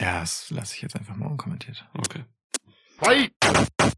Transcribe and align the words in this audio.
Ja, 0.00 0.20
das 0.20 0.48
lasse 0.48 0.74
ich 0.76 0.82
jetzt 0.82 0.96
einfach 0.96 1.14
mal 1.14 1.26
unkommentiert. 1.26 1.84
Okay. 1.98 2.24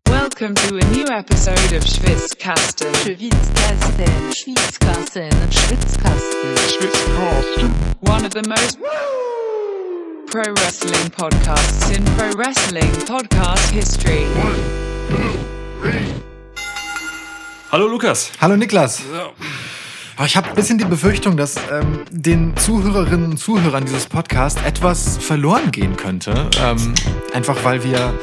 Welcome 0.07 0.55
to 0.55 0.77
a 0.77 0.85
new 0.91 1.07
episode 1.07 1.77
of 1.77 1.87
Schwitzkasten. 1.87 2.93
Schwitzkasten, 2.97 4.33
Schwitzkasten, 4.33 5.31
Schwitzkasten. 6.69 7.73
One 8.01 8.27
of 8.27 8.33
the 8.33 8.43
most 8.49 8.81
pro 10.27 10.43
wrestling 10.55 11.09
podcasts 11.11 11.97
in 11.97 12.05
pro 12.17 12.33
wrestling 12.37 12.91
podcast 13.07 13.71
history. 13.71 14.27
Hallo 17.71 17.87
Lukas. 17.87 18.33
Hallo 18.41 18.57
Niklas. 18.57 19.03
Aber 20.17 20.27
ich 20.27 20.37
habe 20.37 20.49
ein 20.49 20.55
bisschen 20.55 20.79
die 20.79 20.85
Befürchtung, 20.85 21.37
dass 21.37 21.57
ähm, 21.71 22.01
den 22.11 22.57
Zuhörerinnen 22.57 23.33
und 23.33 23.37
Zuhörern 23.39 23.85
dieses 23.85 24.07
Podcasts 24.07 24.61
etwas 24.63 25.19
verloren 25.19 25.71
gehen 25.71 25.97
könnte. 25.97 26.51
Ähm, 26.61 26.95
einfach 27.33 27.65
weil 27.65 27.83
wir 27.83 28.15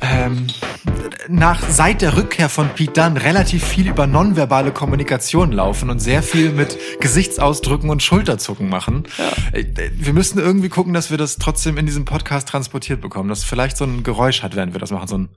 ähm, 0.00 0.46
nach 1.28 1.60
seit 1.68 2.02
der 2.02 2.16
Rückkehr 2.16 2.48
von 2.48 2.68
Pete 2.70 2.92
Dunne 2.92 3.22
relativ 3.22 3.64
viel 3.64 3.88
über 3.88 4.06
nonverbale 4.06 4.70
Kommunikation 4.70 5.52
laufen 5.52 5.90
und 5.90 5.98
sehr 5.98 6.22
viel 6.22 6.52
mit 6.52 6.78
Gesichtsausdrücken 7.00 7.90
und 7.90 8.02
Schulterzucken 8.02 8.68
machen. 8.68 9.04
Äh, 9.52 9.64
Wir 9.94 10.12
müssen 10.12 10.38
irgendwie 10.38 10.68
gucken, 10.68 10.94
dass 10.94 11.10
wir 11.10 11.18
das 11.18 11.36
trotzdem 11.36 11.76
in 11.78 11.86
diesem 11.86 12.04
Podcast 12.04 12.48
transportiert 12.48 13.00
bekommen, 13.00 13.28
dass 13.28 13.44
vielleicht 13.44 13.76
so 13.76 13.84
ein 13.84 14.04
Geräusch 14.04 14.42
hat, 14.42 14.54
während 14.56 14.72
wir 14.72 14.80
das 14.80 14.90
machen, 14.92 15.08
so 15.08 15.18
ein 15.18 15.28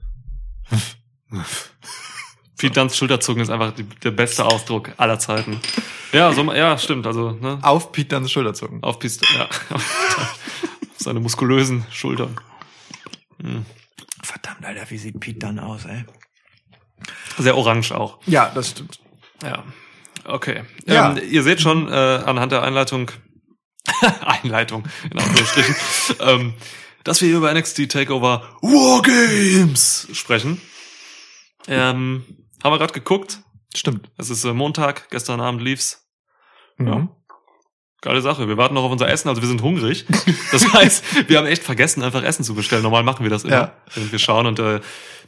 Pete 2.62 2.74
Dunns 2.74 2.96
Schulterzucken 2.96 3.42
ist 3.42 3.50
einfach 3.50 3.72
die, 3.72 3.82
der 3.82 4.12
beste 4.12 4.44
Ausdruck 4.44 4.90
aller 4.96 5.18
Zeiten. 5.18 5.60
Ja, 6.12 6.32
so, 6.32 6.44
ja, 6.52 6.78
stimmt. 6.78 7.08
Also 7.08 7.32
ne, 7.32 7.58
auf 7.60 7.90
Pete 7.90 8.10
Dunnes 8.10 8.30
Schulterzucken. 8.30 8.84
auf 8.84 9.00
Piste, 9.00 9.26
ja. 9.34 9.48
auf 9.70 10.38
seine 10.96 11.18
muskulösen 11.18 11.84
Schultern. 11.90 12.36
Verdammt, 14.22 14.64
Alter, 14.64 14.88
wie 14.90 14.96
sieht 14.96 15.18
Pete 15.18 15.40
Dunne 15.40 15.66
aus, 15.66 15.86
ey? 15.86 16.04
Sehr 17.36 17.56
orange 17.56 17.90
auch. 17.90 18.20
Ja, 18.26 18.52
das 18.54 18.70
stimmt. 18.70 19.00
Ja. 19.42 19.64
Okay. 20.24 20.62
Ja. 20.86 21.16
Ähm, 21.16 21.20
ihr 21.28 21.42
seht 21.42 21.60
schon 21.60 21.88
äh, 21.88 21.90
anhand 21.90 22.52
der 22.52 22.62
Einleitung, 22.62 23.10
Einleitung 24.24 24.84
in 25.10 25.18
Anführungsstrichen, 25.18 25.74
ähm, 26.20 26.54
dass 27.02 27.20
wir 27.22 27.26
hier 27.26 27.38
über 27.38 27.52
NXT 27.52 27.90
Takeover 27.90 28.56
Wargames 28.62 30.06
sprechen. 30.12 30.60
Ähm, 31.66 32.24
haben 32.62 32.72
wir 32.72 32.78
gerade 32.78 32.92
geguckt. 32.92 33.40
Stimmt. 33.74 34.10
Es 34.18 34.30
ist 34.30 34.44
äh, 34.44 34.52
Montag, 34.52 35.10
gestern 35.10 35.40
Abend 35.40 35.62
lief's. 35.62 36.06
Mhm. 36.76 37.08
Geile 38.02 38.20
Sache. 38.20 38.48
Wir 38.48 38.56
warten 38.56 38.74
noch 38.74 38.82
auf 38.82 38.90
unser 38.90 39.08
Essen, 39.08 39.28
also 39.28 39.40
wir 39.40 39.48
sind 39.48 39.62
hungrig. 39.62 40.06
Das 40.52 40.70
heißt, 40.70 41.28
wir 41.30 41.38
haben 41.38 41.46
echt 41.46 41.62
vergessen, 41.62 42.02
einfach 42.02 42.22
Essen 42.22 42.44
zu 42.44 42.54
bestellen. 42.54 42.82
Normal 42.82 43.04
machen 43.04 43.24
wir 43.24 43.30
das 43.30 43.44
immer. 43.44 43.52
Ja. 43.54 43.72
Wenn 43.94 44.12
wir 44.12 44.18
schauen 44.18 44.46
und 44.46 44.58
äh, 44.58 44.80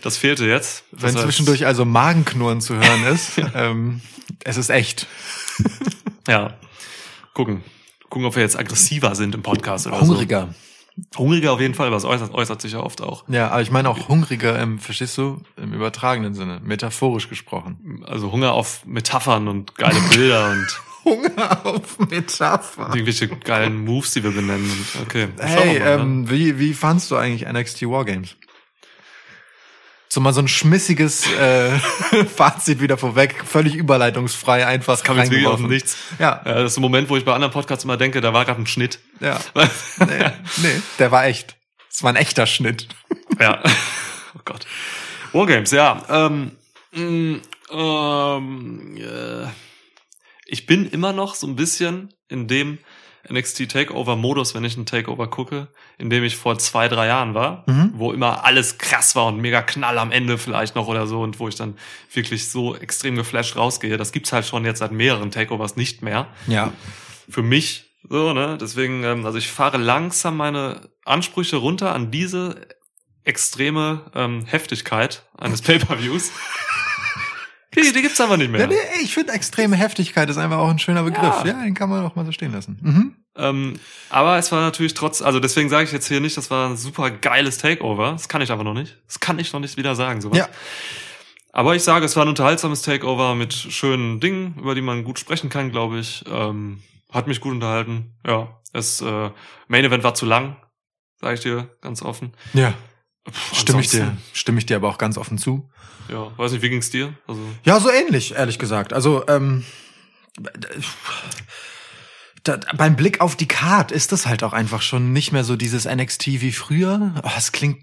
das 0.02 0.18
fehlte 0.18 0.44
jetzt. 0.44 0.84
Das 0.92 1.02
Wenn 1.02 1.14
heißt, 1.14 1.24
zwischendurch 1.24 1.64
also 1.64 1.86
Magenknurren 1.86 2.60
zu 2.60 2.74
hören 2.74 3.06
ist, 3.06 3.40
ähm, 3.54 4.02
es 4.44 4.58
ist 4.58 4.68
echt. 4.68 5.06
Ja. 6.28 6.58
Gucken. 7.32 7.64
Gucken, 8.10 8.26
ob 8.26 8.36
wir 8.36 8.42
jetzt 8.42 8.58
aggressiver 8.58 9.14
sind 9.14 9.34
im 9.34 9.42
Podcast 9.42 9.86
oder 9.86 9.98
Hungriger. 10.00 10.40
so. 10.40 10.46
Hungriger 10.46 10.54
auf 11.16 11.60
jeden 11.60 11.74
Fall, 11.74 11.90
was 11.90 12.04
äußert, 12.04 12.34
äußert 12.34 12.60
sich 12.60 12.72
ja 12.72 12.80
oft 12.80 13.02
auch. 13.02 13.24
Ja, 13.28 13.50
aber 13.50 13.62
ich 13.62 13.70
meine 13.70 13.88
auch 13.88 14.08
hungriger, 14.08 14.58
im, 14.60 14.78
verstehst 14.78 15.18
du, 15.18 15.40
im 15.56 15.72
übertragenen 15.72 16.34
Sinne, 16.34 16.60
metaphorisch 16.62 17.28
gesprochen. 17.28 18.04
Also 18.06 18.30
Hunger 18.30 18.52
auf 18.52 18.84
Metaphern 18.86 19.48
und 19.48 19.74
geile 19.74 20.00
Bilder 20.12 20.50
und 20.50 20.80
Hunger 21.04 21.66
auf 21.66 21.98
Metapher. 21.98 22.90
irgendwelche 22.94 23.28
geilen 23.28 23.84
Moves, 23.84 24.12
die 24.12 24.22
wir 24.22 24.30
benennen. 24.30 24.70
Okay. 25.02 25.28
Hey, 25.38 25.78
mal, 25.80 25.96
ne? 25.96 26.02
ähm, 26.02 26.30
wie, 26.30 26.58
wie 26.58 26.74
fandst 26.74 27.10
du 27.10 27.16
eigentlich 27.16 27.46
NXT 27.50 27.82
Wargames? 27.82 28.36
So 30.14 30.20
mal 30.20 30.32
so 30.32 30.40
ein 30.40 30.46
schmissiges 30.46 31.26
äh, 31.32 31.70
Fazit 32.36 32.80
wieder 32.80 32.96
vorweg, 32.96 33.42
völlig 33.44 33.74
überleitungsfrei 33.74 34.64
einfach 34.64 35.02
Kam 35.02 35.16
jetzt 35.18 35.32
wirklich 35.32 35.48
aus 35.48 35.58
dem 35.58 35.68
Nichts. 35.68 35.96
Ja, 36.20 36.40
Ja, 36.44 36.54
das 36.54 36.70
ist 36.70 36.78
ein 36.78 36.82
Moment, 36.82 37.10
wo 37.10 37.16
ich 37.16 37.24
bei 37.24 37.34
anderen 37.34 37.52
Podcasts 37.52 37.82
immer 37.82 37.96
denke, 37.96 38.20
da 38.20 38.32
war 38.32 38.44
gerade 38.44 38.62
ein 38.62 38.66
Schnitt. 38.68 39.00
ja. 39.18 39.40
Nee, 39.98 40.30
nee, 40.62 40.82
der 41.00 41.10
war 41.10 41.26
echt. 41.26 41.56
Es 41.90 42.04
war 42.04 42.12
ein 42.12 42.16
echter 42.16 42.46
Schnitt. 42.46 42.86
Ja. 43.40 43.60
Oh 44.36 44.40
Gott. 44.44 44.66
Wargames, 45.32 45.72
ja. 45.72 46.00
Ähm, 46.08 46.52
mh, 46.92 47.40
ähm, 47.72 48.96
äh, 48.96 49.48
ich 50.46 50.66
bin 50.66 50.88
immer 50.88 51.12
noch 51.12 51.34
so 51.34 51.48
ein 51.48 51.56
bisschen 51.56 52.14
in 52.28 52.46
dem 52.46 52.78
NXT 53.30 53.68
Takeover 53.70 54.16
Modus, 54.16 54.54
wenn 54.54 54.64
ich 54.64 54.76
einen 54.76 54.86
Takeover 54.86 55.28
gucke, 55.28 55.68
in 55.98 56.10
dem 56.10 56.24
ich 56.24 56.36
vor 56.36 56.58
zwei, 56.58 56.88
drei 56.88 57.06
Jahren 57.06 57.34
war, 57.34 57.64
Mhm. 57.66 57.92
wo 57.94 58.12
immer 58.12 58.44
alles 58.44 58.78
krass 58.78 59.16
war 59.16 59.26
und 59.26 59.38
mega 59.38 59.62
Knall 59.62 59.98
am 59.98 60.10
Ende 60.12 60.38
vielleicht 60.38 60.74
noch 60.76 60.86
oder 60.88 61.06
so 61.06 61.20
und 61.22 61.38
wo 61.40 61.48
ich 61.48 61.54
dann 61.54 61.76
wirklich 62.12 62.48
so 62.48 62.74
extrem 62.76 63.16
geflasht 63.16 63.56
rausgehe. 63.56 63.96
Das 63.96 64.12
gibt's 64.12 64.32
halt 64.32 64.44
schon 64.46 64.64
jetzt 64.64 64.78
seit 64.80 64.92
mehreren 64.92 65.30
Takeovers 65.30 65.76
nicht 65.76 66.02
mehr 66.02 66.26
Ja. 66.46 66.72
für 67.28 67.42
mich 67.42 67.86
so, 68.08 68.32
ne? 68.34 68.58
Deswegen, 68.60 69.02
ähm, 69.04 69.24
also 69.24 69.38
ich 69.38 69.48
fahre 69.50 69.78
langsam 69.78 70.36
meine 70.36 70.90
Ansprüche 71.06 71.56
runter 71.56 71.94
an 71.94 72.10
diese 72.10 72.66
extreme 73.24 74.02
ähm, 74.14 74.44
Heftigkeit 74.44 75.24
eines 75.38 75.62
Pay-per-Views. 75.62 76.30
Die, 77.76 77.92
die 77.92 78.02
gibt's 78.02 78.20
einfach 78.20 78.36
nicht 78.36 78.50
mehr. 78.50 78.66
nee, 78.66 78.74
ich 79.02 79.14
finde 79.14 79.32
extreme 79.32 79.76
Heftigkeit 79.76 80.28
ist 80.30 80.38
einfach 80.38 80.58
auch 80.58 80.70
ein 80.70 80.78
schöner 80.78 81.02
Begriff. 81.02 81.44
Ja. 81.44 81.46
Ja, 81.46 81.62
den 81.64 81.74
kann 81.74 81.90
man 81.90 82.04
auch 82.04 82.14
mal 82.14 82.24
so 82.24 82.32
stehen 82.32 82.52
lassen. 82.52 82.78
Mhm. 82.80 83.16
Ähm, 83.36 83.74
aber 84.10 84.38
es 84.38 84.52
war 84.52 84.60
natürlich 84.60 84.94
trotz, 84.94 85.20
also 85.20 85.40
deswegen 85.40 85.68
sage 85.68 85.84
ich 85.84 85.92
jetzt 85.92 86.06
hier 86.06 86.20
nicht, 86.20 86.36
das 86.36 86.50
war 86.50 86.70
ein 86.70 86.76
super 86.76 87.10
geiles 87.10 87.58
Takeover. 87.58 88.12
Das 88.12 88.28
kann 88.28 88.42
ich 88.42 88.50
aber 88.50 88.64
noch 88.64 88.74
nicht. 88.74 88.98
Das 89.06 89.20
kann 89.20 89.38
ich 89.38 89.52
noch 89.52 89.60
nicht 89.60 89.76
wieder 89.76 89.94
sagen, 89.94 90.20
sowas. 90.20 90.38
Ja. 90.38 90.48
Aber 91.52 91.76
ich 91.76 91.82
sage, 91.82 92.04
es 92.04 92.16
war 92.16 92.24
ein 92.24 92.28
unterhaltsames 92.28 92.82
Takeover 92.82 93.34
mit 93.34 93.52
schönen 93.52 94.18
Dingen, 94.20 94.56
über 94.58 94.74
die 94.74 94.82
man 94.82 95.04
gut 95.04 95.18
sprechen 95.18 95.50
kann, 95.50 95.70
glaube 95.70 95.98
ich. 95.98 96.24
Ähm, 96.28 96.82
hat 97.12 97.28
mich 97.28 97.40
gut 97.40 97.52
unterhalten. 97.52 98.16
Ja, 98.26 98.60
das 98.72 99.00
äh, 99.00 99.30
Main 99.68 99.84
Event 99.84 100.02
war 100.02 100.14
zu 100.14 100.26
lang, 100.26 100.56
sage 101.20 101.34
ich 101.34 101.40
dir 101.40 101.70
ganz 101.80 102.02
offen. 102.02 102.32
Ja. 102.54 102.74
Pff, 103.30 103.58
Stimme 103.58 103.80
ich 103.80 103.88
dir, 103.88 104.16
stimme 104.32 104.58
ich 104.58 104.66
dir 104.66 104.76
aber 104.76 104.88
auch 104.88 104.98
ganz 104.98 105.16
offen 105.18 105.38
zu. 105.38 105.68
Ja, 106.10 106.30
weiß 106.36 106.52
nicht, 106.52 106.62
wie 106.62 106.68
ging's 106.68 106.90
dir? 106.90 107.14
Also 107.26 107.40
Ja, 107.64 107.80
so 107.80 107.90
ähnlich, 107.90 108.34
ehrlich 108.34 108.58
gesagt. 108.58 108.92
Also, 108.92 109.26
ähm, 109.28 109.64
da, 112.42 112.58
beim 112.76 112.96
Blick 112.96 113.20
auf 113.20 113.36
die 113.36 113.48
Card 113.48 113.90
ist 113.90 114.12
das 114.12 114.26
halt 114.26 114.42
auch 114.42 114.52
einfach 114.52 114.82
schon 114.82 115.12
nicht 115.12 115.32
mehr 115.32 115.44
so 115.44 115.56
dieses 115.56 115.86
NXT 115.86 116.26
wie 116.42 116.52
früher. 116.52 117.14
Oh, 117.22 117.30
es 117.36 117.52
klingt 117.52 117.78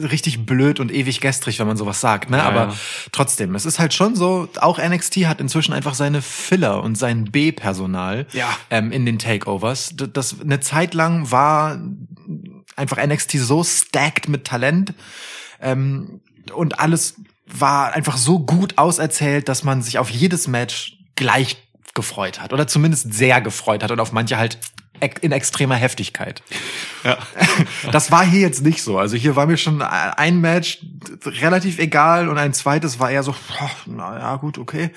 richtig 0.00 0.46
blöd 0.46 0.78
und 0.78 0.92
ewig 0.92 1.20
gestrig, 1.20 1.58
wenn 1.58 1.66
man 1.66 1.76
sowas 1.76 2.00
sagt, 2.00 2.30
ne? 2.30 2.36
Ja, 2.36 2.44
Aber 2.44 2.66
ja. 2.68 2.76
trotzdem, 3.10 3.56
es 3.56 3.66
ist 3.66 3.80
halt 3.80 3.92
schon 3.94 4.14
so, 4.14 4.48
auch 4.60 4.78
NXT 4.78 5.26
hat 5.26 5.40
inzwischen 5.40 5.72
einfach 5.72 5.94
seine 5.94 6.22
Filler 6.22 6.84
und 6.84 6.94
sein 6.96 7.24
B-Personal 7.24 8.28
Ja. 8.32 8.56
ähm, 8.70 8.92
in 8.92 9.04
den 9.04 9.18
Takeovers. 9.18 9.96
D- 9.96 10.06
Das 10.06 10.40
eine 10.40 10.60
Zeit 10.60 10.94
lang 10.94 11.32
war 11.32 11.80
einfach 12.76 13.04
NXT 13.04 13.32
so 13.32 13.64
stacked 13.64 14.28
mit 14.28 14.44
Talent 14.44 14.94
ähm, 15.60 16.20
und 16.52 16.78
alles 16.80 17.16
war 17.46 17.92
einfach 17.92 18.16
so 18.16 18.40
gut 18.40 18.76
auserzählt, 18.78 19.48
dass 19.48 19.64
man 19.64 19.82
sich 19.82 19.98
auf 19.98 20.10
jedes 20.10 20.48
Match 20.48 20.98
gleich 21.14 21.56
gefreut 21.94 22.40
hat 22.40 22.52
oder 22.52 22.66
zumindest 22.66 23.12
sehr 23.14 23.40
gefreut 23.40 23.82
hat 23.82 23.90
und 23.90 24.00
auf 24.00 24.12
manche 24.12 24.36
halt 24.36 24.58
in 25.20 25.32
extremer 25.32 25.74
Heftigkeit. 25.74 26.42
ja. 27.04 27.18
Das 27.92 28.10
war 28.10 28.24
hier 28.24 28.40
jetzt 28.40 28.62
nicht 28.62 28.82
so. 28.82 28.98
Also 28.98 29.16
hier 29.16 29.36
war 29.36 29.46
mir 29.46 29.56
schon 29.56 29.82
ein 29.82 30.40
Match 30.40 30.84
relativ 31.24 31.78
egal 31.78 32.28
und 32.28 32.38
ein 32.38 32.54
zweites 32.54 32.98
war 32.98 33.10
eher 33.10 33.22
so, 33.22 33.32
boah, 33.32 33.70
na 33.86 34.18
ja, 34.18 34.36
gut, 34.36 34.58
okay. 34.58 34.90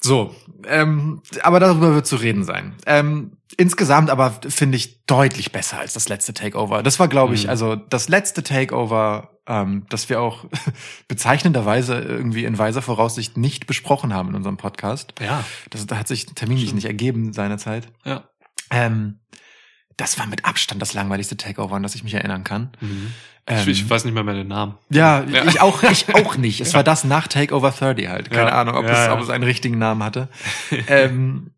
So, 0.00 0.34
ähm, 0.66 1.22
aber 1.42 1.60
darüber 1.60 1.94
wird 1.94 2.06
zu 2.06 2.16
reden 2.16 2.44
sein. 2.44 2.74
Ähm, 2.86 3.36
insgesamt 3.56 4.10
aber 4.10 4.38
finde 4.48 4.76
ich 4.76 5.04
deutlich 5.06 5.52
besser 5.52 5.78
als 5.78 5.92
das 5.94 6.08
letzte 6.08 6.34
Takeover. 6.34 6.82
Das 6.82 6.98
war, 6.98 7.08
glaube 7.08 7.34
ich, 7.34 7.44
Mhm. 7.44 7.50
also 7.50 7.76
das 7.76 8.08
letzte 8.08 8.42
Takeover, 8.42 9.30
ähm, 9.46 9.86
das 9.88 10.08
wir 10.08 10.20
auch 10.20 10.44
bezeichnenderweise 11.08 11.98
irgendwie 12.00 12.44
in 12.44 12.58
weiser 12.58 12.82
Voraussicht 12.82 13.36
nicht 13.36 13.66
besprochen 13.66 14.14
haben 14.14 14.30
in 14.30 14.34
unserem 14.36 14.56
Podcast. 14.56 15.14
Ja. 15.20 15.44
Das, 15.70 15.86
da 15.86 15.96
hat 15.98 16.08
sich 16.08 16.26
terminlich 16.26 16.72
nicht 16.74 16.84
ergeben 16.86 17.32
seinerzeit. 17.32 17.88
Ja. 18.04 18.24
Ähm, 18.70 19.20
das 19.96 20.18
war 20.18 20.26
mit 20.26 20.44
Abstand 20.44 20.80
das 20.80 20.94
langweiligste 20.94 21.36
Takeover, 21.36 21.76
an 21.76 21.82
das 21.82 21.94
ich 21.94 22.04
mich 22.04 22.14
erinnern 22.14 22.44
kann. 22.44 22.70
Mhm. 22.80 23.12
Ähm, 23.46 23.58
ich, 23.62 23.68
ich 23.82 23.90
weiß 23.90 24.04
nicht 24.04 24.14
mehr 24.14 24.22
mehr 24.24 24.34
den 24.34 24.48
Namen. 24.48 24.76
ja, 24.90 25.24
Ja. 25.24 25.44
ich 25.44 25.60
auch, 25.60 25.82
ich 25.82 26.14
auch 26.14 26.36
nicht. 26.36 26.60
Es 26.60 26.72
war 26.74 26.84
das 26.84 27.04
nach 27.04 27.26
Takeover 27.28 27.70
30 27.72 28.08
halt. 28.08 28.30
Keine 28.30 28.50
Ja. 28.50 28.60
Ahnung, 28.60 28.76
ob, 28.76 28.84
Ja, 28.86 29.06
es, 29.06 29.10
ob 29.12 29.20
es 29.20 29.28
einen 29.30 29.44
richtigen 29.44 29.78
Namen 29.78 30.02
hatte. 30.04 30.28
ähm, 30.88 31.50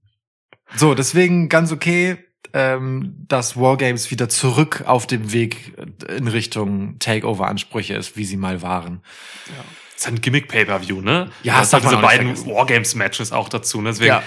so, 0.77 0.95
deswegen 0.95 1.49
ganz 1.49 1.73
okay, 1.73 2.17
ähm, 2.55 3.15
dass 3.29 3.57
Wargames 3.57 4.11
wieder 4.11 4.29
zurück 4.29 4.83
auf 4.87 5.07
dem 5.07 5.33
Weg 5.33 5.75
in 6.09 6.29
Richtung 6.29 6.99
Takeover-Ansprüche 6.99 7.95
ist, 7.95 8.17
wie 8.17 8.25
sie 8.25 8.37
mal 8.37 8.61
waren. 8.63 9.03
Ja. 9.49 9.65
Das 9.95 10.03
ist 10.03 10.09
ein 10.09 10.21
Gimmick 10.21 10.49
Pay-Per-View, 10.49 11.01
ne? 11.01 11.31
Ja, 11.45 11.61
das 11.61 11.71
das 11.71 11.83
hat 11.85 11.91
diese 11.93 12.03
beiden. 12.03 12.37
Wargames-Matches 12.47 13.33
auch 13.33 13.49
dazu. 13.49 13.81
Ne? 13.81 13.91
Deswegen, 13.91 14.09
Ja. 14.09 14.23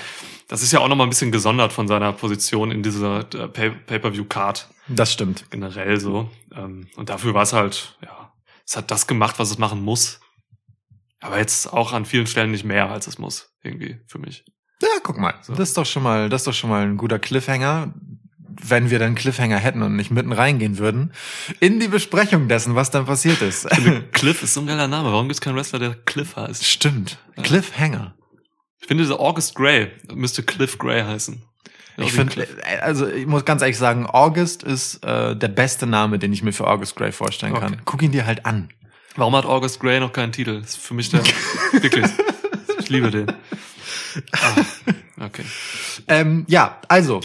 das 0.47 0.61
ist 0.63 0.71
ja 0.71 0.79
auch 0.79 0.87
nochmal 0.87 1.05
ein 1.05 1.09
bisschen 1.09 1.31
gesondert 1.31 1.73
von 1.73 1.87
seiner 1.87 2.13
Position 2.13 2.71
in 2.71 2.81
dieser 2.81 3.19
äh, 3.33 3.47
Pay- 3.49 3.75
Pay-Per-View-Card 3.85 4.69
Das 4.87 5.11
stimmt. 5.11 5.51
generell 5.51 5.99
so. 5.99 6.29
Ähm, 6.55 6.87
und 6.95 7.09
dafür 7.09 7.33
war 7.33 7.43
es 7.43 7.53
halt, 7.53 7.97
ja, 8.01 8.33
es 8.65 8.77
hat 8.77 8.89
das 8.89 9.05
gemacht, 9.05 9.37
was 9.37 9.51
es 9.51 9.57
machen 9.57 9.81
muss. 9.83 10.19
Aber 11.19 11.37
jetzt 11.39 11.71
auch 11.73 11.91
an 11.93 12.05
vielen 12.05 12.27
Stellen 12.27 12.51
nicht 12.51 12.63
mehr, 12.65 12.89
als 12.89 13.07
es 13.07 13.17
muss, 13.17 13.49
irgendwie, 13.63 13.97
für 14.07 14.19
mich. 14.19 14.45
Ja, 15.05 15.11
guck 15.11 15.17
mal. 15.17 15.33
So. 15.41 15.53
Das 15.53 15.69
ist 15.69 15.77
doch 15.77 15.85
schon 15.85 16.03
mal, 16.03 16.29
das 16.29 16.41
ist 16.41 16.47
doch 16.47 16.53
schon 16.53 16.69
mal 16.69 16.83
ein 16.83 16.97
guter 16.97 17.19
Cliffhanger. 17.19 17.93
Wenn 18.67 18.89
wir 18.89 18.99
dann 18.99 19.15
Cliffhanger 19.15 19.57
hätten 19.57 19.83
und 19.83 19.95
nicht 19.97 20.11
mitten 20.11 20.31
reingehen 20.31 20.77
würden, 20.77 21.11
in 21.59 21.79
die 21.79 21.89
Besprechung 21.89 22.47
dessen, 22.47 22.73
was 22.73 22.89
dann 22.89 23.05
passiert 23.05 23.41
ist. 23.41 23.67
Cliff 24.13 24.41
ist 24.41 24.53
so 24.53 24.61
ein 24.61 24.67
geiler 24.67 24.87
Name. 24.87 25.11
Warum 25.11 25.27
gibt 25.27 25.35
es 25.35 25.41
keinen 25.41 25.57
Wrestler, 25.57 25.79
der 25.79 25.93
Cliff 25.93 26.37
heißt? 26.37 26.65
Stimmt. 26.65 27.19
Cliffhanger. 27.43 28.15
Ich 28.79 28.87
finde, 28.87 29.03
dieser 29.03 29.19
August 29.19 29.55
Gray 29.55 29.91
müsste 30.13 30.41
Cliff 30.41 30.77
Gray 30.77 31.03
heißen. 31.03 31.43
Ich 31.97 32.13
finde, 32.13 32.47
also 32.81 33.07
ich 33.07 33.25
muss 33.25 33.45
ganz 33.45 33.61
ehrlich 33.61 33.77
sagen, 33.77 34.05
August 34.05 34.63
ist 34.63 35.03
äh, 35.03 35.35
der 35.35 35.47
beste 35.47 35.85
Name, 35.85 36.19
den 36.19 36.33
ich 36.33 36.43
mir 36.43 36.51
für 36.51 36.67
August 36.67 36.95
Gray 36.95 37.11
vorstellen 37.11 37.53
kann. 37.53 37.73
Okay. 37.73 37.81
Guck 37.85 38.01
ihn 38.03 38.11
dir 38.11 38.25
halt 38.25 38.45
an. 38.45 38.69
Warum 39.15 39.35
hat 39.35 39.45
August 39.45 39.79
Gray 39.79 39.99
noch 39.99 40.11
keinen 40.11 40.31
Titel? 40.31 40.61
Das 40.61 40.71
ist 40.71 40.77
für 40.77 40.93
mich 40.93 41.09
der, 41.09 41.21
wirklich. 41.71 42.05
Ich 42.79 42.89
liebe 42.89 43.11
den. 43.11 43.27
Ah, 44.31 45.25
okay. 45.25 45.45
Ähm, 46.07 46.45
ja, 46.47 46.77
also 46.87 47.21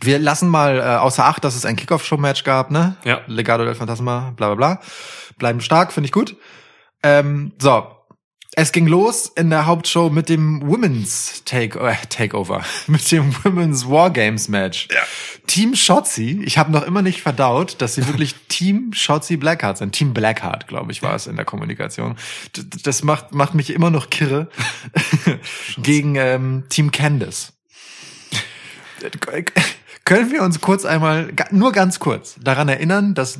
wir 0.00 0.18
lassen 0.18 0.48
mal 0.48 0.78
äh, 0.78 0.82
außer 0.82 1.24
Acht, 1.24 1.44
dass 1.44 1.54
es 1.56 1.64
ein 1.64 1.76
Kickoff-Show-Match 1.76 2.44
gab, 2.44 2.70
ne? 2.70 2.96
Ja. 3.04 3.20
Legado 3.26 3.64
del 3.64 3.74
Fantasma, 3.74 4.32
bla 4.36 4.54
bla 4.54 4.54
bla. 4.54 4.80
Bleiben 5.38 5.60
stark, 5.60 5.92
finde 5.92 6.06
ich 6.06 6.12
gut. 6.12 6.36
Ähm, 7.02 7.52
so, 7.58 7.86
es 8.56 8.72
ging 8.72 8.86
los 8.86 9.30
in 9.36 9.50
der 9.50 9.66
Hauptshow 9.66 10.10
mit 10.10 10.28
dem 10.28 10.66
Women's 10.66 11.42
Take 11.44 11.78
äh, 11.78 11.94
Takeover, 12.08 12.64
mit 12.88 13.10
dem 13.12 13.32
Women's 13.44 13.88
Wargames 13.88 14.48
Match. 14.48 14.88
Ja. 14.90 15.00
Team 15.46 15.76
Shotzi, 15.76 16.42
ich 16.44 16.58
habe 16.58 16.72
noch 16.72 16.82
immer 16.82 17.02
nicht 17.02 17.22
verdaut, 17.22 17.80
dass 17.80 17.94
sie 17.94 18.06
wirklich 18.06 18.34
Team 18.48 18.92
Shotzi 18.92 19.36
Blackheart 19.36 19.78
sind. 19.78 19.92
Team 19.92 20.12
Blackheart, 20.12 20.66
glaube 20.66 20.90
ich, 20.90 21.02
war 21.02 21.14
es 21.14 21.26
in 21.26 21.36
der 21.36 21.44
Kommunikation. 21.44 22.16
D 22.56 22.62
das 22.82 23.04
macht 23.04 23.34
macht 23.34 23.54
mich 23.54 23.70
immer 23.70 23.90
noch 23.90 24.10
kirre 24.10 24.48
gegen 25.78 26.16
ähm, 26.16 26.64
Team 26.68 26.90
Candice. 26.90 27.52
Können 30.04 30.32
wir 30.32 30.42
uns 30.42 30.60
kurz 30.60 30.84
einmal, 30.84 31.32
nur 31.50 31.72
ganz 31.72 32.00
kurz, 32.00 32.36
daran 32.42 32.68
erinnern, 32.68 33.14
dass 33.14 33.38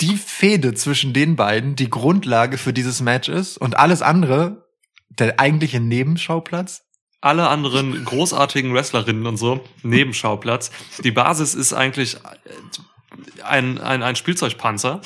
die 0.00 0.16
Fehde 0.16 0.74
zwischen 0.74 1.12
den 1.12 1.36
beiden 1.36 1.76
die 1.76 1.90
Grundlage 1.90 2.58
für 2.58 2.72
dieses 2.72 3.00
Match 3.00 3.28
ist 3.28 3.58
und 3.58 3.76
alles 3.76 4.02
andere 4.02 4.66
der 5.10 5.38
eigentliche 5.38 5.80
Nebenschauplatz? 5.80 6.84
Alle 7.20 7.48
anderen 7.48 8.04
großartigen 8.04 8.74
Wrestlerinnen 8.74 9.26
und 9.26 9.36
so, 9.36 9.64
Nebenschauplatz. 9.82 10.72
Die 11.04 11.12
Basis 11.12 11.54
ist 11.54 11.72
eigentlich 11.72 12.16
äh, 12.16 13.44
ein, 13.44 13.78
ein, 13.78 14.02
ein 14.02 14.16
Spielzeugpanzer. 14.16 15.00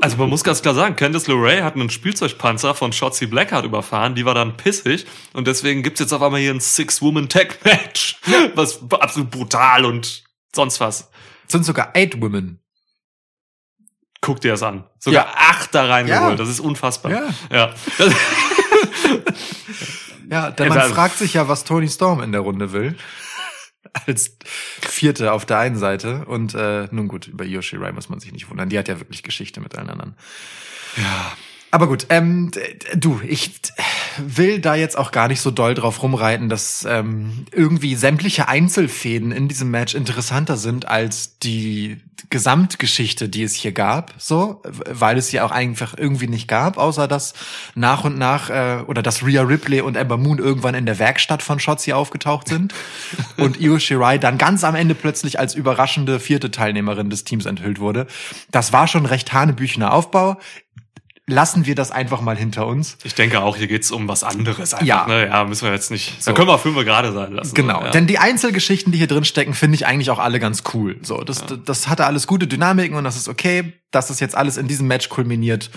Also 0.00 0.18
man 0.18 0.28
muss 0.28 0.44
ganz 0.44 0.60
klar 0.60 0.74
sagen, 0.74 0.96
Candice 0.96 1.28
LeRae 1.28 1.62
hat 1.62 1.76
einen 1.76 1.88
Spielzeugpanzer 1.88 2.74
von 2.74 2.92
Shotzi 2.92 3.26
Blackheart 3.26 3.64
überfahren, 3.64 4.14
die 4.14 4.26
war 4.26 4.34
dann 4.34 4.54
pissig 4.54 5.06
und 5.32 5.46
deswegen 5.46 5.82
gibt's 5.82 5.98
jetzt 5.98 6.12
auf 6.12 6.20
einmal 6.20 6.40
hier 6.40 6.52
ein 6.52 6.60
Six-Woman-Tag-Match, 6.60 8.20
was 8.54 8.82
absolut 8.90 9.30
brutal 9.30 9.86
und 9.86 10.24
sonst 10.54 10.78
was. 10.80 11.10
Es 11.46 11.52
sind 11.52 11.64
sogar 11.64 11.92
eight 11.94 12.20
women. 12.20 12.60
Guck 14.24 14.40
dir 14.40 14.52
das 14.52 14.62
an. 14.62 14.84
Sogar 14.98 15.26
Ja. 15.26 15.34
acht 15.36 15.74
da 15.74 15.84
reingeholt, 15.84 16.30
Ja. 16.30 16.36
das 16.36 16.48
ist 16.48 16.60
unfassbar. 16.60 17.12
Ja. 17.12 17.22
ja. 17.50 17.74
Ja, 20.30 20.50
denn 20.50 20.68
man 20.68 20.78
da- 20.78 20.88
fragt 20.88 21.18
sich 21.18 21.34
ja, 21.34 21.48
was 21.48 21.64
Tony 21.64 21.88
Storm 21.88 22.22
in 22.22 22.32
der 22.32 22.40
Runde 22.40 22.72
will. 22.72 22.96
Als 24.06 24.36
Vierte 24.80 25.32
auf 25.32 25.44
der 25.44 25.58
einen 25.58 25.76
Seite. 25.76 26.24
Und 26.24 26.54
äh, 26.54 26.88
nun 26.90 27.08
gut, 27.08 27.28
über 27.28 27.44
Yoshi 27.44 27.76
Rai 27.76 27.92
muss 27.92 28.08
man 28.08 28.18
sich 28.20 28.32
nicht 28.32 28.48
wundern. 28.50 28.68
Die 28.70 28.78
hat 28.78 28.88
ja 28.88 28.98
wirklich 28.98 29.22
Geschichte 29.22 29.60
mit 29.60 29.76
allen 29.76 29.90
anderen. 29.90 30.16
ja. 30.96 31.32
Aber 31.74 31.88
gut, 31.88 32.06
ähm, 32.10 32.52
du, 32.94 33.20
ich 33.26 33.50
will 34.16 34.60
da 34.60 34.76
jetzt 34.76 34.96
auch 34.96 35.10
gar 35.10 35.26
nicht 35.26 35.40
so 35.40 35.50
doll 35.50 35.74
drauf 35.74 36.04
rumreiten, 36.04 36.48
dass 36.48 36.86
ähm, 36.88 37.46
irgendwie 37.50 37.96
sämtliche 37.96 38.46
Einzelfäden 38.46 39.32
in 39.32 39.48
diesem 39.48 39.72
Match 39.72 39.96
interessanter 39.96 40.56
sind 40.56 40.86
als 40.86 41.40
die 41.40 42.00
Gesamtgeschichte, 42.30 43.28
die 43.28 43.42
es 43.42 43.54
hier 43.54 43.72
gab, 43.72 44.14
so, 44.18 44.62
weil 44.64 45.18
es 45.18 45.28
sie 45.28 45.40
auch 45.40 45.50
einfach 45.50 45.98
irgendwie 45.98 46.28
nicht 46.28 46.46
gab, 46.46 46.78
außer 46.78 47.08
dass 47.08 47.34
nach 47.74 48.04
und 48.04 48.18
nach 48.18 48.50
äh, 48.50 48.84
oder 48.86 49.02
dass 49.02 49.26
Rhea 49.26 49.42
Ripley 49.42 49.80
und 49.80 49.96
Ember 49.96 50.16
Moon 50.16 50.38
irgendwann 50.38 50.76
in 50.76 50.86
der 50.86 51.00
Werkstatt 51.00 51.42
von 51.42 51.58
Shotzi 51.58 51.92
aufgetaucht 51.92 52.46
sind 52.46 52.72
und 53.36 53.60
Io 53.60 53.80
Shirai 53.80 54.18
dann 54.18 54.38
ganz 54.38 54.62
am 54.62 54.76
Ende 54.76 54.94
plötzlich 54.94 55.40
als 55.40 55.56
überraschende 55.56 56.20
vierte 56.20 56.52
Teilnehmerin 56.52 57.10
des 57.10 57.24
Teams 57.24 57.46
enthüllt 57.46 57.80
wurde. 57.80 58.06
Das 58.52 58.72
war 58.72 58.86
schon 58.86 59.06
recht 59.06 59.32
hanebüchener 59.32 59.92
Aufbau 59.92 60.36
lassen 61.26 61.64
wir 61.64 61.74
das 61.74 61.90
einfach 61.90 62.20
mal 62.20 62.36
hinter 62.36 62.66
uns. 62.66 62.98
Ich 63.02 63.14
denke 63.14 63.40
auch, 63.40 63.56
hier 63.56 63.66
geht's 63.66 63.90
um 63.90 64.08
was 64.08 64.24
anderes 64.24 64.74
einfach. 64.74 64.86
Ja. 64.86 65.06
Ne? 65.06 65.26
ja 65.26 65.44
müssen 65.44 65.64
wir 65.64 65.72
jetzt 65.72 65.90
nicht. 65.90 66.22
So. 66.22 66.30
Da 66.30 66.36
können 66.36 66.48
wir 66.48 66.58
fünf 66.58 66.76
gerade 66.76 67.12
sein 67.12 67.32
lassen. 67.32 67.54
Genau, 67.54 67.82
Ja. 67.82 67.90
denn 67.90 68.06
die 68.06 68.18
Einzelgeschichten, 68.18 68.92
die 68.92 68.98
hier 68.98 69.06
drin 69.06 69.24
stecken, 69.24 69.54
finde 69.54 69.76
ich 69.76 69.86
eigentlich 69.86 70.10
auch 70.10 70.18
alle 70.18 70.38
ganz 70.38 70.64
cool. 70.74 70.98
So, 71.02 71.22
das, 71.22 71.44
das 71.64 71.88
hatte 71.88 72.04
alles 72.04 72.26
gute 72.26 72.46
Dynamiken 72.46 72.96
und 72.96 73.04
das 73.04 73.16
ist 73.16 73.28
okay, 73.28 73.72
dass 73.90 74.08
das 74.08 74.20
jetzt 74.20 74.36
alles 74.36 74.56
in 74.58 74.68
diesem 74.68 74.86
Match 74.86 75.08
kulminiert. 75.08 75.70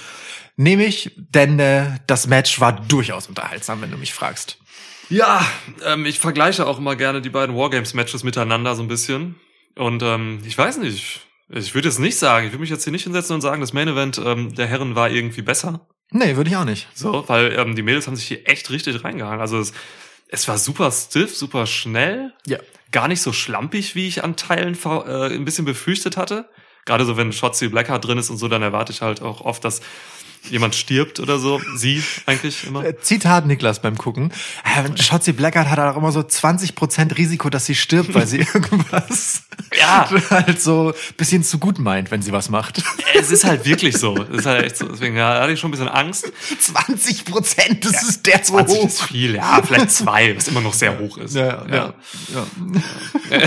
Nehme 0.58 0.86
ich, 0.86 1.12
denn 1.16 1.60
äh, 1.60 1.86
das 2.08 2.28
Match 2.28 2.60
war 2.60 2.74
durchaus 2.74 3.28
unterhaltsam, 3.28 3.82
wenn 3.82 3.92
du 3.92 3.98
mich 3.98 4.14
fragst. 4.14 4.58
Ja, 5.10 5.46
ähm, 5.86 6.06
ich 6.06 6.20
vergleiche 6.20 6.68
auch 6.68 6.80
immer 6.80 6.96
gerne 6.96 7.22
die 7.22 7.30
beiden 7.30 7.56
Wargames-Matches 7.56 8.24
miteinander 8.24 8.76
so 8.76 8.82
ein 8.82 8.88
bisschen. 8.90 9.36
Und 9.76 10.04
ähm, 10.04 10.40
ich 10.46 10.58
weiß 10.58 10.78
nicht, 10.80 11.22
ich 11.50 11.74
würde 11.74 11.88
jetzt 11.88 12.00
nicht 12.00 12.18
sagen, 12.18 12.46
ich 12.46 12.52
würde 12.52 12.62
mich 12.62 12.70
jetzt 12.70 12.84
hier 12.84 12.92
nicht 12.92 13.04
hinsetzen 13.04 13.36
und 13.36 13.42
sagen, 13.42 13.62
das 13.62 13.74
Main 13.74 13.88
Event 13.88 14.22
ähm, 14.24 14.54
der 14.56 14.68
Herren 14.68 14.96
war 14.96 15.10
irgendwie 15.10 15.42
besser. 15.42 15.88
Nee, 16.12 16.36
würde 16.36 16.50
ich 16.50 16.56
auch 16.56 16.66
nicht. 16.66 16.88
So, 16.94 17.24
weil 17.28 17.54
ähm, 17.54 17.76
die 17.76 17.82
Mädels 17.82 18.08
haben 18.08 18.16
sich 18.16 18.28
hier 18.28 18.48
echt 18.48 18.70
richtig 18.70 19.04
reingehangen. 19.04 19.42
Also 19.42 19.60
es, 19.60 19.74
es 20.30 20.48
war 20.48 20.58
super 20.58 20.92
stiff, 20.92 21.36
super 21.36 21.66
schnell. 21.66 22.34
Ja. 22.46 22.60
Gar 22.92 23.10
nicht 23.10 23.22
so 23.22 23.34
schlampig, 23.34 23.96
wie 23.96 24.08
ich 24.08 24.24
an 24.24 24.36
Teilen 24.36 24.78
äh, 24.86 25.34
ein 25.34 25.46
bisschen 25.46 25.66
befürchtet 25.66 26.16
hatte. 26.16 26.50
Gerade 26.86 27.06
so, 27.06 27.18
wenn 27.18 27.34
Shotzi 27.34 27.68
Blackheart 27.68 28.06
drin 28.06 28.18
ist 28.18 28.30
und 28.30 28.38
so, 28.38 28.48
dann 28.48 28.62
erwarte 28.62 28.94
ich 28.94 29.02
halt 29.02 29.22
auch 29.22 29.42
oft, 29.42 29.66
dass 29.66 29.82
jemand 30.50 30.76
stirbt 30.76 31.20
oder 31.20 31.40
so. 31.40 31.60
Sie 31.76 32.02
eigentlich 32.26 32.66
immer. 32.66 32.86
Äh, 32.86 32.98
Zitat 33.00 33.46
Niklas 33.46 33.82
beim 33.82 33.98
Gucken. 33.98 34.32
Äh, 34.64 35.02
Shotzi 35.02 35.34
Blackheart 35.34 35.70
hat 35.70 35.80
auch 35.80 35.98
immer 35.98 36.14
so 36.14 36.22
20% 36.22 37.18
Risiko, 37.18 37.50
dass 37.50 37.66
sie 37.66 37.76
stirbt, 37.76 38.14
weil 38.14 38.28
sie 38.28 38.38
irgendwas 38.54 39.47
Ja. 39.80 40.10
halt 40.30 40.62
so 40.62 40.94
bisschen 41.18 41.44
zu 41.44 41.60
gut 41.60 41.80
meint, 41.80 42.10
wenn 42.12 42.22
sie 42.22 42.32
was 42.32 42.50
macht. 42.50 42.82
Es 43.16 43.32
ist 43.32 43.44
halt 43.44 43.66
wirklich 43.66 43.98
so. 43.98 44.16
Es 44.18 44.40
ist 44.40 44.46
halt 44.46 44.66
echt 44.66 44.78
so. 44.78 44.88
Deswegen 44.88 45.16
ja, 45.16 45.36
da 45.36 45.42
hatte 45.42 45.54
ich 45.54 45.60
schon 45.60 45.70
ein 45.70 45.72
bisschen 45.72 45.90
Angst. 45.90 46.32
20%, 46.62 47.80
das 47.82 48.04
ist 48.04 48.26
der 48.26 48.42
20 48.44 48.84
ist 48.84 49.02
viel, 49.04 49.36
ja, 49.36 49.62
vielleicht 49.62 49.92
zwei, 49.92 50.36
was 50.36 50.48
immer 50.48 50.62
noch 50.62 50.74
sehr 50.74 50.98
hoch 51.00 51.18
ist. 51.18 51.36
Ja, 51.36 51.66
ja, 51.68 51.94
ja. 52.34 53.40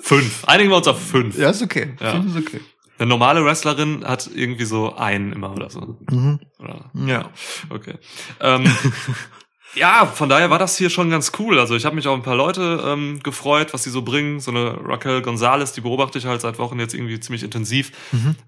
Fünf. 0.00 0.44
Einigen 0.46 0.70
wir 0.70 0.76
uns 0.76 0.86
auf 0.86 1.00
fünf. 1.00 1.38
Ja, 1.38 1.48
ist 1.48 1.62
okay. 1.62 1.94
Ja. 1.98 2.12
Finde 2.12 2.38
ich 2.38 2.46
okay. 2.46 2.60
Eine 2.98 3.08
normale 3.08 3.44
Wrestlerin 3.44 4.04
hat 4.06 4.28
irgendwie 4.34 4.66
so 4.66 4.94
einen 4.94 5.32
immer 5.32 5.50
oder 5.52 5.70
so. 5.70 5.98
Mhm. 6.10 6.40
Oder? 6.58 6.90
Ja. 7.06 7.30
Okay. 7.70 7.94
Ähm, 8.40 8.64
ja, 9.74 10.06
von 10.06 10.28
daher 10.28 10.50
war 10.50 10.58
das 10.58 10.76
hier 10.76 10.90
schon 10.90 11.10
ganz 11.10 11.32
cool. 11.38 11.58
Also 11.58 11.74
ich 11.74 11.84
habe 11.84 11.96
mich 11.96 12.06
auch 12.06 12.14
ein 12.14 12.22
paar 12.22 12.36
Leute 12.36 12.82
ähm, 12.86 13.20
gefreut, 13.22 13.72
was 13.72 13.84
sie 13.84 13.90
so 13.90 14.02
bringen. 14.02 14.40
So 14.40 14.50
eine 14.50 14.78
Raquel 14.84 15.22
Gonzalez, 15.22 15.72
die 15.72 15.80
beobachte 15.80 16.18
ich 16.18 16.26
halt 16.26 16.40
seit 16.40 16.58
Wochen 16.58 16.78
jetzt 16.78 16.94
irgendwie 16.94 17.18
ziemlich 17.20 17.42
intensiv, 17.42 17.92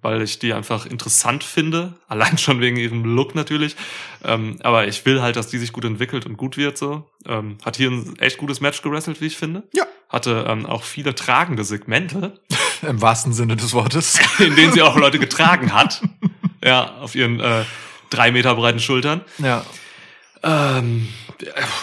weil 0.03 0.23
ich 0.23 0.39
die 0.39 0.53
einfach 0.53 0.87
interessant 0.87 1.45
finde. 1.45 1.95
Allein 2.09 2.39
schon 2.39 2.61
wegen 2.61 2.77
ihrem 2.77 3.05
Look 3.05 3.35
natürlich. 3.35 3.77
Ähm, 4.25 4.59
aber 4.63 4.87
ich 4.87 5.05
will 5.05 5.23
halt, 5.23 5.37
dass 5.37 5.49
die 5.49 5.59
sich 5.59 5.73
gut 5.73 5.85
entwickelt 5.85 6.27
und 6.27 6.37
gut 6.37 6.57
wird. 6.57 6.79
So 6.79 7.09
ähm, 7.27 7.59
Hat 7.65 7.77
hier 7.77 7.91
ein 7.91 8.19
echt 8.19 8.39
gutes 8.39 8.61
Match 8.61 8.83
gewrestelt, 8.83 9.21
wie 9.21 9.27
ich 9.27 9.37
finde. 9.37 9.65
Ja. 9.73 9.87
Hatte 10.09 10.47
ähm, 10.49 10.67
auch 10.67 10.83
viele 10.83 11.15
tragende 11.15 11.65
Segmente, 11.65 12.41
Im 12.83 13.01
wahrsten 13.01 13.33
Sinne 13.33 13.57
des 13.57 13.73
Wortes. 13.73 14.19
in 14.39 14.55
denen 14.55 14.73
sie 14.73 14.83
auch 14.83 14.97
Leute 14.97 15.19
getragen 15.19 15.73
hat. 15.73 16.03
ja, 16.63 16.97
auf 17.01 17.15
ihren 17.15 17.41
äh, 17.41 17.65
drei 18.11 18.31
Meter 18.31 18.55
breiten 18.55 18.81
Schultern. 18.81 19.23
Ja. 19.39 19.65
Ähm, 20.47 21.09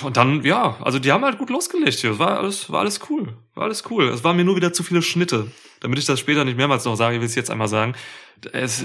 und 0.03 0.17
dann, 0.17 0.43
ja, 0.43 0.77
also 0.81 0.97
die 0.97 1.11
haben 1.11 1.23
halt 1.23 1.37
gut 1.37 1.49
losgelegt 1.49 1.99
hier. 1.99 2.11
Es 2.11 2.19
war 2.19 2.39
alles, 2.39 2.71
war 2.71 2.79
alles 2.79 3.01
cool. 3.09 3.33
war 3.55 3.65
alles 3.65 3.83
cool. 3.89 4.07
Es 4.07 4.23
waren 4.23 4.35
mir 4.35 4.45
nur 4.45 4.55
wieder 4.55 4.73
zu 4.73 4.83
viele 4.83 5.01
Schnitte. 5.01 5.51
Damit 5.81 5.99
ich 5.99 6.05
das 6.05 6.19
später 6.19 6.45
nicht 6.45 6.57
mehrmals 6.57 6.85
noch 6.85 6.95
sage, 6.95 7.17
will 7.17 7.25
ich 7.25 7.31
es 7.31 7.35
jetzt 7.35 7.51
einmal 7.51 7.67
sagen. 7.67 7.93
Es, 8.51 8.83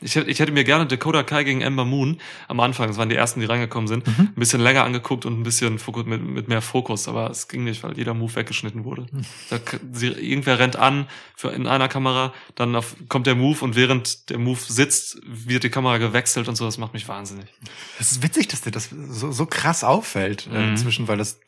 ich, 0.00 0.14
hätte- 0.14 0.30
ich 0.30 0.38
hätte 0.38 0.52
mir 0.52 0.64
gerne 0.64 0.86
Dakota 0.86 1.22
Kai 1.22 1.42
gegen 1.44 1.60
Ember 1.62 1.84
Moon 1.84 2.20
am 2.48 2.60
Anfang, 2.60 2.88
das 2.88 2.96
waren 2.96 3.08
die 3.08 3.16
ersten, 3.16 3.40
die 3.40 3.46
reingekommen 3.46 3.88
sind, 3.88 4.06
ein 4.06 4.32
bisschen 4.36 4.60
länger 4.60 4.84
angeguckt 4.84 5.24
und 5.26 5.40
ein 5.40 5.42
bisschen 5.42 5.78
Fokus, 5.78 6.06
mit, 6.06 6.22
mit 6.22 6.48
mehr 6.48 6.62
Fokus. 6.62 7.08
Aber 7.08 7.30
es 7.30 7.48
ging 7.48 7.64
nicht, 7.64 7.82
weil 7.82 7.96
jeder 7.96 8.14
Move 8.14 8.34
weggeschnitten 8.36 8.84
wurde. 8.84 9.06
Da, 9.50 9.58
k- 9.58 9.80
sie, 9.92 10.08
irgendwer 10.08 10.58
rennt 10.58 10.76
an 10.76 11.06
für, 11.36 11.48
in 11.50 11.66
einer 11.66 11.88
Kamera, 11.88 12.32
dann 12.54 12.76
auf, 12.76 12.94
kommt 13.08 13.26
der 13.26 13.34
Move 13.34 13.64
und 13.64 13.74
während 13.76 14.30
der 14.30 14.38
Move 14.38 14.60
sitzt, 14.60 15.18
wird 15.26 15.64
die 15.64 15.70
Kamera 15.70 15.98
gewechselt 15.98 16.46
und 16.48 16.54
so. 16.56 16.64
Das 16.64 16.78
macht 16.78 16.92
mich 16.94 17.08
wahnsinnig. 17.08 17.46
Das 17.98 18.12
ist 18.12 18.22
witzig, 18.22 18.48
dass 18.48 18.60
dir 18.60 18.70
das 18.70 18.90
so, 18.90 19.32
so 19.32 19.46
krass 19.46 19.82
auffällt 19.84 20.46
äh, 20.52 20.58
Mhm. 20.58 20.70
inzwischen, 20.70 21.08
weil 21.08 21.18
das 21.18 21.40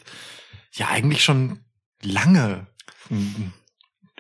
ja 0.73 0.89
eigentlich 0.89 1.23
schon 1.23 1.61
lange 2.03 2.67
mm, 3.11 3.53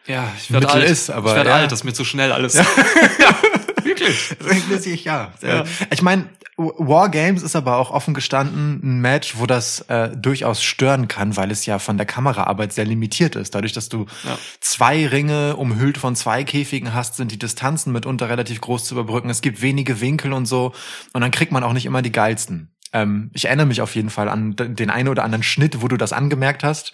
Ja, 0.06 0.32
ich 0.36 0.52
werde 0.52 0.68
alt. 0.68 0.84
ist, 0.90 1.10
aber 1.10 1.30
ich 1.30 1.36
werde 1.36 1.50
ja. 1.50 1.56
alt, 1.56 1.72
das 1.72 1.80
ist 1.80 1.84
mir 1.84 1.92
zu 1.92 2.04
schnell 2.04 2.32
alles. 2.32 2.54
Wirklich. 3.84 4.36
Wirklich, 4.40 5.04
ja. 5.04 5.32
Ja. 5.42 5.64
Ich 5.90 6.02
meine, 6.02 6.26
War 6.56 7.08
Games 7.08 7.42
ist 7.42 7.56
aber 7.56 7.76
auch 7.76 7.90
offen 7.90 8.14
gestanden 8.14 8.80
ein 8.82 9.00
Match, 9.00 9.34
wo 9.38 9.46
das 9.46 9.80
äh, 9.88 10.10
durchaus 10.16 10.62
stören 10.62 11.08
kann, 11.08 11.36
weil 11.36 11.50
es 11.50 11.66
ja 11.66 11.78
von 11.78 11.96
der 11.96 12.06
Kameraarbeit 12.06 12.72
sehr 12.72 12.84
limitiert 12.84 13.36
ist. 13.36 13.54
Dadurch, 13.54 13.72
dass 13.72 13.88
du 13.88 14.06
Ja. 14.24 14.38
zwei 14.60 15.06
Ringe 15.06 15.56
umhüllt 15.56 15.98
von 15.98 16.14
zwei 16.14 16.44
Käfigen 16.44 16.94
hast, 16.94 17.16
sind 17.16 17.32
die 17.32 17.38
Distanzen 17.38 17.92
mitunter 17.92 18.28
relativ 18.28 18.60
groß 18.60 18.84
zu 18.84 18.94
überbrücken. 18.94 19.30
Es 19.30 19.40
gibt 19.40 19.62
wenige 19.62 20.00
Winkel 20.00 20.32
und 20.32 20.46
so. 20.46 20.72
Und 21.12 21.20
dann 21.22 21.30
kriegt 21.30 21.52
man 21.52 21.64
auch 21.64 21.72
nicht 21.72 21.86
immer 21.86 22.02
die 22.02 22.12
geilsten. 22.12 22.68
Ähm, 22.92 23.30
ich 23.32 23.46
erinnere 23.46 23.66
mich 23.66 23.80
auf 23.80 23.94
jeden 23.94 24.10
Fall 24.10 24.28
an 24.28 24.54
den 24.56 24.90
einen 24.90 25.08
oder 25.08 25.24
anderen 25.24 25.42
Schnitt, 25.42 25.80
wo 25.82 25.88
du 25.88 25.96
das 25.96 26.12
angemerkt 26.12 26.62
hast. 26.62 26.92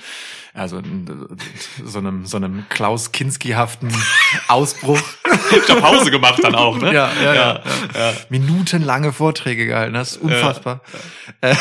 Also 0.55 0.81
so 1.85 1.99
einem, 1.99 2.27
so 2.27 2.37
einem 2.37 2.65
Klaus 2.69 3.13
Kinski-haften 3.13 3.93
Ausbruch. 4.49 5.01
Ich 5.51 5.69
hab 5.69 5.81
Pause 5.81 6.11
gemacht 6.11 6.41
dann 6.43 6.55
auch, 6.55 6.79
ne? 6.79 6.93
Ja, 6.93 7.11
ja, 7.23 7.35
ja. 7.35 7.63
ja. 7.95 8.13
Minutenlange 8.29 9.13
Vorträge 9.13 9.67
gehalten. 9.67 9.95
Das 9.95 10.13
ist 10.13 10.23
unfassbar. 10.23 10.81
Äh, 11.41 11.55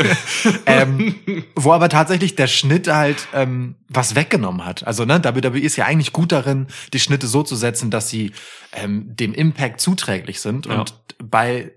ähm, 0.66 1.14
wo 1.54 1.72
aber 1.72 1.88
tatsächlich 1.88 2.34
der 2.34 2.46
Schnitt 2.46 2.88
halt 2.88 3.28
ähm, 3.32 3.76
was 3.88 4.14
weggenommen 4.14 4.64
hat. 4.64 4.86
Also 4.86 5.04
ne, 5.04 5.22
WWE 5.22 5.60
ist 5.60 5.76
ja 5.76 5.86
eigentlich 5.86 6.12
gut 6.12 6.32
darin, 6.32 6.66
die 6.92 7.00
Schnitte 7.00 7.26
so 7.26 7.42
zu 7.42 7.56
setzen, 7.56 7.90
dass 7.90 8.10
sie 8.10 8.32
ähm, 8.72 9.16
dem 9.16 9.32
Impact 9.32 9.80
zuträglich 9.80 10.40
sind. 10.40 10.66
Ja. 10.66 10.80
Und 10.80 10.94
bei 11.18 11.72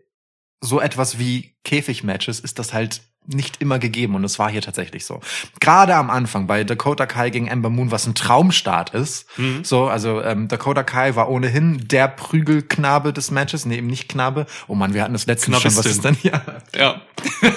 so 0.62 0.80
etwas 0.80 1.20
wie 1.20 1.54
Käfigmatches 1.64 2.40
ist 2.40 2.60
das 2.60 2.74
halt 2.74 3.02
nicht 3.32 3.62
immer 3.62 3.78
gegeben 3.78 4.16
und 4.16 4.24
es 4.24 4.40
war 4.40 4.50
hier 4.50 4.62
tatsächlich 4.62 5.06
so. 5.06 5.22
Gerade 5.60 5.96
am 5.96 6.10
Anfang 6.10 6.48
bei 6.48 6.64
Dakota 6.64 7.06
Kai 7.06 7.30
gegen 7.30 7.48
Ember 7.48 7.70
Moon, 7.70 7.92
was 7.92 8.08
ein 8.08 8.16
Traumstart 8.16 8.92
ist. 8.96 9.28
Mhm. 9.38 9.64
So, 9.64 9.88
also 9.88 10.22
ähm, 10.24 10.48
Dakota 10.48 10.84
Kai 10.84 11.16
war 11.16 11.30
ohnehin 11.30 11.88
der 11.88 12.08
Prügelknabe 12.08 13.14
des 13.14 13.30
Matches, 13.30 13.66
nee, 13.66 13.78
eben 13.78 13.88
nicht 13.88 14.10
Knabe. 14.10 14.48
Oh 14.68 14.74
man, 14.74 14.94
wir 14.94 15.04
hatten 15.04 15.14
das 15.14 15.28
letztens 15.28 15.62
schon, 15.62 15.76
was 15.76 15.86
ist 15.86 16.04
denn 16.04 16.16
hier? 16.16 16.42
Ja. 16.76 17.02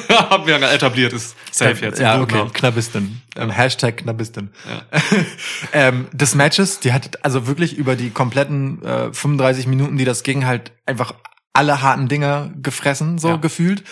Haben 0.31 0.47
wir 0.47 0.61
etabliert, 0.61 1.13
ist 1.13 1.37
safe 1.51 1.87
jetzt. 1.87 1.99
Ja, 1.99 2.21
okay, 2.21 2.41
Guten 2.41 2.53
Knabistin. 2.53 3.23
Ähm, 3.37 3.51
Hashtag 3.51 3.99
Knabistin. 3.99 4.51
Ja. 4.69 5.01
ähm, 5.73 6.07
des 6.13 6.35
Matches, 6.35 6.81
die 6.81 6.93
hat 6.93 7.25
also 7.25 7.47
wirklich 7.47 7.77
über 7.77 7.97
die 7.97 8.11
kompletten 8.11 8.83
äh, 8.83 9.13
35 9.13 9.67
Minuten, 9.67 9.97
die 9.97 10.05
das 10.05 10.23
ging, 10.23 10.45
halt 10.45 10.73
einfach 10.85 11.15
alle 11.53 11.83
harten 11.83 12.09
Dinger 12.09 12.53
gefressen, 12.63 13.19
so 13.19 13.29
Ja. 13.31 13.37
gefühlt. 13.37 13.85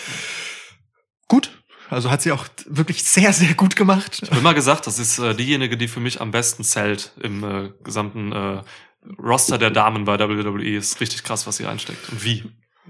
Gut. 1.29 1.51
Also 1.89 2.11
hat 2.11 2.23
sie 2.23 2.31
auch 2.33 2.47
wirklich 2.67 3.03
sehr, 3.05 3.33
sehr 3.33 3.55
gut 3.55 3.75
gemacht. 3.75 4.21
Ich 4.23 4.31
hab 4.31 4.39
immer 4.39 4.55
gesagt, 4.55 4.87
das 4.87 4.99
ist 4.99 5.19
äh, 5.19 5.35
diejenige, 5.35 5.77
die 5.77 5.89
für 5.89 5.99
mich 6.01 6.21
am 6.21 6.31
besten 6.31 6.63
zählt 6.63 7.13
im 7.21 7.43
äh, 7.43 7.71
gesamten 7.83 8.33
äh, 8.33 8.63
Roster 9.21 9.59
der 9.59 9.71
Damen 9.71 10.05
bei 10.05 10.19
WWE. 10.19 10.77
Ist 10.77 11.01
richtig 11.01 11.25
krass, 11.25 11.47
was 11.47 11.57
sie 11.57 11.65
reinsteckt. 11.65 12.09
Und 12.11 12.25
wie. 12.25 12.45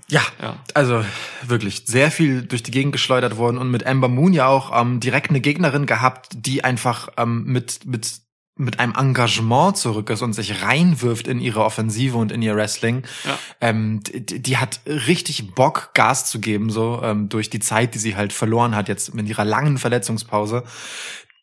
Ja, 0.09 0.23
Ja. 0.41 0.57
also 0.75 1.05
wirklich 1.43 1.85
sehr 1.87 2.11
viel 2.11 2.43
durch 2.43 2.62
die 2.62 2.71
Gegend 2.71 2.93
geschleudert 2.93 3.37
worden 3.37 3.59
und 3.59 3.71
mit 3.71 3.87
Amber 3.87 4.09
Moon 4.09 4.33
ja 4.33 4.47
auch 4.47 4.79
ähm, 4.79 5.00
direkt 5.00 5.31
eine 5.31 5.41
Gegnerin 5.41 5.87
gehabt, 5.87 6.29
die 6.35 6.62
einfach 6.65 7.09
ähm, 7.17 7.45
mit 7.45 7.87
mit 7.87 8.21
mit 8.61 8.79
einem 8.79 8.95
Engagement 8.95 9.76
zurück 9.76 10.11
ist 10.11 10.23
und 10.23 10.35
sich 10.35 10.62
reinwirft 10.62 11.26
in 11.26 11.40
ihre 11.40 11.64
Offensive 11.64 12.17
und 12.17 12.31
in 12.31 12.43
ihr 12.43 12.55
Wrestling. 12.55 13.02
Ja. 13.25 13.38
Ähm, 13.61 14.00
die, 14.05 14.40
die 14.40 14.57
hat 14.59 14.81
richtig 14.87 15.55
Bock, 15.55 15.90
Gas 15.95 16.31
zu 16.31 16.40
geben, 16.40 16.71
so 16.71 17.00
ähm, 17.02 17.29
durch 17.29 17.50
die 17.50 17.61
Zeit, 17.61 17.95
die 17.95 17.99
sie 17.99 18.17
halt 18.17 18.33
verloren 18.33 18.76
hat 18.76 18.88
jetzt 18.88 19.14
mit 19.14 19.29
ihrer 19.29 19.45
langen 19.45 19.79
Verletzungspause. 19.79 20.64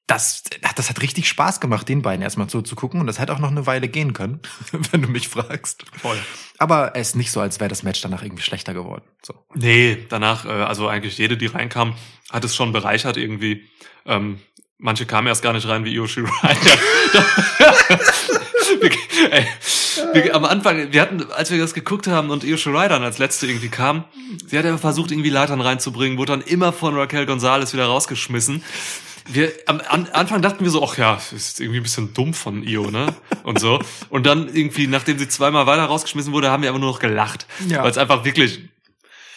Das, 0.06 0.44
das 0.76 0.90
hat 0.90 1.02
richtig 1.02 1.28
Spaß 1.28 1.60
gemacht, 1.60 1.90
den 1.90 2.02
beiden 2.02 2.22
erstmal 2.22 2.48
zuzugucken 2.48 3.02
und 3.02 3.08
das 3.08 3.20
hätte 3.20 3.34
auch 3.34 3.40
noch 3.40 3.52
eine 3.52 3.66
Weile 3.66 3.90
gehen 3.90 4.14
können, 4.14 4.40
wenn 4.92 5.02
du 5.02 5.10
mich 5.10 5.28
fragst. 5.28 5.84
Voll. 6.00 6.18
Aber 6.60 6.96
es 6.96 7.10
ist 7.10 7.16
nicht 7.16 7.32
so, 7.32 7.42
als 7.42 7.60
wäre 7.60 7.68
das 7.68 7.84
Match 7.84 8.00
danach 8.02 8.24
irgendwie 8.24 8.44
schlechter 8.44 8.74
geworden. 8.74 9.04
So. 9.22 9.34
Nee, 9.54 10.06
danach, 10.08 10.46
äh, 10.46 10.50
also 10.50 10.88
eigentlich 10.88 11.18
jede, 11.18 11.36
die 11.36 11.48
reinkam, 11.48 11.96
hat 12.32 12.46
es 12.46 12.56
schon 12.56 12.72
bereichert 12.72 13.18
irgendwie. 13.18 13.68
Ähm, 14.06 14.40
manche 14.80 15.06
kamen 15.06 15.28
erst 15.28 15.42
gar 15.42 15.54
nicht 15.54 15.68
rein 15.68 15.86
wie 15.86 15.94
Io 15.94 16.08
Shirai. 16.08 16.30
wir, 18.80 18.92
ey, 19.32 19.48
wir, 20.14 20.36
am 20.36 20.46
Anfang, 20.46 20.92
wir 20.92 21.02
hatten, 21.02 21.32
als 21.32 21.52
wir 21.52 21.58
das 21.58 21.74
geguckt 21.74 22.08
haben 22.08 22.30
und 22.30 22.44
Io 22.44 22.58
Shirai 22.58 22.88
dann 22.88 23.04
als 23.04 23.18
letzte 23.18 23.48
irgendwie 23.48 23.70
kam, 23.70 24.04
sie 24.46 24.58
hat 24.58 24.66
ja 24.66 24.78
versucht, 24.78 25.12
irgendwie 25.12 25.30
Leitern 25.30 25.62
reinzubringen, 25.62 26.18
wurde 26.18 26.34
dann 26.34 26.42
immer 26.42 26.74
von 26.74 26.96
Raquel 26.96 27.26
Gonzalez 27.26 27.74
wieder 27.74 27.86
rausgeschmissen. 27.86 28.64
Wir, 29.30 29.52
am 29.66 29.82
an, 29.90 30.08
Anfang 30.14 30.42
dachten 30.42 30.64
wir 30.64 30.72
so, 30.72 30.82
ach 30.84 30.98
ja, 30.98 31.16
das 31.16 31.34
ist 31.34 31.60
irgendwie 31.60 31.82
ein 31.82 31.84
bisschen 31.84 32.14
dumm 32.14 32.34
von 32.34 32.64
Io, 32.64 32.90
ne? 32.92 33.08
Und 33.44 33.60
so. 33.60 33.82
Und 34.10 34.26
dann 34.26 34.48
irgendwie, 34.48 34.88
nachdem 34.88 35.20
sie 35.20 35.28
zweimal 35.28 35.66
weiter 35.66 35.84
rausgeschmissen 35.84 36.32
wurde, 36.32 36.50
haben 36.50 36.64
wir 36.64 36.70
aber 36.70 36.80
nur 36.80 36.92
noch 36.92 37.00
gelacht. 37.00 37.46
Ja. 37.68 37.84
Weil 37.84 37.92
es 37.92 37.98
einfach 37.98 38.24
wirklich, 38.24 38.62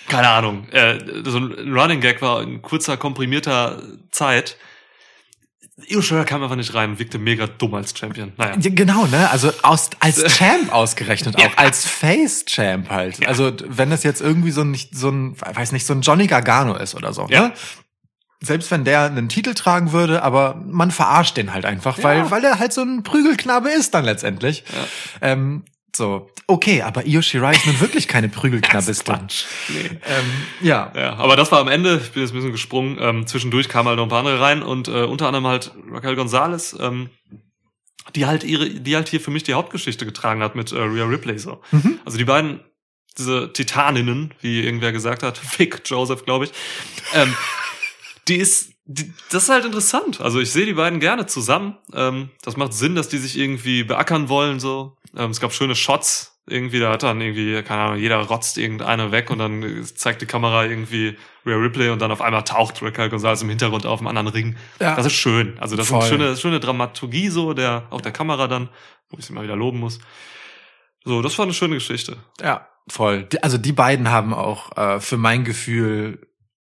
keine 0.07 0.29
Ahnung, 0.29 0.69
äh, 0.69 1.01
so 1.25 1.39
ein 1.39 1.77
Running 1.77 2.01
Gag 2.01 2.23
war 2.23 2.41
in 2.43 2.63
kurzer, 2.63 2.97
komprimierter 2.97 3.83
Zeit. 4.13 4.57
Io 5.89 6.03
Shirai 6.03 6.25
kam 6.25 6.43
einfach 6.43 6.57
nicht 6.57 6.75
rein 6.75 6.91
und 6.91 6.99
wirkte 6.99 7.19
mega 7.19 7.47
dumm 7.47 7.75
als 7.75 7.97
Champion. 7.99 8.33
Naja. 8.37 8.57
Ja, 8.61 8.71
genau, 8.75 9.07
ne? 9.07 9.31
Also 9.31 9.53
aus, 9.63 9.91
als 10.01 10.23
Champ 10.37 10.73
ausgerechnet 10.73 11.37
auch, 11.37 11.41
Ja. 11.41 11.51
als 11.57 11.85
Face-Champ 11.87 12.89
halt. 12.91 13.27
Also 13.27 13.53
wenn 13.67 13.91
das 13.91 14.03
jetzt 14.03 14.21
irgendwie 14.21 14.51
so 14.51 14.61
ein, 14.63 14.71
nicht 14.71 14.95
so 14.97 15.09
ein, 15.11 15.37
weiß 15.41 15.73
nicht, 15.73 15.87
so 15.87 15.93
ein 15.95 16.03
Johnny 16.03 16.27
Gargano 16.27 16.75
ist 16.77 16.95
oder 16.95 17.13
so, 17.13 17.27
Ja. 17.31 17.49
ne? 17.49 17.53
Selbst 18.43 18.71
wenn 18.71 18.85
der 18.85 19.03
einen 19.03 19.29
Titel 19.29 19.53
tragen 19.53 19.93
würde, 19.93 20.23
aber 20.23 20.55
man 20.67 20.91
verarscht 20.91 21.37
den 21.37 21.53
halt 21.53 21.67
einfach, 21.67 22.03
weil, 22.03 22.19
Ja. 22.19 22.31
weil 22.31 22.43
er 22.45 22.59
halt 22.59 22.73
so 22.73 22.81
ein 22.83 23.03
Prügelknabe 23.03 23.69
ist 23.69 23.93
dann 23.93 24.05
letztendlich. 24.07 24.65
Ähm, 25.21 25.65
so, 25.95 26.31
okay, 26.47 26.83
aber 26.83 27.07
Io 27.07 27.23
Shirai 27.23 27.53
ist 27.53 27.67
nun 27.67 27.81
wirklich 27.81 28.09
keine 28.09 28.29
Prügelknabistin. 28.29 29.15
Quatsch. 29.19 29.45
Nee. 29.69 29.91
ähm, 30.07 30.33
ja. 30.61 30.93
Ja, 30.95 31.17
aber 31.17 31.37
das 31.37 31.51
war 31.53 31.61
am 31.61 31.69
Ende, 31.69 32.01
ich 32.03 32.13
bin 32.13 32.23
jetzt 32.23 32.33
ein 32.33 32.37
bisschen 32.37 32.53
gesprungen, 32.53 32.97
ähm, 33.01 33.27
zwischendurch 33.27 33.69
kamen 33.69 33.89
halt 33.89 33.97
noch 33.97 34.05
ein 34.05 34.09
paar 34.09 34.21
andere 34.21 34.41
rein 34.41 34.63
und 34.63 34.89
äh, 34.89 35.05
unter 35.05 35.27
anderem 35.27 35.47
halt 35.47 35.73
Raquel 35.91 36.17
Gonzalez, 36.17 36.77
ähm, 36.81 37.11
die 38.15 38.27
halt 38.27 38.45
ihre, 38.45 38.69
die 38.71 38.97
halt 38.97 39.09
hier 39.09 39.21
für 39.21 39.31
mich 39.31 39.43
die 39.43 39.55
Hauptgeschichte 39.55 40.05
getragen 40.05 40.43
hat 40.43 40.55
mit 40.55 40.73
äh, 40.73 40.79
Rhea 40.79 41.05
Ripley 41.05 41.39
so. 41.39 41.61
Mhm. 41.71 42.01
Also 42.05 42.19
die 42.19 42.25
beiden, 42.25 42.61
diese 43.19 43.53
Titaninnen, 43.53 44.35
wie 44.41 44.65
irgendwer 44.65 44.93
gesagt 44.93 45.23
hat, 45.23 45.39
Fick 45.39 45.83
Joseph, 45.85 46.25
glaube 46.25 46.47
ich, 46.47 46.53
ähm, 47.15 47.35
die 48.29 48.37
ist, 48.37 48.73
das 49.31 49.45
ist 49.45 49.49
halt 49.49 49.65
interessant. 49.65 50.21
Also 50.21 50.41
ich 50.41 50.51
sehe 50.51 50.67
die 50.67 50.73
beiden 50.73 50.99
gerne 50.99 51.27
zusammen. 51.27 51.77
Ähm, 51.95 52.31
das 52.43 52.57
macht 52.57 52.73
Sinn, 52.73 52.95
dass 52.95 53.09
die 53.09 53.19
sich 53.19 53.39
irgendwie 53.39 53.85
beackern 53.85 54.29
wollen 54.29 54.59
so. 54.59 54.97
Ähm, 55.17 55.31
es 55.31 55.41
gab 55.41 55.53
schöne 55.53 55.77
Shots. 55.77 56.39
Irgendwie, 56.49 56.81
da 56.81 56.91
hat 56.91 57.05
dann 57.05 57.21
irgendwie, 57.21 57.63
keine 57.63 57.83
Ahnung, 57.83 57.99
jeder 57.99 58.17
rotzt 58.17 58.59
irgendeine 58.59 59.13
weg 59.13 59.31
und 59.31 59.39
dann 59.39 59.85
zeigt 59.95 60.21
die 60.23 60.27
Kamera 60.27 60.65
irgendwie 60.65 61.17
Rhea 61.47 61.55
Ripley 61.55 61.91
und 61.91 62.03
dann 62.03 62.11
auf 62.11 62.21
einmal 62.21 62.43
taucht 62.43 62.83
Raquel 62.83 63.09
Gonzalez 63.09 63.43
im 63.43 63.49
Hintergrund 63.49 63.87
auf 63.87 64.01
einem 64.01 64.09
anderen 64.09 64.29
Ring. 64.29 64.57
Ja. 64.81 64.97
Das 64.97 65.07
ist 65.07 65.13
schön. 65.13 65.57
Also 65.61 65.77
das 65.77 65.87
Voll. 65.87 66.01
ist 66.01 66.13
eine 66.13 66.23
schöne, 66.23 66.37
schöne 66.37 66.61
Dramaturgie 66.61 67.29
so, 67.29 67.55
der, 67.55 67.87
auch 67.91 68.01
der 68.01 68.11
Kamera 68.11 68.49
dann, 68.49 68.69
wo 69.11 69.19
ich 69.19 69.27
sie 69.27 69.33
mal 69.33 69.45
wieder 69.45 69.55
loben 69.55 69.79
muss. 69.79 70.01
So, 71.05 71.23
das 71.23 71.39
war 71.39 71.45
eine 71.45 71.55
schöne 71.55 71.75
Geschichte. 71.75 72.17
Ja, 72.43 72.69
voll. 72.89 73.29
Also 73.43 73.57
die 73.57 73.73
beiden 73.73 74.11
haben 74.11 74.35
auch 74.35 74.77
äh, 74.77 74.99
für 74.99 75.19
mein 75.19 75.45
Gefühl, 75.45 76.27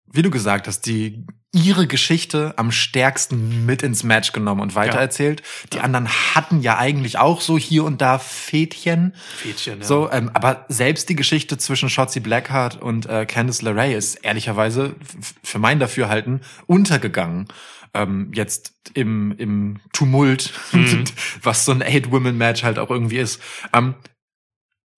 wie 0.05 0.21
du 0.21 0.29
gesagt 0.29 0.67
hast, 0.67 0.81
die 0.81 1.25
ihre 1.53 1.85
Geschichte 1.85 2.53
am 2.57 2.71
stärksten 2.71 3.65
mit 3.65 3.83
ins 3.83 4.03
Match 4.03 4.31
genommen 4.33 4.59
und 4.59 4.73
weitererzählt. 4.73 5.43
Die 5.71 5.79
anderen 5.79 6.09
hatten 6.09 6.61
ja 6.61 6.79
eigentlich 6.79 7.19
auch 7.19 7.41
so 7.41 7.59
hier 7.59 7.83
und 7.83 8.01
da 8.01 8.17
Fädchen. 8.17 9.13
Fädchen, 9.37 9.79
ja. 9.79 9.85
So, 9.85 10.11
ähm, 10.11 10.31
aber 10.33 10.65
selbst 10.67 11.09
die 11.09 11.15
Geschichte 11.15 11.59
zwischen 11.59 11.89
Shotzi 11.89 12.19
Blackheart 12.19 12.81
und 12.81 13.05
äh, 13.05 13.27
Candice 13.27 13.61
LeRae 13.61 13.93
ist 13.93 14.15
ehrlicherweise 14.15 14.95
für 15.43 15.59
mein 15.59 15.79
Dafürhalten 15.79 16.41
untergegangen. 16.65 17.47
Ähm, 17.93 18.31
jetzt 18.33 18.73
im, 18.95 19.31
im 19.37 19.79
Tumult, 19.93 20.53
Mhm. 20.71 21.03
was 21.43 21.65
so 21.65 21.71
ein 21.71 21.83
Eight-Women-Match 21.83 22.63
halt 22.63 22.79
auch 22.79 22.89
irgendwie 22.89 23.19
ist. 23.19 23.39
Ähm, 23.71 23.93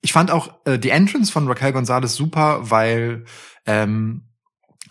ich 0.01 0.13
fand 0.13 0.31
auch 0.31 0.53
äh, 0.65 0.79
die 0.79 0.91
Entrance 0.91 1.31
von 1.31 1.47
Raquel 1.47 1.73
Gonzalez 1.73 2.15
super, 2.15 2.59
weil 2.69 3.25
ähm, 3.65 4.24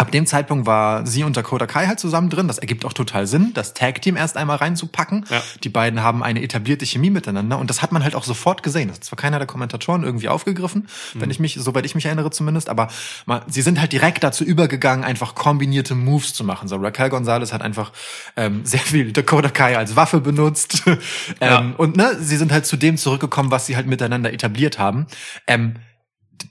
Ab 0.05 0.11
dem 0.11 0.27
Zeitpunkt 0.27 0.67
war 0.67 1.07
sie 1.07 1.25
und 1.25 1.35
Dakota 1.35 1.67
Kai 1.67 1.87
halt 1.87 1.99
zusammen 1.99 2.29
drin. 2.29 2.47
Das 2.47 2.59
ergibt 2.59 2.85
auch 2.85 2.93
total 2.93 3.27
Sinn, 3.27 3.53
das 3.55 3.73
Tag-Team 3.73 4.19
erst 4.19 4.37
einmal 4.37 4.59
reinzupacken. 4.59 5.25
Ja. 5.31 5.43
Die 5.63 5.71
beiden 5.71 6.03
haben 6.03 6.23
eine 6.23 6.43
etablierte 6.43 6.85
Chemie 6.85 7.09
miteinander 7.09 7.59
und 7.59 7.71
das 7.71 7.81
hat 7.81 7.91
man 7.91 8.05
halt 8.05 8.15
auch 8.15 8.25
sofort 8.25 8.63
gesehen. 8.63 8.89
Das 8.89 8.99
hat 8.99 9.05
zwar 9.05 9.17
keiner 9.17 9.39
der 9.39 9.47
Kommentatoren 9.47 10.03
irgendwie 10.03 10.29
aufgegriffen, 10.29 10.89
wenn 11.15 11.31
ich 11.31 11.41
mich, 11.41 11.57
soweit 11.59 11.87
ich 11.87 11.95
mich 11.95 12.05
erinnere 12.05 12.31
zumindest, 12.31 12.69
aber 12.69 12.89
man, 13.25 13.41
sie 13.47 13.63
sind 13.63 13.81
halt 13.81 13.93
direkt 13.93 14.23
dazu 14.23 14.45
übergegangen, 14.45 15.07
einfach 15.07 15.35
kombinierte 15.35 15.95
Moves 15.95 16.35
zu 16.35 16.45
machen. 16.45 16.69
So 16.69 16.77
Raquel 16.77 17.09
Gonzalez 17.09 17.55
hat 17.55 17.63
einfach 17.63 17.93
ähm, 18.37 18.61
sehr 18.67 18.81
viel 18.81 19.11
Dakota 19.13 19.49
Kai 19.49 19.79
als 19.79 19.97
Waffe 19.97 20.21
benutzt. 20.21 20.83
ähm, 20.87 20.99
Ja. 21.41 21.73
Und 21.79 21.97
ne, 21.97 22.19
sie 22.21 22.37
sind 22.37 22.53
halt 22.53 22.67
zu 22.67 22.77
dem 22.77 22.99
zurückgekommen, 22.99 23.51
was 23.51 23.65
sie 23.65 23.75
halt 23.75 23.87
miteinander 23.87 24.35
etabliert 24.35 24.79
haben. 24.79 25.07
Ähm, 25.47 25.77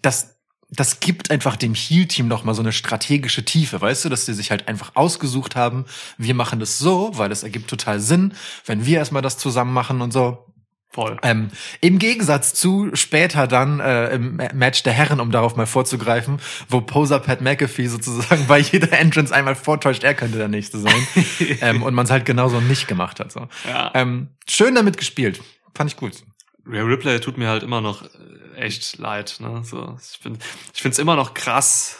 das 0.01 0.32
das 0.75 0.99
gibt 0.99 1.31
einfach 1.31 1.55
dem 1.55 1.73
Heal-Team 1.73 2.27
noch 2.27 2.43
mal 2.43 2.53
so 2.53 2.61
eine 2.61 2.71
strategische 2.71 3.45
Tiefe, 3.45 3.79
weißt 3.79 4.05
du, 4.05 4.09
dass 4.09 4.25
die 4.25 4.33
sich 4.33 4.51
halt 4.51 4.67
einfach 4.67 4.91
ausgesucht 4.95 5.55
haben, 5.55 5.85
wir 6.17 6.33
machen 6.33 6.59
das 6.59 6.79
so, 6.79 7.11
weil 7.13 7.31
es 7.31 7.43
ergibt 7.43 7.69
total 7.69 7.99
Sinn, 7.99 8.33
wenn 8.65 8.85
wir 8.85 8.97
erstmal 8.97 9.21
das 9.21 9.37
zusammen 9.37 9.73
machen 9.73 10.01
und 10.01 10.11
so. 10.11 10.45
Voll. 10.89 11.17
Ähm, 11.23 11.49
Im 11.81 11.97
Gegensatz 11.97 12.53
zu 12.53 12.91
später 12.93 13.47
dann 13.47 13.79
äh, 13.79 14.13
im 14.13 14.35
Ma- 14.35 14.53
Match 14.53 14.83
der 14.83 14.93
Herren, 14.93 15.19
um 15.19 15.31
darauf 15.31 15.55
mal 15.55 15.65
vorzugreifen, 15.65 16.37
wo 16.69 16.81
Poser 16.81 17.19
Pat 17.19 17.41
McAfee 17.41 17.87
sozusagen 17.87 18.45
bei 18.47 18.59
jeder 18.59 18.93
Entrance 18.93 19.33
einmal 19.33 19.55
vortäuscht, 19.55 20.03
er 20.03 20.13
könnte 20.13 20.37
der 20.37 20.49
Nächste 20.49 20.77
sein. 20.77 21.07
ähm, 21.61 21.81
und 21.81 21.95
man 21.95 22.05
es 22.05 22.11
halt 22.11 22.25
genauso 22.25 22.61
nicht 22.61 22.87
gemacht 22.87 23.19
hat. 23.19 23.31
So. 23.31 23.47
Ja. 23.67 23.89
Ähm, 23.95 24.27
schön 24.47 24.75
damit 24.75 24.97
gespielt. 24.97 25.41
Fand 25.75 25.89
ich 25.89 25.97
gut. 25.97 26.23
Rhea 26.65 26.83
Ripley 26.83 27.19
tut 27.19 27.37
mir 27.37 27.49
halt 27.49 27.63
immer 27.63 27.81
noch 27.81 28.03
äh, 28.03 28.55
echt 28.55 28.97
leid. 28.97 29.37
Ne? 29.39 29.63
So, 29.63 29.97
ich 30.01 30.17
finde 30.17 30.39
ich 30.73 30.81
finde 30.81 30.93
es 30.93 30.99
immer 30.99 31.15
noch 31.15 31.33
krass, 31.33 31.97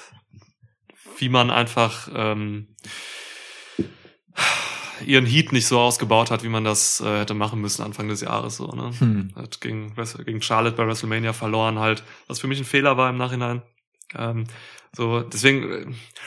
wie 1.18 1.30
man 1.30 1.52
einfach 1.52 2.10
ähm, 2.14 2.68
ihren 5.06 5.26
Heat 5.26 5.52
nicht 5.52 5.68
so 5.68 5.80
ausgebaut 5.80 6.32
hat, 6.32 6.44
wie 6.44 6.50
man 6.50 6.64
das 6.64 7.02
äh, 7.02 7.20
hätte 7.20 7.34
machen 7.34 7.62
müssen 7.62 7.84
Anfang 7.84 8.08
des 8.08 8.22
Jahres. 8.22 8.58
So, 8.58 8.68
ne? 8.68 8.92
Hm. 8.98 9.34
Hat 9.36 9.62
gegen, 9.62 9.94
gegen 10.26 10.42
Charlotte 10.42 10.76
bei 10.76 10.88
WrestleMania 10.88 11.34
verloren 11.34 11.80
halt, 11.80 12.04
was 12.28 12.40
für 12.40 12.48
mich 12.48 12.60
ein 12.60 12.66
Fehler 12.66 12.98
war 12.98 13.10
im 13.10 13.18
Nachhinein. 13.18 13.62
Ähm, 14.16 14.46
so, 14.96 15.22
deswegen, 15.22 15.72
äh, 15.72 15.86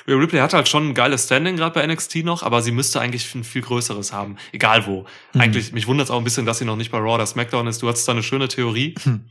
Rhea 0.09 0.17
Ripley 0.17 0.41
hat 0.41 0.53
halt 0.53 0.69
schon 0.69 0.89
ein 0.89 0.95
geiles 0.95 1.25
Standing 1.25 1.57
gerade 1.57 1.75
bei 1.75 1.87
NXT 1.87 2.25
noch, 2.25 2.43
aber 2.43 2.63
sie 2.63 2.73
müsste 2.73 3.01
eigentlich 3.01 3.33
ein 3.35 3.45
viel 3.45 3.63
größeres 3.63 4.13
haben. 4.13 4.37
Egal 4.53 4.87
wo. 4.87 5.07
Mhm. 5.35 5.41
Eigentlich, 5.41 5.73
mich 5.73 5.87
wundert 5.87 6.07
es 6.07 6.11
auch 6.11 6.19
ein 6.19 6.25
bisschen, 6.25 6.47
dass 6.47 6.59
sie 6.59 6.65
noch 6.65 6.77
nicht 6.77 6.91
bei 6.91 6.99
Raw 6.99 7.15
oder 7.15 7.27
SmackDown 7.27 7.69
ist. 7.69 7.83
Du 7.83 7.89
hattest 7.89 8.09
da 8.09 8.13
eine 8.13 8.25
schöne 8.25 8.49
Theorie. 8.49 8.97
Hm. 9.03 9.27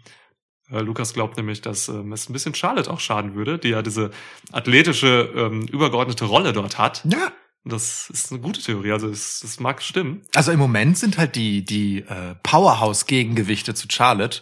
Äh, 0.71 0.79
Lukas 0.79 1.13
glaubt 1.13 1.35
nämlich, 1.37 1.61
dass 1.61 1.89
ähm, 1.89 2.13
es 2.13 2.29
ein 2.29 2.33
bisschen 2.33 2.55
Charlotte 2.55 2.89
auch 2.89 2.99
schaden 2.99 3.35
würde, 3.35 3.59
die 3.59 3.69
ja 3.69 3.81
diese 3.81 4.11
athletische, 4.51 5.29
ähm, 5.35 5.67
übergeordnete 5.67 6.25
Rolle 6.25 6.53
dort 6.53 6.77
hat. 6.77 7.03
Ja. 7.05 7.31
Das 7.67 8.11
ist 8.11 8.31
eine 8.31 8.39
gute 8.41 8.61
Theorie, 8.61 8.91
also 8.91 9.09
es, 9.09 9.43
es 9.43 9.59
mag 9.59 9.81
stimmen. 9.81 10.21
Also 10.35 10.51
im 10.51 10.59
Moment 10.59 10.99
sind 10.99 11.17
halt 11.17 11.35
die, 11.35 11.65
die 11.65 11.99
äh, 11.99 12.35
Powerhouse-Gegengewichte 12.43 13.73
zu 13.73 13.87
Charlotte. 13.89 14.41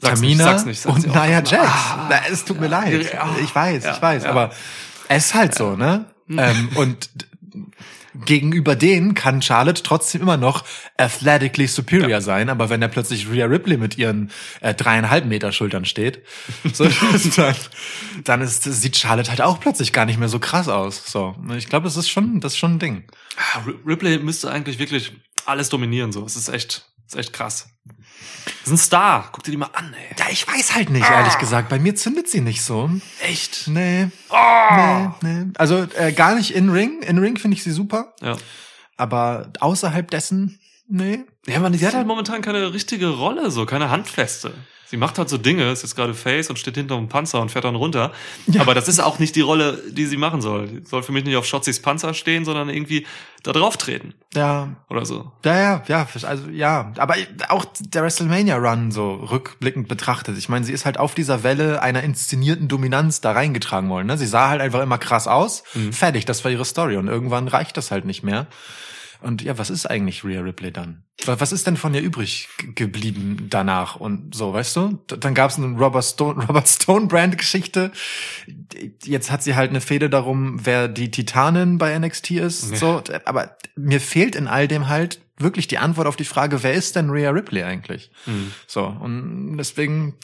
Sag's 0.00 0.20
nicht, 0.20 0.38
Tamina 0.38 0.44
sag's 0.44 0.64
nicht, 0.64 0.80
sag's 0.80 0.94
und 0.96 1.06
nicht. 1.06 1.14
Nia 1.14 1.38
Oh, 1.40 1.48
Jax. 1.48 1.52
ah, 1.68 2.06
Na, 2.10 2.20
es 2.30 2.44
tut 2.44 2.60
mir 2.60 2.68
leid. 2.68 3.12
ja. 3.12 3.36
Ich 3.42 3.54
weiß, 3.54 3.84
Ja, 3.84 3.94
ich 3.96 4.02
weiß. 4.02 4.24
ja. 4.24 4.30
Aber 4.30 4.50
es 5.08 5.26
ist 5.26 5.34
halt 5.34 5.54
so, 5.54 5.76
ne? 5.76 6.06
ähm, 6.28 6.70
und 6.76 7.10
gegenüber 8.14 8.74
denen 8.76 9.14
kann 9.14 9.40
Charlotte 9.40 9.82
trotzdem 9.82 10.22
immer 10.22 10.36
noch 10.36 10.64
athletically 10.96 11.66
superior 11.68 12.20
sein. 12.20 12.48
Aber 12.48 12.68
wenn 12.68 12.80
da 12.80 12.88
plötzlich 12.88 13.30
Rhea 13.30 13.46
Ripley 13.46 13.76
mit 13.76 13.98
ihren 13.98 14.30
äh, 14.60 14.74
dreieinhalb 14.74 15.26
Meter 15.26 15.52
Schultern 15.52 15.84
steht, 15.84 16.22
so, 16.72 16.88
dann, 17.36 17.54
dann 18.24 18.40
ist, 18.42 18.64
sieht 18.64 18.96
Charlotte 18.96 19.30
halt 19.30 19.40
auch 19.40 19.60
plötzlich 19.60 19.92
gar 19.92 20.06
nicht 20.06 20.18
mehr 20.18 20.28
so 20.28 20.38
krass 20.38 20.68
aus. 20.68 21.02
So, 21.06 21.36
ich 21.56 21.68
glaube, 21.68 21.84
das 21.84 21.96
ist 21.96 22.08
schon, 22.08 22.40
das 22.40 22.52
ist 22.54 22.58
schon 22.58 22.74
ein 22.76 22.78
Ding. 22.78 23.04
Ah, 23.36 23.60
Ripley 23.86 24.18
müsste 24.18 24.50
eigentlich 24.50 24.78
wirklich 24.78 25.12
alles 25.46 25.68
dominieren, 25.68 26.10
so. 26.12 26.24
Es 26.24 26.36
ist 26.36 26.48
echt, 26.48 26.86
es 27.06 27.14
ist 27.14 27.18
echt 27.18 27.32
krass. 27.32 27.68
Das 28.44 28.66
ist 28.66 28.72
ein 28.72 28.78
Star. 28.78 29.28
Guck 29.32 29.44
dir 29.44 29.50
die 29.50 29.56
mal 29.56 29.70
an, 29.72 29.94
ey. 29.94 30.16
Ja, 30.18 30.26
ich 30.30 30.46
weiß 30.46 30.74
halt 30.74 30.90
nicht, 30.90 31.08
ehrlich 31.08 31.38
gesagt. 31.38 31.68
Bei 31.68 31.78
mir 31.78 31.94
zündet 31.94 32.28
sie 32.28 32.40
nicht 32.40 32.62
so. 32.62 32.90
Echt? 33.20 33.68
Nee. 33.68 34.08
Nee, 34.30 35.08
nee. 35.22 35.46
Also 35.56 35.86
äh, 35.96 36.12
gar 36.12 36.34
nicht 36.34 36.54
in 36.54 36.70
Ring. 36.70 37.02
In 37.02 37.18
Ring 37.18 37.38
finde 37.38 37.56
ich 37.56 37.62
sie 37.62 37.72
super. 37.72 38.14
Ja. 38.20 38.36
Aber 38.96 39.50
außerhalb 39.60 40.10
dessen, 40.10 40.60
nee. 40.88 41.24
Ja, 41.46 41.58
man, 41.60 41.72
sie 41.72 41.86
hat 41.86 41.94
halt 41.94 42.06
momentan 42.06 42.42
keine 42.42 42.72
richtige 42.74 43.08
Rolle, 43.08 43.50
so, 43.50 43.64
keine 43.66 43.90
Handfeste. 43.90 44.52
Sie 44.90 44.96
macht 44.96 45.18
halt 45.18 45.28
so 45.28 45.38
Dinge, 45.38 45.70
ist 45.70 45.82
jetzt 45.82 45.94
gerade 45.94 46.14
Face 46.14 46.50
und 46.50 46.58
steht 46.58 46.74
hinter 46.74 46.96
einem 46.96 47.08
Panzer 47.08 47.40
und 47.40 47.52
fährt 47.52 47.64
dann 47.64 47.76
runter. 47.76 48.10
Aber 48.58 48.74
das 48.74 48.88
ist 48.88 48.98
auch 48.98 49.20
nicht 49.20 49.36
die 49.36 49.40
Rolle, 49.40 49.80
die 49.88 50.04
sie 50.04 50.16
machen 50.16 50.40
soll. 50.42 50.66
Die 50.66 50.84
soll 50.84 51.04
für 51.04 51.12
mich 51.12 51.22
nicht 51.24 51.36
auf 51.36 51.46
Shotzys 51.46 51.80
Panzer 51.80 52.12
stehen, 52.12 52.44
sondern 52.44 52.68
irgendwie 52.68 53.06
da 53.44 53.52
drauf 53.52 53.76
treten. 53.76 54.14
Ja, 54.34 54.70
Oder 54.88 55.06
so. 55.06 55.30
ja, 55.44 55.56
ja, 55.56 55.82
ja, 55.86 56.08
also 56.24 56.48
ja. 56.50 56.92
Aber 56.96 57.14
auch 57.50 57.64
der 57.78 58.02
WrestleMania 58.02 58.56
Run 58.56 58.90
so 58.90 59.14
rückblickend 59.14 59.86
betrachtet. 59.86 60.36
Ich 60.36 60.48
meine, 60.48 60.64
sie 60.64 60.72
ist 60.72 60.86
halt 60.86 60.98
auf 60.98 61.14
dieser 61.14 61.44
Welle 61.44 61.80
einer 61.82 62.02
inszenierten 62.02 62.66
Dominanz 62.66 63.20
da 63.20 63.30
reingetragen 63.30 63.88
worden. 63.90 64.08
Ne? 64.08 64.18
Sie 64.18 64.26
sah 64.26 64.48
halt 64.48 64.60
einfach 64.60 64.82
immer 64.82 64.98
krass 64.98 65.28
aus. 65.28 65.62
Fertig, 65.92 66.24
das 66.24 66.42
war 66.42 66.50
ihre 66.50 66.64
Story. 66.64 66.96
Und 66.96 67.06
irgendwann 67.06 67.46
reicht 67.46 67.76
das 67.76 67.92
halt 67.92 68.06
nicht 68.06 68.24
mehr. 68.24 68.48
Und 69.22 69.42
ja, 69.42 69.58
was 69.58 69.70
ist 69.70 69.86
eigentlich 69.86 70.24
Rhea 70.24 70.40
Ripley 70.40 70.72
dann? 70.72 71.04
Wa- 71.24 71.36
Was 71.38 71.52
ist 71.52 71.66
denn 71.66 71.76
von 71.76 71.92
ihr 71.94 72.00
übrig 72.00 72.48
geblieben 72.74 73.46
danach 73.50 73.96
und 73.96 74.34
so, 74.34 74.52
weißt 74.52 74.76
du? 74.76 74.98
Dann 75.08 75.34
gab 75.34 75.50
es 75.50 75.58
eine 75.58 75.76
Robert 75.78 76.04
Stone, 76.04 76.44
Robert 76.48 76.68
Stone 76.68 77.06
Brand 77.06 77.36
Geschichte. 77.38 77.92
Jetzt 79.04 79.30
hat 79.30 79.42
sie 79.42 79.54
halt 79.54 79.70
eine 79.70 79.80
Fehde 79.80 80.08
darum, 80.10 80.64
wer 80.64 80.88
die 80.88 81.10
Titanin 81.10 81.78
bei 81.78 81.98
NXT 81.98 82.30
ist. 82.32 82.70
Ja. 82.72 82.76
So, 82.76 83.02
aber 83.24 83.56
mir 83.76 84.00
fehlt 84.00 84.34
in 84.34 84.46
all 84.48 84.66
dem 84.68 84.88
halt 84.88 85.20
wirklich 85.40 85.68
die 85.68 85.78
Antwort 85.78 86.06
auf 86.06 86.16
die 86.16 86.24
Frage, 86.24 86.62
wer 86.62 86.72
ist 86.74 86.96
denn 86.96 87.10
Rhea 87.10 87.30
Ripley 87.30 87.62
eigentlich? 87.62 88.10
So 88.66 88.84
und 88.84 89.56
deswegen 89.58 90.14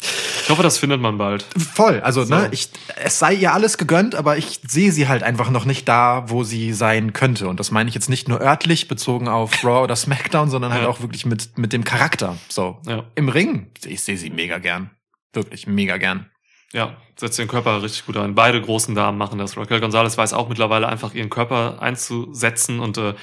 Ich 0.42 0.50
hoffe, 0.50 0.62
das 0.62 0.78
findet 0.78 1.00
man 1.00 1.18
bald. 1.18 1.44
voll. 1.74 2.00
Also 2.00 2.24
So. 2.24 2.34
ne, 2.34 2.48
ich 2.52 2.70
es 2.96 3.18
sei 3.18 3.34
ihr 3.34 3.52
alles 3.52 3.78
gegönnt, 3.78 4.14
aber 4.14 4.36
ich 4.36 4.60
sehe 4.66 4.92
sie 4.92 5.08
halt 5.08 5.22
einfach 5.22 5.50
noch 5.50 5.64
nicht 5.64 5.88
da, 5.88 6.24
wo 6.28 6.44
sie 6.44 6.72
sein 6.72 7.12
könnte. 7.12 7.48
Und 7.48 7.58
das 7.60 7.70
meine 7.70 7.88
ich 7.88 7.94
jetzt 7.94 8.08
nicht 8.08 8.28
nur 8.28 8.40
örtlich 8.40 8.88
bezogen 8.88 9.28
auf 9.28 9.52
Raw 9.64 9.82
oder 9.82 9.96
SmackDown, 9.96 10.50
sondern 10.50 10.72
halt 10.72 10.82
Ja. 10.84 10.88
auch 10.88 11.00
wirklich 11.00 11.26
mit 11.26 11.56
mit 11.58 11.72
dem 11.72 11.84
Charakter. 11.84 12.36
So 12.48 12.78
Ja. 12.86 13.04
im 13.14 13.28
Ring, 13.28 13.70
ich 13.84 14.02
sehe 14.02 14.16
sie 14.16 14.30
mega 14.30 14.58
gern, 14.58 14.90
wirklich 15.32 15.66
mega 15.66 15.96
gern. 15.96 16.26
Ja, 16.72 16.96
setzt 17.16 17.38
den 17.38 17.48
Körper 17.48 17.80
richtig 17.82 18.04
gut 18.06 18.16
ein. 18.16 18.34
Beide 18.34 18.60
großen 18.60 18.94
Damen 18.94 19.16
machen 19.16 19.38
das. 19.38 19.56
Raquel 19.56 19.80
Gonzalez 19.80 20.18
weiß 20.18 20.32
auch 20.34 20.48
mittlerweile 20.48 20.88
einfach 20.88 21.14
ihren 21.14 21.30
Körper 21.30 21.80
einzusetzen 21.80 22.80
und 22.80 22.98
äh, 22.98 23.14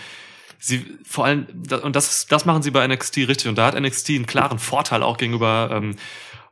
sie 0.66 0.86
vor 1.06 1.26
allem 1.26 1.46
und 1.84 1.96
das 1.96 2.26
das 2.28 2.46
machen 2.46 2.64
sie 2.64 2.72
bei 2.72 2.88
NXT 2.88 3.18
richtig 3.18 3.48
und 3.48 3.58
da 3.58 3.66
hat 3.68 3.80
NXT 3.80 4.12
einen 4.12 4.26
klaren 4.26 4.60
Vorteil 4.60 5.04
auch 5.04 5.18
gegenüber 5.18 5.70
ähm, 5.72 5.96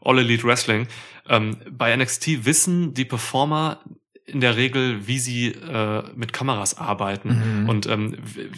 All 0.03 0.19
Elite 0.19 0.43
Wrestling. 0.43 0.87
Ähm, 1.29 1.57
bei 1.69 1.95
NXT 1.95 2.45
wissen 2.45 2.93
die 2.93 3.05
Performer 3.05 3.79
in 4.25 4.39
der 4.41 4.55
Regel, 4.55 5.07
wie 5.07 5.19
sie 5.19 5.47
äh, 5.47 6.03
mit 6.15 6.31
Kameras 6.33 6.77
arbeiten 6.77 7.61
Mhm. 7.63 7.69
und 7.69 7.85
ähm, 7.87 8.17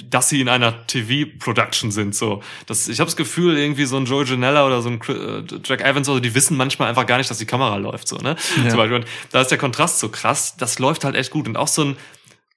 dass 0.09 0.29
sie 0.29 0.39
in 0.41 0.49
einer 0.49 0.85
TV-Production 0.87 1.89
sind. 1.91 2.15
So, 2.15 2.41
das, 2.67 2.87
ich 2.87 2.99
habe 2.99 3.07
das 3.07 3.15
Gefühl, 3.15 3.57
irgendwie 3.57 3.85
so 3.85 3.97
ein 3.97 4.05
Joe 4.05 4.23
Janella 4.23 4.65
oder 4.65 4.81
so 4.81 4.89
ein 4.89 5.01
äh, 5.07 5.43
Jack 5.63 5.81
Evans, 5.81 6.07
also 6.09 6.19
die 6.19 6.33
wissen 6.35 6.57
manchmal 6.57 6.89
einfach 6.89 7.05
gar 7.05 7.17
nicht, 7.17 7.29
dass 7.29 7.37
die 7.39 7.45
Kamera 7.45 7.77
läuft. 7.77 8.07
So, 8.07 8.17
ne? 8.17 8.35
Ja. 8.63 8.69
Zum 8.69 8.77
Beispiel. 8.77 8.97
Und 8.97 9.05
da 9.31 9.41
ist 9.41 9.49
der 9.49 9.57
Kontrast 9.57 9.99
so 9.99 10.09
krass. 10.09 10.55
Das 10.57 10.79
läuft 10.79 11.05
halt 11.05 11.15
echt 11.15 11.31
gut 11.31 11.47
und 11.47 11.57
auch 11.57 11.67
so 11.67 11.83
ein 11.85 11.97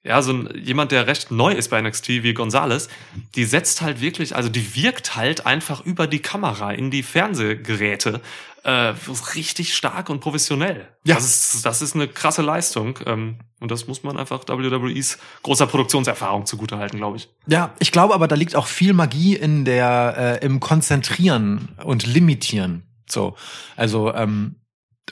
ja, 0.03 0.21
so 0.21 0.31
ein, 0.31 0.49
jemand, 0.55 0.91
der 0.91 1.07
recht 1.07 1.31
neu 1.31 1.51
ist 1.51 1.69
bei 1.69 1.81
NXT, 1.81 2.09
wie 2.09 2.33
Gonzales, 2.33 2.87
die 3.35 3.43
setzt 3.43 3.81
halt 3.81 3.99
wirklich, 3.99 4.35
also 4.35 4.49
die 4.49 4.75
wirkt 4.75 5.15
halt 5.15 5.45
einfach 5.45 5.85
über 5.85 6.07
die 6.07 6.19
Kamera 6.19 6.71
in 6.71 6.91
die 6.91 7.03
Fernsehgeräte 7.03 8.21
äh, 8.63 8.93
richtig 9.35 9.75
stark 9.75 10.09
und 10.09 10.19
professionell. 10.19 10.87
Ja. 11.05 11.15
Das 11.15 11.55
ist, 11.55 11.65
das 11.65 11.81
ist 11.81 11.95
eine 11.95 12.07
krasse 12.07 12.41
Leistung. 12.41 12.99
Ähm, 13.05 13.39
und 13.59 13.71
das 13.71 13.87
muss 13.87 14.03
man 14.03 14.17
einfach 14.17 14.43
WWEs 14.47 15.17
großer 15.43 15.67
Produktionserfahrung 15.67 16.45
zugutehalten, 16.45 16.99
glaube 16.99 17.17
ich. 17.17 17.29
Ja, 17.47 17.73
ich 17.79 17.91
glaube 17.91 18.13
aber, 18.13 18.27
da 18.27 18.35
liegt 18.35 18.55
auch 18.55 18.67
viel 18.67 18.93
Magie 18.93 19.35
in 19.35 19.65
der 19.65 20.39
äh, 20.41 20.45
im 20.45 20.59
Konzentrieren 20.59 21.69
und 21.83 22.05
Limitieren. 22.05 22.83
So, 23.09 23.35
also 23.77 24.13
ähm, 24.13 24.55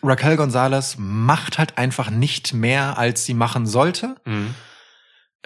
Raquel 0.03 0.35
Gonzalez 0.35 0.97
macht 0.99 1.57
halt 1.57 1.77
einfach 1.77 2.09
nicht 2.09 2.53
mehr, 2.53 2.97
als 2.97 3.25
sie 3.25 3.33
machen 3.33 3.65
sollte. 3.65 4.15
Mhm. 4.25 4.53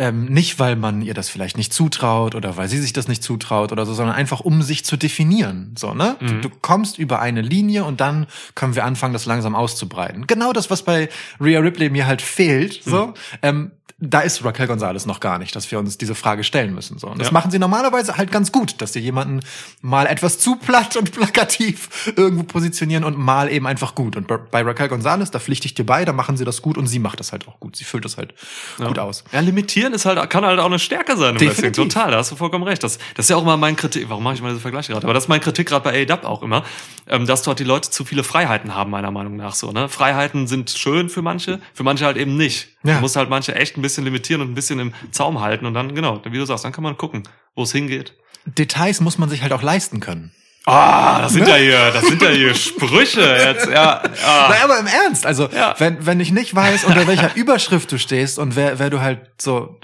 Ähm, 0.01 0.25
nicht, 0.25 0.59
weil 0.59 0.77
man 0.77 1.01
ihr 1.01 1.13
das 1.13 1.27
vielleicht 1.29 1.57
nicht 1.57 1.73
zutraut 1.73 2.33
oder 2.33 2.55
weil 2.55 2.69
sie 2.69 2.79
sich 2.79 2.93
das 2.93 3.09
nicht 3.09 3.21
zutraut 3.21 3.73
oder 3.73 3.85
so, 3.85 3.93
sondern 3.93 4.15
einfach 4.15 4.39
um 4.39 4.61
sich 4.61 4.85
zu 4.85 4.95
definieren. 4.95 5.75
So, 5.77 5.93
ne? 5.93 6.15
Du, 6.21 6.33
Mhm. 6.35 6.41
du 6.41 6.49
kommst 6.49 6.97
über 6.97 7.19
eine 7.19 7.41
Linie 7.41 7.83
und 7.83 7.99
dann 7.99 8.25
können 8.55 8.75
wir 8.75 8.85
anfangen, 8.85 9.11
das 9.11 9.25
langsam 9.25 9.55
auszubreiten. 9.55 10.25
Genau 10.25 10.53
das, 10.53 10.69
was 10.71 10.83
bei 10.83 11.09
Rhea 11.41 11.59
Ripley 11.59 11.89
mir 11.89 12.07
halt 12.07 12.21
fehlt. 12.21 12.81
So, 12.83 13.07
Mhm. 13.07 13.13
ähm, 13.41 13.71
da 14.01 14.21
ist 14.21 14.43
Raquel 14.45 14.67
Gonzalez 14.67 15.05
noch 15.05 15.19
gar 15.19 15.39
nicht, 15.39 15.55
dass 15.55 15.69
wir 15.71 15.79
uns 15.79 15.97
diese 15.97 16.15
Frage 16.15 16.43
stellen 16.43 16.73
müssen. 16.73 16.97
So. 16.99 17.07
Und 17.07 17.19
das 17.19 17.27
Ja. 17.27 17.33
machen 17.33 17.51
sie 17.51 17.59
normalerweise 17.59 18.17
halt 18.17 18.31
ganz 18.31 18.51
gut, 18.51 18.81
dass 18.81 18.93
sie 18.93 18.99
jemanden 18.99 19.41
mal 19.81 20.05
etwas 20.07 20.39
zu 20.39 20.55
platt 20.55 20.95
und 20.95 21.11
plakativ 21.11 22.11
irgendwo 22.15 22.43
positionieren 22.43 23.03
und 23.03 23.17
mal 23.17 23.51
eben 23.51 23.67
einfach 23.67 23.95
gut. 23.95 24.15
Und 24.15 24.27
bei- 24.27 24.61
Raquel 24.61 24.87
Gonzalez, 24.87 25.31
da 25.31 25.39
pflichte 25.39 25.65
ich 25.65 25.73
dir 25.73 25.85
bei, 25.85 26.05
da 26.05 26.13
machen 26.13 26.37
sie 26.37 26.45
das 26.45 26.61
gut 26.61 26.77
und 26.77 26.87
sie 26.87 26.99
macht 26.99 27.19
das 27.19 27.31
halt 27.31 27.47
auch 27.47 27.59
gut. 27.59 27.75
Sie 27.75 27.83
füllt 27.83 28.05
das 28.05 28.17
halt 28.17 28.33
gut 28.77 28.99
aus. 28.99 29.23
Ja, 29.31 29.39
limitieren 29.41 29.93
ist 29.93 30.05
halt, 30.05 30.29
kann 30.29 30.45
halt 30.45 30.59
auch 30.59 30.65
eine 30.65 30.79
Stärke 30.79 31.17
sein 31.17 31.35
im 31.35 31.41
Wrestling. 31.41 31.49
Definitiv. 31.71 31.93
Total, 31.93 32.11
da 32.11 32.17
hast 32.17 32.31
du 32.31 32.35
vollkommen 32.35 32.63
recht. 32.63 32.83
Das, 32.83 32.97
das 33.15 33.25
ist 33.25 33.29
ja 33.29 33.35
auch 33.35 33.41
immer 33.41 33.57
mein 33.57 33.75
Kritik. 33.75 34.09
Warum 34.09 34.23
mache 34.23 34.35
ich 34.35 34.41
mal 34.41 34.49
diese 34.49 34.61
Vergleiche 34.61 34.93
gerade? 34.93 35.05
Aber 35.05 35.13
das 35.13 35.25
ist 35.25 35.27
mein 35.27 35.41
Kritik 35.41 35.67
gerade 35.67 35.83
bei 35.83 35.91
AEW 36.07 36.25
auch 36.25 36.41
immer, 36.43 36.63
ähm, 37.07 37.25
dass 37.25 37.41
dort 37.43 37.59
die 37.59 37.63
Leute 37.65 37.89
zu 37.89 38.05
viele 38.05 38.23
Freiheiten 38.23 38.75
haben, 38.75 38.91
meiner 38.91 39.11
Meinung 39.11 39.35
nach 39.35 39.55
so. 39.55 39.71
Ne? 39.71 39.89
Freiheiten 39.89 40.47
sind 40.47 40.69
schön 40.69 41.09
für 41.09 41.21
manche, 41.21 41.59
für 41.73 41.83
manche 41.83 42.05
halt 42.05 42.17
eben 42.17 42.37
nicht. 42.37 42.69
Ja. 42.83 42.95
Du 42.95 43.01
musst 43.01 43.15
halt 43.17 43.29
manche 43.29 43.55
echt 43.55 43.75
ein 43.77 43.81
bisschen 43.81 43.88
limitieren 43.97 44.41
und 44.41 44.51
ein 44.51 44.55
bisschen 44.55 44.79
im 44.79 44.93
Zaum 45.11 45.41
halten 45.41 45.65
und 45.65 45.73
dann, 45.73 45.93
genau, 45.95 46.21
wie 46.25 46.37
du 46.37 46.45
sagst, 46.45 46.65
dann 46.65 46.71
kann 46.71 46.83
man 46.83 46.97
gucken, 46.97 47.23
wo 47.55 47.63
es 47.63 47.71
hingeht. 47.71 48.13
Details 48.45 49.01
muss 49.01 49.17
man 49.17 49.29
sich 49.29 49.41
halt 49.41 49.51
auch 49.53 49.61
leisten 49.61 49.99
können. 49.99 50.31
Ah, 50.65 51.21
das 51.21 51.33
sind 51.33 51.47
ja 51.47 51.55
hier, 51.55 51.91
das 51.91 52.05
sind 52.05 52.21
ja 52.21 52.29
hier 52.29 52.53
Sprüche 52.53 53.21
jetzt, 53.21 53.65
ja. 53.67 53.73
ja. 53.73 54.49
Naja, 54.49 54.63
aber 54.65 54.77
im 54.79 54.87
Ernst, 54.87 55.25
also 55.25 55.49
Ja. 55.51 55.73
wenn, 55.79 56.05
wenn 56.05 56.19
ich 56.19 56.31
nicht 56.31 56.53
weiß, 56.53 56.83
unter 56.83 57.07
welcher 57.07 57.35
Überschrift 57.35 57.91
du 57.91 57.97
stehst 57.97 58.37
und 58.37 58.55
wer, 58.55 58.77
wer 58.77 58.89
du 58.91 58.99
halt 59.01 59.21
so, 59.41 59.79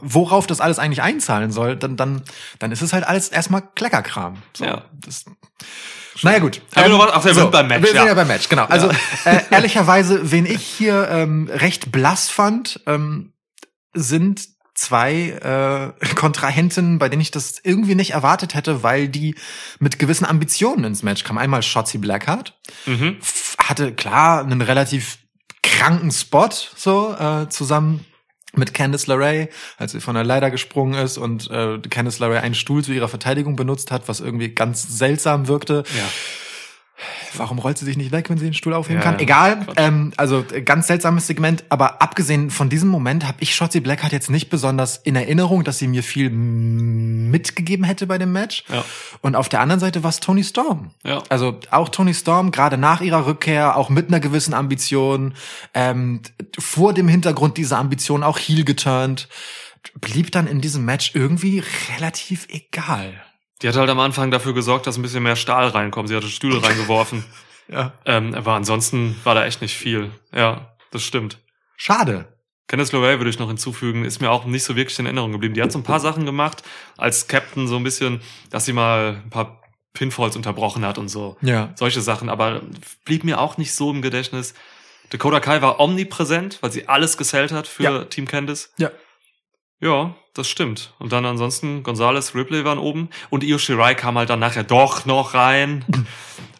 worauf 0.00 0.46
das 0.46 0.60
alles 0.60 0.78
eigentlich 0.78 1.02
einzahlen 1.02 1.50
soll, 1.52 1.76
dann, 1.76 1.96
dann, 1.96 2.22
dann 2.60 2.72
ist 2.72 2.80
es 2.82 2.92
halt 2.94 3.04
alles 3.06 3.28
erstmal 3.28 3.62
Kleckerkram. 3.74 4.38
So, 4.56 4.64
Ja. 4.64 4.84
Das, 5.04 5.24
naja 6.22 6.38
gut. 6.38 6.62
Ähm, 6.76 6.92
du 6.92 6.98
warst- 6.98 7.14
ach, 7.14 7.24
wir 7.24 7.34
sind 7.34 7.50
beim 7.50 7.66
Match, 7.66 7.82
Wir 7.82 7.88
sind 7.88 7.96
ja. 7.96 8.06
ja 8.06 8.14
beim 8.14 8.28
Match, 8.28 8.48
genau. 8.48 8.64
Also 8.66 8.88
äh, 9.24 9.40
ehrlicherweise, 9.50 10.30
wen 10.30 10.46
ich 10.46 10.62
hier 10.62 11.08
ähm, 11.10 11.50
recht 11.52 11.90
blass 11.92 12.28
fand, 12.30 12.80
ähm, 12.86 13.31
sind 13.94 14.48
zwei 14.74 15.92
äh, 16.00 16.06
Kontrahenten, 16.14 16.98
bei 16.98 17.08
denen 17.08 17.22
ich 17.22 17.30
das 17.30 17.60
irgendwie 17.62 17.94
nicht 17.94 18.12
erwartet 18.12 18.54
hätte, 18.54 18.82
weil 18.82 19.08
die 19.08 19.34
mit 19.78 19.98
gewissen 19.98 20.24
Ambitionen 20.24 20.84
ins 20.84 21.02
Match 21.02 21.24
kamen. 21.24 21.38
Einmal 21.38 21.62
Shotzi 21.62 21.98
Blackheart, 21.98 22.58
Mhm. 22.86 23.18
hatte 23.58 23.92
klar 23.94 24.42
einen 24.44 24.62
relativ 24.62 25.18
kranken 25.62 26.10
Spot 26.10 26.48
so 26.76 27.14
äh, 27.14 27.48
zusammen 27.48 28.04
mit 28.54 28.74
Candice 28.74 29.06
LeRae, 29.06 29.48
als 29.78 29.92
sie 29.92 30.00
von 30.00 30.14
der 30.14 30.24
Leiter 30.24 30.50
gesprungen 30.50 30.94
ist 30.94 31.16
und 31.16 31.50
äh, 31.50 31.78
Candice 31.88 32.18
LeRae 32.18 32.40
einen 32.40 32.54
Stuhl 32.54 32.84
zu 32.84 32.92
ihrer 32.92 33.08
Verteidigung 33.08 33.56
benutzt 33.56 33.90
hat, 33.90 34.08
was 34.08 34.20
irgendwie 34.20 34.50
ganz 34.54 34.98
seltsam 34.98 35.48
wirkte. 35.48 35.84
Ja. 35.96 36.04
Warum 37.36 37.58
rollt 37.58 37.78
sie 37.78 37.84
sich 37.84 37.96
nicht 37.96 38.12
weg, 38.12 38.28
wenn 38.30 38.38
sie 38.38 38.44
den 38.44 38.54
Stuhl 38.54 38.74
aufheben 38.74 39.00
Ja, 39.00 39.04
kann? 39.04 39.18
Egal. 39.18 39.66
Ähm, 39.76 40.12
also 40.16 40.44
äh, 40.52 40.62
ganz 40.62 40.86
seltsames 40.86 41.26
Segment. 41.26 41.64
Aber 41.68 42.02
abgesehen 42.02 42.50
von 42.50 42.68
diesem 42.68 42.88
Moment 42.90 43.26
habe 43.26 43.38
ich 43.40 43.54
Shotzi 43.54 43.80
Blackheart 43.80 44.12
jetzt 44.12 44.30
nicht 44.30 44.50
besonders 44.50 44.98
in 44.98 45.16
Erinnerung, 45.16 45.64
dass 45.64 45.78
sie 45.78 45.88
mir 45.88 46.02
viel 46.02 46.30
mitgegeben 46.30 47.84
hätte 47.84 48.06
bei 48.06 48.18
dem 48.18 48.32
Match. 48.32 48.64
Ja. 48.68 48.84
Und 49.20 49.36
auf 49.36 49.48
der 49.48 49.60
anderen 49.60 49.80
Seite 49.80 50.02
war 50.02 50.10
es 50.10 50.20
Tony 50.20 50.44
Storm. 50.44 50.90
Ja. 51.04 51.22
Also 51.28 51.58
auch 51.70 51.88
Tony 51.88 52.14
Storm, 52.14 52.52
gerade 52.52 52.76
nach 52.76 53.00
ihrer 53.00 53.26
Rückkehr, 53.26 53.76
auch 53.76 53.88
mit 53.88 54.08
einer 54.08 54.20
gewissen 54.20 54.54
Ambition, 54.54 55.34
ähm, 55.74 56.20
vor 56.58 56.92
dem 56.92 57.08
Hintergrund 57.08 57.56
dieser 57.56 57.78
Ambition 57.78 58.22
auch 58.22 58.38
heel 58.38 58.64
geturnt, 58.64 59.28
blieb 60.00 60.30
dann 60.30 60.46
in 60.46 60.60
diesem 60.60 60.84
Match 60.84 61.12
irgendwie 61.14 61.62
relativ 61.96 62.46
egal. 62.50 63.22
Die 63.62 63.68
hat 63.68 63.76
halt 63.76 63.90
am 63.90 64.00
Anfang 64.00 64.30
dafür 64.30 64.54
gesorgt, 64.54 64.86
dass 64.86 64.96
ein 64.96 65.02
bisschen 65.02 65.22
mehr 65.22 65.36
Stahl 65.36 65.68
reinkommt. 65.68 66.08
Sie 66.08 66.16
hatte 66.16 66.28
Stühle 66.28 66.62
reingeworfen. 66.62 67.24
Ja. 67.68 67.92
Ähm, 68.04 68.34
aber 68.34 68.54
ansonsten 68.54 69.16
war 69.24 69.34
da 69.34 69.44
echt 69.46 69.62
nicht 69.62 69.76
viel. 69.76 70.10
Ja, 70.34 70.76
das 70.90 71.02
stimmt. 71.02 71.38
Schade. 71.76 72.28
Candice 72.66 72.92
LeRae 72.92 73.18
würde 73.18 73.30
ich 73.30 73.38
noch 73.38 73.48
hinzufügen, 73.48 74.04
ist 74.04 74.20
mir 74.20 74.30
auch 74.30 74.44
nicht 74.44 74.64
so 74.64 74.76
wirklich 74.76 74.98
in 74.98 75.04
Erinnerung 75.06 75.32
geblieben. 75.32 75.54
Die 75.54 75.62
hat 75.62 75.72
so 75.72 75.78
ein 75.78 75.82
paar 75.84 76.00
Sachen 76.08 76.26
gemacht 76.26 76.62
als 76.96 77.28
Captain, 77.28 77.68
so 77.68 77.76
ein 77.76 77.84
bisschen, 77.84 78.20
dass 78.50 78.64
sie 78.64 78.72
mal 78.72 79.20
ein 79.24 79.30
paar 79.30 79.60
Pinfalls 79.94 80.36
unterbrochen 80.36 80.84
hat 80.84 80.96
und 80.98 81.08
so. 81.08 81.36
Ja. 81.42 81.72
Solche 81.76 82.00
Sachen, 82.00 82.28
aber 82.28 82.62
blieb 83.04 83.24
mir 83.24 83.40
auch 83.40 83.58
nicht 83.58 83.74
so 83.74 83.90
im 83.90 84.00
Gedächtnis. 84.00 84.54
Dakota 85.10 85.40
Kai 85.40 85.60
war 85.60 85.80
omnipräsent, 85.80 86.58
weil 86.62 86.72
sie 86.72 86.88
alles 86.88 87.18
gesellt 87.18 87.52
hat 87.52 87.66
für 87.68 87.82
Ja. 87.82 88.04
Team 88.04 88.26
Candice. 88.26 88.72
Ja. 88.78 88.90
Ja, 89.80 90.14
das 90.34 90.48
stimmt. 90.48 90.94
Und 90.98 91.12
dann 91.12 91.26
ansonsten 91.26 91.82
Gonzalez, 91.82 92.34
Ripley 92.34 92.64
waren 92.64 92.78
oben 92.78 93.10
und 93.30 93.44
Io 93.44 93.58
Shirai 93.58 93.94
kam 93.94 94.16
halt 94.16 94.30
dann 94.30 94.40
nachher 94.40 94.64
doch 94.64 95.04
noch 95.04 95.34
rein. 95.34 95.84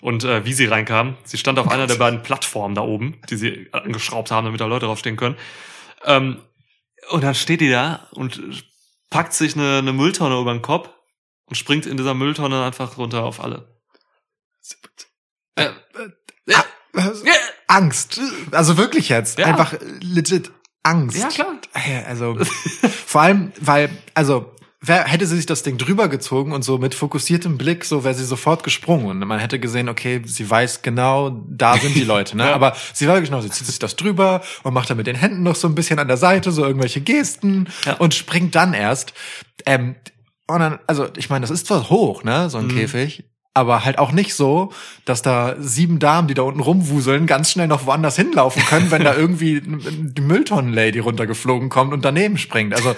Und 0.00 0.24
äh, 0.24 0.44
wie 0.44 0.52
sie 0.52 0.64
reinkam, 0.64 1.16
sie 1.22 1.38
stand 1.38 1.60
auf 1.60 1.70
einer 1.70 1.86
der 1.86 1.94
beiden 1.94 2.24
Plattformen 2.24 2.74
da 2.74 2.82
oben, 2.82 3.20
die 3.30 3.36
sie 3.36 3.68
angeschraubt 3.70 4.32
haben, 4.32 4.46
damit 4.46 4.60
da 4.60 4.66
Leute 4.66 4.86
draufstehen 4.86 5.16
können. 5.16 5.36
Ähm, 6.04 6.42
und 7.10 7.22
dann 7.22 7.36
steht 7.36 7.60
die 7.60 7.70
da 7.70 8.08
und 8.10 8.64
packt 9.10 9.32
sich 9.32 9.54
eine, 9.54 9.78
eine 9.78 9.92
Mülltonne 9.92 10.40
über 10.40 10.52
den 10.52 10.60
Kopf 10.60 10.90
und 11.46 11.54
springt 11.54 11.86
in 11.86 11.96
dieser 11.96 12.14
Mülltonne 12.14 12.64
einfach 12.64 12.98
runter 12.98 13.22
auf 13.22 13.38
alle. 13.38 13.78
Äh, 15.54 15.70
ja, 16.46 16.64
ja, 16.94 17.34
Angst. 17.68 18.20
Also 18.50 18.76
wirklich 18.76 19.08
jetzt. 19.08 19.38
Ja. 19.38 19.46
Einfach 19.46 19.74
legit 20.00 20.50
Angst. 20.82 21.18
ja, 21.18 21.28
klar. 21.28 21.54
Also 22.08 22.36
vor 23.06 23.20
allem, 23.22 23.52
weil, 23.60 23.88
also 24.14 24.50
wer 24.80 25.04
hätte 25.04 25.26
sie 25.26 25.36
sich 25.36 25.46
das 25.46 25.62
Ding 25.62 25.78
drüber 25.78 26.08
gezogen 26.08 26.52
und 26.52 26.62
so 26.62 26.76
mit 26.78 26.94
fokussiertem 26.94 27.56
Blick, 27.56 27.84
so 27.84 28.02
wäre 28.02 28.14
sie 28.14 28.24
sofort 28.24 28.64
gesprungen 28.64 29.22
und 29.22 29.28
man 29.28 29.38
hätte 29.38 29.60
gesehen, 29.60 29.88
okay, 29.88 30.22
sie 30.24 30.48
weiß 30.50 30.82
genau, 30.82 31.30
da 31.48 31.76
sind 31.76 31.94
die 31.94 32.02
Leute, 32.04 32.36
ne? 32.36 32.44
Ja. 32.48 32.54
Aber 32.54 32.74
sie 32.92 33.06
war 33.06 33.20
genau, 33.20 33.40
sie 33.40 33.50
zieht 33.50 33.66
sich 33.66 33.78
das 33.78 33.94
drüber 33.94 34.42
und 34.64 34.74
macht 34.74 34.90
dann 34.90 34.96
mit 34.96 35.06
den 35.06 35.14
Händen 35.16 35.44
noch 35.44 35.54
so 35.54 35.68
ein 35.68 35.76
bisschen 35.76 36.00
an 36.00 36.08
der 36.08 36.16
Seite 36.16 36.50
so 36.50 36.64
irgendwelche 36.64 37.00
Gesten 37.00 37.68
Ja. 37.84 37.94
und 37.98 38.12
springt 38.14 38.54
dann 38.56 38.74
erst. 38.74 39.12
Ähm, 39.66 39.94
und 40.48 40.58
dann, 40.58 40.80
also 40.88 41.06
ich 41.16 41.30
meine, 41.30 41.42
das 41.42 41.50
ist 41.52 41.68
zwar 41.68 41.88
hoch, 41.88 42.24
ne, 42.24 42.50
so 42.50 42.58
ein 42.58 42.66
Mhm. 42.66 42.70
Käfig. 42.76 43.24
Aber 43.54 43.84
halt 43.84 43.98
auch 43.98 44.12
nicht 44.12 44.34
so, 44.34 44.72
dass 45.04 45.20
da 45.20 45.56
sieben 45.58 45.98
Damen, 45.98 46.26
die 46.26 46.32
da 46.32 46.42
unten 46.42 46.60
rumwuseln, 46.60 47.26
ganz 47.26 47.50
schnell 47.50 47.66
noch 47.66 47.84
woanders 47.84 48.16
hinlaufen 48.16 48.64
können, 48.64 48.90
wenn 48.90 49.04
da 49.04 49.14
irgendwie 49.16 49.60
die 49.62 50.22
Mülltonnenlady 50.22 51.00
runtergeflogen 51.00 51.68
kommt 51.68 51.92
und 51.92 52.02
daneben 52.02 52.38
springt. 52.38 52.74
Also 52.74 52.96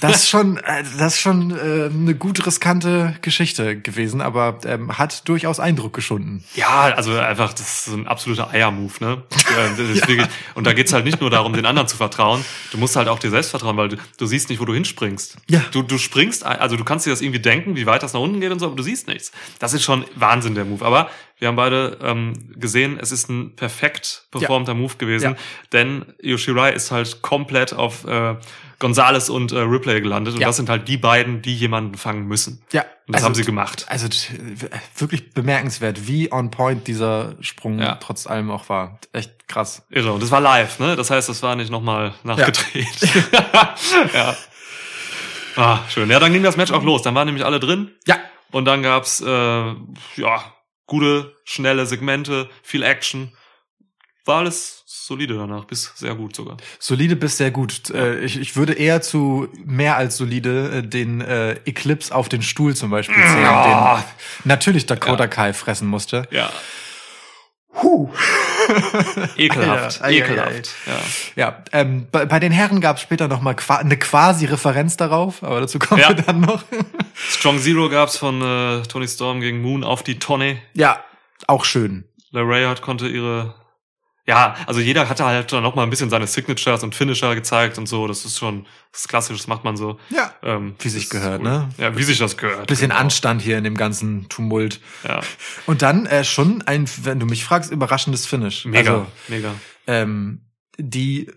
das 0.00 0.16
ist 0.16 0.28
schon, 0.28 0.58
äh, 0.58 0.84
das 0.98 1.14
ist 1.14 1.20
schon 1.20 1.52
äh, 1.52 1.90
eine 1.90 2.14
gut 2.14 2.46
riskante 2.46 3.16
Geschichte 3.22 3.80
gewesen, 3.80 4.20
aber 4.20 4.58
ähm, 4.66 4.98
hat 4.98 5.26
durchaus 5.26 5.58
Eindruck 5.58 5.94
geschunden. 5.94 6.44
Ja, 6.54 6.92
also 6.94 7.18
einfach, 7.18 7.54
das 7.54 7.60
ist 7.60 7.84
so 7.86 7.96
ein 7.96 8.06
absoluter 8.06 8.50
Eiermove, 8.50 9.00
ne? 9.00 9.22
Ja, 9.54 9.66
ist 9.84 10.08
wirklich, 10.08 10.26
und 10.54 10.66
da 10.66 10.72
geht's 10.72 10.92
halt 10.92 11.04
nicht 11.04 11.20
nur 11.20 11.30
darum, 11.30 11.52
den 11.52 11.66
anderen 11.66 11.86
zu 11.86 11.96
vertrauen. 11.96 12.44
Du 12.72 12.78
musst 12.78 12.96
halt 12.96 13.08
auch 13.08 13.18
dir 13.18 13.30
selbst 13.30 13.50
vertrauen, 13.50 13.76
weil 13.76 13.88
du, 13.88 13.96
du 14.16 14.26
siehst 14.26 14.48
nicht, 14.48 14.60
wo 14.60 14.64
du 14.64 14.74
hinspringst. 14.74 15.36
Ja. 15.48 15.62
Du, 15.70 15.82
du 15.82 15.96
springst, 15.98 16.44
also 16.44 16.76
du 16.76 16.82
kannst 16.82 17.06
dir 17.06 17.10
das 17.10 17.20
irgendwie 17.20 17.40
denken, 17.40 17.76
wie 17.76 17.86
weit 17.86 18.02
das 18.02 18.14
nach 18.14 18.20
unten 18.20 18.40
geht 18.40 18.50
und 18.50 18.58
so, 18.58 18.66
aber 18.66 18.74
du 18.74 18.82
siehst 18.82 19.06
nichts. 19.06 19.30
Das 19.60 19.72
ist 19.72 19.84
schon 19.84 19.93
Wahnsinn, 20.16 20.54
der 20.54 20.64
Move. 20.64 20.84
Aber 20.84 21.08
wir 21.38 21.48
haben 21.48 21.56
beide 21.56 21.98
ähm, 22.02 22.32
gesehen, 22.56 22.98
es 23.00 23.12
ist 23.12 23.28
ein 23.28 23.54
perfekt 23.56 24.26
performter 24.30 24.74
Move 24.74 24.94
gewesen, 24.96 25.32
Ja. 25.32 25.36
denn 25.72 26.06
Yoshirai 26.22 26.72
ist 26.72 26.90
halt 26.90 27.22
komplett 27.22 27.72
auf 27.74 28.04
äh, 28.06 28.36
Gonzales 28.78 29.30
und 29.30 29.52
äh, 29.52 29.58
Ripley 29.58 30.00
gelandet 30.00 30.34
und 30.34 30.40
Ja. 30.40 30.46
das 30.48 30.56
sind 30.56 30.68
halt 30.68 30.88
die 30.88 30.96
beiden, 30.96 31.42
die 31.42 31.54
jemanden 31.54 31.96
fangen 31.96 32.26
müssen. 32.26 32.62
Ja, 32.72 32.82
Und 33.06 33.14
das 33.14 33.22
haben 33.22 33.34
sie 33.34 33.44
gemacht. 33.44 33.84
Also 33.88 34.08
wirklich 34.96 35.32
bemerkenswert, 35.32 36.06
wie 36.06 36.32
on 36.32 36.50
point 36.50 36.86
dieser 36.86 37.34
Sprung 37.40 37.78
Ja. 37.78 37.96
trotz 37.96 38.26
allem 38.26 38.50
auch 38.50 38.68
war. 38.68 38.98
Echt 39.12 39.46
krass. 39.48 39.82
Irre. 39.90 40.12
Und 40.12 40.22
das 40.22 40.30
war 40.30 40.40
live, 40.40 40.78
ne? 40.80 40.96
Das 40.96 41.10
heißt, 41.10 41.28
das 41.28 41.42
war 41.42 41.56
nicht 41.56 41.70
nochmal 41.70 42.14
nachgedreht. 42.24 42.86
Ja. 44.12 44.36
Ah, 45.56 45.78
schön. 45.88 46.10
Ja, 46.10 46.18
dann 46.18 46.32
ging 46.32 46.42
das 46.42 46.56
Match 46.56 46.72
auch 46.72 46.82
los. 46.82 47.02
Dann 47.02 47.14
waren 47.14 47.26
nämlich 47.26 47.44
alle 47.44 47.60
drin. 47.60 47.92
Ja, 48.08 48.16
Und 48.54 48.66
dann 48.66 48.82
gab's 48.84 49.20
äh, 49.20 49.26
ja 49.26 50.54
gute, 50.86 51.34
schnelle 51.44 51.86
Segmente, 51.86 52.48
viel 52.62 52.84
Action. 52.84 53.32
War 54.26 54.38
alles 54.38 54.84
solide 54.86 55.34
danach, 55.34 55.64
bis 55.64 55.92
sehr 55.96 56.14
gut 56.14 56.36
sogar. 56.36 56.56
Solide 56.78 57.16
bis 57.16 57.36
sehr 57.36 57.50
gut. 57.50 57.90
Äh, 57.90 58.20
ich, 58.20 58.38
ich 58.38 58.54
würde 58.54 58.74
eher 58.74 59.02
zu 59.02 59.48
mehr 59.64 59.96
als 59.96 60.16
solide 60.16 60.70
äh, 60.78 60.82
den 60.86 61.20
äh, 61.20 61.54
Eclipse 61.66 62.14
auf 62.14 62.28
den 62.28 62.42
Stuhl 62.42 62.76
zum 62.76 62.90
Beispiel 62.90 63.16
zählen, 63.16 63.44
Ah. 63.44 63.96
den 63.96 64.48
natürlich 64.48 64.86
Dakota 64.86 65.24
Ja. 65.24 65.28
Kai 65.28 65.52
fressen 65.52 65.88
musste. 65.88 66.28
Ja. 66.30 66.50
Huh. 67.82 68.08
Ekelhaft. 69.36 70.00
Ei, 70.02 70.06
ei, 70.06 70.08
ei, 70.10 70.18
ekelhaft. 70.18 70.70
Ja. 70.86 70.92
Ja, 71.36 71.62
ähm, 71.72 72.06
bei, 72.12 72.24
bei 72.24 72.38
den 72.40 72.52
Herren 72.52 72.80
gab 72.80 72.96
es 72.96 73.02
später 73.02 73.28
noch 73.28 73.40
mal 73.40 73.54
qua 73.54 73.76
eine 73.76 73.96
quasi 73.96 74.46
Referenz 74.46 74.96
darauf, 74.96 75.42
aber 75.42 75.60
dazu 75.60 75.78
kommen 75.78 76.00
Ja. 76.00 76.08
wir 76.08 76.16
dann 76.16 76.40
noch. 76.40 76.62
Strong 77.14 77.58
Zero 77.58 77.88
gab's 77.88 78.16
von 78.16 78.40
äh, 78.42 78.82
Tony 78.82 79.08
Storm 79.08 79.40
gegen 79.40 79.60
Moon 79.60 79.84
auf 79.84 80.02
die 80.02 80.18
Tonne. 80.18 80.58
ja, 80.74 81.02
auch 81.46 81.64
schön. 81.64 82.04
Larray 82.30 82.64
hat 82.64 82.80
konnte 82.80 83.06
ihre 83.08 83.54
ja, 84.26 84.56
also 84.66 84.80
jeder 84.80 85.08
hatte 85.08 85.24
halt 85.24 85.52
dann 85.52 85.62
noch 85.62 85.74
mal 85.74 85.82
ein 85.82 85.90
bisschen 85.90 86.08
seine 86.10 86.26
Signatures 86.26 86.82
und 86.82 86.94
Finisher 86.94 87.34
gezeigt 87.34 87.76
und 87.78 87.86
so. 87.86 88.06
Das 88.06 88.24
ist 88.24 88.38
schon 88.38 88.66
das 88.92 89.02
ist 89.02 89.08
klassisch, 89.08 89.36
das 89.36 89.46
macht 89.48 89.64
man 89.64 89.76
so. 89.76 89.98
Ja. 90.10 90.32
Ähm, 90.42 90.76
Wie 90.78 90.88
sich 90.88 91.10
gehört, 91.10 91.42
ne? 91.42 91.68
Ja, 91.78 91.96
wie 91.96 92.02
sich 92.04 92.18
das 92.18 92.36
gehört. 92.36 92.68
Bisschen 92.68 92.90
genau. 92.90 93.00
Anstand 93.00 93.42
hier 93.42 93.58
in 93.58 93.64
dem 93.64 93.76
ganzen 93.76 94.28
Tumult. 94.28 94.80
Ja, 95.06 95.20
Und 95.66 95.82
dann 95.82 96.06
äh, 96.06 96.24
schon 96.24 96.62
ein, 96.62 96.88
wenn 97.02 97.18
du 97.20 97.26
mich 97.26 97.44
fragst, 97.44 97.70
überraschendes 97.72 98.24
Finish. 98.24 98.64
mega, 98.64 98.92
Also, 98.92 99.06
mega. 99.28 99.54
ähm, 99.86 100.46
die 100.78 101.30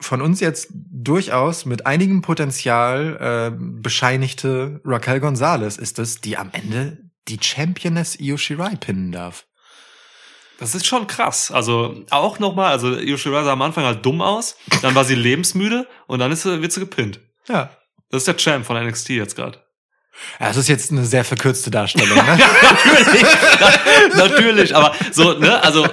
von 0.00 0.22
uns 0.22 0.38
jetzt 0.38 0.68
durchaus 0.72 1.64
mit 1.66 1.86
einigem 1.86 2.22
Potenzial 2.22 3.50
äh, 3.52 3.56
bescheinigte 3.58 4.80
Raquel 4.84 5.18
Gonzalez 5.18 5.76
ist 5.76 5.98
es, 5.98 6.20
die 6.20 6.36
am 6.36 6.50
Ende 6.52 6.98
die 7.26 7.38
Championess 7.42 8.14
Io 8.20 8.36
Shirai 8.36 8.76
pinnen 8.76 9.10
darf. 9.12 9.46
Das 10.58 10.74
ist 10.74 10.86
schon 10.86 11.06
krass. 11.06 11.50
Also 11.50 12.04
auch 12.10 12.40
nochmal, 12.40 12.72
also 12.72 12.98
Io 12.98 13.16
Shirai 13.16 13.44
sah 13.44 13.52
am 13.52 13.62
Anfang 13.62 13.84
halt 13.84 14.04
dumm 14.04 14.20
aus, 14.20 14.56
dann 14.82 14.94
war 14.94 15.04
sie 15.04 15.14
lebensmüde 15.14 15.86
und 16.06 16.18
dann 16.18 16.32
ist 16.32 16.42
sie, 16.42 16.60
wird 16.60 16.72
sie 16.72 16.80
gepinnt. 16.80 17.20
Ja. 17.48 17.70
Das 18.10 18.22
ist 18.22 18.28
der 18.28 18.36
Champ 18.36 18.66
von 18.66 18.76
NXT 18.76 19.10
jetzt 19.10 19.36
gerade. 19.36 19.58
Ja, 20.40 20.48
das 20.48 20.56
ist 20.56 20.68
jetzt 20.68 20.90
eine 20.90 21.04
sehr 21.04 21.24
verkürzte 21.24 21.70
Darstellung. 21.70 22.16
Ne? 22.16 22.24
natürlich, 23.04 24.16
natürlich, 24.16 24.76
aber 24.76 24.94
so, 25.12 25.34
ne, 25.34 25.62
also 25.62 25.86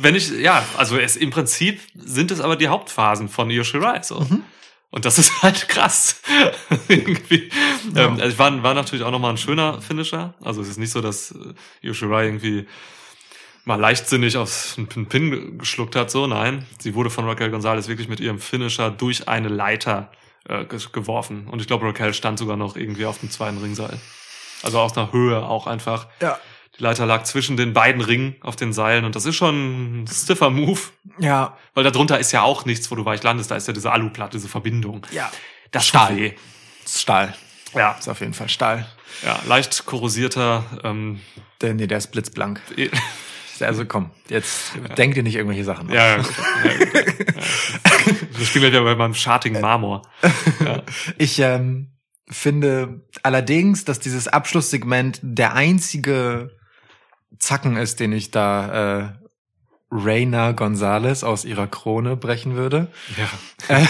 wenn 0.00 0.14
ich, 0.14 0.30
ja, 0.30 0.64
also 0.76 0.96
es 0.96 1.16
im 1.16 1.30
Prinzip 1.30 1.80
sind 1.94 2.30
es 2.30 2.40
aber 2.40 2.54
die 2.54 2.68
Hauptphasen 2.68 3.28
von 3.28 3.50
Io 3.50 3.64
Shirai, 3.64 4.02
so. 4.02 4.24
Und 4.90 5.04
das 5.04 5.18
ist 5.18 5.42
halt 5.42 5.68
krass. 5.68 6.22
irgendwie. 6.88 7.50
Ähm, 7.94 8.12
also 8.12 8.24
es 8.24 8.38
war, 8.38 8.62
war 8.62 8.74
natürlich 8.74 9.04
auch 9.04 9.10
nochmal 9.10 9.32
ein 9.32 9.36
schöner 9.36 9.82
Finisher. 9.82 10.34
Also 10.42 10.62
es 10.62 10.68
ist 10.68 10.78
nicht 10.78 10.92
so, 10.92 11.00
dass 11.00 11.32
äh, 11.32 11.54
Io 11.82 11.92
Shirai 11.92 12.24
irgendwie 12.24 12.66
mal 13.64 13.78
leichtsinnig 13.78 14.36
auf 14.36 14.74
einen 14.78 15.06
Pin 15.06 15.58
geschluckt 15.58 15.94
hat, 15.96 16.10
so, 16.10 16.26
nein. 16.26 16.66
Sie 16.78 16.94
wurde 16.94 17.10
von 17.10 17.26
Raquel 17.26 17.50
Gonzalez 17.50 17.88
wirklich 17.88 18.08
mit 18.08 18.20
ihrem 18.20 18.38
Finisher 18.38 18.90
durch 18.90 19.28
eine 19.28 19.48
Leiter 19.48 20.10
äh, 20.48 20.64
ge- 20.64 20.78
geworfen. 20.92 21.46
Und 21.48 21.60
ich 21.60 21.66
glaube, 21.66 21.86
Raquel 21.86 22.14
stand 22.14 22.38
sogar 22.38 22.56
noch 22.56 22.76
irgendwie 22.76 23.04
auf 23.06 23.18
dem 23.18 23.30
zweiten 23.30 23.58
Ringseil. 23.58 23.98
Also 24.62 24.78
aus 24.80 24.96
einer 24.96 25.12
Höhe 25.12 25.42
auch 25.44 25.66
einfach. 25.66 26.06
ja. 26.20 26.38
Die 26.78 26.84
Leiter 26.84 27.06
lag 27.06 27.24
zwischen 27.24 27.56
den 27.56 27.72
beiden 27.72 28.00
Ringen 28.00 28.36
auf 28.40 28.54
den 28.54 28.72
Seilen 28.72 29.04
und 29.04 29.16
das 29.16 29.26
ist 29.26 29.34
schon 29.34 30.02
ein 30.02 30.06
stiffer 30.06 30.48
Move, 30.48 30.78
Ja. 31.18 31.56
weil 31.74 31.82
darunter 31.82 32.20
ist 32.20 32.30
ja 32.30 32.42
auch 32.42 32.66
nichts, 32.66 32.88
wo 32.92 32.94
du 32.94 33.04
weich 33.04 33.20
landest, 33.24 33.50
da 33.50 33.56
ist 33.56 33.66
ja 33.66 33.72
diese 33.74 33.90
Aluplatte, 33.90 34.36
diese 34.36 34.46
Verbindung. 34.48 35.04
Ja. 35.10 35.28
Das 35.72 35.88
Stahl. 35.88 36.34
Stahl. 36.86 37.34
Ja, 37.74 37.96
ist 37.98 38.08
auf 38.08 38.20
jeden 38.20 38.32
Fall 38.32 38.48
Stahl. 38.48 38.86
ja, 39.24 39.40
leicht 39.48 39.86
korrosierter, 39.86 40.62
ähm, 40.84 41.18
Der, 41.62 41.74
nee, 41.74 41.88
der 41.88 41.98
ist 41.98 42.12
blitzblank. 42.12 42.60
Also 43.62 43.84
komm, 43.84 44.10
jetzt 44.28 44.72
denk 44.96 45.14
dir 45.14 45.22
nicht 45.22 45.36
irgendwelche 45.36 45.64
Sachen. 45.64 45.88
aus. 45.88 45.94
ja, 45.94 46.06
ja, 46.08 46.16
ja, 46.16 46.70
ja. 46.94 47.02
Das 48.38 48.46
spielen 48.46 48.64
wir 48.64 48.70
ja 48.70 48.82
bei 48.82 48.94
meinem 48.94 49.14
schartigen 49.14 49.60
Marmor. 49.60 50.02
Ja. 50.64 50.82
Ich 51.18 51.38
ähm, 51.40 51.92
finde 52.30 53.02
allerdings, 53.22 53.84
dass 53.84 54.00
dieses 54.00 54.28
Abschlusssegment 54.28 55.20
der 55.22 55.54
einzige 55.54 56.56
Zacken 57.38 57.76
ist, 57.76 58.00
den 58.00 58.12
ich 58.12 58.30
da 58.30 59.00
äh, 59.00 59.12
Reina 59.90 60.52
Gonzalez 60.52 61.24
aus 61.24 61.44
ihrer 61.44 61.66
Krone 61.66 62.16
brechen 62.16 62.56
würde. 62.56 62.88
ja. 63.16 63.76
Äh, 63.76 63.86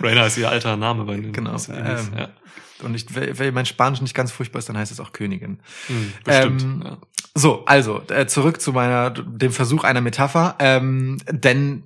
Rainer 0.02 0.26
ist 0.26 0.36
ihr 0.36 0.50
alter 0.50 0.76
Name 0.76 1.04
bei 1.04 1.16
den 1.16 1.32
Genau, 1.32 1.56
ähm, 1.68 2.12
ja. 2.16 2.28
Und 2.82 2.94
ich, 2.94 3.14
wenn 3.14 3.38
wenn 3.38 3.54
mein 3.54 3.66
Spanisch 3.66 4.00
nicht 4.00 4.14
ganz 4.14 4.32
furchtbar 4.32 4.58
ist, 4.58 4.68
dann 4.68 4.76
heißt 4.76 4.92
es 4.92 5.00
auch 5.00 5.12
Königin. 5.12 5.60
Hm, 5.86 6.12
bestimmt. 6.24 6.62
ähm, 6.62 6.82
ja. 6.84 6.98
So, 7.34 7.64
also 7.64 8.02
äh, 8.08 8.26
zurück 8.26 8.60
zu 8.60 8.72
meiner 8.72 9.10
dem 9.10 9.52
Versuch 9.52 9.84
einer 9.84 10.02
Metapher, 10.02 10.56
ähm, 10.58 11.18
denn 11.30 11.84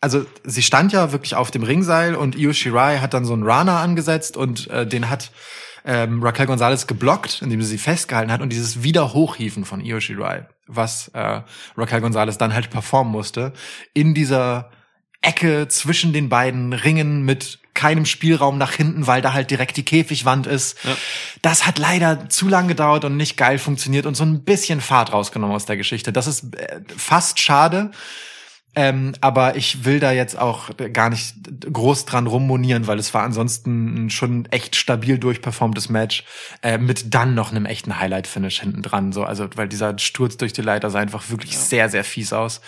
also 0.00 0.24
sie 0.44 0.62
stand 0.62 0.92
ja 0.92 1.10
wirklich 1.10 1.34
auf 1.34 1.50
dem 1.50 1.64
Ringseil 1.64 2.14
und 2.14 2.36
Io 2.36 2.52
Shirai 2.52 2.98
hat 2.98 3.14
dann 3.14 3.24
so 3.24 3.32
einen 3.32 3.42
Rana 3.42 3.82
angesetzt 3.82 4.36
und 4.36 4.68
äh, 4.70 4.86
den 4.86 5.10
hat 5.10 5.32
ähm, 5.84 6.22
Raquel 6.22 6.46
Gonzalez 6.46 6.86
geblockt, 6.86 7.42
indem 7.42 7.62
sie 7.62 7.70
sie 7.70 7.78
festgehalten 7.78 8.30
hat 8.30 8.40
und 8.42 8.50
dieses 8.50 8.82
Wiederhochhieven 8.82 9.64
von 9.64 9.80
Io 9.80 9.98
Shirai, 9.98 10.46
was 10.66 11.08
äh, 11.08 11.40
Raquel 11.76 12.00
Gonzalez 12.00 12.38
dann 12.38 12.54
halt 12.54 12.70
performen 12.70 13.10
musste, 13.10 13.52
in 13.94 14.14
dieser 14.14 14.70
Ecke 15.22 15.68
zwischen 15.68 16.12
den 16.12 16.28
beiden 16.28 16.72
Ringen 16.72 17.22
mit 17.22 17.58
keinem 17.74 18.06
Spielraum 18.06 18.58
nach 18.58 18.72
hinten, 18.72 19.06
weil 19.06 19.22
da 19.22 19.32
halt 19.32 19.50
direkt 19.50 19.76
die 19.76 19.84
Käfigwand 19.84 20.46
ist. 20.46 20.78
Ja. 20.82 20.96
Das 21.42 21.66
hat 21.66 21.78
leider 21.78 22.28
zu 22.28 22.48
lang 22.48 22.68
gedauert 22.68 23.04
und 23.04 23.16
nicht 23.16 23.36
geil 23.36 23.58
funktioniert 23.58 24.06
und 24.06 24.16
so 24.16 24.24
ein 24.24 24.42
bisschen 24.42 24.80
Fahrt 24.80 25.12
rausgenommen 25.12 25.54
aus 25.54 25.66
der 25.66 25.76
Geschichte. 25.76 26.12
Das 26.12 26.26
ist 26.26 26.56
äh, 26.56 26.80
fast 26.96 27.38
schade. 27.38 27.90
Ähm, 28.78 29.14
aber 29.22 29.56
ich 29.56 29.86
will 29.86 30.00
da 30.00 30.12
jetzt 30.12 30.38
auch 30.38 30.68
gar 30.92 31.08
nicht 31.08 31.34
groß 31.72 32.04
dran 32.04 32.26
rummonieren, 32.26 32.86
weil 32.86 32.98
es 32.98 33.14
war 33.14 33.22
ansonsten 33.22 34.04
ein 34.04 34.10
schon 34.10 34.44
echt 34.50 34.76
stabil 34.76 35.18
durchperformtes 35.18 35.88
Match 35.88 36.24
äh, 36.62 36.76
mit 36.76 37.14
dann 37.14 37.34
noch 37.34 37.50
einem 37.50 37.64
echten 37.64 37.98
Highlight-Finish 37.98 38.60
hinten 38.60 38.82
dran. 38.82 39.12
So, 39.12 39.24
also 39.24 39.48
weil 39.54 39.66
dieser 39.66 39.98
Sturz 39.98 40.36
durch 40.36 40.52
die 40.52 40.60
Leiter 40.60 40.90
sah 40.90 40.98
einfach 40.98 41.30
wirklich 41.30 41.56
sehr, 41.56 41.88
sehr 41.88 42.04
fies 42.04 42.34
aus, 42.34 42.60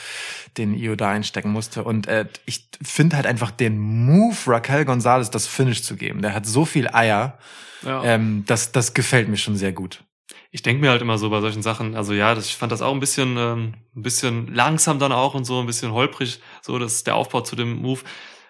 den 0.56 0.72
Io 0.74 0.96
da 0.96 1.10
einstecken 1.10 1.52
musste. 1.52 1.84
Und 1.84 2.06
äh, 2.06 2.24
ich 2.46 2.70
finde 2.80 3.16
halt 3.16 3.26
einfach 3.26 3.50
den 3.50 3.78
Move 3.78 4.36
Raquel 4.46 4.86
Gonzalez 4.86 5.28
das 5.30 5.46
Finish 5.46 5.82
zu 5.82 5.94
geben. 5.96 6.22
Der 6.22 6.32
hat 6.32 6.46
so 6.46 6.64
viel 6.64 6.88
Eier. 6.88 7.36
Ja. 7.82 8.02
Ähm, 8.02 8.44
das, 8.46 8.72
das 8.72 8.94
gefällt 8.94 9.28
mir 9.28 9.36
schon 9.36 9.56
sehr 9.56 9.72
gut. 9.72 10.02
Ich 10.50 10.62
denke 10.62 10.80
mir 10.80 10.90
halt 10.90 11.02
immer 11.02 11.18
so 11.18 11.28
bei 11.30 11.40
solchen 11.40 11.62
Sachen, 11.62 11.94
also 11.94 12.12
ja, 12.14 12.34
das, 12.34 12.46
ich 12.46 12.56
fand 12.56 12.72
das 12.72 12.80
auch 12.82 12.92
ein 12.94 13.00
bisschen, 13.00 13.36
ähm, 13.36 13.74
ein 13.94 14.02
bisschen 14.02 14.54
langsam 14.54 14.98
dann 14.98 15.12
auch 15.12 15.34
und 15.34 15.44
so, 15.44 15.60
ein 15.60 15.66
bisschen 15.66 15.92
holprig, 15.92 16.40
so, 16.62 16.78
das 16.78 16.94
ist 16.94 17.06
der 17.06 17.16
Aufbau 17.16 17.42
zu 17.42 17.54
dem 17.56 17.76
Move. 17.82 18.00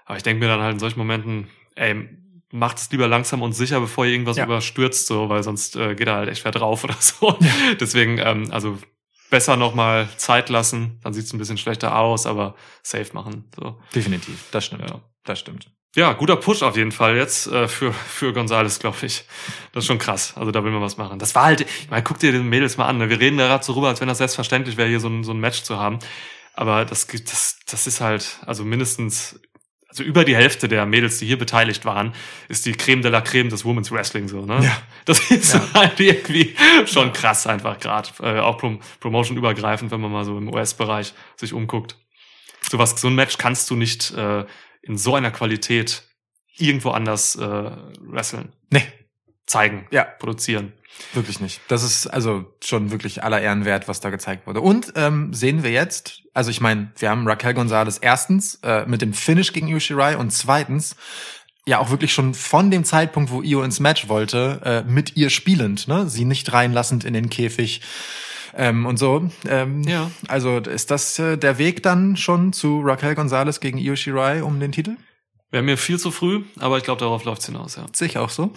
Aber 0.05 0.17
ich 0.17 0.23
denke 0.23 0.41
mir 0.45 0.49
dann 0.49 0.61
halt 0.61 0.75
in 0.75 0.79
solchen 0.79 0.99
Momenten, 0.99 1.49
ey, 1.75 2.09
macht 2.51 2.79
es 2.79 2.91
lieber 2.91 3.09
langsam 3.09 3.43
und 3.43 3.53
sicher, 3.53 3.79
bevor 3.81 4.07
ihr 4.07 4.13
irgendwas 4.13 4.37
Ja. 4.39 4.45
überstürzt, 4.45 5.07
so, 5.07 5.29
weil 5.29 5.43
sonst 5.43 5.77
äh, 5.77 5.95
geht 5.95 6.07
er 6.07 6.15
halt 6.15 6.29
echt 6.31 6.41
schwer 6.41 6.53
drauf 6.53 6.85
oder 6.85 6.97
so. 6.99 7.37
Deswegen, 7.81 8.19
ähm, 8.19 8.49
also 8.51 8.79
besser 9.31 9.57
nochmal 9.57 10.09
Zeit 10.17 10.49
lassen, 10.49 10.99
dann 11.03 11.13
sieht 11.13 11.25
es 11.27 11.33
ein 11.35 11.39
bisschen 11.39 11.59
schlechter 11.59 11.99
aus, 11.99 12.25
aber 12.25 12.55
safe 12.83 13.13
machen. 13.13 13.51
So. 13.55 13.79
Definitiv, 13.95 14.47
das 14.51 14.65
stimmt. 14.65 14.89
Ja. 14.89 15.03
Das 15.25 15.41
stimmt. 15.41 15.71
Ja, 15.97 16.13
guter 16.13 16.37
Push 16.37 16.63
auf 16.63 16.77
jeden 16.77 16.93
Fall 16.93 17.17
jetzt 17.17 17.47
äh, 17.47 17.67
für, 17.67 17.93
für 17.93 18.33
Gonzales, 18.33 18.79
glaube 18.79 18.99
ich. 19.07 19.25
Das 19.73 19.85
ist 19.85 19.89
schon 19.89 19.99
krass. 19.99 20.35
Also 20.37 20.51
da 20.51 20.63
will 20.63 20.71
man 20.71 20.83
was 20.83 20.99
machen. 20.99 21.19
Das 21.19 21.35
war 21.35 21.45
halt, 21.45 21.63
ich 21.63 21.91
meine, 21.91 22.03
guck 22.03 22.19
dir 22.19 22.31
den 22.31 22.49
Mädels 22.49 22.77
mal 22.77 22.87
an. 22.87 22.99
Ne? 22.99 23.09
Wir 23.09 23.19
reden 23.21 23.39
da 23.39 23.47
gerade 23.47 23.65
so 23.65 23.73
rüber, 23.73 23.89
als 23.89 24.01
wenn 24.01 24.09
das 24.09 24.19
selbstverständlich 24.19 24.77
wäre, 24.77 24.89
hier 24.89 25.01
so 25.01 25.09
ein, 25.09 25.25
so 25.25 25.33
ein 25.33 25.41
Match 25.41 25.63
zu 25.63 25.79
haben. 25.79 25.99
Aber 26.55 26.85
das, 26.85 27.07
das, 27.07 27.59
das 27.67 27.87
ist 27.87 28.01
halt, 28.01 28.39
also 28.45 28.65
mindestens, 28.65 29.41
also 29.89 30.03
über 30.03 30.25
die 30.25 30.37
Hälfte 30.37 30.69
der 30.69 30.85
Mädels, 30.85 31.19
die 31.19 31.27
hier 31.27 31.39
beteiligt 31.39 31.87
waren, 31.87 32.13
ist 32.49 32.67
die 32.67 32.73
Creme 32.73 33.01
de 33.01 33.11
la 33.11 33.23
Creme 33.23 33.49
des 33.49 33.65
Women's 33.65 33.91
Wrestling 33.91 34.29
so, 34.29 34.45
ne? 34.45 34.61
Ja. 34.63 34.77
Das 35.07 35.31
ist 35.31 35.55
Ja. 35.55 35.63
halt 35.75 35.99
irgendwie 35.99 36.55
schon 36.85 37.13
krass 37.15 37.47
einfach 37.47 37.79
gerade. 37.79 38.11
Äh, 38.21 38.41
auch 38.41 38.59
Prom 38.59 38.81
Promotion 39.01 39.39
übergreifend, 39.39 39.91
wenn 39.91 40.01
man 40.01 40.13
mal 40.13 40.25
so 40.25 40.37
im 40.37 40.53
US-Bereich 40.53 41.15
sich 41.37 41.55
umguckt. 41.55 41.97
So 42.69 42.79
was, 42.79 43.01
so 43.01 43.09
ein 43.09 43.15
Match 43.15 43.39
kannst 43.39 43.71
du 43.71 43.77
nicht 43.77 44.11
äh, 44.11 44.45
in 44.89 44.99
so 44.99 45.15
einer 45.15 45.31
Qualität 45.31 46.03
irgendwo 46.57 46.91
anders 46.91 47.37
äh, 47.37 47.71
wresteln, 48.01 48.53
Nee, 48.71 48.83
zeigen, 49.47 49.87
Ja. 49.91 50.05
produzieren. 50.05 50.73
Wirklich 51.13 51.39
nicht. 51.39 51.61
Das 51.69 51.85
ist 51.85 52.09
also 52.09 52.53
schon 52.63 52.91
wirklich 52.91 53.23
aller 53.23 53.41
Ehren 53.41 53.65
wert, 53.65 53.87
was 53.87 54.01
da 54.01 54.11
gezeigt 54.11 54.47
wurde. 54.49 54.61
Und 54.61 54.93
ähm, 54.97 55.33
sehen 55.33 55.63
wir 55.63 55.71
jetzt, 55.71 56.23
also 56.35 56.51
ich 56.51 56.61
meine, 56.61 56.91
wir 56.99 57.11
haben 57.11 57.29
Raquel 57.29 57.55
Gonzalez 57.55 57.99
erstens 58.03 58.57
äh, 58.65 58.85
mit 58.87 59.01
dem 59.01 59.13
Finish 59.15 59.53
gegen 59.53 59.69
Io 59.69 59.79
Shirai 59.79 60.17
und 60.17 60.33
zweitens 60.33 60.97
ja 61.67 61.79
auch 61.79 61.91
wirklich 61.91 62.13
schon 62.13 62.35
von 62.35 62.71
dem 62.73 62.83
Zeitpunkt, 62.85 63.31
wo 63.31 63.43
Io 63.43 63.63
ins 63.63 63.79
Match 63.79 64.09
wollte, 64.09 64.61
äh, 64.65 64.91
mit 64.91 65.17
ihr 65.17 65.31
spielend, 65.31 65.87
ne? 65.87 66.09
Sie 66.09 66.25
nicht 66.25 66.53
reinlassend 66.53 67.05
in 67.05 67.13
den 67.13 67.31
Käfig. 67.31 67.81
Ähm, 68.57 68.87
und 68.87 68.99
so. 68.99 69.31
Ähm, 69.49 69.83
Ja. 69.83 70.11
Also 70.29 70.59
ist 70.59 70.91
das 70.91 71.19
äh, 71.19 71.37
der 71.39 71.59
Weg 71.59 71.83
dann 71.83 72.17
schon 72.17 72.53
zu 72.53 72.81
Raquel 72.83 73.15
Gonzalez 73.15 73.61
gegen 73.61 73.79
Io 73.79 73.97
Shirai 73.97 74.43
um 74.43 74.61
den 74.61 74.73
Titel? 74.73 74.97
Wäre 75.51 75.63
mir 75.63 75.79
viel 75.79 75.99
zu 75.99 76.11
früh, 76.11 76.43
aber 76.61 76.77
ich 76.77 76.85
glaube, 76.85 77.01
darauf 77.01 77.25
läuft's 77.25 77.47
hinaus, 77.47 77.77
ja. 77.77 77.87
Sehe 77.95 78.07
ich 78.07 78.19
auch 78.19 78.29
so. 78.29 78.53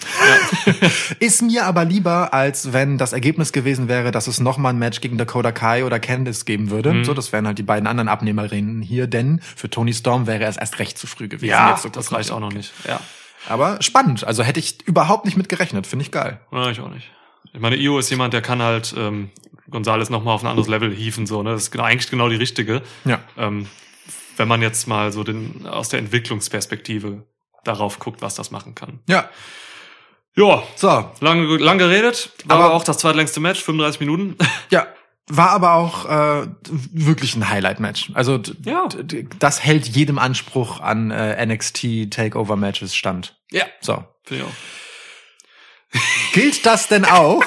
Ist 1.19 1.41
mir 1.41 1.65
aber 1.65 1.85
lieber, 1.85 2.33
als 2.33 2.73
wenn 2.73 2.97
das 2.97 3.13
Ergebnis 3.13 3.53
gewesen 3.53 3.87
wäre, 3.87 4.11
dass 4.11 4.27
es 4.27 4.41
nochmal 4.41 4.73
ein 4.73 4.79
Match 4.79 4.99
gegen 4.99 5.17
Dakota 5.17 5.53
Kai 5.53 5.85
oder 5.85 6.01
Candice 6.01 6.43
geben 6.43 6.69
würde. 6.69 6.91
Mhm. 6.91 7.05
So, 7.05 7.13
das 7.13 7.31
wären 7.31 7.47
halt 7.47 7.57
die 7.57 7.63
beiden 7.63 7.87
anderen 7.87 8.09
Abnehmerinnen 8.09 8.81
hier, 8.81 9.07
denn 9.07 9.39
für 9.41 9.69
Tony 9.69 9.93
Storm 9.93 10.27
wäre 10.27 10.43
es 10.43 10.57
erst 10.57 10.79
recht 10.79 10.97
zu 10.97 11.07
früh 11.07 11.29
gewesen. 11.29 11.49
Ja, 11.49 11.69
Jetzt 11.71 11.83
so 11.83 11.89
das 11.89 12.11
reicht 12.11 12.29
auch 12.31 12.41
noch 12.41 12.51
nicht. 12.51 12.73
Ja. 12.85 12.99
Aber 13.47 13.81
spannend. 13.81 14.25
Also 14.25 14.43
hätte 14.43 14.59
ich 14.59 14.85
überhaupt 14.85 15.23
nicht 15.23 15.37
mit 15.37 15.47
gerechnet. 15.47 15.87
Finde 15.87 16.03
ich 16.03 16.11
geil. 16.11 16.41
ja, 16.51 16.69
ich 16.71 16.81
auch 16.81 16.89
nicht. 16.93 17.09
Ich 17.53 17.59
meine, 17.59 17.75
Io 17.75 17.99
ist 17.99 18.09
jemand, 18.09 18.33
der 18.33 18.41
kann 18.41 18.61
halt 18.61 18.93
ähm, 18.97 19.29
Gonzales 19.69 20.09
nochmal 20.09 20.35
auf 20.35 20.43
ein 20.43 20.47
anderes 20.47 20.67
Level 20.69 20.93
hieven, 20.93 21.25
so, 21.27 21.43
ne? 21.43 21.51
Das 21.51 21.63
ist 21.63 21.71
genau, 21.71 21.83
eigentlich 21.83 22.09
genau 22.09 22.29
die 22.29 22.35
richtige. 22.35 22.81
Ja. 23.05 23.19
Ähm, 23.37 23.67
wenn 24.37 24.47
man 24.47 24.61
jetzt 24.61 24.87
mal 24.87 25.11
so 25.11 25.23
den 25.23 25.67
aus 25.67 25.89
der 25.89 25.99
Entwicklungsperspektive 25.99 27.23
darauf 27.63 27.99
guckt, 27.99 28.21
was 28.21 28.35
das 28.35 28.51
machen 28.51 28.73
kann. 28.75 28.99
Ja. 29.07 29.29
Ja, 30.35 30.63
So. 30.75 31.11
lange, 31.19 31.57
lang 31.57 31.77
geredet, 31.77 32.31
war 32.45 32.55
Aber- 32.55 32.65
aber 32.65 32.73
auch 32.75 32.83
das 32.85 32.97
zweitlängste 32.97 33.39
Match, 33.41 33.61
35 33.61 33.99
Minuten. 33.99 34.35
Ja. 34.69 34.87
War 35.27 35.51
aber 35.51 35.73
auch 35.75 36.05
äh, 36.09 36.47
wirklich 36.91 37.35
ein 37.35 37.47
Highlight-Match. 37.49 38.11
Also 38.15 38.41
Ja. 38.65 38.87
das 39.39 39.63
hält 39.63 39.87
jedem 39.87 40.17
Anspruch 40.17 40.79
an 40.81 41.11
äh, 41.11 41.45
NXT 41.45 42.09
Takeover-Matches 42.09 42.95
stand. 42.95 43.37
Ja. 43.51 43.63
So. 43.81 44.03
Finde 44.23 44.43
ich 44.45 44.49
auch. 44.49 44.53
Gilt 46.33 46.65
das 46.65 46.87
denn 46.87 47.03
auch 47.03 47.43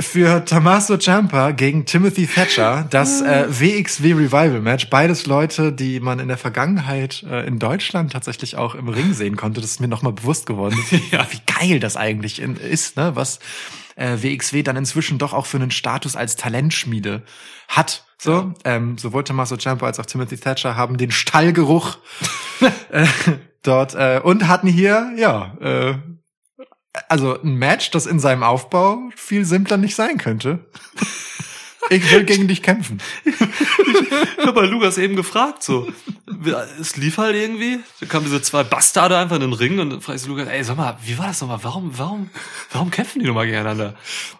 für 0.00 0.44
Tommaso 0.44 0.96
Ciampa 0.98 1.52
gegen 1.52 1.86
Timothy 1.86 2.26
Thatcher 2.26 2.86
das 2.90 3.20
äh, 3.20 3.46
WXW 3.48 4.14
Revival 4.14 4.60
Match. 4.60 4.90
Beides 4.90 5.26
Leute, 5.26 5.72
die 5.72 6.00
man 6.00 6.18
in 6.18 6.26
der 6.26 6.36
Vergangenheit 6.36 7.22
äh, 7.30 7.46
in 7.46 7.60
Deutschland 7.60 8.12
tatsächlich 8.12 8.56
auch 8.56 8.74
im 8.74 8.88
Ring 8.88 9.12
sehen 9.14 9.36
konnte. 9.36 9.60
Das 9.60 9.70
ist 9.70 9.80
mir 9.80 9.86
nochmal 9.86 10.12
bewusst 10.12 10.46
geworden, 10.46 10.76
Ja. 11.12 11.26
wie 11.30 11.40
geil 11.46 11.78
das 11.78 11.96
eigentlich 11.96 12.42
in, 12.42 12.56
ist, 12.56 12.96
ne? 12.96 13.12
was 13.14 13.38
äh, 13.94 14.16
WXW 14.20 14.64
dann 14.64 14.76
inzwischen 14.76 15.18
doch 15.18 15.32
auch 15.32 15.46
für 15.46 15.58
einen 15.58 15.70
Status 15.70 16.16
als 16.16 16.34
Talentschmiede 16.34 17.22
hat. 17.68 18.04
So, 18.18 18.54
ähm, 18.64 18.98
sowohl 18.98 19.22
Tommaso 19.22 19.56
Ciampa 19.56 19.86
als 19.86 20.00
auch 20.00 20.06
Timothy 20.06 20.38
Thatcher 20.38 20.76
haben 20.76 20.96
den 20.96 21.12
Stallgeruch 21.12 21.98
äh, 22.90 23.06
dort 23.62 23.94
äh, 23.94 24.20
und 24.22 24.48
hatten 24.48 24.66
hier, 24.66 25.12
ja, 25.16 25.56
äh, 25.60 25.94
also 27.08 27.40
ein 27.42 27.56
Match, 27.56 27.90
das 27.90 28.06
in 28.06 28.18
seinem 28.20 28.42
Aufbau 28.42 29.10
viel 29.16 29.44
simpler 29.44 29.76
nicht 29.76 29.94
sein 29.96 30.18
könnte. 30.18 30.64
Ich 31.90 32.10
will 32.10 32.24
gegen 32.24 32.48
dich 32.48 32.62
kämpfen. 32.62 32.98
Ich 33.26 33.34
habe 34.38 34.54
bei 34.54 34.64
Lukas 34.66 34.96
eben 34.96 35.16
gefragt, 35.16 35.62
so. 35.62 35.86
Es 36.80 36.96
lief 36.96 37.18
halt 37.18 37.36
irgendwie. 37.36 37.78
Da 38.00 38.06
kamen 38.06 38.24
diese 38.24 38.40
zwei 38.40 38.62
Bastarde 38.64 39.18
einfach 39.18 39.36
in 39.36 39.42
den 39.42 39.52
Ring 39.52 39.78
und 39.78 39.90
dann 39.90 40.00
fragst 40.00 40.24
du 40.24 40.30
Lukas, 40.30 40.48
ey, 40.48 40.64
sag 40.64 40.78
mal, 40.78 40.96
wie 41.04 41.18
war 41.18 41.26
das 41.26 41.42
nochmal? 41.42 41.58
Warum, 41.62 41.96
warum, 41.98 42.30
warum 42.72 42.90
kämpfen 42.90 43.20
die 43.20 43.26
nochmal 43.26 43.44
gegeneinander? 43.44 43.94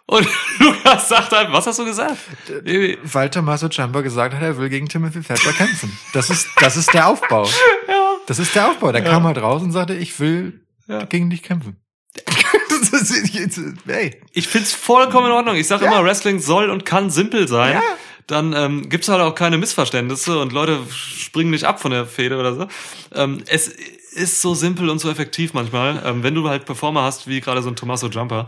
Und 0.06 0.26
Lukas 0.58 1.08
sagt 1.10 1.32
halt, 1.32 1.52
was 1.52 1.66
hast 1.66 1.78
du 1.78 1.84
gesagt? 1.84 2.16
Irgendwie, 2.48 2.96
Weil 3.04 3.28
Tommaso 3.28 3.68
Ciampa 3.68 4.00
gesagt 4.00 4.34
hat, 4.34 4.42
er 4.42 4.56
will 4.56 4.70
gegen 4.70 4.88
Timothy 4.88 5.20
Thatcher 5.20 5.52
kämpfen. 5.52 5.92
Das 6.14 6.30
ist, 6.30 6.48
das 6.60 6.78
ist 6.78 6.94
der 6.94 7.08
Aufbau. 7.08 7.46
Ja. 7.88 8.14
Das 8.26 8.38
ist 8.38 8.54
der 8.54 8.70
Aufbau. 8.70 8.90
Der 8.92 9.04
kam 9.04 9.24
halt 9.24 9.36
raus 9.36 9.60
und 9.62 9.72
sagte, 9.72 9.92
ich 9.94 10.18
will 10.18 10.64
Ja. 10.86 11.04
gegen 11.04 11.28
dich 11.28 11.42
kämpfen. 11.42 11.76
ist, 12.92 13.60
hey. 13.86 14.20
Ich 14.32 14.48
find's 14.48 14.72
vollkommen 14.72 15.26
in 15.26 15.32
Ordnung. 15.32 15.56
Ich 15.56 15.66
sag 15.66 15.80
Ja. 15.80 15.88
immer, 15.88 16.04
Wrestling 16.04 16.38
soll 16.40 16.70
und 16.70 16.84
kann 16.84 17.10
simpel 17.10 17.48
sein. 17.48 17.74
Ja. 17.74 17.82
Dann 18.26 18.54
ähm, 18.54 18.88
gibt's 18.88 19.08
halt 19.08 19.20
auch 19.20 19.34
keine 19.34 19.58
Missverständnisse 19.58 20.38
und 20.38 20.52
Leute 20.52 20.80
springen 20.90 21.50
nicht 21.50 21.64
ab 21.64 21.80
von 21.80 21.90
der 21.90 22.06
Fehde 22.06 22.38
oder 22.38 22.54
so. 22.54 22.68
Ähm, 23.14 23.42
es 23.46 23.68
ist 23.68 24.40
so 24.40 24.54
simpel 24.54 24.88
und 24.88 24.98
so 24.98 25.10
effektiv 25.10 25.52
manchmal. 25.52 26.02
Ähm, 26.06 26.22
wenn 26.22 26.34
du 26.34 26.48
halt 26.48 26.64
Performer 26.64 27.02
hast, 27.02 27.26
wie 27.28 27.40
gerade 27.40 27.62
so 27.62 27.68
ein 27.68 27.76
Tommaso 27.76 28.08
Jumper, 28.08 28.46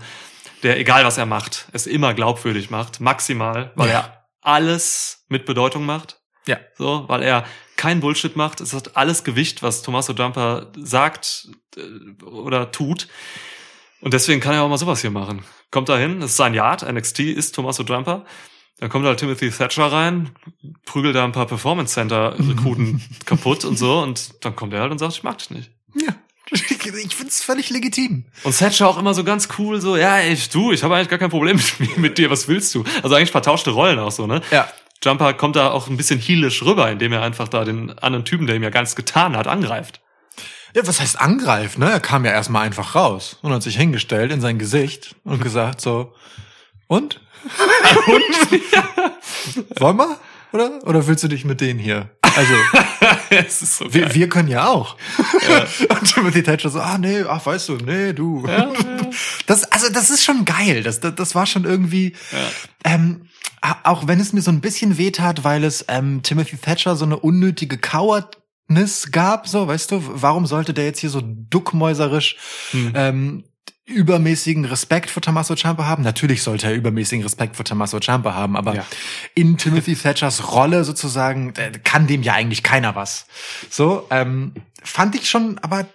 der 0.63 0.79
egal 0.79 1.05
was 1.05 1.19
er 1.19 1.27
macht, 1.27 1.67
es 1.73 1.87
immer 1.87 2.15
glaubwürdig 2.15 2.71
macht, 2.71 3.01
maximal, 3.01 3.73
weil 3.75 3.89
Ja. 3.91 3.95
er 4.01 4.27
alles 4.41 5.25
mit 5.29 5.45
Bedeutung 5.45 5.85
macht. 5.85 6.21
Ja. 6.47 6.59
So, 6.79 7.05
weil 7.09 7.23
er 7.23 7.45
kein 7.77 8.01
Bullshit 8.01 8.37
macht. 8.37 8.61
Es 8.63 8.73
hat 8.73 8.97
alles 8.97 9.25
Gewicht, 9.25 9.63
was 9.63 9.83
Tommaso 9.83 10.15
Jumper 10.15 10.73
sagt 10.77 11.49
äh, 11.77 12.25
oder 12.25 12.71
tut. 12.73 13.09
Und 14.01 14.15
deswegen 14.15 14.41
kann 14.41 14.55
er 14.55 14.63
auch 14.63 14.69
mal 14.69 14.79
sowas 14.79 15.01
hier 15.01 15.11
machen. 15.11 15.43
Kommt 15.71 15.89
da 15.89 15.97
hin, 15.97 16.21
das 16.21 16.33
ist 16.33 16.37
sein 16.37 16.55
Yard, 16.55 16.91
NXT 16.91 17.21
ist 17.21 17.55
Tommaso 17.55 17.83
Jumper. 17.83 18.25
Dann 18.79 18.91
kommt 18.91 19.07
halt 19.07 19.19
Timothy 19.19 19.51
Thatcher 19.51 19.91
rein, 19.91 20.31
prügelt 20.85 21.15
da 21.17 21.25
ein 21.25 21.33
paar 21.33 21.47
Performance 21.47 21.95
Center 21.95 22.37
Rekruten 22.39 23.03
kaputt 23.25 23.65
und 23.65 23.79
so 23.79 24.01
und 24.01 24.45
dann 24.45 24.55
kommt 24.55 24.75
er 24.75 24.81
halt 24.81 24.93
und 24.93 24.99
sagt, 24.99 25.15
ich 25.15 25.23
mag 25.23 25.39
dich 25.39 25.51
nicht. 25.51 25.71
Ja. 25.95 26.15
Ich 27.09 27.17
find's 27.17 27.43
völlig 27.43 27.71
legitim. 27.71 28.27
Und 28.45 28.57
Thatcher 28.57 28.89
auch 28.89 28.97
immer 28.97 29.13
so 29.13 29.25
ganz 29.25 29.49
cool, 29.59 29.81
so, 29.81 29.97
ja, 29.97 30.21
ich, 30.21 30.49
du, 30.51 30.71
ich 30.71 30.85
habe 30.85 30.95
eigentlich 30.95 31.09
gar 31.09 31.19
kein 31.19 31.31
Problem 31.31 31.61
mit, 31.81 31.99
mit 31.99 32.19
dir, 32.19 32.31
was 32.31 32.47
willst 32.47 32.73
du? 32.77 32.85
Also 33.03 33.17
eigentlich 33.17 33.33
vertauschte 33.33 33.71
Rollen 33.71 33.99
auch 33.99 34.13
so, 34.13 34.29
ne? 34.29 34.41
Ja. 34.53 34.69
Jumper 35.03 35.35
kommt 35.35 35.57
da 35.57 35.71
auch 35.71 35.89
ein 35.89 35.97
bisschen 35.97 36.21
heelisch 36.21 36.63
rüber, 36.63 36.91
indem 36.91 37.13
er 37.13 37.23
einfach 37.23 37.49
da 37.49 37.65
den 37.65 37.99
anderen 37.99 38.25
Typen, 38.25 38.47
der 38.47 38.57
ihm 38.57 38.63
ja 38.63 38.71
ganz 38.71 38.95
getan 38.95 39.37
hat, 39.37 39.49
angreift. 39.49 40.01
Ja, 40.77 40.87
was 40.87 41.01
heißt 41.01 41.19
angreifen, 41.19 41.81
ne? 41.81 41.91
Er 41.91 42.01
kam 42.01 42.27
ja 42.27 42.33
erstmal 42.33 42.67
einfach 42.67 42.95
raus 42.95 43.39
und 43.41 43.51
hat 43.51 43.63
sich 43.63 43.77
hingestellt 43.79 44.31
in 44.31 44.43
sein 44.43 44.59
Gesicht 44.59 45.17
und 45.25 45.43
gesagt 45.43 45.81
so, 45.81 46.13
und? 46.87 47.19
und? 48.07 49.81
Wollen 49.81 49.97
wir? 49.97 50.19
Oder? 50.53 50.71
Oder 50.87 51.07
willst 51.07 51.25
du 51.25 51.29
dich 51.29 51.47
mit 51.47 51.63
denen 51.63 51.79
hier? 51.81 52.11
Also, 52.37 52.53
so 53.65 53.95
wir, 53.95 54.15
wir 54.15 54.29
können 54.29 54.49
ja 54.49 54.67
auch. 54.67 54.97
Und 55.89 56.15
Timothy 56.15 56.43
Thatcher 56.43 56.69
so, 56.69 56.81
ah 56.81 56.99
nee, 56.99 57.25
ach 57.27 57.47
weißt 57.47 57.71
du, 57.71 57.77
nee, 57.79 58.13
du. 58.13 58.47
Das, 59.47 59.65
also 59.73 59.89
das 59.91 60.11
ist 60.11 60.25
schon 60.25 60.45
geil. 60.45 60.83
Das, 60.83 61.01
das, 61.01 61.15
das 61.15 61.35
war 61.35 61.47
schon 61.47 61.65
irgendwie, 61.65 62.15
ähm, 62.85 63.29
a- 63.63 63.77
auch 63.85 64.07
wenn 64.07 64.21
es 64.21 64.35
mir 64.35 64.43
so 64.43 64.51
ein 64.51 64.61
bisschen 64.61 64.99
wehtat, 64.99 65.43
weil 65.45 65.65
es 65.65 65.87
ähm, 65.89 66.23
Timothy 66.23 66.59
Thatcher 66.59 66.97
so 66.97 67.07
eine 67.07 67.17
unnötige 67.19 67.79
Cowardness 68.69 69.13
gab, 69.13 69.49
so, 69.49 69.67
weißt 69.69 69.93
du, 69.93 70.03
warum 70.05 70.47
sollte 70.47 70.75
der 70.75 70.85
jetzt 70.87 70.99
hier 71.01 71.11
so 71.11 71.23
duckmäuserisch 71.25 72.37
ähm, 72.95 73.45
übermäßigen 73.85 74.65
Respekt 74.65 75.11
vor 75.11 75.23
Tommaso 75.23 75.55
Ciampa 75.55 75.85
haben? 75.85 76.03
Natürlich 76.03 76.43
sollte 76.43 76.67
er 76.67 76.75
übermäßigen 76.75 77.23
Respekt 77.23 77.57
vor 77.57 77.65
Tommaso 77.65 78.01
Ciampa 78.01 78.35
haben, 78.35 78.57
aber 78.57 78.75
Ja. 78.75 78.87
in 79.35 79.57
Timothy 79.57 79.95
Thatchers 80.03 80.53
Rolle 80.53 80.85
sozusagen 80.85 81.55
äh, 81.57 81.73
kann 81.85 82.07
dem 82.07 82.23
ja 82.23 82.35
eigentlich 82.35 82.63
keiner 82.63 82.97
was. 82.97 83.27
So, 83.71 84.07
ähm, 84.11 84.53
fand 84.83 85.15
ich 85.15 85.29
schon, 85.31 85.59
aber 85.59 85.87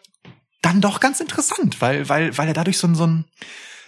dann 0.62 0.80
doch 0.80 1.00
ganz 1.00 1.20
interessant, 1.20 1.82
weil, 1.82 2.08
weil, 2.08 2.38
weil 2.38 2.48
er 2.48 2.54
dadurch 2.54 2.78
so 2.78 2.88
ein, 2.88 2.96
so 2.96 3.06
ein, 3.08 3.26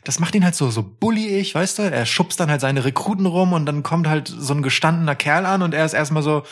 das 0.04 0.20
macht 0.20 0.36
ihn 0.36 0.44
halt 0.44 0.56
so, 0.56 0.70
so 0.72 0.84
bullyig, 0.84 1.56
weißt 1.56 1.80
du? 1.80 1.84
Er 1.84 2.06
schubst 2.06 2.40
dann 2.40 2.50
halt 2.50 2.60
seine 2.60 2.84
Rekruten 2.84 3.26
rum 3.28 3.54
und 3.54 3.66
dann 3.66 3.84
kommt 3.84 4.08
halt 4.08 4.28
so 4.28 4.54
ein 4.54 4.62
gestandener 4.64 5.16
Kerl 5.16 5.46
an 5.46 5.62
und 5.62 5.74
er 5.74 5.86
ist 5.86 5.94
erstmal 5.94 6.24
so, 6.24 6.44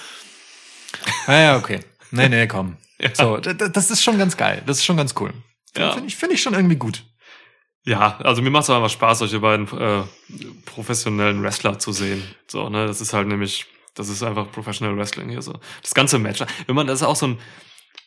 naja, 1.28 1.58
okay. 1.58 1.82
Nee, 2.12 2.30
nee, 2.30 2.48
komm. 2.48 2.78
So, 3.14 3.38
d- 3.38 3.56
d- 3.56 3.70
das 3.74 3.90
ist 3.90 4.04
schon 4.04 4.20
ganz 4.20 4.38
geil. 4.38 4.62
Das 4.68 4.78
ist 4.78 4.86
schon 4.86 4.96
ganz 4.98 5.16
cool. 5.20 5.34
Ja. 5.76 5.94
Finde 5.94 6.08
ich, 6.08 6.16
finde 6.16 6.36
ich 6.36 6.42
schon 6.44 6.54
irgendwie 6.54 6.76
gut. 6.76 7.04
Ja, 7.84 8.18
also 8.20 8.44
mir 8.44 8.52
macht 8.52 8.64
es 8.66 8.70
auch 8.70 8.76
einfach 8.76 8.92
Spaß, 8.92 9.20
solche 9.20 9.40
beiden 9.40 9.68
äh, 9.76 10.04
professionellen 10.66 11.42
Wrestler 11.42 11.80
zu 11.80 11.92
sehen. 11.94 12.24
So, 12.48 12.70
ne, 12.70 12.86
das 12.86 13.02
ist 13.02 13.14
halt 13.14 13.28
nämlich, 13.28 13.66
das 13.96 14.08
ist 14.10 14.22
einfach 14.22 14.52
Professional 14.52 14.96
Wrestling 14.98 15.30
hier 15.30 15.42
so. 15.42 15.60
Das 15.82 15.96
ganze 15.96 16.20
Match. 16.20 16.44
Wenn 16.68 16.76
man, 16.76 16.86
das 16.86 17.02
ist 17.02 17.08
auch 17.08 17.16
so 17.16 17.26
ein, 17.30 17.40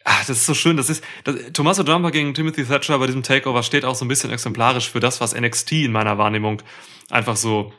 ah, 0.05 0.17
das 0.21 0.31
ist 0.31 0.47
so 0.47 0.55
schön, 0.55 0.77
das 0.77 0.91
ist, 0.91 1.03
das, 1.25 1.35
Tommaso 1.53 1.83
Jumper 1.83 2.13
gegen 2.13 2.33
Timothy 2.35 2.65
Thatcher 2.65 2.97
bei 3.01 3.07
diesem 3.07 3.25
Takeover 3.25 3.65
steht 3.65 3.85
auch 3.85 3.97
so 3.97 4.05
ein 4.05 4.09
bisschen 4.09 4.31
exemplarisch 4.31 4.89
für 4.91 5.01
das, 5.01 5.21
was 5.21 5.35
NXT 5.35 5.73
in 5.73 5.93
meiner 5.93 6.19
Wahrnehmung 6.19 6.63
einfach 7.11 7.35
so 7.37 7.73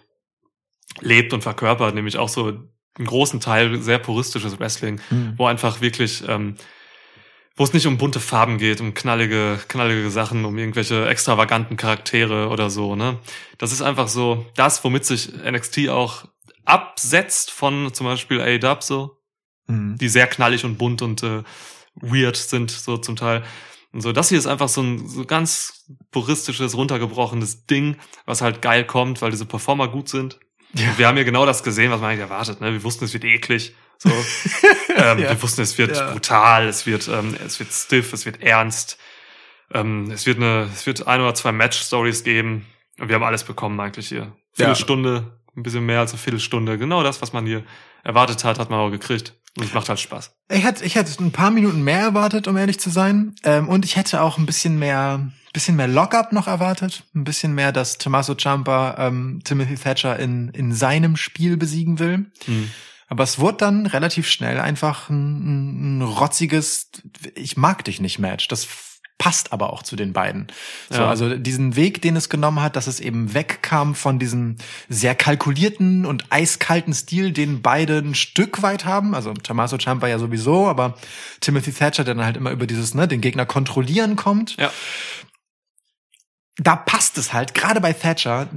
lebt 1.00 1.32
und 1.32 1.44
verkörpert, 1.44 1.96
nämlich 1.96 2.18
auch 2.18 2.30
so 2.30 2.60
einen 2.98 3.08
großen 3.08 3.40
Teil 3.40 3.82
sehr 3.82 4.00
puristisches 4.00 4.60
Wrestling, 4.60 5.00
wo 5.38 5.46
einfach 5.48 5.82
wirklich, 5.82 6.24
ähm, 6.28 6.56
wo 7.58 7.64
es 7.64 7.74
nicht 7.74 7.88
um 7.88 7.98
bunte 7.98 8.20
Farben 8.20 8.58
geht, 8.58 8.82
um 8.82 8.94
knallige, 8.94 9.60
knallige 9.68 10.10
Sachen, 10.12 10.46
um 10.46 10.58
irgendwelche 10.58 11.08
extravaganten 11.08 11.78
Charaktere 11.78 12.50
oder 12.50 12.70
so, 12.70 12.96
ne? 12.96 13.20
Das 13.58 13.72
ist 13.72 13.82
einfach 13.82 14.08
so 14.08 14.46
das, 14.56 14.84
womit 14.84 15.06
sich 15.06 15.32
NXT 15.34 15.90
auch 15.90 16.26
absetzt 16.66 17.52
von 17.52 17.94
zum 17.94 18.08
Beispiel 18.08 18.42
A-Dub 18.42 18.84
so, 18.84 19.18
Mhm. 19.68 19.98
die 19.98 20.10
sehr 20.10 20.28
knallig 20.28 20.64
und 20.64 20.78
bunt 20.78 21.02
und 21.02 21.24
äh, 21.24 21.42
weird 21.96 22.38
sind, 22.38 22.70
so 22.70 22.98
zum 22.98 23.16
Teil. 23.16 23.44
Und 23.92 24.02
so, 24.02 24.12
das 24.12 24.30
hier 24.30 24.38
ist 24.38 24.46
einfach 24.48 24.70
so 24.70 24.82
ein 24.82 25.08
so 25.08 25.26
ganz 25.26 25.86
puristisches, 26.12 26.76
runtergebrochenes 26.76 27.66
Ding, 27.66 27.96
was 28.26 28.42
halt 28.42 28.62
geil 28.62 28.86
kommt, 28.86 29.22
weil 29.22 29.32
diese 29.32 29.46
Performer 29.46 29.88
gut 29.88 30.10
sind. 30.10 30.40
Ja. 30.74 30.98
Wir 30.98 31.08
haben 31.08 31.16
hier 31.16 31.26
genau 31.26 31.46
das 31.46 31.64
gesehen, 31.64 31.92
was 31.92 32.02
man 32.02 32.12
eigentlich 32.12 32.22
erwartet. 32.22 32.62
Ne? 32.62 32.74
Wir 32.74 32.84
wussten, 32.84 33.06
es 33.06 33.14
wird 33.14 33.24
eklig. 33.24 33.74
So. 33.98 34.10
ähm, 34.96 35.20
Ja. 35.20 35.30
Wir 35.30 35.42
wussten, 35.42 35.62
es 35.62 35.78
wird 35.78 35.96
Ja. 35.96 36.12
brutal, 36.12 36.68
es 36.68 36.86
wird, 36.86 37.08
ähm, 37.08 37.36
es 37.46 37.60
wird 37.60 37.72
stiff, 37.72 38.12
es 38.14 38.26
wird 38.26 38.42
ernst. 38.42 38.98
Ähm, 39.74 40.12
es 40.12 40.26
wird 40.26 40.38
eine, 40.38 40.70
es 40.74 40.86
wird 40.86 41.08
ein 41.08 41.22
oder 41.22 41.34
zwei 41.34 41.52
Match-Stories 41.52 42.24
geben. 42.24 42.66
Und 43.00 43.08
wir 43.10 43.16
haben 43.16 43.24
alles 43.24 43.44
bekommen 43.44 43.80
eigentlich 43.80 44.08
hier. 44.10 44.34
Viertelstunde, 44.54 45.38
ein 45.56 45.64
bisschen 45.64 45.86
mehr 45.86 46.00
als 46.00 46.12
eine 46.12 46.20
Viertelstunde. 46.20 46.78
Genau 46.78 47.04
das, 47.04 47.22
was 47.22 47.34
man 47.34 47.46
hier 47.46 47.64
erwartet 48.04 48.44
hat, 48.44 48.60
hat 48.60 48.70
man 48.70 48.80
auch 48.80 48.92
gekriegt. 48.92 49.34
Und 49.58 49.64
es 49.64 49.74
macht 49.74 49.88
halt 49.88 50.00
Spaß. 50.00 50.32
Ich 50.52 50.64
hätte, 50.64 50.84
ich 50.84 50.96
hätte 50.96 51.24
ein 51.24 51.32
paar 51.32 51.52
Minuten 51.52 51.82
mehr 51.82 52.02
erwartet, 52.02 52.48
um 52.48 52.58
ehrlich 52.58 52.80
zu 52.80 52.90
sein. 52.90 53.36
Ähm, 53.44 53.70
und 53.70 53.86
ich 53.86 53.96
hätte 53.96 54.22
auch 54.22 54.38
ein 54.38 54.46
bisschen 54.46 54.78
mehr, 54.78 55.32
bisschen 55.54 55.78
mehr 55.78 55.88
Lock-up 55.88 56.34
noch 56.34 56.48
erwartet. 56.48 57.04
Ein 57.16 57.24
bisschen 57.24 57.56
mehr, 57.56 57.72
dass 57.72 57.98
Tommaso 57.98 58.36
Ciampa 58.36 58.96
ähm, 59.00 59.42
Timothy 59.44 59.76
Thatcher 59.76 60.20
in, 60.20 60.50
in 60.50 60.74
seinem 60.74 61.16
Spiel 61.16 61.56
besiegen 61.56 62.00
will. 62.00 62.26
Hm. 62.46 62.70
Aber 63.08 63.24
es 63.24 63.40
wurde 63.40 63.58
dann 63.58 63.86
relativ 63.86 64.28
schnell 64.28 64.60
einfach 64.60 65.10
ein, 65.10 66.00
ein 66.00 66.02
rotziges, 66.02 66.90
ich 67.36 67.56
mag 67.56 67.86
dich 67.86 68.02
nicht 68.02 68.20
Match. 68.20 68.48
Das 68.48 68.68
passt 69.18 69.54
aber 69.54 69.72
auch 69.72 69.82
zu 69.82 69.96
den 69.96 70.14
beiden. 70.14 70.48
So, 70.90 71.00
Ja. 71.00 71.10
also 71.10 71.38
diesen 71.38 71.76
Weg, 71.76 72.02
den 72.02 72.16
es 72.16 72.30
genommen 72.30 72.62
hat, 72.62 72.76
dass 72.76 72.88
es 72.88 73.00
eben 73.00 73.34
wegkam 73.34 73.96
von 73.96 74.20
diesem 74.20 74.58
sehr 74.90 75.16
kalkulierten 75.16 76.06
und 76.06 76.26
eiskalten 76.32 76.94
Stil, 76.94 77.32
den 77.32 77.62
beide 77.62 78.00
ein 78.00 78.14
Stück 78.16 78.62
weit 78.62 78.86
haben. 78.86 79.16
Also 79.16 79.34
Tommaso 79.34 79.78
Ciampa 79.78 80.08
ja 80.08 80.20
sowieso, 80.20 80.68
aber 80.68 80.96
Timothy 81.40 81.72
Thatcher, 81.72 82.04
der 82.04 82.16
dann 82.16 82.26
halt 82.26 82.38
immer 82.38 82.52
über 82.52 82.68
dieses, 82.68 82.94
ne, 82.94 83.08
den 83.08 83.22
Gegner 83.22 83.46
kontrollieren 83.46 84.16
kommt. 84.16 84.58
Ja. 84.58 84.70
Da 86.58 86.78
passt 86.78 87.18
es 87.18 87.34
halt, 87.34 87.54
gerade 87.54 87.82
bei 87.82 87.92
Thatcher, 87.92 88.48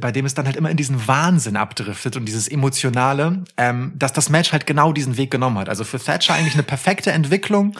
bei 0.00 0.10
dem 0.10 0.26
es 0.26 0.34
dann 0.34 0.46
halt 0.46 0.56
immer 0.56 0.70
in 0.70 0.76
diesen 0.76 1.06
Wahnsinn 1.06 1.56
abdriftet 1.56 2.16
und 2.16 2.24
dieses 2.24 2.48
Emotionale, 2.48 3.44
ähm, 3.56 3.92
dass 3.94 4.12
das 4.12 4.28
Match 4.28 4.50
halt 4.52 4.66
genau 4.66 4.92
diesen 4.92 5.16
Weg 5.16 5.30
genommen 5.30 5.56
hat. 5.58 5.68
Also 5.68 5.84
für 5.84 6.00
Thatcher 6.00 6.34
eigentlich 6.34 6.54
eine 6.54 6.64
perfekte 6.64 7.12
Entwicklung, 7.12 7.78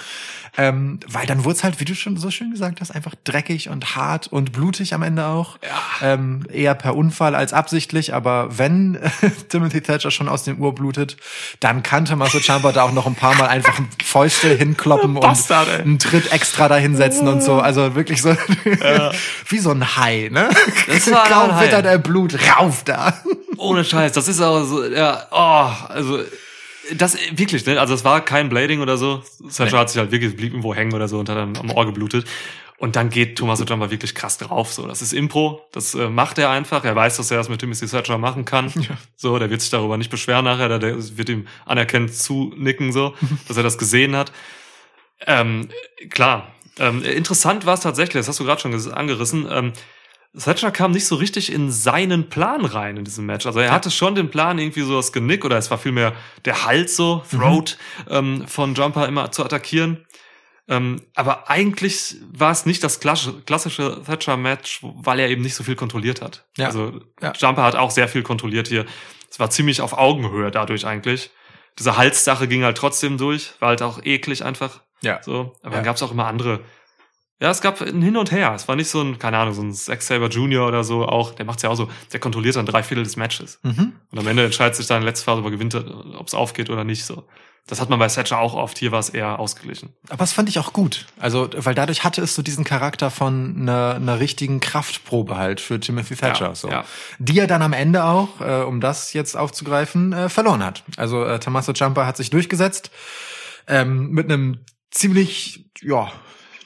ähm, 0.56 1.00
weil 1.08 1.26
dann 1.26 1.44
wurde 1.44 1.56
es 1.56 1.64
halt, 1.64 1.80
wie 1.80 1.84
du 1.84 1.94
schon 1.94 2.16
so 2.16 2.30
schön 2.30 2.52
gesagt 2.52 2.80
hast, 2.80 2.92
einfach 2.92 3.14
dreckig 3.24 3.68
und 3.68 3.96
hart 3.96 4.28
und 4.28 4.52
blutig 4.52 4.94
am 4.94 5.02
Ende 5.02 5.26
auch. 5.26 5.58
Ähm, 6.02 6.44
eher 6.52 6.74
per 6.74 6.96
Unfall 6.96 7.34
als 7.34 7.52
absichtlich, 7.52 8.14
aber 8.14 8.58
wenn 8.58 8.94
äh, 8.94 9.10
Timothy 9.48 9.80
Thatcher 9.80 10.12
schon 10.12 10.28
aus 10.28 10.44
dem 10.44 10.60
Uhr 10.60 10.74
blutet, 10.74 11.16
dann 11.58 11.82
kann 11.82 12.04
Tommaso 12.04 12.38
Ciampa 12.38 12.70
da 12.70 12.82
auch 12.84 12.92
noch 12.92 13.06
ein 13.06 13.16
paar 13.16 13.34
Mal 13.34 13.48
einfach 13.48 13.80
Fäuste 14.04 14.54
hinkloppen 14.54 15.10
und 15.16 15.20
Bastard, 15.20 15.68
ey. 15.68 15.82
einen 15.82 15.98
Tritt 15.98 16.32
extra 16.32 16.68
da 16.68 16.76
hinsetzen 16.76 17.26
und 17.26 17.42
so. 17.42 17.60
Also 17.60 17.96
wirklich 17.96 18.22
so 18.22 18.30
wie 19.48 19.58
so 19.58 19.70
ein 19.70 19.96
Hai, 19.96 20.28
ne? 20.30 20.48
Das 20.86 21.10
war 21.10 21.24
Kaum 21.26 21.50
ein 21.50 21.56
Hai. 21.56 21.66
wittert 21.66 21.86
er 21.86 21.98
Blut, 21.98 22.34
rauf 22.56 22.84
da. 22.84 23.14
Ohne 23.56 23.84
Scheiß, 23.84 24.12
das 24.12 24.28
ist 24.28 24.40
auch 24.40 24.62
so, 24.64 24.84
ja, 24.84 25.26
oh, 25.30 25.88
also 25.88 26.20
das 26.96 27.16
wirklich, 27.32 27.66
ne? 27.66 27.78
Also 27.80 27.94
es 27.94 28.04
war 28.04 28.24
kein 28.24 28.48
Blading 28.48 28.80
oder 28.80 28.96
so. 28.96 29.22
Thatcher 29.48 29.64
Nee. 29.64 29.78
hat 29.78 29.90
sich 29.90 29.98
halt 29.98 30.10
wirklich 30.10 30.36
blieb 30.36 30.52
irgendwo 30.52 30.74
hängen 30.74 30.94
oder 30.94 31.08
so 31.08 31.18
und 31.18 31.28
hat 31.28 31.36
dann 31.36 31.56
am 31.56 31.70
Ohr 31.70 31.86
geblutet. 31.86 32.26
Und 32.78 32.94
dann 32.94 33.10
geht 33.10 33.36
Thomas 33.36 33.58
Jumper 33.66 33.90
wirklich 33.90 34.14
krass 34.14 34.38
drauf. 34.38 34.72
So, 34.72 34.86
das 34.86 35.02
ist 35.02 35.12
Impro, 35.12 35.66
das 35.72 35.96
äh, 35.96 36.08
macht 36.08 36.38
er 36.38 36.50
einfach. 36.50 36.84
Er 36.84 36.94
weiß, 36.94 37.16
dass 37.16 37.30
er 37.30 37.38
das 37.38 37.48
mit 37.48 37.58
Timothy 37.60 37.86
Thatcher 37.86 38.18
machen 38.18 38.44
kann. 38.44 38.72
So, 39.16 39.36
der 39.40 39.50
wird 39.50 39.60
sich 39.60 39.70
darüber 39.70 39.96
nicht 39.96 40.10
beschweren 40.10 40.44
nachher, 40.44 40.68
der, 40.68 40.78
der 40.78 41.16
wird 41.18 41.28
ihm 41.28 41.48
anerkennend 41.66 42.14
zunicken, 42.14 42.92
so, 42.92 43.14
dass 43.48 43.56
er 43.56 43.64
das 43.64 43.78
gesehen 43.78 44.14
hat. 44.14 44.30
Ähm, 45.26 45.68
klar. 46.10 46.52
Ähm, 46.78 47.02
interessant 47.02 47.66
war 47.66 47.74
es 47.74 47.80
tatsächlich, 47.80 48.20
das 48.20 48.28
hast 48.28 48.40
du 48.40 48.44
gerade 48.44 48.60
schon 48.60 48.92
angerissen. 48.92 49.46
Ähm, 49.50 49.72
Thatcher 50.36 50.70
kam 50.70 50.92
nicht 50.92 51.06
so 51.06 51.16
richtig 51.16 51.50
in 51.52 51.70
seinen 51.70 52.28
Plan 52.28 52.64
rein 52.64 52.96
in 52.96 53.04
diesem 53.04 53.26
Match. 53.26 53.46
Also 53.46 53.60
er 53.60 53.72
hatte 53.72 53.90
schon 53.90 54.14
den 54.14 54.30
Plan, 54.30 54.58
irgendwie 54.58 54.82
so 54.82 54.96
das 54.96 55.12
Genick 55.12 55.44
oder 55.44 55.56
es 55.56 55.70
war 55.70 55.78
vielmehr 55.78 56.14
der 56.44 56.64
Hals 56.64 56.96
so, 56.96 57.22
Throat 57.30 57.78
ähm, 58.08 58.46
von 58.46 58.74
Jumper 58.74 59.08
immer 59.08 59.32
zu 59.32 59.44
attackieren. 59.44 60.06
Ähm, 60.68 61.02
aber 61.14 61.48
eigentlich 61.48 62.16
war 62.30 62.52
es 62.52 62.66
nicht 62.66 62.84
das 62.84 63.00
klassische, 63.00 63.40
klassische 63.40 64.02
Thatcher-Match, 64.04 64.80
weil 64.82 65.18
er 65.18 65.30
eben 65.30 65.40
nicht 65.40 65.54
so 65.54 65.64
viel 65.64 65.76
kontrolliert 65.76 66.20
hat. 66.20 66.46
Ja. 66.58 66.66
Also 66.66 67.00
Ja. 67.22 67.32
Jumper 67.32 67.62
hat 67.62 67.74
auch 67.74 67.90
sehr 67.90 68.06
viel 68.06 68.22
kontrolliert 68.22 68.68
hier. 68.68 68.84
Es 69.30 69.40
war 69.40 69.48
ziemlich 69.48 69.80
auf 69.80 69.94
Augenhöhe 69.94 70.50
dadurch 70.50 70.86
eigentlich. 70.86 71.30
Diese 71.78 71.96
Halssache 71.96 72.48
ging 72.48 72.64
halt 72.64 72.76
trotzdem 72.76 73.16
durch, 73.16 73.52
war 73.60 73.70
halt 73.70 73.82
auch 73.82 74.02
eklig 74.04 74.44
einfach. 74.44 74.82
Ja. 75.02 75.20
So, 75.22 75.54
aber 75.62 75.70
Ja. 75.70 75.76
dann 75.76 75.84
gab 75.84 75.96
es 75.96 76.02
auch 76.02 76.10
immer 76.12 76.26
andere. 76.26 76.60
Ja, 77.40 77.50
es 77.50 77.60
gab 77.60 77.80
ein 77.80 78.02
Hin 78.02 78.16
und 78.16 78.32
Her. 78.32 78.52
Es 78.56 78.66
war 78.66 78.74
nicht 78.74 78.90
so 78.90 79.00
ein, 79.00 79.18
keine 79.20 79.38
Ahnung, 79.38 79.54
so 79.54 79.62
ein 79.62 79.72
Zack 79.72 80.02
Saber 80.02 80.28
Junior 80.28 80.66
oder 80.66 80.82
so 80.82 81.06
auch. 81.06 81.34
Der 81.36 81.44
macht's 81.46 81.62
ja 81.62 81.70
auch 81.70 81.76
so. 81.76 81.88
Der 82.12 82.18
kontrolliert 82.18 82.56
dann 82.56 82.66
drei 82.66 82.82
Viertel 82.82 83.04
des 83.04 83.16
Matches. 83.16 83.60
Mhm. 83.62 83.92
Und 84.10 84.18
am 84.18 84.26
Ende 84.26 84.44
entscheidet 84.44 84.74
sich 84.74 84.88
dann 84.88 84.98
in 85.02 85.04
letzter 85.04 85.26
Phase, 85.26 85.40
ob 85.40 85.44
er 85.46 85.52
gewinnt, 85.52 85.74
ob 85.76 86.26
es 86.26 86.34
aufgeht 86.34 86.68
oder 86.68 86.82
nicht. 86.82 87.04
So, 87.04 87.28
das 87.68 87.80
hat 87.80 87.90
man 87.90 88.00
bei 88.00 88.08
Thatcher 88.08 88.38
auch 88.40 88.54
oft. 88.54 88.76
Hier 88.78 88.90
war 88.90 88.98
es 88.98 89.10
eher 89.10 89.38
ausgeglichen. 89.38 89.94
Aber 90.08 90.16
das 90.18 90.32
fand 90.32 90.48
ich 90.48 90.58
auch 90.58 90.72
gut. 90.72 91.06
Also, 91.20 91.48
weil 91.54 91.76
dadurch 91.76 92.02
hatte 92.02 92.22
es 92.22 92.34
so 92.34 92.42
diesen 92.42 92.64
Charakter 92.64 93.08
von 93.08 93.54
einer, 93.56 93.94
einer 93.94 94.18
richtigen 94.18 94.58
Kraftprobe 94.58 95.36
halt 95.36 95.60
für 95.60 95.78
Timothy 95.78 96.16
Thatcher. 96.16 96.46
Ja, 96.48 96.54
so. 96.56 96.68
ja. 96.68 96.84
Die 97.20 97.38
er 97.38 97.46
dann 97.46 97.62
am 97.62 97.72
Ende 97.72 98.02
auch, 98.02 98.40
äh, 98.40 98.62
um 98.64 98.80
das 98.80 99.12
jetzt 99.12 99.36
aufzugreifen, 99.36 100.12
äh, 100.12 100.28
verloren 100.28 100.64
hat. 100.64 100.82
Also 100.96 101.24
äh, 101.24 101.38
Tommaso 101.38 101.72
Ciampa 101.72 102.04
hat 102.04 102.16
sich 102.16 102.30
durchgesetzt 102.30 102.90
ähm, 103.68 104.10
mit 104.10 104.24
einem 104.28 104.58
ziemlich, 104.90 105.70
ja, 105.80 106.12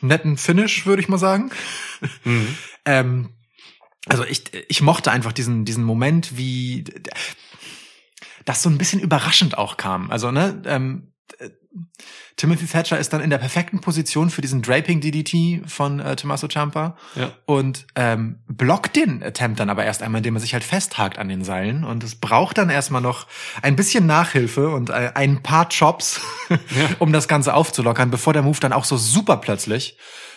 netten 0.01 0.37
Finish, 0.37 0.87
würde 0.87 1.03
ich 1.03 1.09
mal 1.09 1.19
sagen. 1.19 1.51
Mhm. 2.25 2.57
Ähm, 2.85 3.29
also 4.07 4.25
ich, 4.25 4.43
ich 4.69 4.83
mochte 4.83 5.13
einfach 5.13 5.31
diesen, 5.31 5.65
diesen 5.65 5.85
Moment, 5.85 6.37
wie 6.37 6.83
das 8.45 8.61
so 8.61 8.69
ein 8.69 8.77
bisschen 8.77 8.99
überraschend 8.99 9.57
auch 9.57 9.77
kam. 9.77 10.11
Also, 10.11 10.33
ne, 10.33 10.61
ähm, 10.67 11.12
äh, 11.12 11.12
Timothy 12.37 12.67
Thatcher 12.67 12.99
ist 12.99 13.13
dann 13.13 13.21
in 13.21 13.31
der 13.31 13.39
perfekten 13.39 13.81
Position 13.81 14.31
für 14.31 14.43
diesen 14.43 14.63
Draping 14.63 15.01
DDT 15.01 15.69
von 15.71 16.01
äh, 16.01 16.17
Tommaso 16.17 16.49
Ciampa. 16.49 16.97
Ja. 17.15 17.33
und 17.47 17.87
ähm, 17.95 18.41
blockt 18.47 18.97
den 18.97 19.23
Attempt 19.23 19.61
dann 19.61 19.71
aber 19.71 19.85
erst 19.85 20.03
einmal, 20.03 20.19
indem 20.19 20.37
er 20.37 20.41
sich 20.41 20.53
halt 20.53 20.65
festhakt 20.65 21.19
an 21.19 21.29
den 21.29 21.45
Seilen. 21.45 21.85
Und 21.85 22.05
es 22.05 22.17
braucht 22.17 22.59
dann 22.59 22.71
erstmal 22.71 23.03
noch 23.03 23.27
ein 23.63 23.77
bisschen 23.77 24.07
Nachhilfe 24.07 24.71
und 24.71 24.91
äh, 24.91 25.13
ein 25.15 25.43
paar 25.43 25.69
Chops, 25.69 26.21
um 26.99 27.13
das 27.13 27.29
Ganze 27.29 27.55
aufzulockern, 27.55 28.11
bevor 28.11 28.33
der 28.33 28.43
Move 28.43 28.61
dann 28.61 28.73
auch 28.73 28.85
so 28.85 28.97
super 28.97 29.39
plötzlich 29.39 29.97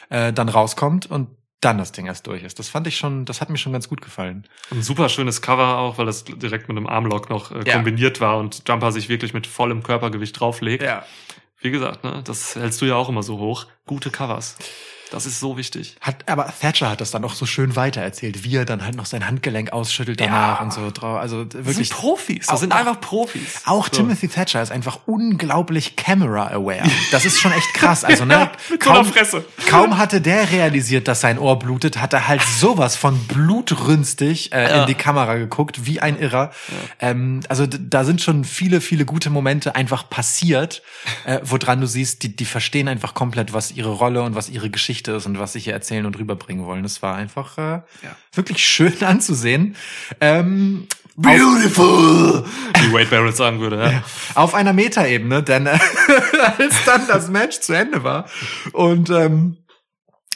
äh, 0.10 0.32
dann 0.32 0.50
rauskommt. 0.50 1.06
Und 1.08 1.30
dann 1.62 1.78
das 1.78 1.92
Ding 1.92 2.06
erst 2.06 2.28
durch 2.28 2.44
ist. 2.44 2.60
Das 2.60 2.70
fand 2.70 2.86
ich 2.88 2.98
schon, 2.98 3.26
das 3.26 3.42
hat 3.42 3.50
mir 3.50 3.58
schon 3.58 3.74
ganz 3.74 3.90
gut 3.90 4.02
gefallen. 4.02 4.48
Ein 4.72 4.84
super 4.84 5.10
schönes 5.10 5.42
Cover 5.42 5.78
auch, 5.80 5.98
weil 5.98 6.06
das 6.06 6.24
direkt 6.26 6.68
mit 6.68 6.78
einem 6.78 6.86
Armlock 6.88 7.30
noch 7.30 7.52
äh, 7.52 7.64
Ja. 7.66 7.76
kombiniert 7.76 8.22
war 8.22 8.38
und 8.38 8.64
Jumper 8.68 8.92
sich 8.92 9.10
wirklich 9.10 9.34
mit 9.34 9.48
vollem 9.48 9.82
Körpergewicht 9.82 10.40
drauflegt. 10.40 10.84
Wie 11.60 11.72
gesagt, 11.72 12.04
ne, 12.04 12.22
das 12.24 12.56
hältst 12.56 12.82
du 12.82 12.86
ja 12.86 12.96
auch 12.96 13.10
immer 13.10 13.24
so 13.24 13.40
hoch. 13.40 13.66
Gute 13.88 14.12
Covers. 14.12 14.58
Das 15.12 15.26
ist 15.26 15.40
so 15.40 15.56
wichtig. 15.58 15.96
Hat, 16.02 16.28
aber 16.28 16.52
Thatcher 16.60 16.90
hat 16.90 17.00
das 17.00 17.12
dann 17.12 17.24
auch 17.24 17.34
so 17.36 17.46
schön 17.46 17.76
weitererzählt, 17.76 18.44
wie 18.44 18.56
er 18.58 18.66
dann 18.66 18.84
halt 18.84 18.96
noch 18.96 19.06
sein 19.06 19.28
Handgelenk 19.28 19.72
ausschüttelt 19.72 20.20
danach 20.20 20.60
Ja. 20.60 20.64
und 20.66 20.74
so 20.74 20.90
drauf. 20.92 21.20
Also 21.20 21.44
Das 21.46 21.66
wirklich. 21.66 21.90
sind 21.90 21.98
Profis. 21.98 22.48
Auch- 22.48 22.54
Das 22.54 22.60
sind 22.62 22.74
auch- 22.74 22.78
einfach 22.78 23.00
Profis. 23.00 23.62
Auch 23.66 23.86
So. 23.86 23.92
Timothy 23.98 24.28
Thatcher 24.28 24.62
ist 24.62 24.72
einfach 24.72 25.00
unglaublich 25.06 25.96
camera-aware. 25.96 26.84
Das 27.12 27.24
ist 27.26 27.40
schon 27.40 27.52
echt 27.52 27.74
krass. 27.76 28.04
Also, 28.04 28.26
ne, 28.26 28.34
Ja, 28.34 28.52
mit 28.72 28.84
so 28.84 28.90
einer 28.90 29.06
Fresse. 29.06 29.46
kaum 29.70 29.98
hatte 29.98 30.22
der 30.22 30.52
realisiert, 30.52 31.08
dass 31.08 31.22
sein 31.22 31.38
Ohr 31.40 31.60
blutet, 31.60 31.98
hat 32.02 32.14
er 32.14 32.28
halt 32.28 32.42
sowas 32.42 32.96
von 32.96 33.18
blutrünstig 33.28 34.52
äh, 34.54 34.64
Ja. 34.70 34.82
in 34.82 34.88
die 34.88 34.96
Kamera 34.96 35.36
geguckt, 35.36 35.86
wie 35.86 36.00
ein 36.00 36.18
Irrer. 36.20 36.52
Ähm, 37.00 37.42
also 37.50 37.66
da 37.68 38.04
sind 38.04 38.22
schon 38.22 38.44
viele, 38.44 38.82
viele 38.82 39.06
gute 39.06 39.30
Momente 39.30 39.76
einfach 39.76 40.10
passiert, 40.10 40.82
äh, 41.26 41.40
woran 41.44 41.82
du 41.82 41.88
siehst, 41.88 42.24
die, 42.24 42.36
die 42.36 42.46
verstehen 42.46 42.88
einfach 42.88 43.14
komplett, 43.14 43.54
was 43.54 43.72
ihre 43.72 43.90
Rolle 43.92 44.24
und 44.24 44.36
was 44.36 44.50
ihre 44.50 44.70
Geschichte 44.70 44.95
ist 45.02 45.26
und 45.26 45.40
was 45.40 45.54
sie 45.54 45.60
hier 45.60 45.74
erzählen 45.74 46.06
und 46.06 46.18
rüberbringen 46.18 46.66
wollen. 46.66 46.84
Das 46.84 47.02
war 47.02 47.16
einfach 47.16 47.58
äh, 47.58 47.82
wirklich 48.34 48.66
schön 48.66 48.96
anzusehen. 49.04 49.76
Ähm, 50.22 50.88
Beautiful! 51.18 52.44
Wie 52.82 52.94
Wade 52.94 53.06
Barrett 53.06 53.38
sagen 53.38 53.62
würde, 53.62 53.82
ja. 53.82 54.04
auf 54.34 54.54
einer 54.54 54.74
Metaebene, 54.74 55.44
denn 55.44 55.66
äh, 55.66 55.80
als 56.58 56.76
dann 56.86 57.08
das 57.08 57.30
Match 57.30 57.62
zu 57.62 57.72
Ende 57.72 58.04
war 58.04 58.26
und 58.74 59.10
ähm, 59.10 59.56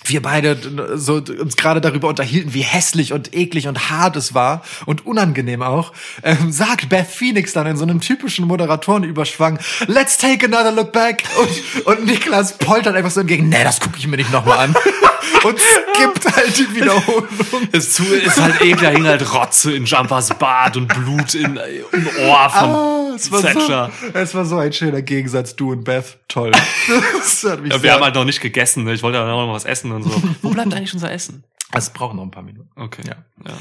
wir 0.10 0.22
beide 0.22 0.57
so 0.95 1.16
uns 1.16 1.55
gerade 1.55 1.82
darüber 1.82 2.07
unterhielten, 2.07 2.53
wie 2.53 2.62
hässlich 2.62 3.14
und 3.14 3.36
eklig 3.36 3.68
und 3.68 3.89
hart 3.89 4.16
es 4.16 4.34
war 4.34 4.64
und 4.86 5.05
unangenehm 5.05 5.62
auch, 5.62 5.93
ähm, 6.24 6.51
sagt 6.51 6.89
Beth 6.89 7.07
Phoenix 7.07 7.53
dann 7.53 7.68
in 7.68 7.78
so 7.78 7.84
einem 7.84 8.01
typischen 8.01 8.47
Moderatorenüberschwang, 8.47 9.60
let's 9.88 10.18
take 10.18 10.45
another 10.45 10.72
look 10.72 10.91
back. 10.91 11.24
Und, 11.39 11.86
und 11.86 12.05
Niklas 12.05 12.57
poltert 12.57 12.95
einfach 12.95 13.12
so 13.12 13.22
entgegen, 13.22 13.49
nee, 13.49 13.64
das 13.64 13.80
gucke 13.80 13.97
ich 13.97 14.07
mir 14.07 14.18
nicht 14.18 14.32
nochmal 14.32 14.60
an 14.60 14.76
und 15.44 15.60
skippt 15.60 16.36
halt 16.36 16.58
die 16.58 16.76
Wiederholung. 16.76 17.28
Es 17.72 17.94
zu, 17.94 18.04
ist 18.04 18.40
halt 18.42 18.56
eklig, 18.62 18.82
da 18.82 18.90
hing 18.90 19.06
halt 19.06 19.34
Rotze 19.34 19.74
in 19.74 19.86
Jumpers 19.86 20.30
Bart 20.38 20.78
und 20.78 20.88
Blut 20.88 21.34
in, 21.36 21.58
im 21.92 22.08
Ohr 22.28 22.50
von 22.50 22.70
Ah, 22.70 23.12
es 23.16 23.32
war, 23.32 23.42
Thatcher. 23.42 23.92
so, 24.02 24.08
es 24.20 24.34
war 24.36 24.46
so 24.46 24.58
ein 24.58 24.72
schöner 24.74 25.02
Gegensatz, 25.02 25.56
du 25.56 25.72
und 25.72 25.84
Beth. 25.84 26.18
Toll. 26.28 26.52
Das 27.20 27.44
hat 27.44 27.62
mich 27.62 27.72
Ja, 27.72 27.78
wir 27.78 27.82
sehr- 27.82 27.94
haben 27.94 28.04
halt 28.04 28.16
noch 28.16 28.26
nicht 28.26 28.42
gegessen. 28.42 28.84
Ne? 28.84 28.94
Ich 28.94 29.04
wollte 29.04 29.18
ja 29.18 29.24
auch 29.32 29.46
noch 29.48 29.54
was 29.54 29.66
essen 29.66 29.92
und 29.92 30.04
so. 30.04 30.24
Wo 30.42 30.50
bleibt 30.50 30.74
eigentlich 30.74 30.94
unser 30.94 31.12
Essen? 31.12 31.44
es 31.72 31.90
braucht 31.92 32.16
noch 32.16 32.24
ein 32.24 32.32
paar 32.32 32.42
Minuten. 32.44 32.70
Okay. 32.76 33.04
Ja. 33.08 33.16
Ja. 33.48 33.54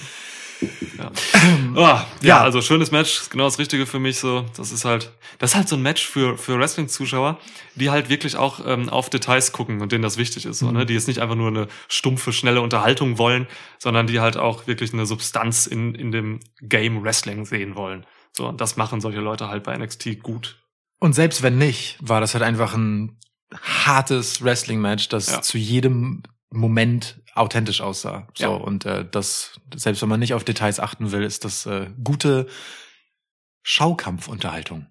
Ja. 0.99 1.13
Ah, 1.77 2.07
ja, 2.21 2.29
Ja. 2.29 2.41
also 2.43 2.61
schönes 2.61 2.91
Match, 2.91 3.21
ist 3.21 3.31
genau 3.31 3.45
das 3.45 3.59
Richtige 3.59 3.87
für 3.87 3.99
mich 4.01 4.19
so. 4.19 4.45
Das 4.57 4.73
ist 4.73 4.85
halt, 4.85 5.13
das 5.39 5.51
ist 5.51 5.57
halt 5.57 5.69
so 5.69 5.77
ein 5.77 5.83
Match 5.83 6.07
für 6.07 6.37
für 6.37 6.59
Wrestling-Zuschauer, 6.59 7.39
die 7.77 7.91
halt 7.91 8.09
wirklich 8.09 8.37
auch 8.37 8.61
ähm, 8.67 8.89
auf 8.89 9.09
Details 9.11 9.53
gucken 9.53 9.81
und 9.81 9.93
denen 9.93 10.03
das 10.03 10.17
wichtig 10.17 10.45
ist, 10.47 10.59
so, 10.59 10.71
ne? 10.73 10.85
Die 10.87 10.95
jetzt 10.95 11.07
nicht 11.09 11.21
einfach 11.21 11.37
nur 11.37 11.49
eine 11.49 11.69
stumpfe, 11.89 12.33
schnelle 12.33 12.61
Unterhaltung 12.61 13.19
wollen, 13.19 13.47
sondern 13.79 14.07
die 14.09 14.19
halt 14.21 14.37
auch 14.37 14.67
wirklich 14.67 14.93
eine 14.93 15.07
Substanz 15.07 15.67
in 15.67 15.95
in 15.95 16.11
dem 16.11 16.41
Game 16.61 17.03
Wrestling 17.05 17.45
sehen 17.45 17.77
wollen. 17.77 18.05
So 18.33 18.49
und 18.49 18.61
das 18.61 18.77
machen 18.77 19.01
solche 19.01 19.21
Leute 19.21 19.49
halt 19.49 19.63
bei 19.65 19.77
NXT 19.77 20.21
gut. 20.23 20.59
Und 20.99 21.13
selbst 21.13 21.43
wenn 21.43 21.59
nicht, 21.59 21.97
war 22.01 22.21
das 22.21 22.35
halt 22.35 22.43
einfach 22.43 22.75
ein 22.75 23.19
hartes 23.63 24.43
Wrestling-Match, 24.43 25.09
das 25.09 25.31
Ja. 25.31 25.43
zu 25.43 25.57
jedem 25.59 26.23
Moment 26.51 27.21
authentisch 27.39 27.81
aussah. 27.81 28.27
So 28.35 28.45
Ja. 28.45 28.49
und 28.51 28.85
äh, 28.87 29.05
das 29.11 29.59
selbst 29.75 30.03
wenn 30.03 30.09
man 30.09 30.21
nicht 30.21 30.35
auf 30.35 30.45
Details 30.45 30.81
achten 30.81 31.13
will, 31.13 31.23
ist 31.23 31.45
das 31.45 31.67
äh, 31.67 31.87
gute 32.03 32.47
Schaukampfunterhaltung. 33.63 34.87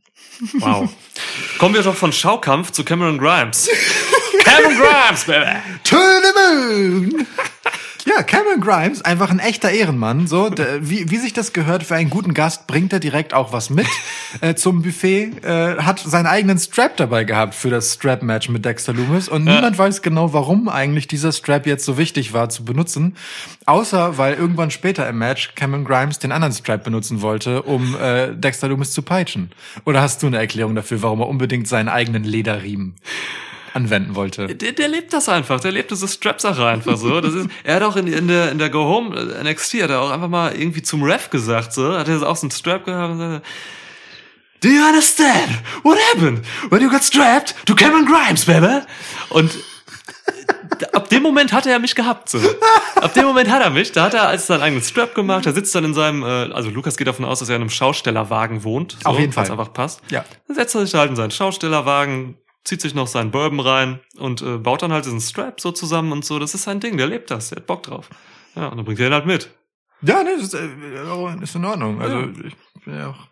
Wow. 0.59 0.89
Kommen 1.59 1.75
wir 1.75 1.83
doch 1.83 1.95
von 1.95 2.11
Schaukampf 2.13 2.71
zu 2.71 2.83
Cameron 2.83 3.17
Grimes. 3.17 3.69
Cameron 4.43 4.77
Grimes, 4.77 5.23
baby. 5.25 5.59
To 5.83 5.95
the 5.97 6.33
moon. 6.35 7.27
Ja, 8.07 8.23
Cameron 8.23 8.61
Grimes, 8.61 9.01
einfach 9.01 9.31
ein 9.31 9.39
echter 9.39 9.69
Ehrenmann. 9.69 10.27
So, 10.27 10.49
der, 10.49 10.89
wie, 10.89 11.11
wie 11.11 11.17
sich 11.17 11.33
das 11.33 11.51
gehört 11.51 11.83
für 11.83 11.95
einen 11.95 12.09
guten 12.09 12.33
Gast, 12.33 12.65
bringt 12.65 12.93
er 12.93 13.01
direkt 13.01 13.33
auch 13.33 13.51
was 13.51 13.69
mit 13.69 13.85
äh, 14.41 14.55
zum 14.55 14.81
Buffet. 14.81 15.43
Äh, 15.43 15.79
hat 15.79 15.99
seinen 15.99 16.25
eigenen 16.25 16.57
Strap 16.57 16.95
dabei 16.95 17.25
gehabt 17.25 17.53
für 17.53 17.69
das 17.69 17.95
Strap-Match 17.95 18.47
mit 18.47 18.63
Dexter 18.63 18.93
Loomis. 18.93 19.27
Und 19.27 19.43
niemand 19.43 19.77
weiß 19.77 20.01
genau, 20.03 20.31
warum 20.31 20.69
eigentlich 20.69 21.09
dieser 21.09 21.33
Strap 21.33 21.67
jetzt 21.67 21.83
so 21.83 21.97
wichtig 21.97 22.31
war 22.31 22.47
zu 22.47 22.63
benutzen. 22.63 23.17
Außer, 23.65 24.17
weil 24.17 24.35
irgendwann 24.35 24.71
später 24.71 25.07
im 25.09 25.17
Match 25.17 25.53
Cameron 25.55 25.83
Grimes 25.83 26.17
den 26.17 26.31
anderen 26.31 26.53
Strap 26.53 26.85
benutzen 26.85 27.21
wollte, 27.21 27.63
um 27.63 27.97
äh, 27.97 28.33
Dexter 28.33 28.69
Loomis 28.69 28.93
zu 28.93 29.01
peitschen. 29.01 29.51
Oder 29.83 30.01
hast 30.01 30.23
du 30.23 30.27
eine 30.27 30.37
Erklärung 30.37 30.75
dafür, 30.75 31.01
warum 31.01 31.19
er 31.19 31.27
unbedingt 31.27 31.67
seinen 31.67 31.89
eigenen 31.89 32.23
Lederriemen 32.23 32.95
anwenden 33.78 34.15
wollte? 34.15 34.47
Der, 34.47 34.73
der 34.73 34.88
lebt 34.88 35.13
das 35.13 35.30
einfach, 35.30 35.59
der 35.59 35.71
lebt 35.71 35.91
diese 35.91 36.07
Strap-Sache 36.07 36.65
einfach 36.65 36.97
so. 36.97 37.21
Das 37.21 37.34
ist, 37.34 37.47
er 37.63 37.75
hat 37.75 37.84
auch 37.84 37.95
in, 37.95 38.07
in 38.07 38.28
der, 38.28 38.51
in 38.51 38.57
der 38.57 38.69
Go 38.69 38.84
Home 38.84 39.15
äh, 39.15 39.43
NXT, 39.43 39.84
hat 39.84 39.89
er 39.91 40.01
auch 40.01 40.11
einfach 40.11 40.28
mal 40.28 40.53
irgendwie 40.55 40.82
zum 40.82 41.03
Ref 41.03 41.30
gesagt, 41.30 41.73
so, 41.73 41.97
hat 41.97 42.07
er 42.07 42.28
auch 42.28 42.36
so 42.36 42.45
einen 42.45 42.51
Strap 42.51 42.86
gehabt 42.86 43.13
und 43.13 43.19
sagte, 43.19 43.41
Do 44.61 44.69
you 44.69 44.84
understand 44.84 45.61
what 45.84 45.97
happened 46.11 46.43
when 46.69 46.82
you 46.82 46.89
got 46.89 47.03
strapped 47.03 47.55
to 47.67 47.75
Cameron 47.75 48.05
Grimes, 48.05 48.43
baby? 48.45 48.82
Und 49.30 49.51
ab 50.93 51.09
dem 51.09 51.23
Moment 51.23 51.53
hat 51.53 51.65
er 51.65 51.80
mich 51.80 51.95
gehabt. 51.95 52.30
So. 52.30 52.39
Ab 52.95 53.13
dem 53.13 53.25
Moment 53.25 53.49
hat 53.49 53.61
er 53.61 53.69
mich. 53.69 53.91
Da 53.91 54.05
hat 54.05 54.13
er 54.13 54.28
als 54.28 54.47
seinen 54.47 54.61
eigenen 54.61 54.84
Strap 54.84 55.13
gemacht. 55.15 55.45
Er 55.45 55.53
sitzt 55.53 55.73
dann 55.75 55.84
in 55.84 55.93
seinem, 55.93 56.23
äh, 56.23 56.51
also 56.53 56.69
Lukas 56.69 56.97
geht 56.97 57.07
davon 57.07 57.25
aus, 57.25 57.39
dass 57.39 57.49
er 57.49 57.55
in 57.55 57.61
einem 57.61 57.69
Schaustellerwagen 57.69 58.63
wohnt. 58.63 58.97
So, 59.03 59.09
Auf 59.09 59.19
jeden 59.19 59.32
Fall. 59.34 59.49
einfach 59.49 59.73
passt. 59.73 60.01
Ja. 60.09 60.25
Dann 60.47 60.55
setzt 60.55 60.75
er 60.75 60.86
sich 60.86 60.95
halt 60.95 61.09
in 61.09 61.15
seinen 61.15 61.32
Schaustellerwagen, 61.32 62.36
zieht 62.68 62.82
sich 62.82 62.93
noch 62.93 63.07
seinen 63.07 63.32
Bourbon 63.32 63.59
rein 63.61 63.99
und 64.18 64.41
äh, 64.41 64.57
baut 64.57 64.82
dann 64.82 64.91
halt 64.91 65.05
diesen 65.05 65.22
Strap 65.22 65.59
so 65.61 65.72
zusammen 65.72 66.11
und 66.11 66.26
so. 66.26 66.38
Das 66.38 66.53
ist 66.53 66.63
sein 66.63 66.80
Ding. 66.80 66.97
Der 66.97 67.07
lebt 67.07 67.32
das. 67.32 67.49
Der 67.49 67.57
hat 67.57 67.65
Bock 67.68 67.84
drauf. 67.84 68.09
Ja, 68.55 68.68
und 68.68 68.78
dann 68.78 68.86
bringt 68.86 68.99
er 68.99 69.07
ihn 69.07 69.13
halt 69.13 69.26
mit. 69.26 69.49
Ja, 70.01 70.22
ne, 70.24 70.32
das 70.38 70.47
ist, 70.47 70.53
äh, 70.53 71.43
ist 71.43 71.55
in 71.55 71.65
Ordnung. 71.65 72.01
Also 72.01 72.20
Ja. 72.20 72.28
ich 72.45 72.84
bin 72.84 72.95
ja 72.95 73.07
auch. 73.07 73.28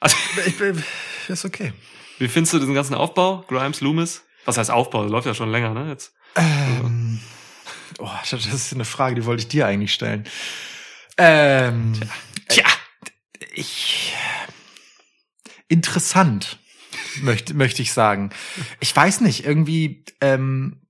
Also, 0.00 0.16
Ich 0.46 0.56
bin, 0.58 0.82
ist 1.28 1.44
okay. 1.44 1.72
wie 2.18 2.28
findest 2.28 2.54
du 2.54 2.58
diesen 2.58 2.74
ganzen 2.74 2.94
Aufbau? 2.94 3.44
Grimes, 3.48 3.80
Loomis? 3.80 4.24
Was 4.44 4.58
heißt 4.58 4.70
Aufbau? 4.70 5.02
Das 5.02 5.12
läuft 5.12 5.26
ja 5.26 5.34
schon 5.34 5.50
länger, 5.50 5.74
ne? 5.74 5.88
Jetzt. 5.90 6.14
Ähm, 6.36 7.20
oh, 7.98 8.08
das 8.30 8.46
ist 8.46 8.72
eine 8.72 8.84
Frage, 8.84 9.14
die 9.16 9.24
wollte 9.26 9.42
ich 9.42 9.48
dir 9.48 9.66
eigentlich 9.66 9.92
stellen. 9.92 10.24
Ähm, 11.18 11.92
Tja. 12.48 12.64
ich 13.54 14.14
interessant 15.68 16.58
möchte 17.20 17.54
möchte 17.54 17.82
ich 17.82 17.92
sagen. 17.92 18.30
Ich 18.80 18.94
weiß 18.94 19.20
nicht, 19.20 19.44
irgendwie 19.44 20.04
ähm, 20.20 20.82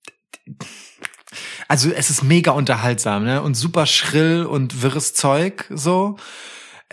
also 1.68 1.90
es 1.90 2.10
ist 2.10 2.22
mega 2.22 2.50
unterhaltsam, 2.50 3.24
ne? 3.24 3.42
Und 3.42 3.54
super 3.54 3.86
schrill 3.86 4.44
und 4.44 4.82
wirres 4.82 5.14
Zeug 5.14 5.66
so. 5.70 6.16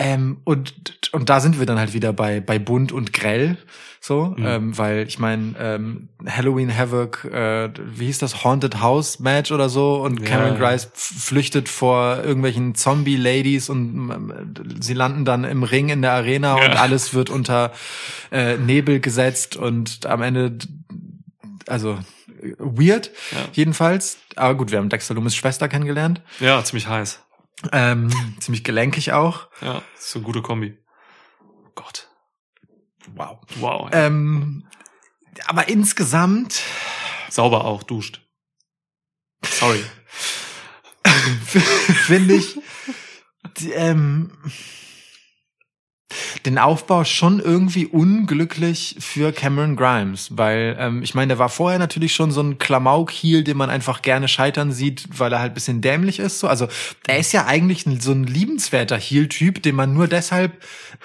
Ähm, 0.01 0.37
und 0.45 0.73
und 1.11 1.29
da 1.29 1.39
sind 1.41 1.59
wir 1.59 1.65
dann 1.65 1.77
halt 1.77 1.93
wieder 1.93 2.13
bei 2.13 2.39
bei 2.39 2.57
bunt 2.57 2.91
und 2.91 3.11
grell 3.13 3.57
so, 4.01 4.33
Mhm. 4.37 4.45
ähm, 4.45 4.77
weil 4.77 5.05
ich 5.07 5.19
meine 5.19 5.55
ähm, 5.59 6.07
Halloween 6.25 6.73
Havoc, 6.75 7.25
äh, 7.25 7.69
wie 7.97 8.05
hieß 8.05 8.19
das 8.19 8.45
Haunted 8.45 8.79
House 8.81 9.19
Match 9.19 9.51
oder 9.51 9.67
so 9.67 9.95
und 10.01 10.23
Cameron 10.23 10.57
ja. 10.61 10.71
F- 10.71 10.89
flüchtet 10.93 11.67
vor 11.67 12.23
irgendwelchen 12.23 12.75
Zombie 12.75 13.17
Ladies 13.17 13.69
und 13.69 14.09
ähm, 14.09 14.53
sie 14.79 14.93
landen 14.93 15.25
dann 15.25 15.43
im 15.43 15.63
Ring 15.63 15.89
in 15.89 16.01
der 16.01 16.13
Arena 16.13 16.53
und 16.53 16.61
Ja. 16.61 16.79
alles 16.79 17.13
wird 17.13 17.29
unter 17.29 17.73
äh, 18.31 18.55
Nebel 18.55 19.01
gesetzt 19.01 19.57
und 19.57 20.05
am 20.05 20.21
Ende 20.21 20.57
also 21.67 21.99
äh, 22.41 22.53
weird 22.57 23.11
Ja. 23.31 23.37
jedenfalls. 23.51 24.19
Aber 24.37 24.55
gut, 24.55 24.71
wir 24.71 24.77
haben 24.77 24.87
Dexter 24.87 25.13
Loomis 25.13 25.35
Schwester 25.35 25.67
kennengelernt. 25.67 26.21
Ja, 26.39 26.63
ziemlich 26.63 26.87
heiß. 26.87 27.21
Ähm, 27.71 28.35
ziemlich 28.39 28.63
gelenkig 28.63 29.11
auch. 29.11 29.49
Ja, 29.61 29.81
ist 29.97 30.11
so 30.11 30.19
eine 30.19 30.25
gute 30.25 30.41
Kombi. 30.41 30.77
Oh 31.41 31.71
Gott. 31.75 32.09
Wow. 33.15 33.39
Wow. 33.59 33.89
Ähm, 33.91 34.67
aber 35.45 35.67
insgesamt 35.67 36.61
Sauber 37.29 37.65
auch, 37.65 37.83
duscht. 37.83 38.21
Sorry. 39.43 39.83
finde 42.05 42.35
ich 42.35 42.59
die, 43.57 43.71
ähm, 43.71 44.31
den 46.45 46.57
Aufbau 46.57 47.03
schon 47.03 47.39
irgendwie 47.39 47.85
unglücklich 47.85 48.95
für 48.99 49.31
Cameron 49.31 49.75
Grimes, 49.75 50.29
weil 50.37 50.75
ähm, 50.79 51.03
ich 51.03 51.13
meine, 51.13 51.27
der 51.29 51.39
war 51.39 51.49
vorher 51.49 51.77
natürlich 51.79 52.13
schon 52.15 52.31
so 52.31 52.41
ein 52.41 52.57
Klamauk-Heel, 52.57 53.43
den 53.43 53.57
man 53.57 53.69
einfach 53.69 54.01
gerne 54.01 54.27
scheitern 54.27 54.71
sieht, 54.71 55.05
weil 55.19 55.31
er 55.31 55.39
halt 55.39 55.53
bisschen 55.53 55.81
dämlich 55.81 56.19
ist. 56.19 56.39
So, 56.39 56.47
also 56.47 56.67
er 57.07 57.19
ist 57.19 57.31
ja 57.31 57.45
eigentlich 57.45 57.85
so 57.99 58.11
ein 58.11 58.23
liebenswerter 58.23 58.97
Heel-Typ, 58.97 59.61
den 59.61 59.75
man 59.75 59.93
nur 59.93 60.07
deshalb 60.07 60.53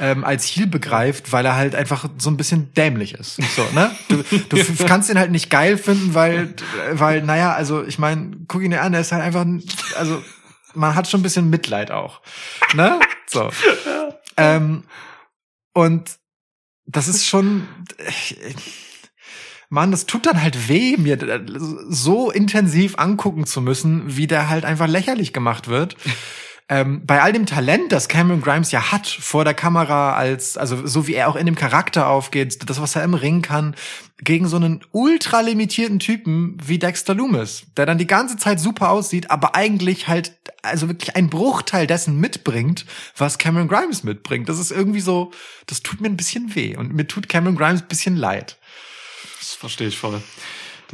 ähm, 0.01 0.25
als 0.25 0.47
Heel 0.47 0.67
begreift, 0.67 1.33
weil 1.33 1.45
er 1.45 1.55
halt 1.57 1.75
einfach 1.75 2.07
so 2.19 2.31
ein 2.31 2.37
bisschen 2.37 2.73
dämlich 2.75 3.15
ist. 3.15 3.37
So, 3.57 3.63
ne? 3.75 3.91
Du, 4.09 4.23
du 4.49 4.85
kannst 4.87 5.11
ihn 5.11 5.19
halt 5.19 5.31
nicht 5.31 5.51
geil 5.51 5.77
finden, 5.77 6.15
weil, 6.15 6.55
weil, 6.93 7.23
naja, 7.23 7.53
also 7.53 7.85
ich 7.85 7.99
meine, 7.99 8.33
guck 8.49 8.63
ihn 8.63 8.71
dir 8.71 8.81
an, 8.83 8.95
er 8.95 9.01
ist 9.01 9.13
halt 9.13 9.23
einfach, 9.23 9.43
ein- 9.43 9.63
also 9.97 10.23
man 10.75 10.95
hat 10.95 11.09
schon 11.09 11.21
ein 11.21 11.23
bisschen 11.23 11.51
Mitleid 11.51 11.91
auch. 11.91 12.21
Ne? 12.75 12.99
So. 13.27 13.51
Ähm, 14.37 14.85
und 15.73 16.19
das 16.87 17.09
ist 17.09 17.27
schon, 17.27 17.67
Mann, 19.69 19.91
das 19.91 20.07
tut 20.07 20.27
dann 20.27 20.43
halt 20.43 20.69
weh, 20.69 20.97
mir 20.97 21.19
so 21.89 22.31
intensiv 22.31 22.99
angucken 22.99 23.47
zu 23.47 23.61
müssen, 23.61 24.17
wie 24.17 24.27
der 24.27 24.49
halt 24.49 24.65
einfach 24.65 24.87
lächerlich 24.87 25.33
gemacht 25.33 25.69
wird. 25.69 25.97
Ähm, 26.71 27.05
bei 27.05 27.21
all 27.21 27.35
dem 27.35 27.45
Talent, 27.45 27.93
das 27.93 28.09
Cameron 28.09 28.41
Grimes 28.41 28.73
ja 28.73 28.91
hat 28.91 29.07
vor 29.07 29.45
der 29.45 29.53
Kamera, 29.53 30.15
als 30.15 30.57
also 30.57 30.87
so 30.87 31.07
wie 31.07 31.13
er 31.13 31.29
auch 31.29 31.37
in 31.37 31.45
dem 31.45 31.57
Charakter 31.57 32.09
aufgeht, 32.09 32.71
das 32.71 32.81
was 32.81 32.97
er 32.97 33.05
im 33.05 33.13
Ring 33.13 33.43
kann, 33.43 33.75
gegen 34.19 34.49
so 34.49 34.57
einen 34.57 34.83
ultra 34.91 35.41
limitierten 35.41 35.99
Typen 35.99 36.57
wie 36.65 36.79
Dexter 36.79 37.15
Loomis, 37.15 37.67
der 37.77 37.85
dann 37.85 37.99
die 37.99 38.07
ganze 38.07 38.39
Zeit 38.39 38.61
super 38.61 38.89
aussieht, 38.89 39.31
aber 39.31 39.55
eigentlich 39.55 40.09
halt 40.09 40.33
also 40.63 40.89
wirklich 40.89 41.15
ein 41.17 41.29
Bruchteil 41.29 41.87
dessen 41.87 42.19
mitbringt, 42.19 42.87
was 43.15 43.37
Cameron 43.37 43.69
Grimes 43.69 44.03
mitbringt. 44.03 44.49
Das 44.49 44.59
ist 44.59 44.71
irgendwie 44.71 45.01
so, 45.01 45.33
das 45.67 45.83
tut 45.83 46.01
mir 46.01 46.09
ein 46.09 46.17
bisschen 46.17 46.55
weh 46.55 46.77
und 46.77 46.95
mir 46.95 47.07
tut 47.07 47.29
Cameron 47.29 47.57
Grimes 47.57 47.83
ein 47.83 47.89
bisschen 47.89 48.17
leid. 48.17 48.57
Das 49.39 49.53
verstehe 49.53 49.89
ich 49.89 49.99
voll. 49.99 50.23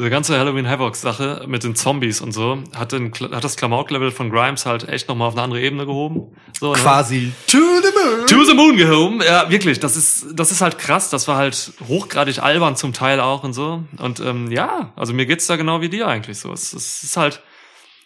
Diese 0.00 0.08
ganze 0.08 0.38
Halloween 0.38 0.66
Havoc 0.66 0.96
Sache 0.96 1.44
mit 1.46 1.62
den 1.62 1.74
Zombies 1.74 2.22
und 2.22 2.32
so 2.32 2.64
hat, 2.74 2.92
den, 2.92 3.12
hat 3.12 3.44
das 3.44 3.56
Klamauk-Level 3.58 4.10
von 4.10 4.30
Grimes 4.30 4.64
halt 4.64 4.88
echt 4.88 5.10
nochmal 5.10 5.28
auf 5.28 5.34
eine 5.34 5.42
andere 5.42 5.60
Ebene 5.60 5.84
gehoben. 5.84 6.34
So, 6.58 6.72
ne? 6.72 6.78
Quasi 6.78 7.32
to 7.46 7.58
the 7.58 7.90
moon. 7.94 8.26
To 8.26 8.44
the 8.44 8.54
Moon 8.54 8.76
gehoben. 8.78 9.20
Ja, 9.20 9.50
wirklich. 9.50 9.78
Das 9.78 9.98
ist, 9.98 10.28
das 10.32 10.52
ist 10.52 10.62
halt 10.62 10.78
krass. 10.78 11.10
Das 11.10 11.28
war 11.28 11.36
halt 11.36 11.74
hochgradig 11.86 12.42
albern 12.42 12.76
zum 12.76 12.94
Teil 12.94 13.20
auch 13.20 13.44
und 13.44 13.52
so. 13.52 13.84
Und 13.98 14.20
ähm, 14.20 14.50
ja, 14.50 14.90
also 14.96 15.12
mir 15.12 15.26
geht's 15.26 15.46
da 15.46 15.56
genau 15.56 15.82
wie 15.82 15.90
dir 15.90 16.06
eigentlich 16.06 16.38
so. 16.38 16.50
Es, 16.50 16.72
es 16.72 17.02
ist 17.02 17.18
halt, 17.18 17.42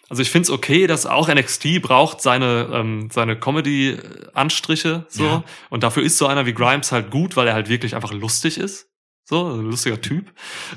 also 0.09 0.21
ich 0.21 0.29
find's 0.29 0.49
okay, 0.49 0.87
dass 0.87 1.05
auch 1.05 1.29
NXT 1.29 1.81
braucht 1.81 2.19
seine 2.19 2.71
ähm, 2.73 3.07
seine 3.09 3.39
Comedy-Anstriche 3.39 5.05
so. 5.07 5.23
Ja. 5.23 5.43
Und 5.69 5.83
dafür 5.83 6.03
ist 6.03 6.17
so 6.17 6.27
einer 6.27 6.45
wie 6.45 6.53
Grimes 6.53 6.91
halt 6.91 7.09
gut, 7.09 7.37
weil 7.37 7.47
er 7.47 7.53
halt 7.53 7.69
wirklich 7.69 7.95
einfach 7.95 8.11
lustig 8.11 8.57
ist. 8.57 8.89
So, 9.25 9.47
ein 9.47 9.69
lustiger 9.71 9.99
Typ. 9.99 10.31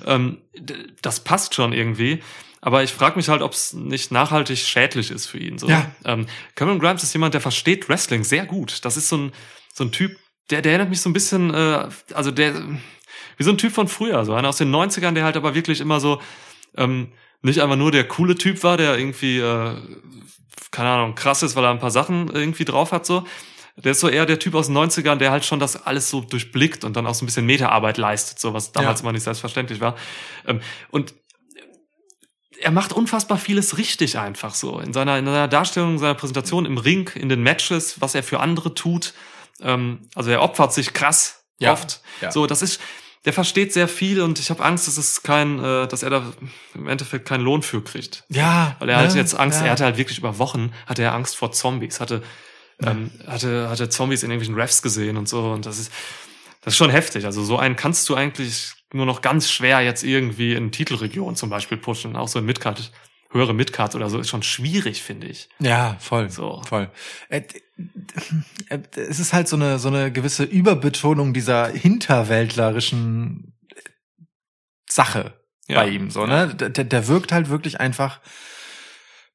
Ähm, 0.07 0.39
das 1.03 1.21
passt 1.21 1.55
schon 1.55 1.73
irgendwie. 1.73 2.23
Aber 2.61 2.83
ich 2.83 2.93
frage 2.93 3.17
mich 3.17 3.29
halt, 3.29 3.43
ob 3.43 3.53
es 3.53 3.73
nicht 3.75 4.11
nachhaltig 4.11 4.59
schädlich 4.59 5.11
ist 5.11 5.27
für 5.27 5.39
ihn. 5.39 5.59
So. 5.59 5.69
Ja. 5.69 5.91
Ähm, 6.05 6.27
Cameron 6.55 6.81
Grimes 6.81 7.03
ist 7.03 7.13
jemand, 7.13 7.35
der 7.35 7.41
versteht 7.41 7.89
Wrestling 7.89 8.25
sehr 8.25 8.47
gut. 8.47 8.85
Das 8.85 8.97
ist 8.97 9.09
so 9.09 9.17
ein, 9.17 9.33
so 9.73 9.85
ein 9.85 9.93
Typ, 9.93 10.17
der, 10.51 10.63
der 10.63 10.73
erinnert 10.73 10.91
mich 10.91 11.01
so 11.01 11.09
ein 11.09 11.13
bisschen, 11.13 11.55
äh, 11.55 11.89
also 12.15 12.31
der, 12.31 12.55
wie 13.37 13.45
so 13.45 13.51
ein 13.51 13.59
Typ 13.59 13.73
von 13.73 13.87
früher, 13.87 14.25
so 14.25 14.35
einer 14.35 14.49
aus 14.49 14.57
den 14.57 14.75
90ern, 14.75 15.13
der 15.13 15.25
halt 15.25 15.37
aber 15.37 15.55
wirklich 15.55 15.81
immer 15.81 16.01
so, 16.01 16.21
ähm, 16.77 17.13
nicht 17.43 17.61
einfach 17.61 17.77
nur 17.77 17.93
der 17.93 18.09
coole 18.09 18.35
Typ 18.35 18.65
war, 18.65 18.77
der 18.77 18.99
irgendwie, 18.99 19.39
äh, 19.39 19.77
keine 20.71 20.89
Ahnung, 20.89 21.15
krass 21.15 21.43
ist, 21.43 21.55
weil 21.55 21.65
er 21.65 21.71
ein 21.71 21.79
paar 21.79 21.91
Sachen 21.91 22.29
irgendwie 22.29 22.65
drauf 22.65 22.93
hat, 22.93 23.07
so. 23.07 23.25
Der 23.85 23.93
ist 23.93 24.01
so 24.01 24.09
eher 24.09 24.27
der 24.27 24.39
Typ 24.39 24.55
aus 24.55 24.67
den 24.67 24.77
90ern, 24.77 25.17
der 25.17 25.31
halt 25.31 25.45
schon 25.45 25.61
das 25.61 25.87
alles 25.87 26.11
so 26.11 26.21
durchblickt 26.21 26.83
und 26.85 26.97
dann 26.97 27.07
auch 27.07 27.15
so 27.15 27.25
ein 27.25 27.27
bisschen 27.27 27.47
Meterarbeit 27.47 27.97
leistet, 27.97 28.39
so 28.41 28.53
was 28.55 28.73
damals 28.73 29.01
Ja. 29.01 29.05
immer 29.05 29.13
nicht 29.13 29.23
selbstverständlich 29.23 29.81
war. 29.81 29.97
Ähm, 30.47 30.61
und 30.91 31.15
er 32.61 32.73
macht 32.73 32.93
unfassbar 32.93 33.39
vieles 33.39 33.79
richtig 33.79 34.19
einfach 34.19 34.55
so. 34.55 34.81
In 34.81 34.93
seiner, 34.93 35.17
in 35.19 35.27
seiner 35.27 35.47
Darstellung, 35.49 35.93
in 35.93 35.99
seiner 35.99 36.15
Präsentation 36.15 36.67
im 36.67 36.77
Ring, 36.79 37.09
in 37.15 37.29
den 37.29 37.43
Matches, 37.43 38.01
was 38.01 38.15
er 38.17 38.23
für 38.25 38.41
andere 38.41 38.75
tut. 38.75 39.15
Ähm, 39.61 40.09
also 40.17 40.31
er 40.31 40.43
opfert 40.43 40.73
sich 40.73 40.93
krass 40.93 41.45
Ja. 41.61 41.73
oft. 41.73 42.01
Ja. 42.21 42.33
So, 42.33 42.47
das 42.47 42.63
ist, 42.63 42.81
der 43.25 43.33
versteht 43.33 43.73
sehr 43.73 43.87
viel 43.87 44.21
und 44.21 44.41
ich 44.41 44.51
habe 44.51 44.65
Angst, 44.65 44.89
dass 44.89 44.97
es 44.99 45.23
kein, 45.23 45.63
äh, 45.63 45.87
dass 45.87 46.03
er 46.03 46.11
da 46.11 46.33
im 46.75 46.89
Endeffekt 46.89 47.29
keinen 47.29 47.43
Lohn 47.45 47.63
für 47.63 47.83
kriegt. 47.83 48.25
Ja. 48.29 48.75
Weil 48.81 48.89
er 48.89 48.97
hatte 48.99 49.13
ne? 49.15 49.21
jetzt 49.21 49.35
Angst, 49.39 49.61
Ja. 49.61 49.67
er 49.67 49.73
hatte 49.73 49.85
halt 49.85 49.97
wirklich 49.97 50.19
über 50.19 50.39
Wochen, 50.39 50.73
hatte 50.87 51.03
er 51.03 51.15
Angst 51.15 51.37
vor 51.37 51.53
Zombies, 51.53 52.01
hatte, 52.01 52.23
ähm, 52.83 53.11
hatte, 53.27 53.69
hatte 53.69 53.89
Zombies 53.89 54.23
in 54.23 54.31
irgendwelchen 54.31 54.61
Refs 54.61 54.83
gesehen 54.83 55.17
und 55.17 55.29
so. 55.29 55.51
Und 55.53 55.67
das 55.67 55.79
ist, 55.79 55.93
das 56.63 56.75
ist 56.75 56.79
schon 56.79 56.91
heftig. 56.91 57.25
Also 57.25 57.43
so 57.45 57.59
einen 57.59 57.77
kannst 57.77 58.09
du 58.09 58.15
eigentlich 58.15 58.73
nur 58.93 59.07
noch 59.07 59.21
ganz 59.21 59.51
schwer 59.51 59.81
jetzt 59.81 60.03
irgendwie 60.05 60.55
in 60.55 60.73
Titelregion 60.73 61.37
zum 61.37 61.51
Beispiel 61.51 61.77
pushen, 61.79 62.17
auch 62.17 62.29
so 62.29 62.39
in 62.39 62.45
Midcard 62.47 62.91
höhere 63.31 63.53
Midcards 63.53 63.95
oder 63.95 64.09
so 64.09 64.19
ist 64.19 64.31
schon 64.31 64.43
schwierig, 64.43 65.03
finde 65.03 65.27
ich. 65.27 65.51
Ja, 65.59 65.99
voll. 66.01 66.31
So. 66.31 66.63
Voll. 66.67 66.91
Äh, 67.29 67.43
äh, 68.71 68.79
Es 68.97 69.21
ist 69.21 69.35
halt 69.35 69.49
so 69.49 69.57
eine, 69.57 69.79
so 69.79 69.89
eine 69.89 70.11
gewisse 70.11 70.45
Überbetonung 70.45 71.35
dieser 71.35 71.69
hinterwäldlerischen 71.69 73.55
Sache 74.89 75.35
Ja. 75.69 75.83
bei 75.83 75.91
ihm, 75.91 76.11
so, 76.11 76.25
ne? 76.27 76.55
Der, 76.55 76.71
der 76.85 77.07
wirkt 77.09 77.31
halt 77.33 77.51
wirklich 77.51 77.81
einfach 77.81 78.21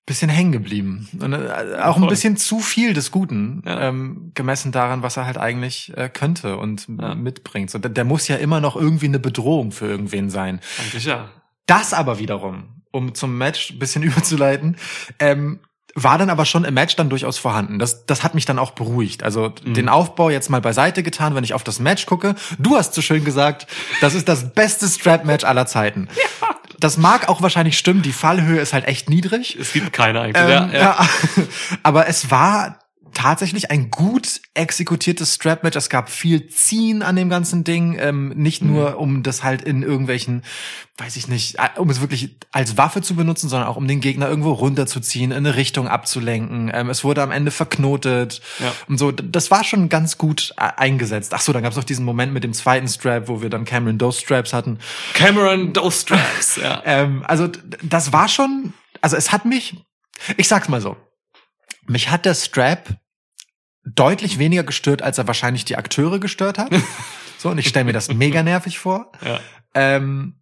bisschen 0.06 0.30
hängen 0.30 0.52
geblieben. 0.52 1.08
Und, 1.22 1.32
äh, 1.34 1.78
auch 1.82 1.96
ein 1.98 2.08
bisschen 2.08 2.36
zu 2.36 2.60
viel 2.60 2.94
des 2.94 3.10
Guten, 3.12 3.64
Ja. 3.66 3.88
ähm, 3.90 4.32
gemessen 4.34 4.72
daran, 4.74 5.02
was 5.02 5.16
er 5.18 5.26
halt 5.26 5.38
eigentlich 5.38 5.94
äh, 5.96 6.10
könnte 6.10 6.58
und 6.58 6.88
Ja. 7.00 7.16
mitbringt. 7.16 7.70
So, 7.72 7.80
der, 7.80 7.90
der 7.92 8.04
muss 8.04 8.28
ja 8.28 8.36
immer 8.36 8.60
noch 8.60 8.76
irgendwie 8.76 9.06
eine 9.08 9.20
Bedrohung 9.20 9.72
für 9.72 9.86
irgendwen 9.88 10.30
sein. 10.30 10.60
Eigentlich 10.82 11.06
ja. 11.06 11.30
Das 11.68 11.94
aber 11.94 12.20
wiederum, 12.20 12.82
um 12.92 13.16
zum 13.16 13.38
Match 13.38 13.72
ein 13.72 13.80
bisschen 13.80 14.04
überzuleiten, 14.44 14.76
ähm, 15.20 15.60
war 15.96 16.18
dann 16.18 16.32
aber 16.32 16.46
schon 16.46 16.66
im 16.66 16.74
Match 16.74 16.96
dann 16.96 17.10
durchaus 17.10 17.38
vorhanden. 17.38 17.78
Das, 17.78 18.06
das 18.08 18.24
hat 18.24 18.34
mich 18.34 18.46
dann 18.46 18.58
auch 18.60 18.72
beruhigt. 18.72 19.22
Also 19.24 19.54
Mhm. 19.64 19.76
den 19.76 19.90
Aufbau 19.90 20.32
jetzt 20.32 20.50
mal 20.50 20.60
beiseite 20.60 21.04
getan, 21.04 21.36
wenn 21.36 21.44
ich 21.44 21.54
auf 21.54 21.64
das 21.64 21.80
Match 21.80 22.08
gucke. 22.08 22.34
Du 22.58 22.76
hast 22.76 22.94
so 22.96 23.02
schön 23.02 23.24
gesagt, 23.24 23.68
das 24.02 24.16
ist 24.16 24.28
das 24.28 24.54
beste 24.54 24.88
Strap-Match 24.88 25.44
aller 25.46 25.68
Zeiten. 25.68 26.08
Das 26.84 26.98
mag 26.98 27.30
auch 27.30 27.42
wahrscheinlich 27.42 27.78
stimmen, 27.78 28.02
die 28.02 28.12
Fallhöhe 28.12 28.60
ist 28.60 28.74
halt 28.74 28.88
echt 28.88 29.10
niedrig. 29.10 29.58
Es 29.58 29.72
gibt 29.72 29.94
keine 29.94 30.20
eigentlich. 30.20 30.44
Ähm, 30.44 30.50
ja, 30.50 30.68
ja. 30.68 30.80
ja. 30.80 31.08
Aber 31.84 32.08
es 32.08 32.30
war 32.30 32.83
tatsächlich 33.14 33.72
ein 33.72 33.90
gut 33.92 34.42
exekutiertes 34.54 35.36
Strap-Match. 35.36 35.76
Es 35.78 35.90
gab 35.90 36.10
viel 36.10 36.48
Ziehen 36.48 37.02
an 37.02 37.16
dem 37.16 37.30
ganzen 37.30 37.64
Ding. 37.64 37.98
Ähm, 38.00 38.30
nicht 38.30 38.62
Mhm. 38.64 38.74
nur, 38.74 38.98
um 39.00 39.24
das 39.24 39.44
halt 39.44 39.62
in 39.62 39.84
irgendwelchen, 39.84 40.44
weiß 40.98 41.16
ich 41.16 41.28
nicht, 41.28 41.56
äh, 41.60 41.80
um 41.80 41.90
es 41.90 42.02
wirklich 42.02 42.38
als 42.52 42.78
Waffe 42.78 43.02
zu 43.02 43.16
benutzen, 43.16 43.50
sondern 43.50 43.68
auch 43.68 43.76
um 43.78 43.88
den 43.88 44.00
Gegner 44.02 44.28
irgendwo 44.28 44.52
runterzuziehen, 44.52 45.32
in 45.32 45.38
eine 45.38 45.56
Richtung 45.56 45.88
abzulenken. 45.88 46.72
Ähm, 46.74 46.90
es 46.90 47.04
wurde 47.04 47.22
am 47.24 47.32
Ende 47.32 47.52
verknotet 47.52 48.42
Ja. 48.60 48.72
und 48.88 48.98
so. 48.98 49.12
Das 49.12 49.50
war 49.52 49.64
schon 49.64 49.90
ganz 49.90 50.18
gut 50.18 50.54
äh, 50.58 50.70
eingesetzt. 50.78 51.34
Ach 51.34 51.42
so, 51.42 51.54
dann 51.54 51.64
gab 51.64 51.72
es 51.72 51.78
noch 51.78 51.84
diesen 51.84 52.06
Moment 52.06 52.34
mit 52.34 52.44
dem 52.44 52.54
zweiten 52.54 52.88
Strap, 52.88 53.28
wo 53.28 53.42
wir 53.42 53.50
dann 53.50 53.66
Cameron 53.66 53.98
Dose 53.98 54.20
Straps 54.22 54.54
hatten. 54.54 54.80
Cameron 55.14 55.74
Those 55.74 56.02
Straps, 56.02 56.58
ja. 56.58 56.82
Ähm, 56.86 57.24
also 57.28 57.48
das 57.82 58.12
war 58.14 58.28
schon, 58.28 58.74
also 59.02 59.16
es 59.16 59.32
hat 59.32 59.46
mich, 59.46 59.76
ich 60.38 60.48
sag's 60.48 60.70
mal 60.70 60.82
so, 60.82 60.96
mich 61.88 62.10
hat 62.10 62.26
der 62.26 62.34
Strap 62.36 62.96
deutlich 63.86 64.40
weniger 64.40 64.64
gestört, 64.64 65.02
als 65.02 65.18
er 65.18 65.28
wahrscheinlich 65.28 65.66
die 65.66 65.78
Akteure 65.78 66.20
gestört 66.20 66.58
hat. 66.58 66.70
so, 67.38 67.50
und 67.50 67.58
ich 67.58 67.68
stelle 67.68 67.86
mir 67.86 67.94
das 67.94 68.14
mega 68.14 68.44
nervig 68.44 68.80
vor. 68.80 69.12
ja. 69.24 69.40
Ähm, 69.76 70.40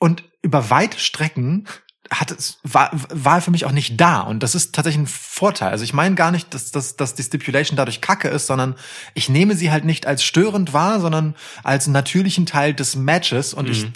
und 0.00 0.24
über 0.42 0.70
weite 0.70 0.98
Strecken 0.98 1.66
hat 2.10 2.30
es, 2.30 2.58
war, 2.62 2.90
war 2.92 3.40
für 3.40 3.50
mich 3.50 3.64
auch 3.64 3.72
nicht 3.72 4.00
da. 4.00 4.20
Und 4.20 4.42
das 4.42 4.54
ist 4.54 4.74
tatsächlich 4.74 5.02
ein 5.02 5.06
Vorteil. 5.06 5.70
Also 5.70 5.84
ich 5.84 5.92
meine 5.92 6.14
gar 6.14 6.30
nicht, 6.30 6.54
dass, 6.54 6.70
dass, 6.70 6.96
dass 6.96 7.14
die 7.14 7.22
Stipulation 7.22 7.76
dadurch 7.76 8.00
kacke 8.00 8.28
ist, 8.28 8.46
sondern 8.46 8.76
ich 9.14 9.28
nehme 9.28 9.54
sie 9.54 9.70
halt 9.70 9.84
nicht 9.84 10.06
als 10.06 10.24
störend 10.24 10.72
wahr, 10.72 11.00
sondern 11.00 11.34
als 11.62 11.86
natürlichen 11.86 12.46
Teil 12.46 12.74
des 12.74 12.96
Matches 12.96 13.54
und 13.54 13.68
ich 13.68 13.86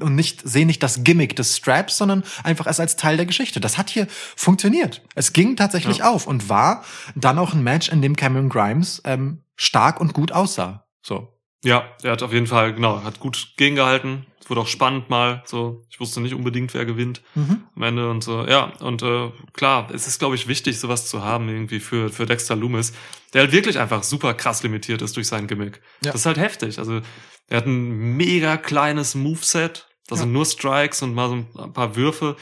und 0.00 0.14
nicht 0.14 0.46
sehe 0.46 0.66
nicht 0.66 0.82
das 0.82 1.02
Gimmick 1.02 1.36
des 1.36 1.56
Straps, 1.56 1.96
sondern 1.96 2.22
einfach 2.44 2.66
erst 2.66 2.80
als 2.80 2.96
Teil 2.96 3.16
der 3.16 3.26
Geschichte. 3.26 3.60
Das 3.60 3.78
hat 3.78 3.90
hier 3.90 4.06
funktioniert. 4.36 5.02
Es 5.14 5.32
ging 5.32 5.56
tatsächlich 5.56 6.02
auf 6.02 6.26
und 6.26 6.48
war 6.48 6.84
dann 7.14 7.38
auch 7.38 7.54
ein 7.54 7.62
Match, 7.62 7.88
in 7.88 8.02
dem 8.02 8.16
Cameron 8.16 8.48
Grimes 8.48 9.00
ähm, 9.04 9.42
stark 9.56 10.00
und 10.00 10.12
gut 10.12 10.32
aussah. 10.32 10.86
So. 11.02 11.34
Ja, 11.64 11.84
er 12.02 12.12
hat 12.12 12.22
auf 12.22 12.32
jeden 12.32 12.46
Fall, 12.46 12.74
genau, 12.74 13.02
hat 13.02 13.18
gut 13.18 13.54
gegengehalten. 13.56 14.26
Wurde 14.48 14.62
auch 14.62 14.66
spannend 14.66 15.10
mal. 15.10 15.42
So, 15.46 15.82
ich 15.90 16.00
wusste 16.00 16.20
nicht 16.20 16.34
unbedingt, 16.34 16.72
wer 16.74 16.84
gewinnt 16.86 17.22
Mhm. 17.34 17.62
am 17.76 17.82
Ende 17.82 18.10
und 18.10 18.24
so. 18.24 18.46
Ja, 18.46 18.72
und 18.80 19.02
äh, 19.02 19.30
klar, 19.52 19.88
es 19.92 20.06
ist, 20.06 20.18
glaube 20.18 20.34
ich, 20.34 20.48
wichtig, 20.48 20.80
sowas 20.80 21.06
zu 21.08 21.22
haben 21.22 21.48
irgendwie 21.48 21.80
für, 21.80 22.08
für 22.10 22.24
Dexter 22.26 22.56
Loomis, 22.56 22.92
der 23.34 23.42
halt 23.42 23.52
wirklich 23.52 23.78
einfach 23.78 24.02
super 24.02 24.34
krass 24.34 24.62
limitiert 24.62 25.02
ist 25.02 25.16
durch 25.16 25.26
sein 25.28 25.46
Gimmick. 25.46 25.80
Ja. 26.04 26.12
Das 26.12 26.22
ist 26.22 26.26
halt 26.26 26.38
heftig. 26.38 26.78
Also, 26.78 27.00
er 27.48 27.56
hat 27.58 27.66
ein 27.66 28.16
mega 28.16 28.56
kleines 28.56 29.14
Moveset. 29.14 29.86
Da 30.06 30.14
Ja. 30.14 30.22
sind 30.22 30.32
nur 30.32 30.46
Strikes 30.46 31.02
und 31.02 31.14
mal 31.14 31.28
so 31.28 31.62
ein 31.62 31.72
paar 31.74 31.94
Würfe. 31.96 32.36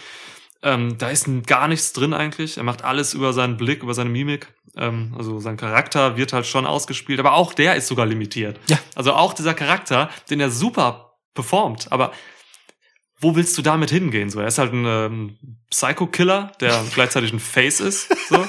Ähm, 0.62 0.96
da 0.98 1.10
ist 1.10 1.28
gar 1.46 1.68
nichts 1.68 1.92
drin 1.92 2.14
eigentlich. 2.14 2.56
Er 2.56 2.62
macht 2.62 2.82
alles 2.84 3.14
über 3.14 3.32
seinen 3.32 3.56
Blick, 3.56 3.82
über 3.82 3.94
seine 3.94 4.10
Mimik. 4.10 4.48
Ähm, 4.76 5.14
also 5.16 5.38
sein 5.40 5.56
Charakter 5.56 6.16
wird 6.16 6.32
halt 6.32 6.46
schon 6.46 6.66
ausgespielt, 6.66 7.18
aber 7.20 7.34
auch 7.34 7.52
der 7.54 7.76
ist 7.76 7.88
sogar 7.88 8.06
limitiert. 8.06 8.58
Ja. 8.68 8.78
Also 8.94 9.12
auch 9.12 9.32
dieser 9.34 9.54
Charakter, 9.54 10.10
den 10.30 10.40
er 10.40 10.50
super 10.50 11.05
performt, 11.36 11.92
aber 11.92 12.12
wo 13.20 13.34
willst 13.34 13.56
du 13.56 13.62
damit 13.62 13.90
hingehen? 13.90 14.28
So, 14.28 14.40
er 14.40 14.48
ist 14.48 14.58
halt 14.58 14.72
ein 14.72 14.84
ähm, 14.84 15.38
Psycho-Killer, 15.70 16.52
der 16.60 16.84
gleichzeitig 16.94 17.32
ein 17.32 17.40
Face 17.40 17.80
ist. 17.80 18.14
So. 18.28 18.46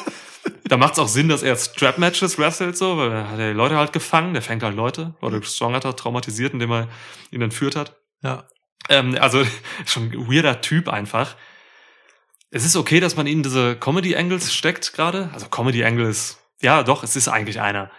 Da 0.66 0.78
macht 0.78 0.94
es 0.94 1.00
auch 1.00 1.08
Sinn, 1.08 1.30
dass 1.30 1.44
er 1.44 1.56
Strap-Matches 1.56 2.38
wrestelt, 2.38 2.78
so, 2.78 2.98
weil 2.98 3.12
er 3.12 3.30
hat 3.30 3.40
ja 3.40 3.48
die 3.48 3.56
Leute 3.56 3.78
halt 3.78 3.94
gefangen, 3.94 4.34
der 4.34 4.42
fängt 4.42 4.64
halt 4.64 4.76
Leute. 4.76 5.16
Roderick 5.22 5.46
Strong 5.46 5.74
hat 5.74 5.86
er 5.86 5.96
traumatisiert, 5.96 6.54
indem 6.54 6.72
er 6.72 6.88
ihn 7.32 7.42
entführt 7.42 7.76
hat. 7.76 7.96
Ja. 8.22 8.48
Ähm, 8.90 9.18
also 9.20 9.44
schon 9.86 10.12
ein 10.12 10.30
weirder 10.30 10.62
Typ 10.62 10.90
einfach. 10.90 11.36
Es 12.50 12.66
ist 12.66 12.76
okay, 12.76 13.00
dass 13.00 13.16
man 13.16 13.28
ihnen 13.28 13.44
diese 13.44 13.76
Comedy-Angles 13.76 14.54
steckt 14.54 14.94
gerade. 14.94 15.30
Also 15.34 15.48
Comedy-Angle 15.48 16.08
ist, 16.08 16.40
ja 16.62 16.84
doch, 16.84 17.04
es 17.04 17.16
ist 17.16 17.28
eigentlich 17.28 17.62
einer. 17.62 17.90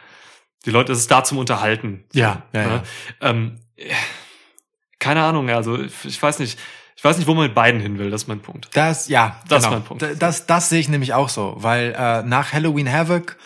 Die 0.66 0.70
Leute, 0.70 0.92
es 0.92 1.00
ist 1.00 1.10
da 1.10 1.24
zum 1.24 1.38
Unterhalten. 1.38 2.04
Ja, 2.12 2.42
ja, 2.52 2.62
ja. 2.62 2.82
Ähm, 3.20 3.60
äh, 3.76 3.92
keine 4.98 5.22
Ahnung, 5.22 5.48
also 5.50 5.78
ich 5.80 6.20
weiß 6.22 6.38
nicht, 6.40 6.58
ich 6.96 7.04
weiß 7.04 7.16
nicht, 7.18 7.28
wo 7.28 7.34
man 7.34 7.44
mit 7.44 7.54
beiden 7.54 7.80
hin 7.80 7.98
will, 7.98 8.10
das 8.10 8.22
ist 8.22 8.28
mein 8.28 8.40
Punkt. 8.40 8.68
Das, 8.74 9.08
ja, 9.08 9.40
Das 9.48 9.58
ist 9.60 9.64
genau. 9.68 9.76
mein 9.78 9.84
Punkt. 9.86 10.04
Das, 10.20 10.46
das 10.46 10.68
sehe 10.68 10.80
ich 10.80 10.88
nämlich 10.88 11.14
auch 11.14 11.28
so, 11.28 11.54
weil 11.58 11.94
äh, 11.96 12.22
nach 12.24 12.52
Halloween 12.52 12.92
Havoc 12.92 13.36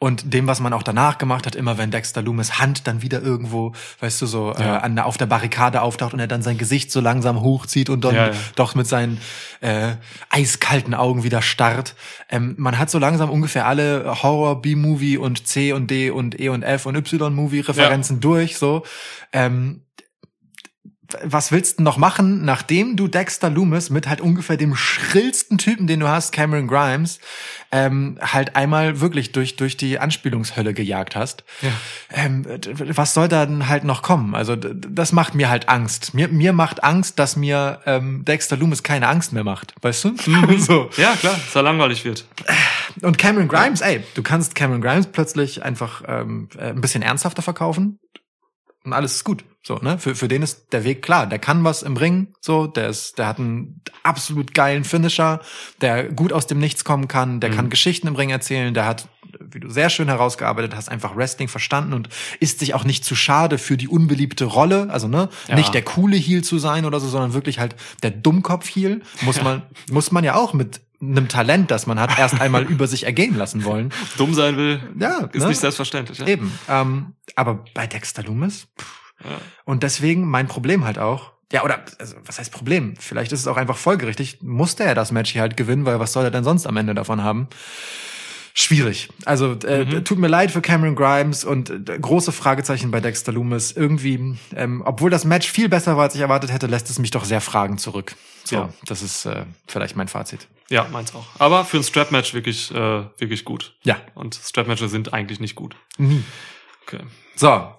und 0.00 0.32
dem, 0.32 0.46
was 0.46 0.60
man 0.60 0.72
auch 0.72 0.84
danach 0.84 1.18
gemacht 1.18 1.44
hat, 1.46 1.56
immer 1.56 1.76
wenn 1.76 1.90
Dexter 1.90 2.22
Loomis 2.22 2.60
Hand 2.60 2.86
dann 2.86 3.02
wieder 3.02 3.20
irgendwo, 3.20 3.72
weißt 3.98 4.22
du, 4.22 4.26
so 4.26 4.52
äh, 4.52 4.62
Ja. 4.64 4.78
an, 4.78 4.94
der- 4.94 5.06
auf 5.06 5.16
der 5.16 5.26
Barrikade 5.26 5.82
auftaucht 5.82 6.12
und 6.14 6.20
er 6.20 6.28
dann 6.28 6.40
sein 6.42 6.56
Gesicht 6.56 6.90
so 6.92 7.00
langsam 7.00 7.40
hochzieht 7.40 7.90
und 7.90 8.04
dann 8.04 8.14
Ja, 8.14 8.26
ja. 8.28 8.34
doch 8.54 8.74
mit 8.76 8.86
seinen 8.86 9.20
äh, 9.60 9.94
eiskalten 10.30 10.94
Augen 10.94 11.24
wieder 11.24 11.42
starrt. 11.42 11.94
Ähm, 12.30 12.54
man 12.58 12.78
hat 12.78 12.90
so 12.90 12.98
langsam 13.00 13.28
ungefähr 13.30 13.66
alle 13.66 14.22
Horror, 14.22 14.62
B-Movie 14.62 15.16
und 15.18 15.46
C 15.48 15.72
und 15.72 15.88
D 15.90 16.10
und 16.10 16.38
E 16.38 16.48
und 16.48 16.62
F 16.62 16.86
und 16.86 16.96
Y-Movie-Referenzen 16.96 18.20
durch, 18.20 18.56
so. 18.56 18.84
Ähm, 19.32 19.82
was 21.22 21.52
willst 21.52 21.78
du 21.78 21.82
noch 21.82 21.96
machen, 21.96 22.44
nachdem 22.44 22.96
du 22.96 23.08
Dexter 23.08 23.48
Loomis 23.48 23.88
mit 23.88 24.08
halt 24.08 24.20
ungefähr 24.20 24.56
dem 24.56 24.74
schrillsten 24.74 25.56
Typen, 25.56 25.86
den 25.86 26.00
du 26.00 26.08
hast, 26.08 26.32
Cameron 26.32 26.68
Grimes, 26.68 27.18
ähm, 27.72 28.18
halt 28.20 28.56
einmal 28.56 29.00
wirklich 29.00 29.32
durch 29.32 29.56
durch 29.56 29.76
die 29.76 29.98
Anspielungshölle 29.98 30.74
gejagt 30.74 31.16
hast? 31.16 31.44
Ja. 31.62 31.70
Ähm, 32.10 32.44
was 32.94 33.14
soll 33.14 33.28
da 33.28 33.46
denn 33.46 33.68
halt 33.68 33.84
noch 33.84 34.02
kommen? 34.02 34.34
Also 34.34 34.54
das 34.56 35.12
macht 35.12 35.34
mir 35.34 35.48
halt 35.48 35.68
Angst. 35.68 36.12
Mir 36.12 36.28
mir 36.28 36.52
macht 36.52 36.84
Angst, 36.84 37.18
dass 37.18 37.36
mir 37.36 37.80
ähm, 37.86 38.24
Dexter 38.26 38.56
Loomis 38.56 38.82
keine 38.82 39.08
Angst 39.08 39.32
mehr 39.32 39.44
macht, 39.44 39.74
weißt 39.80 40.04
du? 40.04 40.14
so. 40.58 40.90
Ja, 40.98 41.16
klar, 41.16 41.34
dass 41.34 41.56
er 41.56 41.62
langweilig 41.62 42.04
wird. 42.04 42.26
Und 43.00 43.16
Cameron 43.16 43.48
Grimes, 43.48 43.80
ey, 43.80 44.02
du 44.14 44.22
kannst 44.22 44.54
Cameron 44.54 44.82
Grimes 44.82 45.06
plötzlich 45.06 45.62
einfach 45.62 46.02
ähm, 46.06 46.48
äh, 46.58 46.70
ein 46.70 46.80
bisschen 46.80 47.02
ernsthafter 47.02 47.42
verkaufen 47.42 47.98
und 48.88 48.92
alles 48.94 49.14
ist 49.16 49.24
gut. 49.24 49.44
So, 49.66 49.76
ne? 49.76 49.98
Für, 49.98 50.14
für 50.14 50.28
den 50.28 50.42
ist 50.42 50.72
der 50.72 50.84
Weg 50.84 51.02
klar. 51.02 51.26
Der 51.26 51.38
kann 51.38 51.62
was 51.62 51.82
im 51.82 51.96
Ring, 51.96 52.32
so, 52.40 52.66
der 52.66 52.88
ist, 52.88 53.18
der 53.18 53.26
hat 53.26 53.38
einen 53.38 53.82
absolut 54.02 54.54
geilen 54.54 54.84
Finisher, 54.84 55.40
der 55.80 56.04
gut 56.04 56.32
aus 56.32 56.46
dem 56.46 56.58
Nichts 56.58 56.84
kommen 56.84 57.06
kann, 57.06 57.40
der 57.40 57.50
kann 57.50 57.68
Geschichten 57.68 58.06
im 58.06 58.16
Ring 58.16 58.30
erzählen, 58.30 58.72
der 58.72 58.86
hat, 58.86 59.08
wie 59.40 59.60
du 59.60 59.68
sehr 59.68 59.90
schön 59.90 60.08
herausgearbeitet 60.08 60.74
hast, 60.74 60.88
einfach 60.88 61.16
Wrestling 61.16 61.48
verstanden 61.48 61.92
und 61.92 62.08
ist 62.40 62.60
sich 62.60 62.72
auch 62.72 62.84
nicht 62.84 63.04
zu 63.04 63.14
schade 63.14 63.58
für 63.58 63.76
die 63.76 63.88
unbeliebte 63.88 64.46
Rolle, 64.46 64.88
also 64.90 65.06
ne, 65.06 65.28
Ja. 65.48 65.56
nicht 65.56 65.74
der 65.74 65.82
coole 65.82 66.16
Heel 66.16 66.42
zu 66.42 66.58
sein 66.58 66.86
oder 66.86 66.98
so, 66.98 67.08
sondern 67.08 67.34
wirklich 67.34 67.58
halt 67.58 67.76
der 68.02 68.12
Dummkopf-Heel, 68.12 69.02
muss 69.22 69.42
man, 69.42 69.62
muss 69.90 70.12
man 70.12 70.24
ja 70.24 70.34
auch 70.36 70.54
mit 70.54 70.80
einem 71.00 71.28
Talent, 71.28 71.70
das 71.70 71.86
man 71.86 72.00
hat, 72.00 72.18
erst 72.18 72.40
einmal 72.40 72.64
über 72.70 72.86
sich 72.86 73.04
ergehen 73.04 73.36
lassen 73.36 73.64
wollen. 73.64 73.92
Dumm 74.16 74.34
sein 74.34 74.56
will, 74.56 74.80
Ja, 74.98 75.28
ist 75.32 75.42
ne? 75.42 75.48
nicht 75.48 75.60
selbstverständlich. 75.60 76.18
Ja? 76.18 76.26
Eben. 76.26 76.52
Ähm, 76.68 77.14
aber 77.36 77.64
bei 77.74 77.86
Dexter 77.86 78.22
Loomis? 78.22 78.66
Ja. 79.24 79.30
Und 79.64 79.82
deswegen 79.82 80.28
mein 80.28 80.46
Problem 80.48 80.84
halt 80.84 80.98
auch. 80.98 81.32
Ja, 81.52 81.64
oder 81.64 81.82
also, 81.98 82.14
was 82.26 82.38
heißt 82.38 82.52
Problem? 82.52 82.94
Vielleicht 82.98 83.32
ist 83.32 83.40
es 83.40 83.46
auch 83.46 83.56
einfach 83.56 83.76
folgerichtig. 83.78 84.38
Musste 84.42 84.84
er 84.84 84.94
das 84.94 85.12
Match 85.12 85.32
hier 85.32 85.40
halt 85.40 85.56
gewinnen, 85.56 85.86
weil 85.86 85.98
was 85.98 86.12
soll 86.12 86.24
er 86.24 86.30
denn 86.30 86.44
sonst 86.44 86.66
am 86.66 86.76
Ende 86.76 86.94
davon 86.94 87.22
haben? 87.22 87.48
Schwierig. 88.54 89.08
Also 89.24 89.52
äh, 89.64 89.84
Mhm. 89.84 90.04
tut 90.04 90.18
mir 90.18 90.26
leid 90.26 90.50
für 90.50 90.60
Cameron 90.60 90.96
Grimes 90.96 91.44
und 91.44 91.70
äh, 91.88 91.98
große 91.98 92.32
Fragezeichen 92.32 92.90
bei 92.90 93.00
Dexter 93.00 93.30
Loomis. 93.32 93.70
Irgendwie, 93.72 94.36
ähm, 94.56 94.82
obwohl 94.84 95.10
das 95.10 95.24
Match 95.24 95.48
viel 95.50 95.68
besser 95.68 95.96
war, 95.96 96.04
als 96.04 96.16
ich 96.16 96.20
erwartet 96.20 96.52
hätte, 96.52 96.66
lässt 96.66 96.90
es 96.90 96.98
mich 96.98 97.12
doch 97.12 97.24
sehr 97.24 97.40
Fragen 97.40 97.78
zurück. 97.78 98.16
So, 98.44 98.56
Ja. 98.56 98.68
das 98.84 99.02
ist 99.02 99.26
äh, 99.26 99.44
vielleicht 99.68 99.94
mein 99.96 100.08
Fazit. 100.08 100.48
Ja, 100.70 100.86
meins 100.90 101.14
auch. 101.14 101.26
Aber 101.38 101.64
für 101.64 101.78
ein 101.78 101.82
Strap-Match 101.84 102.34
wirklich, 102.34 102.70
äh, 102.70 102.74
wirklich 103.18 103.44
gut. 103.44 103.74
Ja, 103.84 103.96
Und 104.14 104.34
Strap-Matches 104.34 104.90
sind 104.90 105.12
eigentlich 105.12 105.40
nicht 105.40 105.54
gut. 105.54 105.76
nie. 105.98 106.22
Okay. 106.86 107.00
So, 107.36 107.74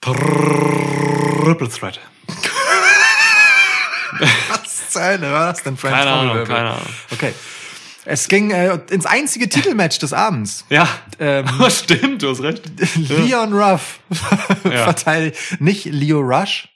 Triple 0.00 1.68
Threat. 1.68 1.98
Was 4.48 4.90
zur 4.90 5.02
Hölle 5.02 5.32
war 5.32 5.52
das 5.52 5.62
denn, 5.62 5.76
French 5.76 5.94
Keine 5.96 6.10
Ahnung, 6.10 6.44
keine 6.44 6.70
Ahnung. 6.70 6.86
Okay. 7.12 7.34
Es 8.04 8.28
ging 8.28 8.50
äh, 8.52 8.78
ins 8.90 9.04
einzige 9.06 9.48
Titelmatch 9.50 9.98
des 9.98 10.12
Abends. 10.14 10.64
Ja, 10.70 10.88
Ähm, 11.18 11.46
stimmt, 11.70 12.22
du 12.22 12.30
hast 12.30 12.40
recht. 12.42 12.62
Leon 12.96 13.52
Ruff 13.52 14.00
Ja. 14.64 14.84
verteidigt, 14.84 15.60
nicht 15.60 15.84
Leo 15.86 16.20
Rush, 16.20 16.68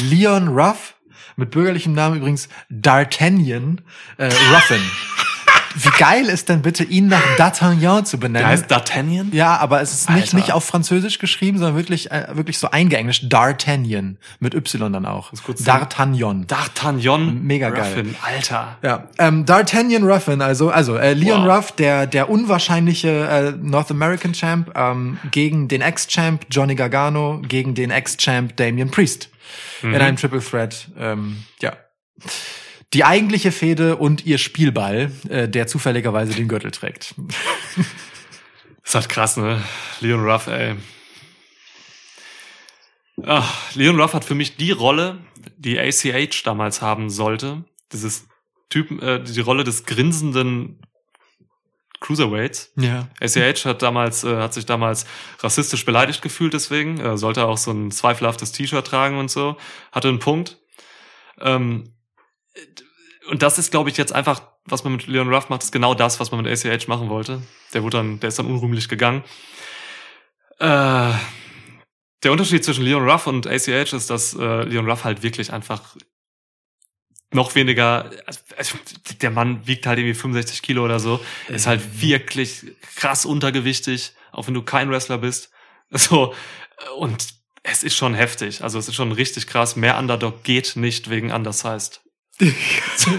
Leon 0.00 0.48
Ruff, 0.48 0.94
mit 1.36 1.50
bürgerlichem 1.50 1.94
Namen 1.94 2.16
übrigens 2.18 2.48
D'Artagnan 2.70 3.78
äh, 4.18 4.26
Ruffin. 4.26 4.82
Wie 5.74 5.90
geil 5.98 6.26
ist 6.26 6.48
denn 6.48 6.62
bitte, 6.62 6.84
ihn 6.84 7.08
nach 7.08 7.22
D'Artagnan 7.36 8.04
zu 8.04 8.18
benennen? 8.18 8.42
Der 8.42 8.48
heißt 8.48 8.70
D'Artagnan? 8.70 9.32
ja, 9.32 9.56
aber 9.56 9.80
es 9.80 9.92
ist 9.92 10.10
nicht, 10.10 10.22
Alter. 10.24 10.36
nicht 10.36 10.52
auf 10.52 10.64
Französisch 10.64 11.18
geschrieben, 11.18 11.58
sondern 11.58 11.76
wirklich, 11.76 12.10
äh, 12.10 12.28
wirklich 12.32 12.58
so 12.58 12.70
eingeenglischt. 12.70 13.24
D'Artagnan. 13.32 14.16
Mit 14.40 14.54
Y 14.54 14.92
dann 14.92 15.06
auch. 15.06 15.32
D'Artagnan. 15.32 16.46
D'Artagnan. 16.46 17.42
Mega 17.42 17.70
geil. 17.70 17.92
Ruffin, 17.92 18.14
Alter. 18.22 18.78
Ja, 18.82 19.08
ähm, 19.18 19.44
D'Artagnan 19.44 20.04
Ruffin, 20.04 20.42
also, 20.42 20.70
also 20.70 20.96
äh, 20.96 21.14
Leon 21.14 21.46
Wow. 21.46 21.56
Ruff, 21.56 21.72
der, 21.72 22.06
der 22.06 22.30
unwahrscheinliche 22.30 23.08
äh, 23.08 23.52
North 23.60 23.90
American 23.90 24.32
Champ, 24.32 24.70
ähm, 24.74 25.18
gegen 25.30 25.68
den 25.68 25.80
Ex-Champ 25.80 26.46
Johnny 26.50 26.74
Gargano, 26.74 27.40
gegen 27.46 27.74
den 27.74 27.90
Ex-Champ 27.90 28.56
Damian 28.56 28.90
Priest. 28.90 29.28
In 29.82 29.94
einem 29.96 30.16
Triple 30.16 30.40
Threat, 30.40 30.88
ähm, 30.98 31.44
ja. 31.60 31.72
Die 32.94 33.04
eigentliche 33.04 33.52
Fehde 33.52 33.96
und 33.96 34.26
ihr 34.26 34.38
Spielball, 34.38 35.10
äh, 35.28 35.48
der 35.48 35.66
zufälligerweise 35.66 36.34
den 36.34 36.48
Gürtel 36.48 36.70
trägt. 36.70 37.14
Ist 38.84 38.94
halt 38.94 39.08
krass, 39.08 39.36
ne? 39.36 39.62
Leon 40.00 40.28
Ruff, 40.28 40.48
ey. 40.48 40.76
Ach, 43.24 43.74
Leon 43.74 44.00
Ruff 44.00 44.14
hat 44.14 44.24
für 44.24 44.34
mich 44.34 44.56
die 44.56 44.72
Rolle, 44.72 45.18
die 45.56 45.78
ACH 45.78 46.42
damals 46.44 46.82
haben 46.82 47.08
sollte. 47.08 47.64
Dieses 47.92 48.26
Typen, 48.68 49.00
äh, 49.00 49.22
die 49.22 49.40
Rolle 49.40 49.64
des 49.64 49.86
grinsenden 49.86 50.80
Cruiserweights. 52.00 52.72
Ja. 52.76 53.08
ACH 53.20 53.64
hat 53.64 53.80
damals, 53.80 54.24
äh, 54.24 54.36
hat 54.36 54.52
sich 54.52 54.66
damals 54.66 55.06
rassistisch 55.38 55.84
beleidigt 55.84 56.20
gefühlt 56.20 56.52
deswegen, 56.52 56.98
äh, 56.98 57.16
sollte 57.16 57.46
auch 57.46 57.58
so 57.58 57.70
ein 57.70 57.90
zweifelhaftes 57.90 58.52
T-Shirt 58.52 58.86
tragen 58.86 59.18
und 59.18 59.30
so, 59.30 59.56
hatte 59.92 60.08
einen 60.08 60.18
Punkt. 60.18 60.58
Ähm, 61.40 61.94
und 63.28 63.42
das 63.42 63.58
ist, 63.58 63.70
glaube 63.70 63.90
ich, 63.90 63.96
jetzt 63.96 64.12
einfach, 64.12 64.42
was 64.64 64.84
man 64.84 64.94
mit 64.94 65.06
Leon 65.06 65.32
Ruff 65.32 65.48
macht, 65.48 65.62
ist 65.62 65.72
genau 65.72 65.94
das, 65.94 66.20
was 66.20 66.30
man 66.32 66.42
mit 66.42 66.52
ACH 66.52 66.88
machen 66.88 67.08
wollte. 67.08 67.42
Der 67.72 67.82
wurde 67.82 67.98
dann, 67.98 68.20
der 68.20 68.28
ist 68.28 68.38
dann 68.38 68.46
unrühmlich 68.46 68.88
gegangen. 68.88 69.22
Äh, 70.58 71.12
der 72.22 72.30
Unterschied 72.30 72.64
zwischen 72.64 72.84
Leon 72.84 73.08
Ruff 73.08 73.26
und 73.26 73.46
ACH 73.46 73.92
ist, 73.92 74.10
dass 74.10 74.34
äh, 74.34 74.62
Leon 74.62 74.88
Ruff 74.88 75.04
halt 75.04 75.22
wirklich 75.22 75.52
einfach 75.52 75.96
noch 77.32 77.54
weniger, 77.54 78.10
also 78.56 78.76
der 79.20 79.30
Mann 79.30 79.66
wiegt 79.66 79.86
halt 79.86 79.98
irgendwie 79.98 80.14
65 80.14 80.62
Kilo 80.62 80.84
oder 80.84 81.00
so, 81.00 81.20
ist 81.48 81.66
halt 81.66 82.02
wirklich 82.02 82.66
krass 82.96 83.24
untergewichtig, 83.24 84.12
auch 84.32 84.46
wenn 84.46 84.54
du 84.54 84.62
kein 84.62 84.90
Wrestler 84.90 85.18
bist. 85.18 85.50
So, 85.94 86.32
und 86.96 87.28
es 87.62 87.82
ist 87.82 87.96
schon 87.96 88.14
heftig, 88.14 88.62
also 88.62 88.78
es 88.78 88.88
ist 88.88 88.94
schon 88.94 89.12
richtig 89.12 89.46
krass. 89.46 89.76
Mehr 89.76 89.98
Underdog 89.98 90.42
geht 90.42 90.74
nicht 90.74 91.10
wegen 91.10 91.30
Undersized. 91.30 92.01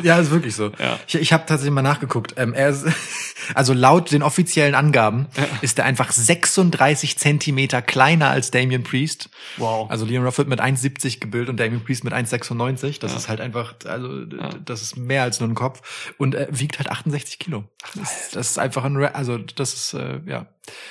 Ja, 0.03 0.18
ist 0.20 0.32
wirklich 0.32 0.55
so. 0.55 0.72
Ja. 0.80 0.99
Ich, 1.07 1.16
ich 1.16 1.34
habe 1.34 1.45
tatsächlich 1.45 1.74
mal 1.74 1.82
nachgeguckt. 1.82 2.34
Ähm, 2.38 2.53
er 2.53 2.70
ist, 2.70 2.86
also 3.55 3.74
laut 3.74 4.11
den 4.11 4.24
offiziellen 4.24 4.76
Angaben 4.76 5.28
ist 5.61 5.80
er 5.80 5.86
einfach 5.86 6.11
36 6.11 7.18
Zentimeter 7.18 7.82
kleiner 7.82 8.30
als 8.30 8.51
Damian 8.51 8.84
Priest. 8.84 9.30
Wow. 9.57 9.89
Also 9.89 10.05
Leon 10.05 10.26
Ruff 10.26 10.38
wird 10.38 10.47
mit 10.49 10.59
1,70 10.61 11.20
gebildet 11.20 11.49
und 11.49 11.57
Damian 11.59 11.84
Priest 11.84 12.03
mit 12.03 12.14
1,96. 12.14 12.99
Das 12.99 13.11
Ja. 13.11 13.18
ist 13.18 13.30
halt 13.30 13.39
einfach, 13.39 13.76
also 13.86 14.22
Ja. 14.24 14.49
das 14.66 14.82
ist 14.82 14.97
mehr 14.97 15.24
als 15.24 15.39
nur 15.39 15.49
ein 15.49 15.55
Kopf. 15.55 16.14
Und 16.18 16.36
er 16.36 16.47
wiegt 16.59 16.80
halt 16.80 16.89
68 16.89 17.39
Kilo. 17.39 17.64
Das, 17.95 18.32
das 18.32 18.49
ist 18.51 18.59
einfach 18.59 18.84
ein, 18.84 18.97
Ra- 18.97 19.11
also 19.14 19.38
das 19.38 19.74
ist, 19.74 19.93
äh, 19.93 20.20
ja. 20.26 20.47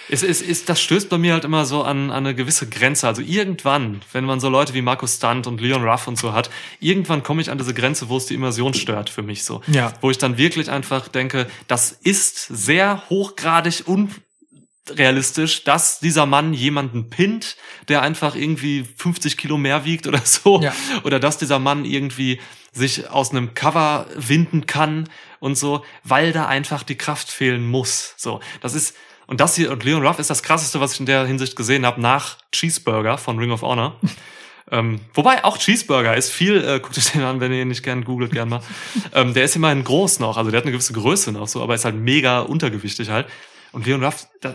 Es 0.08 0.22
ist, 0.22 0.42
ist, 0.42 0.68
das 0.68 0.82
stößt 0.82 1.08
bei 1.08 1.16
mir 1.16 1.32
halt 1.32 1.44
immer 1.44 1.64
so 1.64 1.82
an, 1.82 2.10
an 2.10 2.26
eine 2.26 2.34
gewisse 2.34 2.68
Grenze. 2.68 3.06
Also 3.06 3.22
irgendwann, 3.22 4.02
wenn 4.12 4.24
man 4.24 4.40
so 4.40 4.50
Leute 4.50 4.74
wie 4.74 4.82
Markus 4.82 5.16
Stunt 5.16 5.46
und 5.46 5.60
Leon 5.60 5.82
Ruff 5.88 6.06
und 6.06 6.18
so 6.18 6.34
hat, 6.34 6.50
irgendwann 6.80 7.22
komme 7.22 7.40
ich 7.40 7.50
an 7.50 7.56
diese 7.56 7.72
Grenze, 7.72 8.08
wo 8.08 8.18
es 8.18 8.26
die 8.26 8.34
Immersion 8.34 8.74
stört 8.74 9.08
für 9.08 9.22
mich 9.22 9.44
so. 9.44 9.62
Ja. 9.68 9.94
Wo 10.02 10.10
ich 10.10 10.18
dann 10.18 10.36
wirklich 10.36 10.70
einfach 10.70 11.08
denke, 11.08 11.46
das 11.68 11.92
ist 11.92 12.46
sehr 12.48 13.02
hochgradig 13.08 13.84
unrealistisch, 13.86 15.64
dass 15.64 16.00
dieser 16.00 16.26
Mann 16.26 16.52
jemanden 16.52 17.08
pinnt, 17.08 17.56
der 17.88 18.02
einfach 18.02 18.34
irgendwie 18.34 18.84
50 18.84 19.38
Kilo 19.38 19.56
mehr 19.56 19.86
wiegt 19.86 20.06
oder 20.06 20.20
so. 20.24 20.60
Ja. 20.60 20.74
Oder 21.04 21.18
dass 21.20 21.38
dieser 21.38 21.58
Mann 21.58 21.86
irgendwie 21.86 22.38
sich 22.72 23.08
aus 23.08 23.30
einem 23.30 23.54
Cover 23.54 24.06
winden 24.16 24.66
kann 24.66 25.08
und 25.40 25.56
so, 25.56 25.84
weil 26.04 26.32
da 26.32 26.46
einfach 26.46 26.82
die 26.82 26.96
Kraft 26.96 27.30
fehlen 27.30 27.66
muss. 27.66 28.14
So, 28.16 28.40
das 28.60 28.74
ist 28.74 28.94
und 29.26 29.40
das 29.40 29.54
hier 29.54 29.70
und 29.70 29.84
Leon 29.84 30.04
Ruff 30.06 30.18
ist 30.18 30.30
das 30.30 30.42
krasseste, 30.42 30.80
was 30.80 30.94
ich 30.94 31.00
in 31.00 31.06
der 31.06 31.26
Hinsicht 31.26 31.56
gesehen 31.56 31.86
habe 31.86 32.00
nach 32.00 32.38
Cheeseburger 32.52 33.18
von 33.18 33.38
Ring 33.38 33.50
of 33.50 33.62
Honor. 33.62 33.98
ähm, 34.70 35.00
wobei 35.14 35.44
auch 35.44 35.58
Cheeseburger 35.58 36.16
ist 36.16 36.30
viel, 36.30 36.56
äh, 36.64 36.80
guckt 36.80 36.98
euch 36.98 37.12
den 37.12 37.22
an, 37.22 37.40
wenn 37.40 37.52
ihr 37.52 37.62
ihn 37.62 37.68
nicht 37.68 37.82
gern 37.82 38.04
googelt, 38.04 38.32
gern 38.32 38.48
mal. 38.48 38.60
ähm, 39.14 39.34
der 39.34 39.44
ist 39.44 39.56
immerhin 39.56 39.84
groß 39.84 40.20
noch, 40.20 40.36
also 40.36 40.50
der 40.50 40.58
hat 40.58 40.64
eine 40.64 40.72
gewisse 40.72 40.92
Größe 40.92 41.32
noch 41.32 41.48
so, 41.48 41.62
aber 41.62 41.74
ist 41.74 41.84
halt 41.84 41.96
mega 41.96 42.40
untergewichtig 42.40 43.10
halt. 43.10 43.26
Und 43.72 43.86
Leon 43.86 44.04
Ruff, 44.04 44.26
da, 44.40 44.54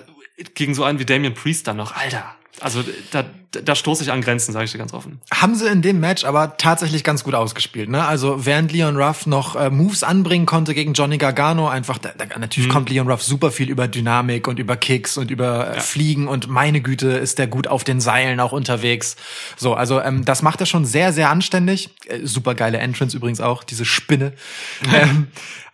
gegen 0.53 0.75
so 0.75 0.83
einen 0.83 0.99
wie 0.99 1.05
Damian 1.05 1.33
Priest 1.33 1.67
dann 1.67 1.77
noch, 1.77 1.95
Alter. 1.95 2.35
Also 2.59 2.83
da, 3.11 3.23
da 3.51 3.75
stoße 3.75 4.03
ich 4.03 4.11
an 4.11 4.21
Grenzen, 4.21 4.51
sage 4.51 4.65
ich 4.65 4.71
dir 4.71 4.79
ganz 4.79 4.93
offen. 4.93 5.21
Haben 5.31 5.55
sie 5.55 5.67
in 5.67 5.81
dem 5.81 5.99
Match 5.99 6.25
aber 6.25 6.57
tatsächlich 6.57 7.03
ganz 7.03 7.23
gut 7.23 7.35
ausgespielt, 7.35 7.89
ne? 7.89 8.05
Also 8.05 8.45
während 8.45 8.71
Leon 8.71 8.97
Ruff 8.97 9.27
noch 9.27 9.55
äh, 9.55 9.69
Moves 9.69 10.03
anbringen 10.03 10.45
konnte 10.45 10.73
gegen 10.73 10.93
Johnny 10.93 11.17
Gargano, 11.17 11.67
einfach, 11.67 11.99
da, 11.99 12.09
da, 12.17 12.25
natürlich 12.39 12.69
kommt 12.69 12.89
Leon 12.89 13.09
Ruff 13.09 13.21
super 13.21 13.51
viel 13.51 13.69
über 13.69 13.87
Dynamik 13.87 14.47
und 14.47 14.57
über 14.57 14.75
Kicks 14.75 15.17
und 15.17 15.29
über 15.29 15.71
äh, 15.71 15.75
Ja. 15.75 15.81
Fliegen 15.81 16.27
und 16.27 16.47
meine 16.47 16.81
Güte 16.81 17.09
ist 17.09 17.37
der 17.37 17.47
gut 17.47 17.67
auf 17.67 17.83
den 17.83 18.01
Seilen 18.01 18.39
auch 18.39 18.53
unterwegs. 18.53 19.17
So, 19.55 19.75
also 19.75 20.01
ähm, 20.01 20.25
das 20.25 20.41
macht 20.41 20.59
er 20.59 20.65
schon 20.65 20.85
sehr, 20.85 21.13
sehr 21.13 21.29
anständig. 21.29 21.91
Äh, 22.05 22.19
super 22.23 22.55
geile 22.55 22.79
Entrance 22.79 23.15
übrigens 23.15 23.39
auch, 23.39 23.63
diese 23.63 23.85
Spinne. 23.85 24.33
ähm, 24.93 25.27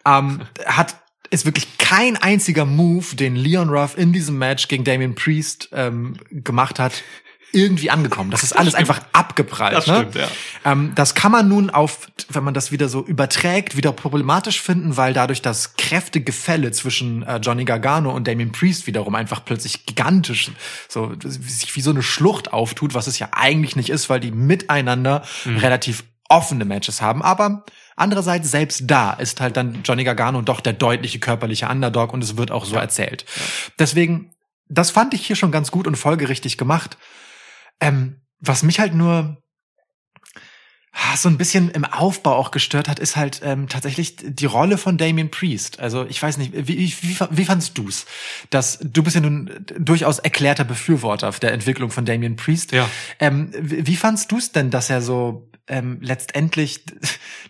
ähm, 0.05 0.41
hat 0.65 0.95
ist 1.33 1.45
wirklich 1.45 1.77
kein 1.77 2.15
einziger 2.15 2.65
Move, 2.65 3.15
den 3.15 3.35
Leon 3.35 3.69
Ruff 3.69 3.97
in 3.97 4.13
diesem 4.13 4.37
Match 4.37 4.67
gegen 4.67 4.83
Damian 4.83 5.15
Priest 5.15 5.69
ähm, 5.73 6.15
gemacht 6.31 6.79
hat, 6.79 7.03
irgendwie 7.51 7.89
angekommen. 7.89 8.31
Das 8.31 8.43
ist 8.43 8.53
alles 8.53 8.75
einfach 8.75 9.01
abgeprallt. 9.13 9.75
Das 9.75 9.87
ne? 9.87 9.97
stimmt, 9.97 10.15
ja. 10.15 10.27
Ähm, 10.65 10.91
das 10.95 11.15
kann 11.15 11.31
man 11.31 11.47
nun 11.47 11.69
auf, 11.69 12.07
wenn 12.29 12.43
man 12.43 12.53
das 12.53 12.71
wieder 12.71 12.89
so 12.89 13.03
überträgt, 13.03 13.77
wieder 13.77 13.91
problematisch 13.91 14.61
finden, 14.61 14.97
weil 14.97 15.13
dadurch 15.13 15.41
das 15.41 15.75
Kräftegefälle 15.75 16.71
zwischen 16.71 17.23
äh, 17.23 17.37
Johnny 17.37 17.65
Gargano 17.65 18.11
und 18.11 18.27
Damien 18.27 18.51
Priest 18.51 18.87
wiederum 18.87 19.15
einfach 19.15 19.45
plötzlich 19.45 19.85
gigantisch, 19.85 20.51
so 20.87 21.13
sich 21.23 21.75
wie 21.75 21.81
so 21.81 21.91
eine 21.91 22.03
Schlucht 22.03 22.53
auftut, 22.53 22.93
was 22.93 23.07
es 23.07 23.19
ja 23.19 23.29
eigentlich 23.31 23.75
nicht 23.75 23.89
ist, 23.89 24.09
weil 24.09 24.19
die 24.19 24.31
miteinander 24.31 25.23
relativ 25.45 26.03
offene 26.29 26.65
Matches 26.65 27.01
haben. 27.01 27.21
Aber 27.21 27.65
andererseits 27.95 28.51
selbst 28.51 28.83
da 28.85 29.13
ist 29.13 29.41
halt 29.41 29.57
dann 29.57 29.81
Johnny 29.83 30.03
Gargano 30.03 30.41
doch 30.41 30.59
der 30.59 30.73
deutliche 30.73 31.19
körperliche 31.19 31.67
Underdog 31.67 32.13
und 32.13 32.23
es 32.23 32.37
wird 32.37 32.51
auch 32.51 32.65
so 32.65 32.75
erzählt. 32.75 33.25
Deswegen, 33.79 34.31
das 34.69 34.91
fand 34.91 35.13
ich 35.13 35.25
hier 35.25 35.35
schon 35.35 35.51
ganz 35.51 35.71
gut 35.71 35.87
und 35.87 35.95
folgerichtig 35.95 36.57
gemacht. 36.57 36.97
Ähm, 37.79 38.21
was 38.39 38.63
mich 38.63 38.79
halt 38.79 38.93
nur 38.93 39.37
ah, 40.93 41.17
so 41.17 41.27
ein 41.27 41.37
bisschen 41.37 41.69
im 41.71 41.85
Aufbau 41.85 42.35
auch 42.35 42.51
gestört 42.51 42.87
hat, 42.87 42.99
ist 42.99 43.15
halt 43.15 43.41
ähm, 43.43 43.67
tatsächlich 43.67 44.15
die 44.21 44.45
Rolle 44.45 44.77
von 44.77 44.97
Damien 44.97 45.31
Priest. 45.31 45.79
Also 45.79 46.05
ich 46.05 46.21
weiß 46.21 46.37
nicht, 46.37 46.53
wie, 46.53 46.77
wie, 46.77 46.93
wie, 47.01 47.17
wie 47.31 47.45
fandst 47.45 47.77
du's? 47.77 48.05
Dass 48.49 48.79
du 48.81 49.03
bist 49.03 49.15
ja 49.15 49.21
nun 49.21 49.65
durchaus 49.77 50.19
erklärter 50.19 50.63
Befürworter 50.63 51.31
der 51.31 51.51
Entwicklung 51.51 51.89
von 51.89 52.05
Damien 52.05 52.35
Priest. 52.35 52.71
Ja. 52.71 52.89
Ähm, 53.19 53.51
wie, 53.57 53.87
wie 53.87 53.95
fandst 53.95 54.31
du's 54.31 54.51
denn, 54.51 54.69
dass 54.69 54.89
er 54.89 55.01
so 55.01 55.49
ähm, 55.67 55.99
letztendlich, 56.01 56.83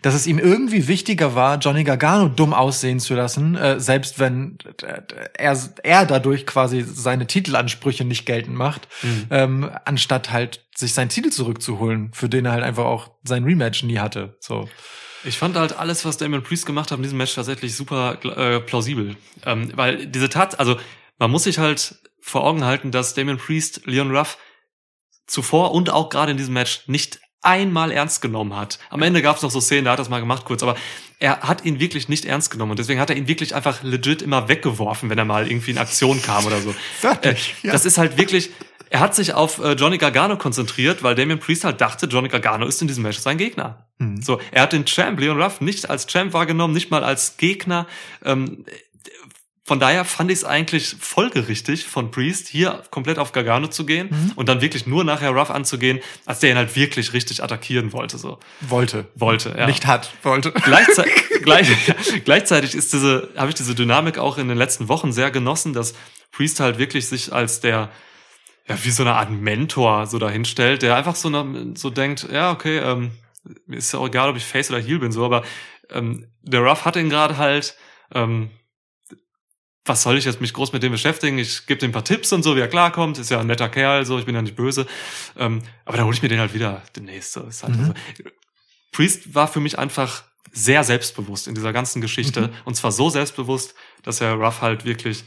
dass 0.02 0.14
es 0.14 0.26
ihm 0.26 0.38
irgendwie 0.38 0.86
wichtiger 0.86 1.34
war, 1.34 1.58
Johnny 1.58 1.84
Gargano 1.84 2.28
dumm 2.28 2.54
aussehen 2.54 3.00
zu 3.00 3.14
lassen, 3.14 3.56
äh, 3.56 3.80
selbst 3.80 4.18
wenn 4.18 4.58
äh, 4.82 5.02
er, 5.34 5.58
er 5.82 6.06
dadurch 6.06 6.46
quasi 6.46 6.82
seine 6.82 7.26
Titelansprüche 7.26 8.04
nicht 8.04 8.24
geltend 8.24 8.56
macht, 8.56 8.88
ähm, 9.30 9.70
anstatt 9.84 10.30
halt 10.30 10.64
sich 10.76 10.94
seinen 10.94 11.08
Titel 11.08 11.30
zurückzuholen, 11.30 12.12
für 12.12 12.28
den 12.28 12.44
er 12.44 12.52
halt 12.52 12.64
einfach 12.64 12.84
auch 12.84 13.10
sein 13.24 13.44
Rematch 13.44 13.82
nie 13.82 13.98
hatte. 13.98 14.36
So. 14.40 14.68
Ich 15.24 15.38
fand 15.38 15.56
halt 15.56 15.78
alles, 15.78 16.04
was 16.04 16.18
Damon 16.18 16.42
Priest 16.42 16.66
gemacht 16.66 16.90
hat 16.90 16.98
in 16.98 17.02
diesem 17.02 17.18
Match 17.18 17.34
tatsächlich 17.34 17.74
super 17.74 18.18
äh, 18.24 18.60
plausibel. 18.60 19.16
Ähm, 19.44 19.72
weil 19.74 20.06
diese 20.06 20.28
Tat, 20.28 20.58
also 20.60 20.76
man 21.18 21.30
muss 21.30 21.44
sich 21.44 21.58
halt 21.58 21.96
vor 22.20 22.44
Augen 22.44 22.64
halten, 22.64 22.90
dass 22.90 23.14
Damon 23.14 23.38
Priest 23.38 23.82
Leon 23.86 24.14
Ruff 24.14 24.38
zuvor 25.26 25.72
und 25.72 25.90
auch 25.90 26.10
gerade 26.10 26.32
in 26.32 26.36
diesem 26.36 26.54
Match 26.54 26.82
nicht 26.86 27.20
einmal 27.44 27.92
ernst 27.92 28.22
genommen 28.22 28.56
hat. 28.56 28.78
Am 28.90 29.02
Ende 29.02 29.22
gab 29.22 29.36
es 29.36 29.42
noch 29.42 29.50
so 29.50 29.60
Szenen, 29.60 29.84
da 29.84 29.92
hat 29.92 29.98
er 29.98 30.02
das 30.02 30.08
mal 30.08 30.20
gemacht 30.20 30.44
kurz, 30.44 30.62
aber 30.62 30.76
er 31.18 31.40
hat 31.40 31.64
ihn 31.64 31.78
wirklich 31.80 32.08
nicht 32.08 32.24
ernst 32.24 32.50
genommen 32.50 32.72
und 32.72 32.78
deswegen 32.78 33.00
hat 33.00 33.10
er 33.10 33.16
ihn 33.16 33.28
wirklich 33.28 33.54
einfach 33.54 33.82
legit 33.82 34.22
immer 34.22 34.48
weggeworfen, 34.48 35.10
wenn 35.10 35.18
er 35.18 35.24
mal 35.24 35.46
irgendwie 35.48 35.70
in 35.70 35.78
Aktion 35.78 36.20
kam 36.22 36.44
oder 36.46 36.60
so. 36.60 36.74
Wirklich? 37.02 37.54
Äh, 37.62 37.66
Ja. 37.68 37.72
Das 37.72 37.84
ist 37.84 37.98
halt 37.98 38.18
wirklich, 38.18 38.50
er 38.90 39.00
hat 39.00 39.14
sich 39.14 39.34
auf 39.34 39.58
äh, 39.58 39.72
Johnny 39.72 39.98
Gargano 39.98 40.36
konzentriert, 40.36 41.02
weil 41.02 41.14
Damien 41.14 41.38
Priest 41.38 41.64
halt 41.64 41.80
dachte, 41.80 42.06
Johnny 42.06 42.28
Gargano 42.28 42.66
ist 42.66 42.80
in 42.82 42.88
diesem 42.88 43.02
Match 43.02 43.18
sein 43.18 43.38
Gegner. 43.38 43.86
Mhm. 43.98 44.20
So, 44.22 44.40
er 44.50 44.62
hat 44.62 44.72
den 44.72 44.84
Champ 44.86 45.18
Leon 45.20 45.40
Ruff 45.40 45.60
nicht 45.60 45.88
als 45.88 46.06
Champ 46.06 46.32
wahrgenommen, 46.32 46.74
nicht 46.74 46.90
mal 46.90 47.04
als 47.04 47.36
Gegner. 47.36 47.86
Ähm, 48.24 48.64
von 49.66 49.80
daher 49.80 50.04
fand 50.04 50.30
ich 50.30 50.38
es 50.38 50.44
eigentlich 50.44 50.94
folgerichtig 51.00 51.84
von 51.86 52.10
Priest, 52.10 52.48
hier 52.48 52.82
komplett 52.90 53.18
auf 53.18 53.32
Gargano 53.32 53.66
zu 53.68 53.86
gehen 53.86 54.08
Mhm. 54.10 54.32
und 54.36 54.48
dann 54.48 54.60
wirklich 54.60 54.86
nur 54.86 55.04
nachher 55.04 55.30
Ruff 55.30 55.50
anzugehen, 55.50 56.00
als 56.26 56.40
der 56.40 56.50
ihn 56.50 56.56
halt 56.58 56.76
wirklich 56.76 57.14
richtig 57.14 57.42
attackieren 57.42 57.92
wollte. 57.94 58.18
So 58.18 58.38
Wollte. 58.60 59.06
wollte, 59.14 59.54
ja. 59.56 59.66
Nicht 59.66 59.86
hat, 59.86 60.12
wollte. 60.22 60.52
Gleichzeitig, 60.52 61.14
gleich, 61.42 61.68
gleichzeitig 62.24 62.74
ist 62.74 62.92
diese, 62.92 63.30
habe 63.36 63.48
ich 63.48 63.54
diese 63.54 63.74
Dynamik 63.74 64.18
auch 64.18 64.36
in 64.36 64.48
den 64.48 64.58
letzten 64.58 64.88
Wochen 64.88 65.12
sehr 65.12 65.30
genossen, 65.30 65.72
dass 65.72 65.94
Priest 66.30 66.60
halt 66.60 66.76
wirklich 66.78 67.06
sich 67.08 67.32
als 67.32 67.60
der, 67.60 67.90
ja, 68.68 68.76
wie 68.84 68.90
so 68.90 69.02
eine 69.02 69.14
Art 69.14 69.30
Mentor 69.30 70.06
so 70.06 70.18
dahinstellt, 70.18 70.82
der 70.82 70.94
einfach 70.96 71.16
so, 71.16 71.30
so 71.74 71.88
denkt, 71.90 72.28
ja, 72.30 72.50
okay, 72.52 72.78
ähm, 72.78 73.12
mir 73.66 73.76
ist 73.78 73.92
ja 73.92 73.98
auch 73.98 74.06
egal, 74.08 74.28
ob 74.28 74.36
ich 74.36 74.44
Face 74.44 74.68
oder 74.70 74.78
Heel 74.80 74.98
bin, 74.98 75.10
so, 75.12 75.24
aber 75.24 75.42
ähm, 75.90 76.26
der 76.42 76.60
Ruff 76.60 76.84
hat 76.84 76.96
ihn 76.96 77.08
gerade 77.08 77.38
halt, 77.38 77.76
ähm, 78.14 78.50
was 79.84 80.02
soll 80.02 80.16
ich 80.16 80.24
jetzt 80.24 80.40
mich 80.40 80.52
groß 80.54 80.72
mit 80.72 80.82
dem 80.82 80.92
beschäftigen? 80.92 81.38
Ich 81.38 81.66
gebe 81.66 81.78
dem 81.78 81.90
ein 81.90 81.92
paar 81.92 82.04
Tipps 82.04 82.32
und 82.32 82.42
so, 82.42 82.56
wie 82.56 82.60
er 82.60 82.68
klarkommt. 82.68 83.18
Ist 83.18 83.30
ja 83.30 83.40
ein 83.40 83.46
netter 83.46 83.68
Kerl, 83.68 84.06
so, 84.06 84.18
ich 84.18 84.24
bin 84.24 84.34
ja 84.34 84.42
nicht 84.42 84.56
böse. 84.56 84.86
Ähm, 85.38 85.62
aber 85.84 85.98
dann 85.98 86.06
hole 86.06 86.14
ich 86.16 86.22
mir 86.22 86.28
den 86.28 86.40
halt 86.40 86.54
wieder 86.54 86.82
demnächst. 86.96 87.32
So. 87.32 87.42
Ist 87.42 87.62
halt 87.62 87.76
Mhm. 87.76 87.86
so. 87.86 87.94
Priest 88.92 89.34
war 89.34 89.48
für 89.48 89.60
mich 89.60 89.78
einfach 89.78 90.24
sehr 90.52 90.84
selbstbewusst 90.84 91.48
in 91.48 91.54
dieser 91.54 91.72
ganzen 91.72 92.00
Geschichte. 92.00 92.42
Mhm. 92.42 92.50
Und 92.64 92.74
zwar 92.76 92.92
so 92.92 93.10
selbstbewusst, 93.10 93.74
dass 94.02 94.20
er 94.20 94.34
Ruff 94.34 94.62
halt 94.62 94.84
wirklich 94.84 95.24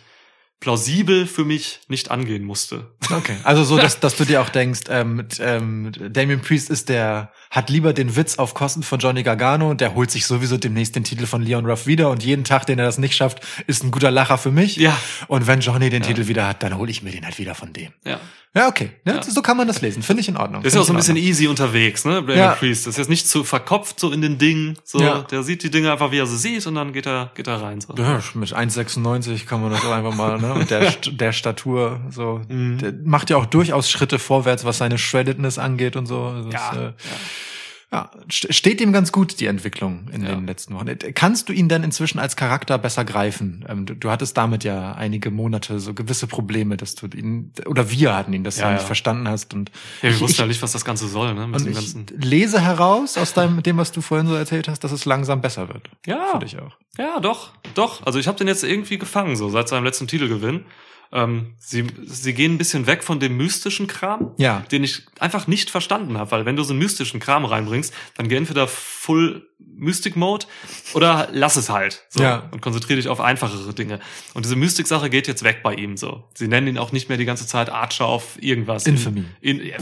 plausibel 0.60 1.28
für 1.28 1.46
mich 1.46 1.82
nicht 1.88 2.10
angehen 2.12 2.44
musste. 2.44 2.88
Okay. 3.12 3.36
Also 3.44 3.64
so, 3.64 3.78
dass, 3.78 4.00
dass 4.00 4.16
du 4.16 4.26
dir 4.26 4.42
auch 4.42 4.50
denkst, 4.50 4.82
ähm, 4.90 5.26
ähm, 5.40 5.92
Damien 6.10 6.42
Priest 6.42 6.70
ist 6.70 6.90
der, 6.90 7.32
hat 7.52 7.70
lieber 7.70 7.94
den 7.94 8.16
Witz 8.16 8.38
auf 8.40 8.54
Kosten 8.54 8.82
von 8.84 9.00
Johnny 9.00 9.24
Gargano, 9.24 9.76
der 9.76 9.94
holt 9.94 10.10
sich 10.12 10.26
sowieso 10.26 10.58
demnächst 10.58 10.96
den 10.96 11.04
Titel 11.04 11.26
von 11.28 11.42
Leon 11.44 11.66
Ruff 11.66 11.86
wieder 11.86 12.10
und 12.10 12.24
jeden 12.24 12.44
Tag, 12.44 12.66
den 12.66 12.80
er 12.80 12.86
das 12.86 12.98
nicht 12.98 13.16
schafft, 13.16 13.40
ist 13.68 13.84
ein 13.84 13.92
guter 13.92 14.10
Lacher 14.12 14.38
für 14.38 14.52
mich. 14.52 14.78
Ja. 14.78 14.98
Und 15.28 15.46
wenn 15.48 15.60
Johnny 15.60 15.90
den 15.90 16.02
Titel 16.02 16.28
wieder 16.28 16.48
hat, 16.48 16.64
dann 16.64 16.76
hole 16.78 16.90
ich 16.90 17.04
mir 17.04 17.12
den 17.12 17.24
halt 17.24 17.38
wieder 17.38 17.54
von 17.56 17.72
dem. 17.74 17.92
Ja. 18.04 18.20
Ja, 18.56 18.68
okay. 18.70 18.92
Ja, 19.06 19.16
Ja. 19.18 19.24
So 19.24 19.42
kann 19.44 19.56
man 19.58 19.68
das 19.68 19.82
lesen. 19.82 20.02
Finde 20.02 20.22
ich 20.22 20.30
in 20.30 20.38
Ordnung. 20.38 20.64
Der 20.64 20.70
ist 20.70 20.74
ja 20.74 20.82
auch 20.82 20.86
so 20.86 20.94
ein 20.94 20.96
bisschen 20.96 21.18
easy 21.18 21.48
unterwegs, 21.48 22.06
ne? 22.06 22.22
Brandon 22.24 22.38
Ja. 22.38 22.52
Priest. 22.54 22.88
Das 22.88 22.94
ist 22.94 22.98
jetzt 22.98 23.10
nicht 23.10 23.28
zu 23.28 23.44
verkopft 23.44 24.00
so 24.00 24.12
in 24.12 24.22
den 24.22 24.40
Dingen. 24.40 24.78
So, 24.84 25.00
Ja. 25.00 25.20
der 25.22 25.44
sieht 25.44 25.62
die 25.62 25.70
Dinge 25.70 25.92
einfach, 25.92 26.12
wie 26.12 26.18
er 26.18 26.26
sie 26.26 26.38
sieht, 26.38 26.66
und 26.66 26.74
dann 26.76 26.92
geht 26.92 27.06
er, 27.06 27.32
geht 27.36 27.46
er 27.46 27.62
rein. 27.62 27.82
So. 27.82 27.94
Ja, 27.96 28.20
mit 28.34 28.54
1,96 28.56 29.46
kann 29.46 29.62
man 29.62 29.72
das 29.72 29.86
auch 29.86 29.92
einfach 29.92 30.16
mal, 30.16 30.40
ne? 30.40 30.47
Und 30.54 30.70
der, 30.70 30.92
der 31.12 31.32
Statur, 31.32 32.00
so. 32.10 32.42
Mhm. 32.48 32.78
Der 32.78 32.94
macht 33.04 33.30
ja 33.30 33.38
auch 33.38 33.46
durchaus 33.46 33.90
Schritte 33.90 34.20
vorwärts, 34.20 34.66
was 34.66 34.78
seine 34.78 34.98
Shreddedness 34.98 35.58
angeht 35.60 35.96
und 35.96 36.06
so. 36.06 36.24
Also 36.24 36.50
Ja, 36.50 36.72
das, 36.72 36.78
äh, 36.78 36.86
Ja, 36.86 36.94
st- 38.30 38.52
steht 38.54 38.82
ihm 38.82 38.92
ganz 38.92 39.12
gut, 39.14 39.40
die 39.40 39.46
Entwicklung 39.46 40.10
in 40.12 40.22
Ja. 40.24 40.36
den 40.36 40.46
letzten 40.46 40.76
Wochen. 40.76 40.88
Kannst 41.16 41.48
du 41.48 41.54
ihn 41.54 41.70
denn 41.70 41.84
inzwischen 41.84 42.20
als 42.20 42.36
Charakter 42.36 42.78
besser 42.78 43.06
greifen? 43.06 43.66
Ähm, 43.70 43.86
du, 43.86 43.96
du 43.96 44.10
hattest 44.12 44.36
damit 44.36 44.64
ja 44.66 44.92
einige 44.94 45.32
Monate 45.32 45.80
so 45.80 45.94
gewisse 45.94 46.28
Probleme, 46.28 46.76
dass 46.76 46.96
du 46.96 47.08
ihn, 47.08 47.54
oder 47.66 47.90
wir 47.90 48.14
hatten 48.16 48.34
ihn, 48.34 48.44
dass 48.44 48.58
Ja, 48.58 48.64
du 48.64 48.68
ihn 48.68 48.72
ja. 48.72 48.78
nicht 48.78 48.86
verstanden 48.88 49.28
hast. 49.30 49.54
Und 49.54 49.70
Ja, 50.02 50.04
wir 50.04 50.10
ich, 50.12 50.20
wussten 50.20 50.34
ich, 50.34 50.38
ja 50.40 50.46
nicht, 50.48 50.62
was 50.62 50.74
das 50.74 50.84
Ganze 50.84 51.08
soll, 51.08 51.34
ne? 51.34 51.48
Mit 51.48 51.62
und 51.62 51.66
dem 51.66 51.72
ich 51.72 51.76
ganzen. 51.78 52.06
lese 52.18 52.60
heraus 52.60 53.18
aus 53.18 53.34
deinem, 53.34 53.64
dem, 53.64 53.78
was 53.78 53.92
du 53.94 54.02
vorhin 54.02 54.28
so 54.28 54.36
erzählt 54.36 54.68
hast, 54.68 54.84
dass 54.84 54.92
es 54.92 55.06
langsam 55.06 55.40
besser 55.42 55.70
wird. 55.70 55.90
Ja. 56.06 56.28
Für 56.34 56.40
dich 56.40 56.60
auch. 56.60 56.76
Ja, 56.98 57.20
doch, 57.22 57.54
doch. 57.74 58.06
Also 58.06 58.20
ich 58.20 58.28
habe 58.28 58.38
den 58.38 58.48
jetzt 58.48 58.64
irgendwie 58.66 58.98
gefangen, 58.98 59.36
so 59.38 59.50
seit 59.50 59.70
seinem 59.70 59.86
letzten 59.86 60.08
Titelgewinn. 60.08 60.66
Ähm, 61.12 61.54
sie, 61.58 61.88
sie 62.06 62.34
gehen 62.34 62.56
ein 62.56 62.58
bisschen 62.58 62.86
weg 62.88 63.04
von 63.04 63.20
dem 63.20 63.38
mystischen 63.38 63.88
Kram, 63.88 64.32
Ja. 64.38 64.64
den 64.72 64.84
ich 64.84 65.04
einfach 65.20 65.48
nicht 65.48 65.70
verstanden 65.70 66.18
habe, 66.18 66.32
weil 66.32 66.46
wenn 66.46 66.56
du 66.56 66.64
so 66.64 66.72
einen 66.74 66.80
mystischen 66.80 67.20
Kram 67.20 67.46
reinbringst, 67.46 67.94
dann 68.16 68.28
geh 68.28 68.36
entweder 68.36 68.68
Full 68.68 69.48
Mystic 69.60 70.16
Mode 70.16 70.46
oder 70.94 71.30
lass 71.32 71.56
es 71.56 71.70
halt 71.70 72.04
so 72.10 72.22
Ja. 72.22 72.48
und 72.52 72.62
konzentriere 72.62 72.98
dich 72.98 73.08
auf 73.08 73.20
einfachere 73.22 73.74
Dinge. 73.74 74.00
Und 74.34 74.46
diese 74.46 74.56
Mystik-Sache 74.56 75.10
geht 75.10 75.28
jetzt 75.28 75.44
weg 75.44 75.62
bei 75.64 75.74
ihm 75.74 75.98
so. 75.98 76.26
Sie 76.36 76.48
nennen 76.48 76.68
ihn 76.68 76.78
auch 76.78 76.92
nicht 76.92 77.10
mehr 77.10 77.18
die 77.18 77.26
ganze 77.26 77.48
Zeit 77.48 77.70
Archer 77.70 78.06
auf 78.06 78.42
irgendwas. 78.42 78.86
Infamy. 78.86 79.26
In, 79.42 79.60
in, 79.60 79.68
ja, 79.68 79.78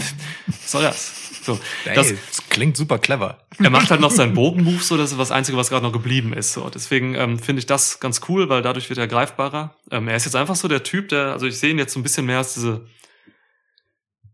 was 0.47 0.71
soll 0.71 0.83
das? 0.83 1.24
So, 1.45 1.59
das, 1.85 2.09
das 2.09 2.49
klingt 2.49 2.75
super 2.75 2.97
clever. 2.97 3.37
er 3.59 3.69
macht 3.69 3.91
halt 3.91 4.01
noch 4.01 4.11
seinen 4.11 4.33
Bogenmove, 4.33 4.81
so 4.81 4.97
das 4.97 5.11
ist 5.11 5.19
das 5.19 5.31
Einzige, 5.31 5.57
was 5.57 5.69
gerade 5.69 5.85
noch 5.85 5.91
geblieben 5.91 6.33
ist. 6.33 6.53
So. 6.53 6.69
Deswegen 6.69 7.13
ähm, 7.15 7.37
finde 7.37 7.59
ich 7.59 7.67
das 7.67 7.99
ganz 7.99 8.21
cool, 8.27 8.49
weil 8.49 8.63
dadurch 8.63 8.89
wird 8.89 8.97
er 8.97 9.07
greifbarer. 9.07 9.75
Ähm, 9.91 10.07
er 10.07 10.15
ist 10.15 10.25
jetzt 10.25 10.35
einfach 10.35 10.55
so 10.55 10.67
der 10.67 10.83
Typ, 10.83 11.09
der, 11.09 11.33
also 11.33 11.45
ich 11.45 11.59
sehe 11.59 11.71
ihn 11.71 11.77
jetzt 11.77 11.93
so 11.93 11.99
ein 11.99 12.03
bisschen 12.03 12.25
mehr 12.25 12.39
als 12.39 12.55
diese, 12.55 12.87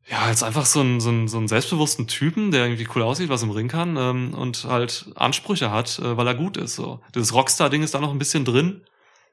ja, 0.09 0.19
als 0.19 0.41
einfach 0.41 0.65
so 0.65 0.81
ein, 0.81 1.01
so 1.01 1.09
ein, 1.09 1.27
so 1.27 1.37
ein 1.37 1.47
selbstbewussten 1.47 2.07
Typen, 2.07 2.51
der 2.51 2.65
irgendwie 2.65 2.87
cool 2.95 3.01
aussieht, 3.01 3.29
was 3.29 3.43
im 3.43 3.51
Ring 3.51 3.67
kann 3.67 3.97
ähm, 3.97 4.33
und 4.33 4.63
halt 4.65 5.11
Ansprüche 5.15 5.71
hat, 5.71 5.99
äh, 5.99 6.15
weil 6.15 6.27
er 6.27 6.35
gut 6.35 6.55
ist. 6.55 6.75
So. 6.75 7.01
Dieses 7.13 7.33
Rockstar-Ding 7.33 7.83
ist 7.83 7.93
da 7.93 7.99
noch 7.99 8.11
ein 8.11 8.19
bisschen 8.19 8.45
drin. 8.45 8.81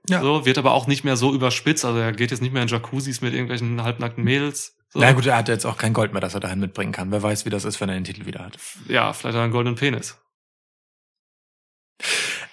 Ja. 0.09 0.20
So, 0.20 0.47
wird 0.47 0.59
aber 0.59 0.72
auch 0.72 0.87
nicht 0.87 1.05
mehr 1.05 1.16
so 1.16 1.33
überspitzt. 1.35 1.85
Also 1.85 1.99
er 1.99 2.12
geht 2.12 2.31
jetzt 2.31 2.41
nicht 2.41 2.53
mehr 2.53 2.62
in 2.62 2.68
Jacuzzis 2.68 3.20
mit 3.20 3.35
irgendwelchen 3.35 3.83
halbnackten 3.83 4.24
Mädels. 4.24 4.78
So. 4.91 5.01
Na 5.01 5.12
gut, 5.12 5.26
er 5.26 5.36
hat 5.36 5.49
jetzt 5.49 5.66
auch 5.66 5.76
kein 5.76 5.93
Gold 5.93 6.12
mehr, 6.12 6.20
das 6.20 6.34
er 6.34 6.41
dahin 6.41 6.61
mitbringen 6.61 6.93
kann. 6.93 7.11
Wer 7.11 7.22
weiß, 7.22 7.45
wie 7.45 7.51
das 7.51 7.64
ist, 7.64 7.80
wenn 7.80 7.91
er 7.91 7.95
den 7.95 8.05
Titel 8.05 8.24
wieder 8.24 8.45
hat. 8.45 8.59
Ja, 8.86 9.12
vielleicht 9.12 9.34
hat 9.34 9.41
er 9.41 9.43
einen 9.43 9.53
goldenen 9.53 9.76
Penis. 9.76 10.18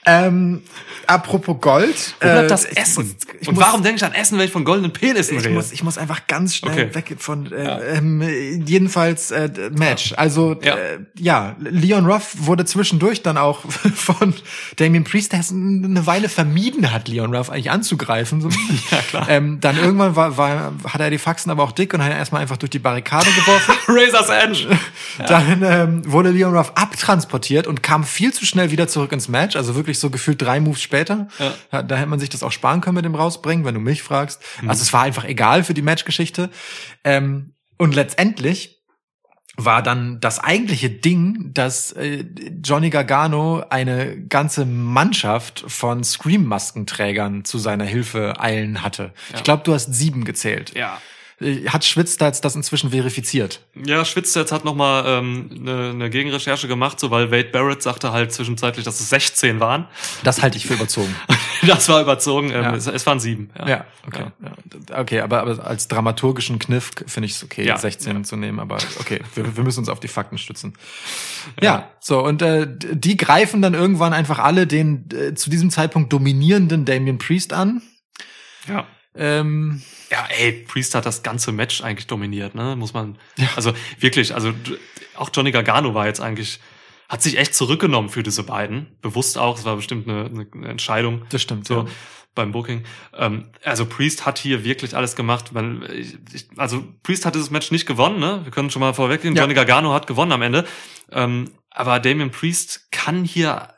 Ähm, 0.07 0.61
apropos 1.07 1.57
Gold. 1.61 2.13
Wo 2.19 2.27
bleibt 2.27 2.45
äh, 2.45 2.47
das 2.47 2.65
ich 2.65 2.77
Essen? 2.77 3.05
muss- 3.07 3.15
ich 3.41 3.47
und 3.47 3.55
muss- 3.55 3.63
warum 3.63 3.81
denke 3.83 3.97
ich 3.97 4.03
an 4.05 4.13
Essen, 4.13 4.37
wenn 4.37 4.45
ich 4.45 4.51
von 4.51 4.63
goldenen 4.63 4.93
Penissen 4.93 5.37
Ich 5.37 5.43
rede? 5.45 5.53
muss, 5.53 5.71
ich 5.71 5.83
muss 5.83 5.97
einfach 5.97 6.27
ganz 6.27 6.55
schnell 6.55 6.85
Okay. 6.85 6.95
weg 6.95 7.15
von 7.19 7.51
äh, 7.51 7.63
Ja. 7.63 7.81
ähm, 7.81 8.21
jedenfalls 8.65 9.31
äh, 9.31 9.49
Match. 9.77 10.13
Also 10.17 10.55
Ja. 10.61 10.75
Äh, 10.75 10.99
ja, 11.17 11.55
Leon 11.59 12.05
Ruff 12.05 12.35
wurde 12.37 12.65
zwischendurch 12.65 13.23
dann 13.23 13.37
auch 13.37 13.61
von 13.95 14.33
Damien 14.77 15.03
Priest, 15.03 15.31
der 15.33 15.39
es 15.39 15.51
eine 15.51 16.05
Weile 16.05 16.29
vermieden 16.29 16.91
hat, 16.91 17.07
Leon 17.07 17.33
Ruff 17.35 17.49
eigentlich 17.49 17.71
anzugreifen. 17.71 18.41
So. 18.41 18.49
Ja, 18.91 18.97
klar. 19.01 19.27
Ähm, 19.29 19.59
dann 19.61 19.77
irgendwann 19.77 20.15
war, 20.15 20.37
war, 20.37 20.73
hat 20.87 21.01
er 21.01 21.09
die 21.09 21.17
Faxen 21.17 21.49
aber 21.49 21.63
auch 21.63 21.71
dick 21.71 21.93
und 21.93 22.03
hat 22.03 22.11
ihn 22.11 22.17
erstmal 22.17 22.41
einfach 22.41 22.57
durch 22.57 22.69
die 22.69 22.79
Barrikade 22.79 23.25
geworfen. 23.31 23.73
Razor's 23.87 24.29
Edge. 24.29 24.77
Dann 25.27 25.63
ähm, 25.63 26.11
wurde 26.11 26.29
Leon 26.29 26.55
Ruff 26.55 26.71
abtransportiert 26.75 27.65
und 27.67 27.81
kam 27.81 28.03
viel 28.03 28.31
zu 28.33 28.45
schnell 28.45 28.69
wieder 28.71 28.87
zurück 28.87 29.11
ins 29.11 29.27
Match. 29.27 29.55
Also 29.55 29.75
wirklich 29.75 29.94
so 29.99 30.09
gefühlt 30.09 30.41
drei 30.41 30.59
Moves 30.59 30.81
später. 30.81 31.27
Ja. 31.39 31.53
Da, 31.71 31.83
da 31.83 31.95
hätte 31.95 32.09
man 32.09 32.19
sich 32.19 32.29
das 32.29 32.43
auch 32.43 32.51
sparen 32.51 32.81
können 32.81 32.95
mit 32.95 33.05
dem 33.05 33.15
rausbringen, 33.15 33.65
wenn 33.65 33.75
du 33.75 33.81
mich 33.81 34.03
fragst. 34.03 34.41
Mhm. 34.61 34.69
Also 34.69 34.81
es 34.81 34.93
war 34.93 35.03
einfach 35.03 35.25
egal 35.25 35.63
für 35.63 35.73
die 35.73 35.81
Matchgeschichte. 35.81 36.49
Ähm, 37.03 37.53
und 37.77 37.95
letztendlich 37.95 38.75
war 39.57 39.81
dann 39.81 40.19
das 40.19 40.39
eigentliche 40.39 40.89
Ding, 40.89 41.51
dass 41.53 41.91
äh, 41.93 42.25
Johnny 42.63 42.89
Gargano 42.89 43.63
eine 43.69 44.21
ganze 44.27 44.65
Mannschaft 44.65 45.63
von 45.67 46.03
Scream-Maskenträgern 46.03 47.45
zu 47.45 47.57
seiner 47.57 47.85
Hilfe 47.85 48.39
eilen 48.39 48.81
hatte. 48.81 49.13
Ja. 49.31 49.37
Ich 49.37 49.43
glaube, 49.43 49.63
du 49.63 49.73
hast 49.73 49.93
sieben 49.93 50.25
gezählt. 50.25 50.73
Ja. 50.75 51.01
Äh, 51.41 51.67
Hat 51.67 51.83
Schwitzstats 51.83 52.41
das 52.41 52.55
inzwischen 52.55 52.91
verifiziert? 52.91 53.61
Ja, 53.85 54.05
Schwitz 54.05 54.35
hat 54.35 54.63
nochmal 54.65 55.03
ähm, 55.05 55.49
eine, 55.51 55.89
eine 55.89 56.09
Gegenrecherche 56.09 56.67
gemacht, 56.67 56.99
so 56.99 57.11
weil 57.11 57.31
Wade 57.31 57.49
Barrett 57.49 57.81
sagte 57.83 58.11
halt 58.11 58.31
zwischenzeitlich, 58.31 58.85
dass 58.85 58.99
es 58.99 59.09
16 59.09 59.59
waren. 59.59 59.87
Das 60.23 60.41
halte 60.41 60.57
ich 60.57 60.65
für 60.65 60.73
überzogen. 60.73 61.13
Das 61.67 61.89
war 61.89 61.99
überzogen. 62.01 62.51
Ähm, 62.51 62.61
Ja. 62.63 62.75
es, 62.75 62.85
es 62.85 63.07
waren 63.07 63.19
sieben. 63.19 63.49
Ja, 63.57 63.67
Ja, 63.67 63.85
okay. 64.05 64.25
Ja. 64.43 64.99
Okay, 64.99 65.21
aber, 65.21 65.39
aber 65.41 65.65
als 65.65 65.87
dramaturgischen 65.87 66.59
Kniff 66.59 66.91
finde 67.07 67.25
ich 67.25 67.31
es 67.33 67.43
okay, 67.43 67.65
Ja. 67.65 67.77
16 67.77 68.23
zu 68.23 68.35
nehmen, 68.35 68.59
aber 68.59 68.77
okay, 68.99 69.21
wir, 69.33 69.55
wir 69.57 69.63
müssen 69.63 69.79
uns 69.79 69.89
auf 69.89 69.99
die 69.99 70.07
Fakten 70.09 70.37
stützen. 70.37 70.73
Ja, 71.61 71.89
so, 71.99 72.23
und 72.23 72.41
äh, 72.43 72.67
die 72.69 73.17
greifen 73.17 73.61
dann 73.63 73.73
irgendwann 73.73 74.13
einfach 74.13 74.37
alle 74.37 74.67
den 74.67 75.09
äh, 75.11 75.33
zu 75.33 75.49
diesem 75.49 75.71
Zeitpunkt 75.71 76.13
dominierenden 76.13 76.85
Damien 76.85 77.17
Priest 77.17 77.51
an. 77.53 77.81
Ja. 78.67 78.85
Ähm, 79.15 79.81
Ja, 80.11 80.27
ey, 80.37 80.51
Priest 80.51 80.93
hat 80.95 81.05
das 81.05 81.23
ganze 81.23 81.51
Match 81.51 81.81
eigentlich 81.81 82.07
dominiert, 82.07 82.53
ne? 82.55 82.75
Muss 82.75 82.93
man. 82.93 83.17
Ja. 83.37 83.49
Also 83.55 83.73
wirklich, 83.99 84.33
also 84.35 84.53
auch 85.15 85.29
Johnny 85.33 85.51
Gargano 85.51 85.93
war 85.93 86.05
jetzt 86.05 86.21
eigentlich, 86.21 86.59
hat 87.09 87.21
sich 87.23 87.37
echt 87.37 87.55
zurückgenommen 87.55 88.09
für 88.09 88.21
diese 88.23 88.43
beiden. 88.43 88.97
Bewusst 89.01 89.37
auch, 89.37 89.57
es 89.57 89.65
war 89.65 89.75
bestimmt 89.75 90.07
eine, 90.07 90.25
eine- 90.25 90.47
eine 90.53 90.67
Entscheidung. 90.67 91.25
das 91.29 91.41
stimmt, 91.41 91.65
So 91.67 91.81
ja. 91.81 91.85
beim 92.35 92.51
Booking. 92.51 92.83
Ähm, 93.15 93.49
also 93.63 93.85
Priest 93.85 94.25
hat 94.25 94.37
hier 94.37 94.63
wirklich 94.63 94.95
alles 94.95 95.15
gemacht. 95.15 95.53
Weil 95.53 95.83
ich, 95.91 96.17
ich, 96.33 96.47
also 96.57 96.83
Priest 97.03 97.25
hat 97.25 97.33
dieses 97.35 97.49
Match 97.49 97.71
nicht 97.71 97.85
gewonnen, 97.87 98.19
ne? 98.19 98.41
Wir 98.43 98.51
können 98.51 98.69
schon 98.69 98.81
mal 98.81 98.93
vorweggehen. 98.93 99.35
Ja. 99.35 99.41
Johnny 99.41 99.53
Gargano 99.55 99.93
hat 99.93 100.05
gewonnen 100.07 100.31
am 100.33 100.41
Ende. 100.43 100.65
Ähm, 101.11 101.51
aber 101.71 101.99
Damien 101.99 102.31
Priest 102.31 102.87
kann 102.91 103.23
hier 103.23 103.69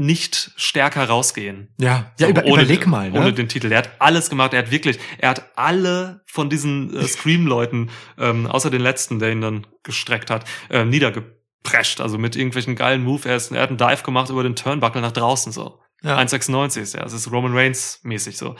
nicht 0.00 0.52
stärker 0.56 1.04
rausgehen. 1.04 1.74
Ja, 1.78 2.12
ja 2.18 2.28
über, 2.28 2.42
ohne, 2.44 2.62
überleg 2.62 2.86
mal, 2.86 3.10
Ohne 3.10 3.26
ne? 3.26 3.32
den 3.32 3.48
Titel. 3.48 3.70
Er 3.70 3.78
hat 3.78 3.90
alles 3.98 4.30
gemacht. 4.30 4.54
Er 4.54 4.60
hat 4.60 4.70
wirklich, 4.70 4.98
er 5.18 5.30
hat 5.30 5.50
alle 5.56 6.22
von 6.26 6.48
diesen 6.48 6.96
äh, 6.96 7.06
Scream-Leuten, 7.06 7.90
ähm, 8.18 8.46
außer 8.46 8.70
den 8.70 8.80
letzten, 8.80 9.18
der 9.18 9.30
ihn 9.32 9.40
dann 9.42 9.66
gestreckt 9.82 10.30
hat, 10.30 10.44
äh, 10.70 10.84
niedergeprescht. 10.84 12.00
Also 12.00 12.18
mit 12.18 12.34
irgendwelchen 12.34 12.76
geilen 12.76 13.04
Move. 13.04 13.28
Er, 13.28 13.36
ist, 13.36 13.52
er 13.52 13.62
hat 13.62 13.68
einen 13.68 13.78
Dive 13.78 14.02
gemacht 14.02 14.30
über 14.30 14.42
den 14.42 14.56
Turnbuckle 14.56 15.02
nach 15.02 15.12
draußen 15.12 15.52
so. 15.52 15.80
Ja. 16.02 16.18
1,96 16.18 16.80
ist 16.80 16.94
er. 16.94 17.02
Das 17.02 17.12
ist 17.12 17.30
Roman 17.30 17.54
Reigns 17.54 18.00
mäßig 18.02 18.38
so. 18.38 18.56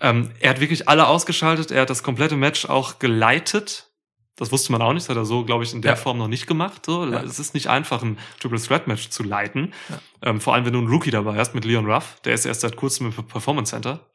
Ähm, 0.00 0.30
er 0.40 0.50
hat 0.50 0.60
wirklich 0.60 0.88
alle 0.88 1.06
ausgeschaltet. 1.06 1.70
Er 1.70 1.82
hat 1.82 1.90
das 1.90 2.02
komplette 2.02 2.36
Match 2.36 2.64
auch 2.66 2.98
geleitet. 2.98 3.90
Das 4.36 4.50
wusste 4.50 4.72
man 4.72 4.82
auch 4.82 4.92
nicht, 4.92 5.04
das 5.04 5.10
hat 5.10 5.16
er 5.16 5.24
so, 5.24 5.44
glaube 5.44 5.62
ich, 5.64 5.72
in 5.72 5.80
der 5.82 5.92
Ja. 5.92 5.96
Form 5.96 6.18
noch 6.18 6.26
nicht 6.28 6.46
gemacht. 6.46 6.86
So. 6.86 7.06
Ja. 7.06 7.22
Es 7.22 7.38
ist 7.38 7.54
nicht 7.54 7.68
einfach, 7.68 8.02
ein 8.02 8.18
Triple 8.40 8.60
Threat 8.60 8.86
Match 8.88 9.08
zu 9.10 9.22
leiten. 9.22 9.72
Ähm, 10.22 10.40
vor 10.40 10.54
allem, 10.54 10.64
wenn 10.64 10.72
du 10.72 10.80
einen 10.80 10.88
Rookie 10.88 11.10
dabei 11.12 11.36
hast 11.36 11.54
mit 11.54 11.64
Leon 11.64 11.86
Ruff. 11.90 12.16
Der 12.24 12.34
ist 12.34 12.44
erst 12.44 12.62
seit 12.62 12.74
kurzem 12.76 13.06
im 13.16 13.26
Performance 13.26 13.70
Center. 13.70 14.10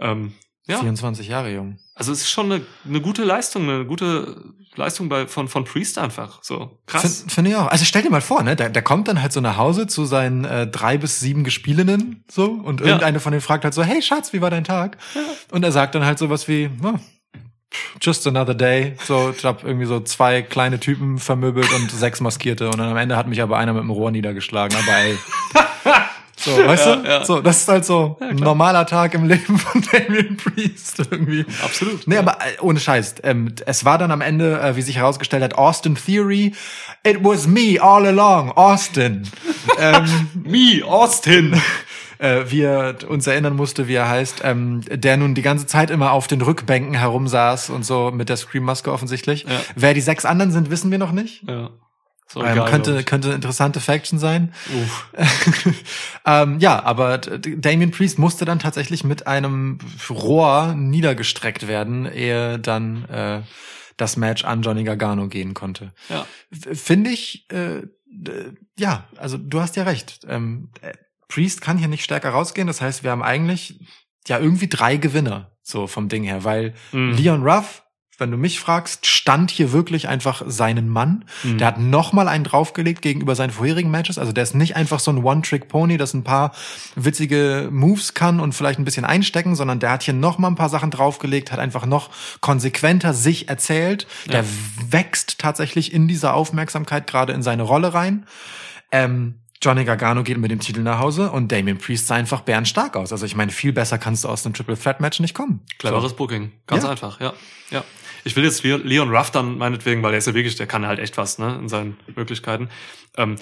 Ähm, 0.00 0.32
ja, 0.66 0.78
24 0.78 1.28
Jahre 1.28 1.52
jung. 1.52 1.78
also 1.94 2.10
es 2.10 2.22
ist 2.22 2.30
schon 2.30 2.50
eine, 2.50 2.64
eine 2.86 3.00
gute 3.02 3.22
Leistung, 3.22 3.68
eine 3.68 3.84
gute 3.84 4.42
Leistung 4.76 5.10
bei, 5.10 5.26
von, 5.26 5.46
von 5.46 5.64
Priest 5.64 5.98
einfach. 5.98 6.42
So 6.42 6.80
krass. 6.86 7.18
Find- 7.20 7.32
Finde 7.32 7.50
ich 7.50 7.56
auch. 7.56 7.66
Also 7.66 7.84
stell 7.84 8.02
dir 8.02 8.08
mal 8.10 8.22
vor, 8.22 8.42
ne, 8.42 8.56
der, 8.56 8.70
der 8.70 8.80
kommt 8.82 9.06
dann 9.06 9.20
halt 9.20 9.32
so 9.32 9.40
nach 9.42 9.58
Hause 9.58 9.86
zu 9.86 10.06
seinen 10.06 10.46
äh, 10.46 10.66
drei 10.66 10.96
bis 10.96 11.20
sieben 11.20 11.44
Gespielinnen 11.44 12.24
so 12.30 12.46
und 12.46 12.80
Ja. 12.80 12.86
irgendeine 12.86 13.20
von 13.20 13.32
denen 13.32 13.42
fragt 13.42 13.64
halt 13.64 13.74
so, 13.74 13.82
hey 13.84 14.00
Schatz, 14.00 14.32
wie 14.32 14.40
war 14.40 14.48
dein 14.50 14.64
Tag? 14.64 14.96
Und 15.52 15.62
er 15.64 15.70
sagt 15.70 15.94
dann 15.94 16.04
halt 16.06 16.18
sowas 16.18 16.48
wie, 16.48 16.70
"Oh, 16.82 16.94
just 18.00 18.26
another 18.26 18.54
day. 18.54 18.94
So, 19.04 19.32
ich 19.36 19.44
hab 19.44 19.64
irgendwie 19.64 19.86
so 19.86 20.00
zwei 20.00 20.42
kleine 20.42 20.80
Typen 20.80 21.18
vermöbelt 21.18 21.72
und 21.74 21.90
sechs 21.90 22.20
Maskierte 22.20 22.66
und 22.70 22.78
dann 22.78 22.88
am 22.88 22.96
Ende 22.96 23.16
hat 23.16 23.26
mich 23.28 23.40
aber 23.42 23.56
einer 23.58 23.72
mit 23.72 23.82
dem 23.82 23.90
Rohr 23.90 24.10
niedergeschlagen. 24.10 24.76
Aber 24.76 24.96
ey. 24.98 25.18
So, 26.36 26.50
weißt 26.50 26.86
Ja, 26.86 26.96
du? 26.96 27.08
ja. 27.08 27.24
So, 27.24 27.40
das 27.40 27.58
ist 27.62 27.68
halt 27.68 27.84
so 27.84 28.18
ein 28.20 28.34
normaler 28.36 28.84
Tag 28.86 29.14
im 29.14 29.24
Leben 29.28 29.56
von 29.56 29.80
Damien 29.92 30.36
Priest 30.36 30.98
irgendwie. 30.98 31.46
Absolut. 31.62 32.06
Nee, 32.08 32.18
aber 32.18 32.32
äh, 32.32 32.60
ohne 32.60 32.80
Scheiß. 32.80 33.14
Ähm, 33.22 33.54
es 33.64 33.84
war 33.84 33.98
dann 33.98 34.10
am 34.10 34.20
Ende, 34.20 34.60
äh, 34.60 34.74
wie 34.76 34.82
sich 34.82 34.96
herausgestellt 34.96 35.42
hat, 35.44 35.54
Austin 35.54 35.94
Theory. 35.94 36.52
It 37.06 37.18
was 37.22 37.46
me 37.46 37.78
all 37.80 38.04
along, 38.04 38.50
Austin. 38.50 39.22
ähm, 39.78 40.04
Me, 40.44 40.84
Austin. 40.84 41.58
äh, 42.18 42.44
wie 42.48 42.62
er 42.62 42.96
uns 43.08 43.26
erinnern 43.26 43.56
musste, 43.56 43.88
wie 43.88 43.94
er 43.94 44.08
heißt, 44.08 44.42
ähm, 44.44 44.82
der 44.88 45.16
nun 45.16 45.34
die 45.34 45.42
ganze 45.42 45.66
Zeit 45.66 45.90
immer 45.90 46.12
auf 46.12 46.26
den 46.26 46.40
Rückbänken 46.40 46.94
herumsaß 46.94 47.70
und 47.70 47.84
so 47.84 48.10
mit 48.10 48.28
der 48.28 48.36
Scream-Maske 48.36 48.92
offensichtlich. 48.92 49.44
Ja. 49.48 49.60
Wer 49.76 49.94
die 49.94 50.00
sechs 50.00 50.24
anderen 50.24 50.52
sind, 50.52 50.70
wissen 50.70 50.90
wir 50.90 50.98
noch 50.98 51.12
nicht. 51.12 51.48
ja. 51.48 51.70
So 52.26 52.42
Ähm, 52.42 52.56
geil, 52.56 52.70
könnte, 52.70 52.98
ich. 53.00 53.06
könnte 53.06 53.28
eine 53.28 53.34
interessante 53.36 53.80
Faction 53.80 54.18
sein. 54.18 54.54
Uff. 54.82 55.08
ähm, 56.26 56.58
ja, 56.58 56.82
aber 56.82 57.18
Damien 57.18 57.90
Priest 57.90 58.18
musste 58.18 58.44
dann 58.46 58.58
tatsächlich 58.58 59.04
mit 59.04 59.26
einem 59.26 59.78
Rohr 60.08 60.74
niedergestreckt 60.74 61.68
werden, 61.68 62.06
ehe 62.10 62.58
dann 62.58 63.04
äh, 63.10 63.42
das 63.98 64.16
Match 64.16 64.44
an 64.44 64.62
Johnny 64.62 64.84
Gargano 64.84 65.28
gehen 65.28 65.54
konnte. 65.54 65.92
Ja. 66.08 66.26
Finde 66.50 67.10
ich, 67.10 67.46
äh, 67.52 67.82
ja, 68.78 69.04
also 69.16 69.36
du 69.38 69.60
hast 69.60 69.76
ja 69.76 69.84
recht. 69.84 70.20
Ähm, 70.26 70.70
äh, 70.80 70.92
Priest 71.34 71.60
kann 71.60 71.78
hier 71.78 71.88
nicht 71.88 72.04
stärker 72.04 72.30
rausgehen. 72.30 72.68
Das 72.68 72.80
heißt, 72.80 73.02
wir 73.02 73.10
haben 73.10 73.22
eigentlich 73.22 73.80
ja 74.28 74.38
irgendwie 74.38 74.68
drei 74.68 74.98
Gewinner 74.98 75.50
so 75.62 75.88
vom 75.88 76.08
Ding 76.08 76.22
her, 76.22 76.44
weil 76.44 76.74
Mhm. 76.92 77.14
Leon 77.16 77.42
Ruff, 77.42 77.82
wenn 78.18 78.30
du 78.30 78.36
mich 78.36 78.60
fragst, 78.60 79.06
stand 79.06 79.50
hier 79.50 79.72
wirklich 79.72 80.06
einfach 80.06 80.42
seinen 80.46 80.88
Mann. 80.88 81.24
Mhm. 81.42 81.58
Der 81.58 81.66
hat 81.66 81.80
noch 81.80 82.12
mal 82.12 82.28
einen 82.28 82.44
draufgelegt 82.44 83.02
gegenüber 83.02 83.34
seinen 83.34 83.50
vorherigen 83.50 83.90
Matches. 83.90 84.16
Also 84.16 84.30
der 84.30 84.44
ist 84.44 84.54
nicht 84.54 84.76
einfach 84.76 85.00
so 85.00 85.10
ein 85.10 85.24
One-Trick-Pony, 85.24 85.96
das 85.96 86.14
ein 86.14 86.22
paar 86.22 86.52
witzige 86.94 87.68
Moves 87.72 88.14
kann 88.14 88.38
und 88.38 88.54
vielleicht 88.54 88.78
ein 88.78 88.84
bisschen 88.84 89.04
einstecken, 89.04 89.56
sondern 89.56 89.80
der 89.80 89.90
hat 89.90 90.04
hier 90.04 90.14
noch 90.14 90.38
mal 90.38 90.46
ein 90.46 90.54
paar 90.54 90.68
Sachen 90.68 90.92
draufgelegt, 90.92 91.50
hat 91.50 91.58
einfach 91.58 91.86
noch 91.86 92.10
konsequenter 92.40 93.12
sich 93.12 93.48
erzählt. 93.48 94.06
Der 94.30 94.44
wächst 94.88 95.40
tatsächlich 95.40 95.92
in 95.92 96.06
dieser 96.06 96.34
Aufmerksamkeit 96.34 97.08
gerade 97.08 97.32
in 97.32 97.42
seine 97.42 97.64
Rolle 97.64 97.92
rein. 97.92 98.26
Ähm, 98.92 99.40
Johnny 99.64 99.84
Gargano 99.84 100.22
geht 100.22 100.36
mit 100.38 100.50
dem 100.50 100.60
Titel 100.60 100.80
nach 100.80 100.98
Hause 100.98 101.30
und 101.30 101.50
Damien 101.50 101.78
Priest 101.78 102.06
sah 102.06 102.16
einfach 102.16 102.42
bärenstark 102.42 102.96
aus. 102.96 103.12
Also 103.12 103.24
ich 103.24 103.34
meine, 103.34 103.50
viel 103.50 103.72
besser 103.72 103.96
kannst 103.98 104.24
du 104.24 104.28
aus 104.28 104.44
einem 104.44 104.54
Triple 104.54 104.78
Threat 104.78 105.00
Match 105.00 105.20
nicht 105.20 105.34
kommen. 105.34 105.60
Cleveres 105.78 106.14
Booking. 106.14 106.52
Ganz 106.66 106.84
Ja. 106.84 106.90
einfach, 106.90 107.20
ja. 107.20 107.32
ja. 107.70 107.82
Ich 108.24 108.36
will 108.36 108.44
jetzt 108.44 108.62
Leo- 108.62 108.76
Leon 108.76 109.14
Ruff 109.14 109.30
dann 109.30 109.56
meinetwegen, 109.58 110.02
weil 110.02 110.10
der 110.12 110.18
ist 110.18 110.26
ja 110.26 110.34
wirklich, 110.34 110.56
der 110.56 110.66
kann 110.66 110.86
halt 110.86 110.98
echt 110.98 111.16
was, 111.16 111.38
ne, 111.38 111.56
in 111.60 111.68
seinen 111.68 111.96
Möglichkeiten. 112.14 112.68
Ähm, 113.16 113.36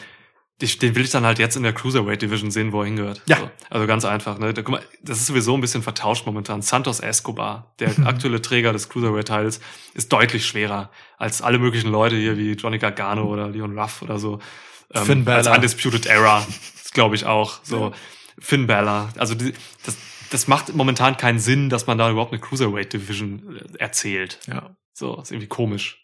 ich, 0.60 0.78
den 0.78 0.94
will 0.94 1.02
ich 1.02 1.10
dann 1.10 1.26
halt 1.26 1.40
jetzt 1.40 1.56
in 1.56 1.64
der 1.64 1.72
Cruiserweight 1.72 2.22
Division 2.22 2.52
sehen, 2.52 2.70
wo 2.72 2.82
er 2.82 2.86
hingehört. 2.86 3.20
Ja. 3.26 3.38
So, 3.38 3.50
also 3.70 3.86
ganz 3.88 4.04
einfach, 4.04 4.38
ne. 4.38 4.54
Da, 4.54 4.62
guck 4.62 4.72
mal, 4.74 4.82
das 5.02 5.18
ist 5.18 5.26
sowieso 5.26 5.54
ein 5.56 5.60
bisschen 5.60 5.82
vertauscht 5.82 6.24
momentan. 6.24 6.62
Santos 6.62 7.00
Escobar, 7.00 7.74
der 7.80 7.90
aktuelle 8.06 8.40
Träger 8.40 8.72
des 8.72 8.88
Cruiserweight-Teils, 8.88 9.60
ist 9.94 10.12
deutlich 10.12 10.46
schwerer 10.46 10.90
als 11.18 11.42
alle 11.42 11.58
möglichen 11.58 11.90
Leute 11.90 12.14
hier 12.14 12.36
wie 12.36 12.52
Johnny 12.52 12.78
Gargano 12.78 13.24
oder 13.24 13.48
Leon 13.48 13.76
Ruff 13.76 14.02
oder 14.02 14.20
so. 14.20 14.38
Ähm, 14.94 15.04
Finn 15.04 15.28
als 15.28 15.46
Balor. 15.46 15.56
Undisputed 15.56 16.06
Era, 16.06 16.46
glaube 16.92 17.14
ich 17.14 17.24
auch. 17.24 17.60
So 17.62 17.92
Finn 18.38 18.66
Balor. 18.66 19.10
Also 19.16 19.34
die, 19.34 19.54
das, 19.84 19.96
das 20.30 20.48
macht 20.48 20.74
momentan 20.74 21.16
keinen 21.16 21.38
Sinn, 21.38 21.68
dass 21.68 21.86
man 21.86 21.98
da 21.98 22.10
überhaupt 22.10 22.32
eine 22.32 22.40
Cruiserweight 22.40 22.92
Division 22.92 23.56
äh, 23.56 23.78
erzählt. 23.78 24.38
Ja. 24.46 24.76
So, 24.92 25.20
ist 25.20 25.30
irgendwie 25.30 25.48
komisch. 25.48 26.01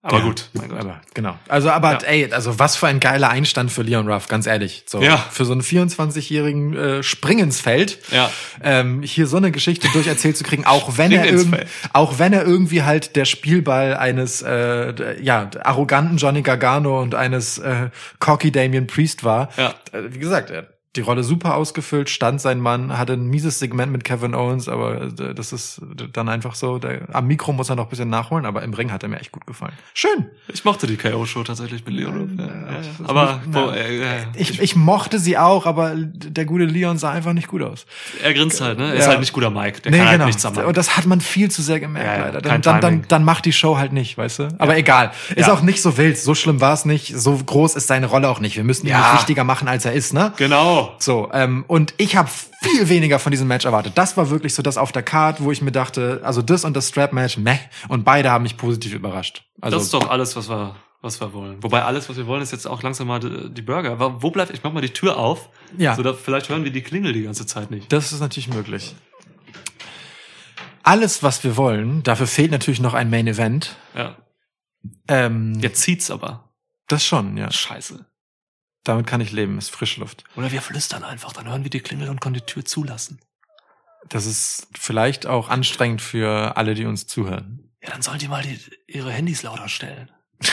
Aber 0.00 0.18
Ja, 0.18 0.24
gut, 0.24 0.48
mein 0.52 0.68
Gott. 0.68 0.78
Aber 0.78 1.00
genau. 1.12 1.36
Also, 1.48 1.70
aber 1.70 1.92
Ja. 1.94 1.98
ey, 2.04 2.32
also 2.32 2.58
was 2.60 2.76
für 2.76 2.86
ein 2.86 3.00
geiler 3.00 3.30
Einstand 3.30 3.72
für 3.72 3.82
Leon 3.82 4.08
Ruff, 4.08 4.28
ganz 4.28 4.46
ehrlich. 4.46 4.84
So 4.86 5.02
Ja. 5.02 5.16
für 5.16 5.44
so 5.44 5.52
einen 5.52 5.60
24-jährigen 5.62 6.76
äh, 6.76 7.02
Spring 7.02 7.40
ins 7.40 7.60
Feld. 7.60 7.98
Ja. 8.12 8.30
Ähm, 8.62 9.02
hier 9.02 9.26
so 9.26 9.36
eine 9.38 9.50
Geschichte 9.50 9.88
durcherzählt 9.92 10.36
zu 10.36 10.44
kriegen, 10.44 10.64
auch 10.66 10.96
wenn 10.98 11.10
Spring 11.10 11.24
er 11.24 11.32
irgend, 11.32 11.56
auch 11.92 12.18
wenn 12.20 12.32
er 12.32 12.44
irgendwie 12.44 12.84
halt 12.84 13.16
der 13.16 13.24
Spielball 13.24 13.96
eines 13.96 14.40
äh, 14.40 15.20
ja 15.20 15.50
arroganten 15.64 16.16
Johnny 16.16 16.42
Gargano 16.42 17.02
und 17.02 17.16
eines 17.16 17.58
äh, 17.58 17.90
cocky 18.20 18.52
Damien 18.52 18.86
Priest 18.86 19.24
war. 19.24 19.48
Ja. 19.56 19.74
Äh, 19.92 20.14
wie 20.14 20.20
gesagt, 20.20 20.50
er 20.50 20.68
die 20.96 21.02
Rolle 21.02 21.22
super 21.22 21.54
ausgefüllt, 21.54 22.08
stand 22.08 22.40
sein 22.40 22.60
Mann, 22.60 22.96
hatte 22.96 23.12
ein 23.12 23.26
mieses 23.26 23.58
Segment 23.58 23.92
mit 23.92 24.04
Kevin 24.04 24.34
Owens, 24.34 24.68
aber 24.68 25.02
äh, 25.02 25.34
das 25.34 25.52
ist 25.52 25.82
dann 26.14 26.28
einfach 26.30 26.54
so. 26.54 26.78
Der, 26.78 27.14
am 27.14 27.26
Mikro 27.26 27.52
muss 27.52 27.68
er 27.68 27.76
noch 27.76 27.84
ein 27.84 27.90
bisschen 27.90 28.08
nachholen, 28.08 28.46
aber 28.46 28.62
im 28.62 28.72
Ring 28.72 28.90
hat 28.90 29.02
er 29.02 29.10
mir 29.10 29.20
echt 29.20 29.30
gut 29.30 29.46
gefallen. 29.46 29.74
Schön. 29.92 30.26
Ich 30.48 30.64
mochte 30.64 30.86
die 30.86 30.96
KO-Show 30.96 31.44
tatsächlich 31.44 31.84
mit 31.84 31.94
Leon. 31.94 32.36
Ja, 32.38 32.46
ja, 32.46 32.52
ja. 32.80 33.06
Aber 33.06 33.40
na, 33.46 33.76
äh, 33.76 34.24
Ich, 34.34 34.60
ich 34.60 34.76
mochte 34.76 35.18
sie 35.18 35.36
auch, 35.36 35.66
aber 35.66 35.92
der 35.94 36.46
gute 36.46 36.64
Leon 36.64 36.96
sah 36.96 37.12
einfach 37.12 37.34
nicht 37.34 37.48
gut 37.48 37.62
aus. 37.62 37.84
er 38.22 38.32
grinst 38.32 38.60
halt, 38.62 38.78
ne? 38.78 38.88
Er 38.88 38.94
ist 38.94 39.08
halt 39.08 39.20
nicht 39.20 39.34
guter 39.34 39.50
Mike. 39.50 39.82
Der 39.82 39.92
kann 39.92 40.08
halt 40.08 40.24
nichts 40.24 40.44
am 40.46 40.56
Und 40.56 40.76
das 40.76 40.96
hat 40.96 41.04
man 41.04 41.20
viel 41.20 41.50
zu 41.50 41.60
sehr 41.60 41.80
gemerkt, 41.80 42.20
leider. 42.24 42.40
Dann, 42.40 42.62
dann, 42.62 42.80
dann, 42.80 43.04
dann 43.08 43.24
macht 43.24 43.44
die 43.44 43.52
Show 43.52 43.76
halt 43.76 43.92
nicht, 43.92 44.16
weißt 44.16 44.38
du? 44.38 44.48
Aber 44.58 44.76
egal. 44.76 45.12
Ist 45.36 45.50
auch 45.50 45.60
nicht 45.60 45.82
so 45.82 45.98
wild. 45.98 46.18
So 46.18 46.34
schlimm 46.34 46.62
war 46.62 46.72
es 46.72 46.86
nicht. 46.86 47.14
So 47.14 47.36
groß 47.36 47.76
ist 47.76 47.88
seine 47.88 48.06
Rolle 48.06 48.28
auch 48.30 48.40
nicht. 48.40 48.56
Wir 48.56 48.64
müssen 48.64 48.86
ihn 48.86 48.96
nicht 48.96 49.12
wichtiger 49.14 49.44
machen, 49.44 49.68
als 49.68 49.84
er 49.84 49.92
ist, 49.92 50.14
ne? 50.14 50.32
Genau. 50.38 50.77
So, 50.98 51.30
ähm, 51.32 51.64
und 51.68 51.94
ich 51.98 52.16
habe 52.16 52.28
viel 52.62 52.88
weniger 52.88 53.18
von 53.18 53.30
diesem 53.30 53.48
Match 53.48 53.64
erwartet. 53.64 53.92
Das 53.96 54.16
war 54.16 54.30
wirklich 54.30 54.54
so 54.54 54.62
das 54.62 54.76
auf 54.76 54.92
der 54.92 55.02
Card, 55.02 55.42
wo 55.42 55.52
ich 55.52 55.62
mir 55.62 55.72
dachte, 55.72 56.20
also 56.24 56.42
das 56.42 56.64
und 56.64 56.76
das 56.76 56.88
Strap-Match, 56.88 57.38
meh. 57.38 57.58
Und 57.88 58.04
beide 58.04 58.30
haben 58.30 58.42
mich 58.42 58.56
positiv 58.56 58.94
überrascht. 58.94 59.44
Also, 59.60 59.76
das 59.76 59.84
ist 59.84 59.94
doch 59.94 60.10
alles, 60.10 60.36
was 60.36 60.48
wir, 60.48 60.76
was 61.00 61.20
wir 61.20 61.32
wollen. 61.32 61.62
Wobei 61.62 61.82
alles, 61.82 62.08
was 62.08 62.16
wir 62.16 62.26
wollen, 62.26 62.42
ist 62.42 62.52
jetzt 62.52 62.66
auch 62.66 62.82
langsam 62.82 63.06
mal 63.06 63.20
die, 63.20 63.62
Burger. 63.62 63.92
Aber 63.92 64.22
wo 64.22 64.30
bleibt, 64.30 64.52
ich 64.52 64.62
mach 64.62 64.72
mal 64.72 64.80
die 64.80 64.92
Tür 64.92 65.18
auf. 65.18 65.48
Ja. 65.76 65.94
So, 65.94 66.02
da, 66.02 66.12
vielleicht 66.14 66.48
hören 66.48 66.64
wir 66.64 66.70
die 66.70 66.82
Klingel 66.82 67.12
die 67.12 67.22
ganze 67.22 67.46
Zeit 67.46 67.70
nicht. 67.70 67.92
das 67.92 68.12
ist 68.12 68.20
natürlich 68.20 68.48
möglich. 68.48 68.94
Alles, 70.82 71.22
was 71.22 71.44
wir 71.44 71.56
wollen, 71.56 72.02
dafür 72.02 72.26
fehlt 72.26 72.50
natürlich 72.50 72.80
noch 72.80 72.94
ein 72.94 73.10
Main 73.10 73.26
Event. 73.26 73.76
Ja. 73.94 74.16
Ähm, 75.06 75.58
Jetzt 75.60 75.82
zieht's 75.82 76.10
aber. 76.10 76.48
Das 76.86 77.04
schon, 77.04 77.36
ja. 77.36 77.50
Scheiße. 77.50 78.06
Damit 78.88 79.06
kann 79.06 79.20
ich 79.20 79.32
leben, 79.32 79.58
ist 79.58 79.70
Frischluft. 79.70 80.24
Oder 80.34 80.50
wir 80.50 80.62
flüstern 80.62 81.04
einfach, 81.04 81.34
dann 81.34 81.46
hören 81.46 81.62
wir 81.62 81.68
die 81.68 81.80
Klingel 81.80 82.08
und 82.08 82.22
können 82.22 82.36
die 82.36 82.40
Tür 82.40 82.64
zulassen. 82.64 83.20
Das 84.08 84.24
ist 84.24 84.66
vielleicht 84.72 85.26
auch 85.26 85.50
anstrengend 85.50 86.00
für 86.00 86.56
alle, 86.56 86.72
die 86.72 86.86
uns 86.86 87.06
zuhören. 87.06 87.68
Ja, 87.82 87.90
dann 87.90 88.00
sollen 88.00 88.18
die 88.18 88.28
mal 88.28 88.42
die, 88.42 88.58
ihre 88.86 89.12
Handys 89.12 89.42
lauter 89.42 89.68
stellen. 89.68 90.10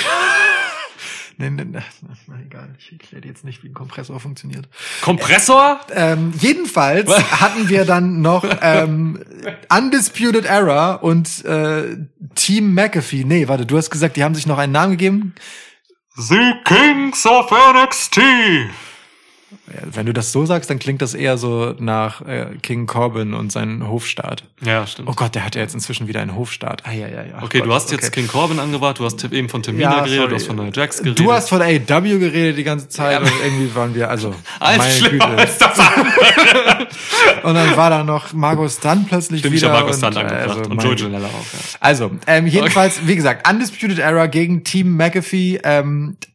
Nee, 1.37 1.49
nee, 1.49 1.65
nee, 1.65 1.81
na, 2.27 2.39
egal, 2.39 2.73
ich 2.79 2.93
erkläre 2.93 3.27
jetzt 3.27 3.43
nicht, 3.43 3.61
wie 3.61 3.67
ein 3.67 3.73
Kompressor 3.73 4.21
funktioniert. 4.21 4.69
Kompressor? 5.01 5.81
Ähm, 5.91 6.31
jedenfalls 6.39 7.09
hatten 7.41 7.67
wir 7.67 7.83
dann 7.83 8.21
noch 8.21 8.45
ähm, 8.61 9.21
Undisputed 9.69 10.45
Era 10.45 10.93
und 10.93 11.43
äh, 11.43 11.97
Team 12.35 12.73
McAfee. 12.73 13.25
Nee, 13.25 13.49
warte, 13.49 13.65
du 13.65 13.75
hast 13.75 13.89
gesagt, 13.89 14.15
die 14.15 14.23
haben 14.23 14.33
sich 14.33 14.47
noch 14.47 14.57
einen 14.57 14.71
Namen 14.71 14.91
gegeben. 14.91 15.35
The 16.17 16.61
Kings 16.63 17.25
of 17.25 17.47
NXT. 17.47 18.94
Ja, 19.67 19.81
wenn 19.91 20.05
du 20.05 20.13
das 20.13 20.31
so 20.31 20.45
sagst, 20.45 20.69
dann 20.69 20.79
klingt 20.79 21.01
das 21.01 21.13
eher 21.13 21.37
so 21.37 21.75
nach 21.79 22.21
äh, 22.21 22.47
King 22.61 22.85
Corbin 22.85 23.33
und 23.33 23.51
seinen 23.51 23.87
Hofstaat. 23.87 24.43
Ja, 24.63 24.85
stimmt. 24.85 25.09
Oh 25.09 25.13
Gott, 25.13 25.35
der 25.35 25.45
hat 25.45 25.55
ja 25.55 25.61
jetzt 25.61 25.73
inzwischen 25.73 26.07
wieder 26.07 26.21
einen 26.21 26.35
Hofstaat. 26.35 26.83
Ah, 26.85 26.91
ja, 26.91 27.07
ja, 27.07 27.23
ja. 27.23 27.43
Okay, 27.43 27.59
Gott, 27.59 27.67
du 27.67 27.73
hast 27.73 27.91
jetzt 27.91 28.05
okay. 28.05 28.21
King 28.21 28.27
Corbin 28.27 28.59
angebracht, 28.59 28.99
du 28.99 29.05
hast 29.05 29.23
eben 29.23 29.49
von 29.49 29.63
Tamina 29.63 29.83
Ja, 29.83 30.03
geredet, 30.03 30.15
sorry. 30.15 30.29
du 30.29 30.35
hast 30.35 30.45
von 30.45 30.55
Nia 30.57 30.71
Jax 30.73 30.97
geredet. 30.99 31.19
Du 31.19 31.31
hast 31.31 31.49
von 31.49 31.61
AEW 31.61 32.19
geredet 32.19 32.57
die 32.57 32.63
ganze 32.63 32.89
Zeit 32.89 33.21
und 33.21 33.31
irgendwie 33.43 33.73
waren 33.75 33.95
wir, 33.95 34.09
also, 34.09 34.33
Alles 34.59 34.77
meine 34.77 34.91
schlimmer 34.91 35.29
Güte. 35.29 35.41
als 35.41 35.57
das. 35.57 35.79
Und 37.43 37.53
dann 37.53 37.77
war 37.77 37.89
da 37.89 38.03
noch 38.03 38.33
Margot 38.33 38.71
Stunt 38.71 39.07
plötzlich 39.07 39.39
Stimmt, 39.39 39.55
ich 39.55 39.61
wieder. 39.61 39.71
Markus 39.71 40.01
und, 40.01 40.13
Stunt 40.13 40.17
angebracht 40.17 40.69
also, 40.69 40.89
und. 40.89 40.99
Janella 40.99 41.27
auch. 41.27 41.31
Ja. 41.31 41.59
Also, 41.79 42.11
ähm, 42.25 42.47
jedenfalls, 42.47 43.05
wie 43.05 43.15
gesagt, 43.15 43.47
Undisputed 43.47 43.99
Era 43.99 44.27
gegen 44.27 44.63
Team 44.63 44.95
McAfee. 44.97 45.59
Ähm, 45.63 46.17
äh, 46.21 46.34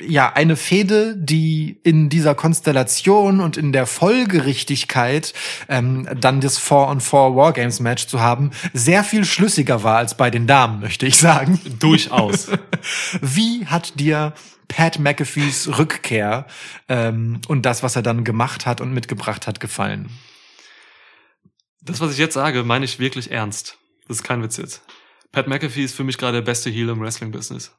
ja 0.00 0.32
eine 0.32 0.56
Fehde, 0.56 1.16
die 1.16 1.78
in 1.82 2.08
dieser 2.08 2.34
Konstellation 2.34 3.40
und 3.40 3.56
in 3.56 3.72
der 3.72 3.86
Folgerichtigkeit 3.86 5.34
ähm, 5.68 6.08
dann 6.18 6.40
das 6.40 6.58
Four 6.58 6.88
on 6.88 7.00
Four 7.00 7.36
Wargames 7.36 7.80
Match 7.80 8.06
zu 8.06 8.20
haben, 8.20 8.50
sehr 8.72 9.04
viel 9.04 9.24
schlüssiger 9.24 9.82
war 9.82 9.98
als 9.98 10.16
bei 10.16 10.30
den 10.30 10.46
Damen, 10.46 10.80
möchte 10.80 11.06
ich 11.06 11.16
sagen. 11.16 11.60
Durchaus. 11.78 12.48
Wie 13.20 13.66
hat 13.66 13.98
dir 14.00 14.34
Pat 14.68 14.98
McAfees 14.98 15.78
Rückkehr 15.78 16.46
ähm, 16.88 17.40
und 17.48 17.66
das, 17.66 17.82
was 17.82 17.96
er 17.96 18.02
dann 18.02 18.24
gemacht 18.24 18.66
hat 18.66 18.80
und 18.80 18.92
mitgebracht 18.92 19.46
hat, 19.46 19.60
gefallen? 19.60 20.10
Das, 21.82 22.00
was 22.00 22.12
ich 22.12 22.18
jetzt 22.18 22.34
sage, 22.34 22.62
meine 22.62 22.84
ich 22.84 22.98
wirklich 22.98 23.30
ernst. 23.30 23.78
Das 24.06 24.18
ist 24.18 24.22
kein 24.22 24.42
Witz 24.42 24.56
jetzt. 24.56 24.82
Pat 25.32 25.48
McAfee 25.48 25.84
ist 25.84 25.94
für 25.94 26.04
mich 26.04 26.18
gerade 26.18 26.38
der 26.38 26.42
beste 26.42 26.70
Heel 26.70 26.88
im 26.88 27.00
Wrestling-Business. 27.00 27.72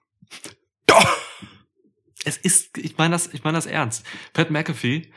Es 2.24 2.38
ist, 2.38 2.78
ich 2.78 2.98
meine 2.98 3.14
das, 3.14 3.34
ich 3.34 3.44
meine 3.44 3.58
das 3.58 3.66
ernst. 3.66 4.06
Pat 4.34 4.52
McAfee, 4.52 5.12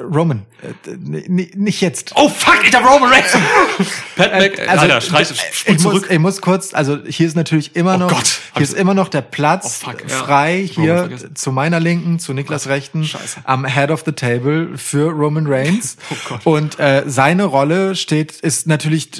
Roman, 0.00 0.42
äh, 0.62 0.90
n- 0.90 1.50
nicht 1.54 1.80
jetzt. 1.80 2.12
oh 2.14 2.28
fuck, 2.28 2.58
ich 2.66 2.74
hab 2.74 2.84
Roman 2.84 3.10
Reigns. 3.12 3.32
Pat 4.16 4.32
Äh, 4.32 4.48
Mc, 4.48 4.68
Alter, 4.68 5.00
streich, 5.00 5.30
äh, 5.30 5.34
ich 5.66 5.68
muss, 5.74 5.82
zurück. 5.82 6.06
ich 6.10 6.18
muss 6.18 6.40
kurz, 6.40 6.74
also 6.74 6.98
hier 7.06 7.26
ist 7.26 7.36
natürlich 7.36 7.76
immer 7.76 7.94
Oh 7.96 7.98
noch, 7.98 8.08
Gott, 8.08 8.40
hab 8.50 8.58
hier 8.58 8.62
ist 8.62 8.74
immer 8.74 8.94
noch 8.94 9.08
der 9.08 9.22
Platz 9.22 9.80
Oh 9.84 9.90
fuck, 9.90 10.02
ja. 10.02 10.08
frei 10.08 10.68
Roman 10.76 11.08
hier 11.08 11.34
zu 11.34 11.52
meiner 11.52 11.80
Linken, 11.80 12.18
zu 12.18 12.32
Niklas 12.32 12.66
Rechten, 12.68 13.04
Scheiße. 13.04 13.40
am 13.44 13.64
Head 13.64 13.90
of 13.90 14.02
the 14.06 14.12
Table 14.12 14.76
für 14.76 15.10
Roman 15.10 15.46
Reigns. 15.46 15.96
Oh 16.10 16.16
Gott. 16.28 16.40
Und 16.44 16.78
äh, 16.78 17.02
seine 17.06 17.44
Rolle 17.44 17.96
steht, 17.96 18.32
ist 18.32 18.66
natürlich 18.66 19.10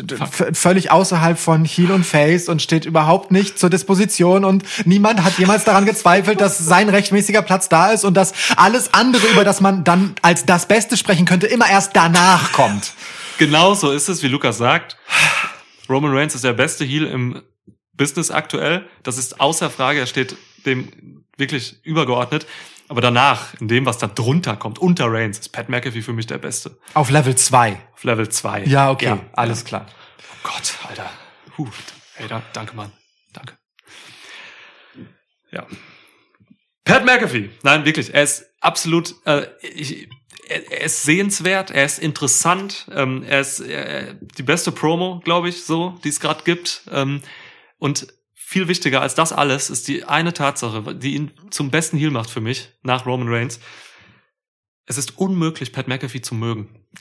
völlig 0.53 0.91
außerhalb 0.91 1.39
von 1.39 1.65
Heel 1.65 1.91
und 1.91 2.05
Face 2.05 2.49
und 2.49 2.61
steht 2.63 2.85
überhaupt 2.85 3.31
nicht 3.31 3.59
zur 3.59 3.71
Disposition 3.71 4.45
und 4.45 4.65
niemand 4.85 5.23
hat 5.25 5.39
jemals 5.39 5.65
daran 5.65 5.87
gezweifelt, 5.87 6.41
dass 6.41 6.59
sein 6.59 6.89
rechtmäßiger 6.89 7.43
Platz 7.43 7.69
da 7.69 7.91
ist 7.93 8.05
und 8.05 8.15
dass 8.15 8.33
alles 8.57 8.93
andere, 8.95 9.27
über 9.29 9.45
das 9.45 9.61
man 9.61 9.84
dann 9.89 10.15
als 10.23 10.47
das 10.47 10.67
Beste 10.67 10.97
sprechen 10.97 11.27
könnte, 11.27 11.47
immer 11.47 11.69
erst 11.69 11.95
danach 11.95 12.53
kommt. 12.53 12.93
Genau 13.39 13.75
so 13.75 13.91
ist 13.91 14.09
es, 14.09 14.23
wie 14.23 14.29
Lukas 14.29 14.59
sagt. 14.59 14.97
Roman 15.89 16.17
Reigns 16.17 16.35
ist 16.35 16.45
der 16.45 16.53
beste 16.53 16.85
Heel 16.85 17.07
im 17.07 17.43
Business 17.93 18.31
aktuell. 18.31 18.89
Das 19.03 19.19
ist 19.19 19.41
außer 19.41 19.71
Frage. 19.71 20.01
Er 20.01 20.07
steht 20.07 20.37
dem 20.67 21.25
wirklich 21.37 21.85
übergeordnet. 21.85 22.47
Aber 22.89 23.01
danach, 23.01 23.55
in 23.61 23.69
dem, 23.69 23.87
was 23.87 23.99
da 23.99 24.07
drunter 24.07 24.57
kommt, 24.57 24.79
unter 24.79 25.11
Reigns, 25.11 25.39
ist 25.39 25.49
Pat 25.51 25.69
McAfee 25.69 26.03
für 26.03 26.13
mich 26.13 26.27
der 26.27 26.39
Beste. 26.39 26.79
Auf 26.93 27.11
Level 27.11 27.35
2. 27.35 27.81
Auf 27.95 28.05
Level 28.05 28.29
2. 28.29 28.65
Ja, 28.65 28.91
okay, 28.91 29.17
alles 29.33 29.65
klar. 29.65 29.87
Oh 30.21 30.49
Gott, 30.49 30.75
Alter. 30.89 31.11
Puh. 31.57 31.69
Hey, 32.15 32.29
da, 32.29 32.43
danke, 32.53 32.77
Mann. 32.77 32.93
Danke. 33.33 33.55
Ja. 35.51 35.67
Pat 36.85 37.05
McAfee. 37.05 37.51
Nein, 37.63 37.85
wirklich. 37.85 38.13
Er 38.13 38.23
ist 38.23 38.47
absolut, 38.61 39.15
äh, 39.25 39.47
ich, 39.63 40.09
er, 40.49 40.83
ist 40.83 41.03
sehenswert, 41.03 41.71
er 41.71 41.85
ist 41.85 41.99
interessant, 41.99 42.87
ähm, 42.93 43.25
er 43.27 43.41
ist 43.41 43.61
äh, 43.61 44.15
die 44.37 44.43
beste 44.43 44.73
Promo, 44.73 45.21
glaube 45.25 45.49
ich, 45.49 45.65
so, 45.65 45.99
die 46.05 46.11
es 46.11 46.21
gerade 46.21 46.45
gibt. 46.45 46.83
Ähm, 46.91 47.23
und 47.79 48.07
viel 48.35 48.69
wichtiger 48.69 49.01
als 49.01 49.15
das 49.15 49.33
alles 49.33 49.71
ist 49.71 49.89
die 49.89 50.05
eine 50.05 50.33
Tatsache, 50.33 50.95
die 50.95 51.15
ihn 51.15 51.33
zum 51.51 51.71
besten 51.71 51.97
Heel 51.97 52.11
macht 52.11 52.31
für 52.31 52.41
mich, 52.41 52.69
nach 52.83 53.07
Roman 53.07 53.29
Reigns. 53.29 53.59
Es 54.87 54.99
ist 54.99 55.19
unmöglich, 55.19 55.73
Pat 55.73 55.89
McAfee 55.89 56.21
zu 56.21 56.35
mögen. 56.35 56.87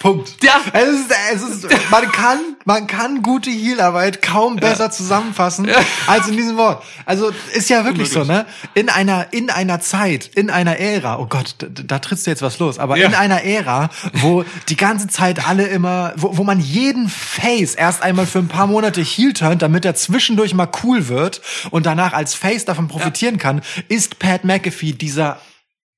Punkt. 0.00 0.42
Ja. 0.42 0.58
Es 0.72 0.88
ist, 0.88 1.12
es 1.34 1.42
ist, 1.42 1.90
man 1.90 2.10
kann, 2.10 2.38
man 2.64 2.86
kann 2.86 3.22
gute 3.22 3.50
Heelarbeit 3.50 4.22
kaum 4.22 4.56
besser 4.56 4.90
zusammenfassen 4.90 5.70
als 6.06 6.26
in 6.26 6.38
diesem 6.38 6.56
Wort. 6.56 6.82
Also 7.04 7.30
ist 7.52 7.68
ja 7.68 7.84
wirklich 7.84 8.08
so, 8.10 8.24
ne? 8.24 8.46
In 8.72 8.88
einer, 8.88 9.30
in 9.32 9.50
einer 9.50 9.78
Zeit, 9.80 10.26
in 10.26 10.48
einer 10.48 10.78
Ära. 10.78 11.18
Oh 11.18 11.26
Gott, 11.26 11.54
da, 11.58 11.66
da 11.68 11.98
trittst 11.98 12.26
du 12.26 12.30
jetzt 12.30 12.40
was 12.40 12.58
los. 12.58 12.78
Aber 12.78 12.96
Ja. 12.96 13.08
in 13.08 13.14
einer 13.14 13.44
Ära, 13.44 13.90
wo 14.14 14.42
die 14.70 14.76
ganze 14.76 15.06
Zeit 15.08 15.46
alle 15.46 15.66
immer, 15.66 16.14
wo, 16.16 16.38
wo 16.38 16.44
man 16.44 16.60
jeden 16.60 17.10
Face 17.10 17.74
erst 17.74 18.02
einmal 18.02 18.24
für 18.26 18.38
ein 18.38 18.48
paar 18.48 18.66
Monate 18.68 19.02
Heel 19.02 19.34
turnt, 19.34 19.60
damit 19.60 19.84
er 19.84 19.94
zwischendurch 19.94 20.54
mal 20.54 20.68
cool 20.82 21.08
wird 21.08 21.42
und 21.70 21.84
danach 21.84 22.14
als 22.14 22.34
Face 22.34 22.64
davon 22.64 22.88
profitieren 22.88 23.36
kann, 23.36 23.60
ist 23.88 24.18
Pat 24.18 24.44
McAfee 24.44 24.92
dieser 24.92 25.38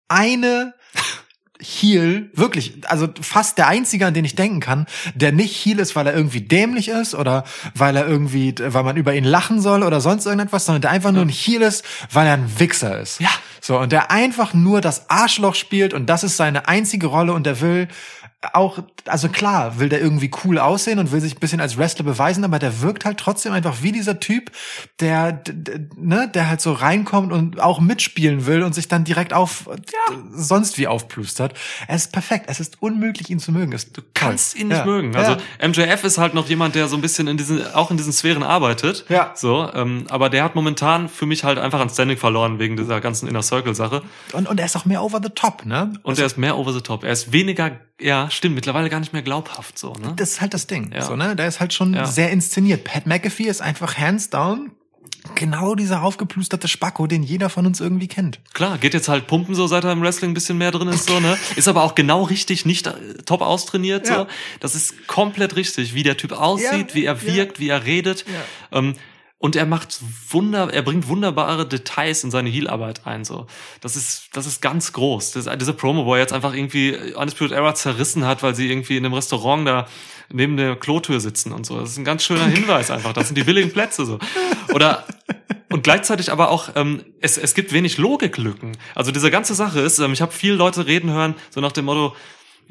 eine 0.08 0.74
Heel, 1.62 2.30
wirklich, 2.34 2.74
also 2.86 3.08
fast 3.20 3.56
der 3.56 3.68
einzige, 3.68 4.06
an 4.06 4.14
den 4.14 4.24
ich 4.24 4.34
denken 4.34 4.60
kann, 4.60 4.86
der 5.14 5.32
nicht 5.32 5.54
Heel 5.64 5.78
ist, 5.78 5.94
weil 5.94 6.06
er 6.06 6.14
irgendwie 6.14 6.40
dämlich 6.40 6.88
ist 6.88 7.14
oder 7.14 7.44
weil 7.74 7.96
er 7.96 8.06
irgendwie, 8.06 8.54
weil 8.58 8.82
man 8.82 8.96
über 8.96 9.14
ihn 9.14 9.24
lachen 9.24 9.60
soll 9.60 9.82
oder 9.82 10.00
sonst 10.00 10.26
irgendetwas, 10.26 10.66
sondern 10.66 10.82
der 10.82 10.90
einfach 10.90 11.12
nur 11.12 11.22
ein 11.22 11.28
Heel 11.28 11.62
ist, 11.62 11.84
weil 12.12 12.26
er 12.26 12.34
ein 12.34 12.58
Wichser 12.58 13.00
ist. 13.00 13.20
Ja. 13.20 13.30
So, 13.60 13.78
und 13.78 13.92
der 13.92 14.10
einfach 14.10 14.54
nur 14.54 14.80
das 14.80 15.08
Arschloch 15.08 15.54
spielt 15.54 15.94
und 15.94 16.06
das 16.06 16.24
ist 16.24 16.36
seine 16.36 16.66
einzige 16.66 17.06
Rolle 17.06 17.32
und 17.32 17.46
der 17.46 17.60
will 17.60 17.86
auch, 18.54 18.80
also 19.06 19.28
klar, 19.28 19.78
will 19.78 19.88
der 19.88 20.00
irgendwie 20.00 20.30
cool 20.44 20.58
aussehen 20.58 20.98
und 20.98 21.12
will 21.12 21.20
sich 21.20 21.36
ein 21.36 21.40
bisschen 21.40 21.60
als 21.60 21.78
Wrestler 21.78 22.04
beweisen, 22.04 22.42
aber 22.44 22.58
der 22.58 22.80
wirkt 22.80 23.04
halt 23.04 23.18
trotzdem 23.18 23.52
einfach 23.52 23.82
wie 23.82 23.92
dieser 23.92 24.18
Typ, 24.18 24.50
der, 25.00 25.42
ne, 25.96 26.28
der 26.32 26.48
halt 26.48 26.60
so 26.60 26.72
reinkommt 26.72 27.32
und 27.32 27.60
auch 27.60 27.80
mitspielen 27.80 28.46
will 28.46 28.62
und 28.62 28.74
sich 28.74 28.88
dann 28.88 29.04
direkt 29.04 29.32
auf, 29.32 29.68
sonst 30.32 30.78
wie 30.78 30.86
aufplustert. 30.86 31.54
Er 31.86 31.96
ist 31.96 32.12
perfekt. 32.12 32.46
Es 32.48 32.60
ist 32.60 32.82
unmöglich, 32.82 33.30
ihn 33.30 33.38
zu 33.38 33.52
mögen. 33.52 33.72
Es- 33.72 33.92
Du 33.92 34.00
kannst 34.14 34.56
ihn 34.56 34.68
nicht 34.68 34.78
Ja. 34.78 34.84
mögen. 34.86 35.14
Also 35.14 35.36
MJF 35.60 36.04
ist 36.04 36.16
halt 36.18 36.34
noch 36.34 36.48
jemand, 36.48 36.74
der 36.74 36.88
so 36.88 36.96
ein 36.96 37.02
bisschen 37.02 37.28
in 37.28 37.36
diesen, 37.36 37.64
auch 37.74 37.90
in 37.90 37.96
diesen 37.96 38.12
Sphären 38.12 38.42
arbeitet. 38.42 39.04
Ja. 39.08 39.32
So, 39.34 39.70
ähm, 39.74 40.06
aber 40.08 40.30
der 40.30 40.44
hat 40.44 40.54
momentan 40.54 41.08
für 41.08 41.26
mich 41.26 41.44
halt 41.44 41.58
einfach 41.58 41.80
an 41.80 41.90
Standing 41.90 42.16
verloren 42.16 42.58
wegen 42.58 42.76
dieser 42.76 43.00
ganzen 43.00 43.28
Inner 43.28 43.42
Circle 43.42 43.74
Sache. 43.74 44.02
Und, 44.32 44.48
und 44.48 44.58
er 44.58 44.66
ist 44.66 44.76
auch 44.76 44.84
mehr 44.86 45.02
over 45.02 45.20
the 45.22 45.28
top, 45.28 45.66
ne? 45.66 45.92
Und 46.02 46.18
er 46.18 46.26
ist 46.26 46.38
mehr 46.38 46.56
over 46.56 46.72
the 46.72 46.80
top. 46.80 47.04
Er 47.04 47.12
ist 47.12 47.32
weniger, 47.32 47.72
ja, 48.02 48.30
stimmt, 48.30 48.54
mittlerweile 48.54 48.90
gar 48.90 49.00
nicht 49.00 49.12
mehr 49.12 49.22
glaubhaft 49.22 49.78
so, 49.78 49.92
ne? 49.94 50.12
Das 50.16 50.32
ist 50.32 50.40
halt 50.40 50.54
das 50.54 50.66
Ding. 50.66 50.92
Ja. 50.94 51.02
So, 51.02 51.16
ne? 51.16 51.36
Der 51.36 51.46
ist 51.48 51.60
halt 51.60 51.72
schon 51.72 51.94
Ja. 51.94 52.06
sehr 52.06 52.30
inszeniert. 52.30 52.84
Pat 52.84 53.06
McAfee 53.06 53.44
ist 53.48 53.62
einfach 53.62 53.96
hands 53.96 54.30
down 54.30 54.72
genau 55.36 55.76
dieser 55.76 56.02
aufgeplusterte 56.02 56.66
Spacko, 56.66 57.06
den 57.06 57.22
jeder 57.22 57.48
von 57.48 57.64
uns 57.64 57.80
irgendwie 57.80 58.08
kennt. 58.08 58.40
Klar, 58.54 58.78
geht 58.78 58.92
jetzt 58.92 59.08
halt 59.08 59.28
pumpen 59.28 59.54
so, 59.54 59.66
seit 59.68 59.84
er 59.84 59.92
im 59.92 60.02
Wrestling 60.02 60.32
ein 60.32 60.34
bisschen 60.34 60.58
mehr 60.58 60.72
drin 60.72 60.88
ist, 60.88 61.06
so, 61.08 61.20
ne? 61.20 61.38
Ist 61.56 61.68
aber 61.68 61.84
auch 61.84 61.94
genau 61.94 62.24
richtig, 62.24 62.66
nicht 62.66 62.86
äh, 62.88 62.92
top 63.24 63.40
austrainiert, 63.40 64.08
Ja. 64.08 64.14
so. 64.20 64.26
Das 64.58 64.74
ist 64.74 65.06
komplett 65.06 65.54
richtig, 65.54 65.94
wie 65.94 66.02
der 66.02 66.16
Typ 66.16 66.32
aussieht, 66.32 66.90
Ja, 66.90 66.94
wie 66.94 67.04
er 67.04 67.14
ja. 67.14 67.22
wirkt, 67.22 67.60
wie 67.60 67.68
er 67.68 67.84
redet. 67.84 68.24
Ähm, 68.72 68.94
und 69.42 69.56
er 69.56 69.66
macht 69.66 69.98
wunder, 70.30 70.72
er 70.72 70.82
bringt 70.82 71.08
wunderbare 71.08 71.66
Details 71.66 72.22
in 72.22 72.30
seine 72.30 72.48
Heelarbeit 72.48 73.08
ein, 73.08 73.24
so. 73.24 73.48
Das 73.80 73.96
ist, 73.96 74.28
das 74.34 74.46
ist 74.46 74.62
ganz 74.62 74.92
groß. 74.92 75.32
Das 75.32 75.48
diese 75.58 75.72
Promo, 75.72 76.06
wo 76.06 76.14
er 76.14 76.20
jetzt 76.20 76.32
einfach 76.32 76.54
irgendwie 76.54 76.96
Undisputed 77.16 77.50
Era 77.50 77.74
zerrissen 77.74 78.24
hat, 78.24 78.44
weil 78.44 78.54
sie 78.54 78.70
irgendwie 78.70 78.96
in 78.96 79.04
einem 79.04 79.14
Restaurant 79.14 79.66
da 79.66 79.88
neben 80.32 80.56
der 80.56 80.76
Klotür 80.76 81.18
sitzen 81.18 81.50
und 81.50 81.66
so. 81.66 81.80
Das 81.80 81.90
ist 81.90 81.98
ein 81.98 82.04
ganz 82.04 82.22
schöner 82.22 82.46
Hinweis 82.46 82.92
einfach. 82.92 83.12
Das 83.14 83.26
sind 83.26 83.34
die 83.36 83.42
billigen 83.42 83.72
Plätze, 83.72 84.06
so. 84.06 84.20
Oder, 84.72 85.04
und 85.70 85.82
gleichzeitig 85.82 86.30
aber 86.30 86.52
auch, 86.52 86.68
ähm, 86.76 87.02
es, 87.20 87.36
es 87.36 87.54
gibt 87.54 87.72
wenig 87.72 87.98
Logiklücken. 87.98 88.76
Also 88.94 89.10
diese 89.10 89.32
ganze 89.32 89.56
Sache 89.56 89.80
ist, 89.80 89.98
ähm, 89.98 90.12
ich 90.12 90.22
habe 90.22 90.30
viele 90.30 90.54
Leute 90.54 90.86
reden 90.86 91.10
hören, 91.10 91.34
so 91.50 91.60
nach 91.60 91.72
dem 91.72 91.86
Motto, 91.86 92.14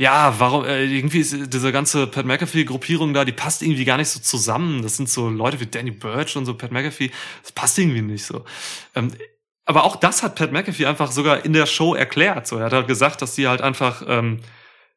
ja, 0.01 0.33
warum, 0.39 0.65
äh, 0.65 0.83
irgendwie 0.83 1.19
ist 1.19 1.53
diese 1.53 1.71
ganze 1.71 2.07
Pat 2.07 2.25
McAfee-Gruppierung 2.25 3.13
da, 3.13 3.23
die 3.23 3.31
passt 3.31 3.61
irgendwie 3.61 3.85
gar 3.85 3.97
nicht 3.97 4.09
so 4.09 4.19
zusammen. 4.19 4.81
Das 4.81 4.97
sind 4.97 5.07
so 5.07 5.29
Leute 5.29 5.59
wie 5.59 5.67
Danny 5.67 5.91
Birch 5.91 6.35
und 6.35 6.47
so 6.47 6.55
Pat 6.55 6.71
McAfee, 6.71 7.11
das 7.43 7.51
passt 7.51 7.77
irgendwie 7.77 8.01
nicht 8.01 8.25
so. 8.25 8.43
Ähm, 8.95 9.11
aber 9.63 9.83
auch 9.83 9.95
das 9.95 10.23
hat 10.23 10.33
Pat 10.33 10.51
McAfee 10.51 10.87
einfach 10.87 11.11
sogar 11.11 11.45
in 11.45 11.53
der 11.53 11.67
Show 11.67 11.93
erklärt. 11.93 12.47
So, 12.47 12.57
er 12.57 12.65
hat 12.65 12.73
halt 12.73 12.87
gesagt, 12.87 13.21
dass 13.21 13.35
die 13.35 13.47
halt 13.47 13.61
einfach, 13.61 14.01
ähm, 14.07 14.39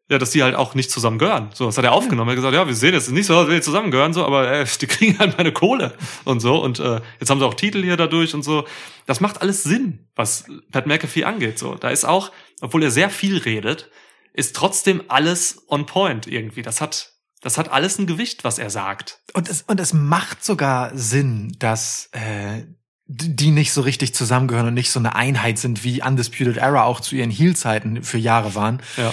ja, 0.08 0.16
dass 0.16 0.30
die 0.30 0.42
halt 0.42 0.54
auch 0.54 0.74
nicht 0.74 0.90
zusammen 0.90 1.18
gehören. 1.18 1.50
So, 1.52 1.66
das 1.66 1.76
hat 1.76 1.84
er 1.84 1.92
aufgenommen. 1.92 2.30
Er 2.30 2.32
hat 2.32 2.36
gesagt, 2.36 2.54
ja, 2.54 2.66
wir 2.66 2.74
sehen 2.74 2.94
es 2.94 3.10
nicht 3.10 3.26
so, 3.26 3.36
als 3.36 3.48
wenn 3.48 3.56
die 3.56 3.60
zusammen 3.60 3.90
gehören, 3.90 4.14
so, 4.14 4.24
aber 4.24 4.50
äh, 4.50 4.64
die 4.80 4.86
kriegen 4.86 5.18
halt 5.18 5.36
meine 5.36 5.52
Kohle 5.52 5.92
und 6.24 6.40
so. 6.40 6.64
Und 6.64 6.80
äh, 6.80 7.02
jetzt 7.20 7.28
haben 7.28 7.40
sie 7.40 7.46
auch 7.46 7.52
Titel 7.52 7.82
hier 7.82 7.98
dadurch 7.98 8.32
und 8.32 8.42
so. 8.42 8.64
Das 9.04 9.20
macht 9.20 9.42
alles 9.42 9.64
Sinn, 9.64 10.08
was 10.16 10.46
Pat 10.72 10.86
McAfee 10.86 11.24
angeht. 11.24 11.58
So, 11.58 11.74
da 11.74 11.90
ist 11.90 12.06
auch, 12.06 12.32
obwohl 12.62 12.82
er 12.82 12.90
sehr 12.90 13.10
viel 13.10 13.36
redet, 13.36 13.90
ist 14.34 14.54
trotzdem 14.54 15.02
alles 15.08 15.62
on 15.68 15.86
point 15.86 16.26
irgendwie. 16.26 16.62
Das 16.62 16.80
hat, 16.80 17.12
das 17.40 17.56
hat 17.56 17.70
alles 17.72 17.98
ein 17.98 18.06
Gewicht, 18.06 18.44
was 18.44 18.58
er 18.58 18.68
sagt. 18.68 19.20
Und 19.32 19.48
es, 19.48 19.62
und 19.62 19.80
es 19.80 19.92
macht 19.92 20.44
sogar 20.44 20.90
Sinn, 20.96 21.56
dass 21.58 22.10
äh, 22.12 22.64
die 23.06 23.50
nicht 23.50 23.72
so 23.72 23.80
richtig 23.82 24.14
zusammengehören 24.14 24.68
und 24.68 24.74
nicht 24.74 24.90
so 24.90 24.98
eine 24.98 25.14
Einheit 25.14 25.58
sind, 25.58 25.84
wie 25.84 26.02
Undisputed 26.02 26.56
Era 26.56 26.84
auch 26.84 27.00
zu 27.00 27.14
ihren 27.16 27.30
Heel-Zeiten 27.30 28.02
für 28.02 28.18
Jahre 28.18 28.54
waren. 28.54 28.82
Ja. 28.96 29.12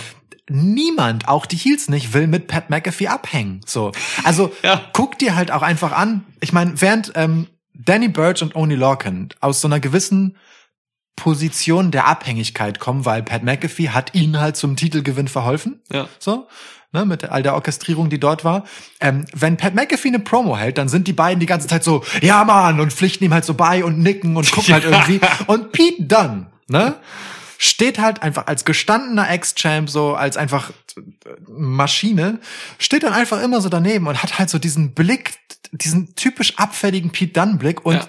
Niemand, 0.49 1.27
auch 1.27 1.45
die 1.45 1.55
Heels 1.55 1.87
nicht, 1.87 2.13
will 2.13 2.27
mit 2.27 2.47
Pat 2.47 2.69
McAfee 2.69 3.07
abhängen. 3.07 3.61
So, 3.65 3.91
also 4.23 4.51
Ja. 4.63 4.81
guck 4.93 5.17
dir 5.19 5.35
halt 5.35 5.51
auch 5.51 5.61
einfach 5.61 5.91
an. 5.91 6.25
Ich 6.41 6.51
meine, 6.51 6.81
während 6.81 7.11
ähm, 7.15 7.47
Danny 7.73 8.09
Burch 8.09 8.41
und 8.41 8.55
Oni 8.55 8.75
Lorcan 8.75 9.29
aus 9.39 9.61
so 9.61 9.67
einer 9.67 9.79
gewissen 9.79 10.35
Position 11.21 11.91
der 11.91 12.07
Abhängigkeit 12.07 12.79
kommen, 12.79 13.05
weil 13.05 13.21
Pat 13.21 13.43
McAfee 13.43 13.89
hat 13.89 14.15
ihnen 14.15 14.39
halt 14.39 14.57
zum 14.57 14.75
Titelgewinn 14.75 15.27
verholfen. 15.27 15.79
Ja. 15.91 16.07
So. 16.17 16.47
Ne, 16.93 17.05
mit 17.05 17.23
all 17.25 17.43
der 17.43 17.53
Orchestrierung, 17.53 18.09
die 18.09 18.19
dort 18.19 18.43
war. 18.43 18.65
Ähm, 18.99 19.25
wenn 19.33 19.55
Pat 19.55 19.75
McAfee 19.75 20.07
eine 20.07 20.19
Promo 20.19 20.57
hält, 20.57 20.79
dann 20.79 20.89
sind 20.89 21.07
die 21.07 21.13
beiden 21.13 21.39
die 21.39 21.45
ganze 21.45 21.67
Zeit 21.67 21.83
so, 21.83 22.03
ja 22.21 22.43
Mann, 22.43 22.79
und 22.79 22.91
pflichten 22.91 23.23
ihm 23.23 23.33
halt 23.35 23.45
so 23.45 23.53
bei 23.53 23.85
und 23.85 23.99
nicken 23.99 24.35
und 24.35 24.51
gucken 24.51 24.73
halt 24.73 24.83
irgendwie. 24.83 25.21
Und 25.45 25.71
Pete 25.71 26.03
Dunn, 26.03 26.47
ne, 26.67 26.95
steht 27.59 27.99
halt 27.99 28.23
einfach 28.23 28.47
als 28.47 28.65
gestandener 28.65 29.29
Ex-Champ, 29.29 29.91
so 29.91 30.15
als 30.15 30.35
einfach 30.35 30.71
äh, 30.97 31.01
Maschine, 31.47 32.39
steht 32.79 33.03
dann 33.03 33.13
einfach 33.13 33.41
immer 33.41 33.61
so 33.61 33.69
daneben 33.69 34.07
und 34.07 34.21
hat 34.23 34.39
halt 34.39 34.49
so 34.49 34.57
diesen 34.57 34.93
Blick, 34.95 35.35
diesen 35.71 36.15
typisch 36.15 36.57
abfälligen 36.57 37.11
Pete 37.11 37.39
Dunn-Blick 37.39 37.85
und 37.85 37.93
Ja. 37.93 38.07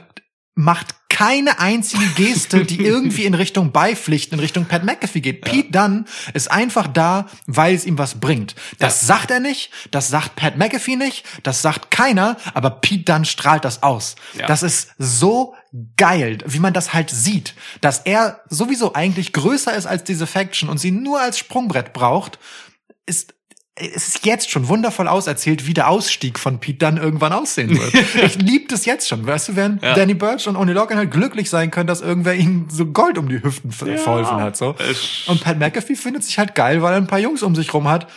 Macht 0.55 0.95
keine 1.09 1.59
einzige 1.61 2.07
Geste, 2.17 2.65
die 2.65 2.81
irgendwie 2.83 3.25
in 3.25 3.35
Richtung 3.35 3.71
Beipflicht, 3.71 4.33
in 4.33 4.39
Richtung 4.39 4.65
Pat 4.65 4.83
McAfee 4.83 5.21
geht. 5.21 5.43
Pete 5.43 5.71
Dunn 5.71 6.07
ist 6.33 6.51
einfach 6.51 6.89
da, 6.89 7.27
weil 7.47 7.75
es 7.75 7.85
ihm 7.85 7.99
was 7.99 8.19
bringt. 8.19 8.55
Das 8.79 9.03
sagt 9.07 9.31
er 9.31 9.39
nicht, 9.39 9.71
das 9.91 10.09
sagt 10.09 10.37
Pat 10.37 10.57
McAfee 10.57 10.97
nicht, 10.97 11.25
das 11.43 11.63
sagt 11.63 11.91
keiner, 11.91 12.39
aber 12.55 12.71
Pete 12.71 13.05
Dunn 13.05 13.25
strahlt 13.25 13.65
das 13.65 13.83
aus. 13.83 14.17
Ja. 14.39 14.47
Das 14.47 14.63
ist 14.63 14.91
so 14.99 15.55
geil, 15.97 16.39
wie 16.47 16.61
man 16.61 16.73
das 16.73 16.93
halt 16.93 17.11
sieht, 17.11 17.55
dass 17.81 18.01
er 18.01 18.41
sowieso 18.49 18.95
eigentlich 18.95 19.33
größer 19.33 19.75
ist 19.75 19.87
als 19.87 20.05
diese 20.05 20.27
Faction 20.27 20.69
und 20.69 20.79
sie 20.79 20.91
nur 20.91 21.21
als 21.21 21.39
Sprungbrett 21.39 21.93
braucht, 21.93 22.39
ist 23.07 23.35
es 23.75 24.07
ist 24.09 24.27
jetzt 24.27 24.51
schon 24.51 24.69
wundervoll 24.69 25.09
auserzählt, 25.09 25.67
wie 25.67 25.73
der 25.75 25.89
Ausstieg 25.89 26.39
von 26.39 26.59
Pete 26.61 26.79
Dunn 26.85 26.99
irgendwann 26.99 27.33
aussehen 27.33 27.71
wird. 27.71 27.95
ich 28.23 28.37
lieb 28.37 28.69
das 28.69 28.85
jetzt 28.85 29.09
schon. 29.09 29.27
Weißt 29.27 29.49
du, 29.49 29.57
während 29.57 29.83
Ja. 29.83 29.95
Danny 29.95 30.13
Birch 30.15 30.47
und 30.47 30.57
Oni 30.57 30.73
Logan 30.73 30.99
halt 30.99 31.11
glücklich 31.11 31.49
sein 31.49 31.71
können, 31.71 31.87
dass 31.87 32.03
irgendwer 32.03 32.35
ihnen 32.35 32.69
so 32.71 32.85
Gold 32.87 33.17
um 33.17 33.29
die 33.31 33.43
Hüften 33.43 33.73
ver- 33.73 33.97
verholfen 33.99 34.37
hat. 34.37 34.57
So. 34.59 34.75
Und 35.27 35.43
Pat 35.43 35.59
McAfee 35.59 35.97
findet 35.97 36.23
sich 36.25 36.39
halt 36.39 36.55
geil, 36.55 36.83
weil 36.83 36.93
er 36.93 36.99
ein 36.99 37.07
paar 37.07 37.19
Jungs 37.19 37.43
um 37.43 37.55
sich 37.55 37.73
rum 37.73 37.89
hat, 37.89 38.09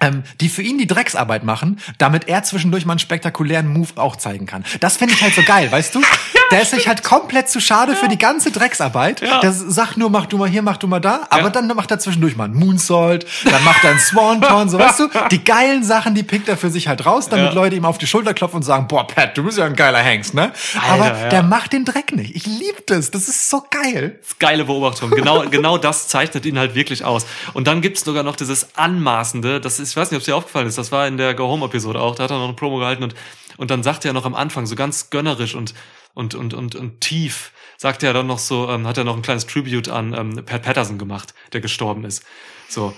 ähm, 0.00 0.22
die 0.40 0.48
für 0.48 0.62
ihn 0.62 0.78
die 0.78 0.86
Drecksarbeit 0.86 1.44
machen, 1.44 1.78
damit 1.98 2.26
er 2.26 2.42
zwischendurch 2.42 2.86
mal 2.86 2.94
einen 2.94 3.00
spektakulären 3.00 3.68
Move 3.68 3.90
auch 3.96 4.16
zeigen 4.16 4.46
kann. 4.46 4.64
Das 4.80 4.96
finde 4.96 5.12
ich 5.12 5.20
halt 5.20 5.34
so 5.34 5.42
geil, 5.42 5.70
weißt 5.70 5.94
du? 5.94 6.00
Der 6.50 6.62
ist 6.62 6.70
sich 6.70 6.88
halt 6.88 7.02
komplett 7.02 7.48
zu 7.48 7.60
schade 7.60 7.94
für 7.94 8.08
die 8.08 8.18
ganze 8.18 8.50
Drecksarbeit. 8.50 9.20
Ja. 9.20 9.40
Der 9.40 9.52
sagt 9.52 9.96
nur, 9.96 10.10
mach 10.10 10.26
du 10.26 10.38
mal 10.38 10.48
hier, 10.48 10.62
mach 10.62 10.76
du 10.76 10.86
mal 10.86 11.00
da. 11.00 11.26
Aber 11.30 11.50
dann 11.50 11.66
macht 11.68 11.90
er 11.90 11.98
zwischendurch 11.98 12.36
mal 12.36 12.44
einen 12.44 12.54
Moonsault, 12.54 13.26
dann 13.44 13.64
macht 13.64 13.84
er 13.84 13.90
einen 13.90 14.00
Swanton, 14.00 14.68
so 14.68 14.78
weißt 14.78 15.00
du? 15.00 15.08
Die 15.30 15.44
geilen 15.44 15.84
Sachen, 15.84 16.14
die 16.14 16.22
pickt 16.22 16.48
er 16.48 16.56
für 16.56 16.70
sich 16.70 16.88
halt 16.88 17.06
raus, 17.06 17.28
damit. 17.28 17.54
Leute 17.54 17.74
ihm 17.76 17.84
auf 17.84 17.98
die 17.98 18.06
Schulter 18.06 18.32
klopfen 18.32 18.58
und 18.58 18.62
sagen, 18.62 18.86
boah, 18.86 19.06
Pat, 19.06 19.36
du 19.36 19.42
bist 19.42 19.58
ja 19.58 19.64
ein 19.64 19.74
geiler 19.74 19.98
Hengst, 19.98 20.34
ne? 20.34 20.52
Alter, 20.80 21.04
Aber 21.04 21.28
der 21.28 21.42
macht 21.42 21.72
den 21.72 21.84
Dreck 21.84 22.12
nicht. 22.12 22.36
Ich 22.36 22.46
lieb 22.46 22.86
das. 22.86 23.10
Das 23.10 23.28
ist 23.28 23.50
so 23.50 23.64
geil. 23.70 24.18
Geile 24.38 24.64
Beobachtung. 24.64 25.10
Genau, 25.10 25.42
genau 25.48 25.78
das 25.78 26.08
zeichnet 26.08 26.46
ihn 26.46 26.58
halt 26.58 26.74
wirklich 26.74 27.04
aus. 27.04 27.26
Und 27.54 27.66
dann 27.66 27.80
gibt's 27.80 28.04
sogar 28.04 28.22
noch 28.22 28.36
dieses 28.36 28.76
Anmaßende, 28.76 29.60
das 29.60 29.80
ist, 29.80 29.90
ich 29.90 29.96
weiß 29.96 30.10
nicht, 30.10 30.16
ob 30.16 30.20
es 30.20 30.26
dir 30.26 30.36
aufgefallen 30.36 30.66
ist, 30.66 30.78
das 30.78 30.92
war 30.92 31.06
in 31.06 31.16
der 31.16 31.34
Go 31.34 31.48
Home 31.48 31.66
Episode 31.66 32.00
auch, 32.00 32.14
da 32.14 32.24
hat 32.24 32.30
er 32.30 32.38
noch 32.38 32.44
eine 32.44 32.54
Promo 32.54 32.78
gehalten 32.78 33.02
und, 33.02 33.14
und 33.56 33.70
dann 33.70 33.82
sagt 33.82 34.04
er 34.04 34.12
noch 34.12 34.24
am 34.24 34.34
Anfang 34.34 34.66
so 34.66 34.74
ganz 34.74 35.10
gönnerisch 35.10 35.54
und, 35.54 35.74
und, 36.14 36.34
und, 36.34 36.54
und, 36.54 36.74
und 36.74 37.00
tief, 37.00 37.52
sagt 37.76 38.02
er 38.02 38.12
dann 38.12 38.26
noch 38.26 38.38
so, 38.38 38.68
ähm, 38.68 38.86
hat 38.86 38.98
er 38.98 39.04
noch 39.04 39.16
ein 39.16 39.22
kleines 39.22 39.46
Tribute 39.46 39.88
an 39.88 40.12
ähm, 40.14 40.44
Pat 40.44 40.62
Patterson 40.62 40.98
gemacht, 40.98 41.34
der 41.52 41.60
gestorben 41.60 42.04
ist. 42.04 42.22
So. 42.68 42.94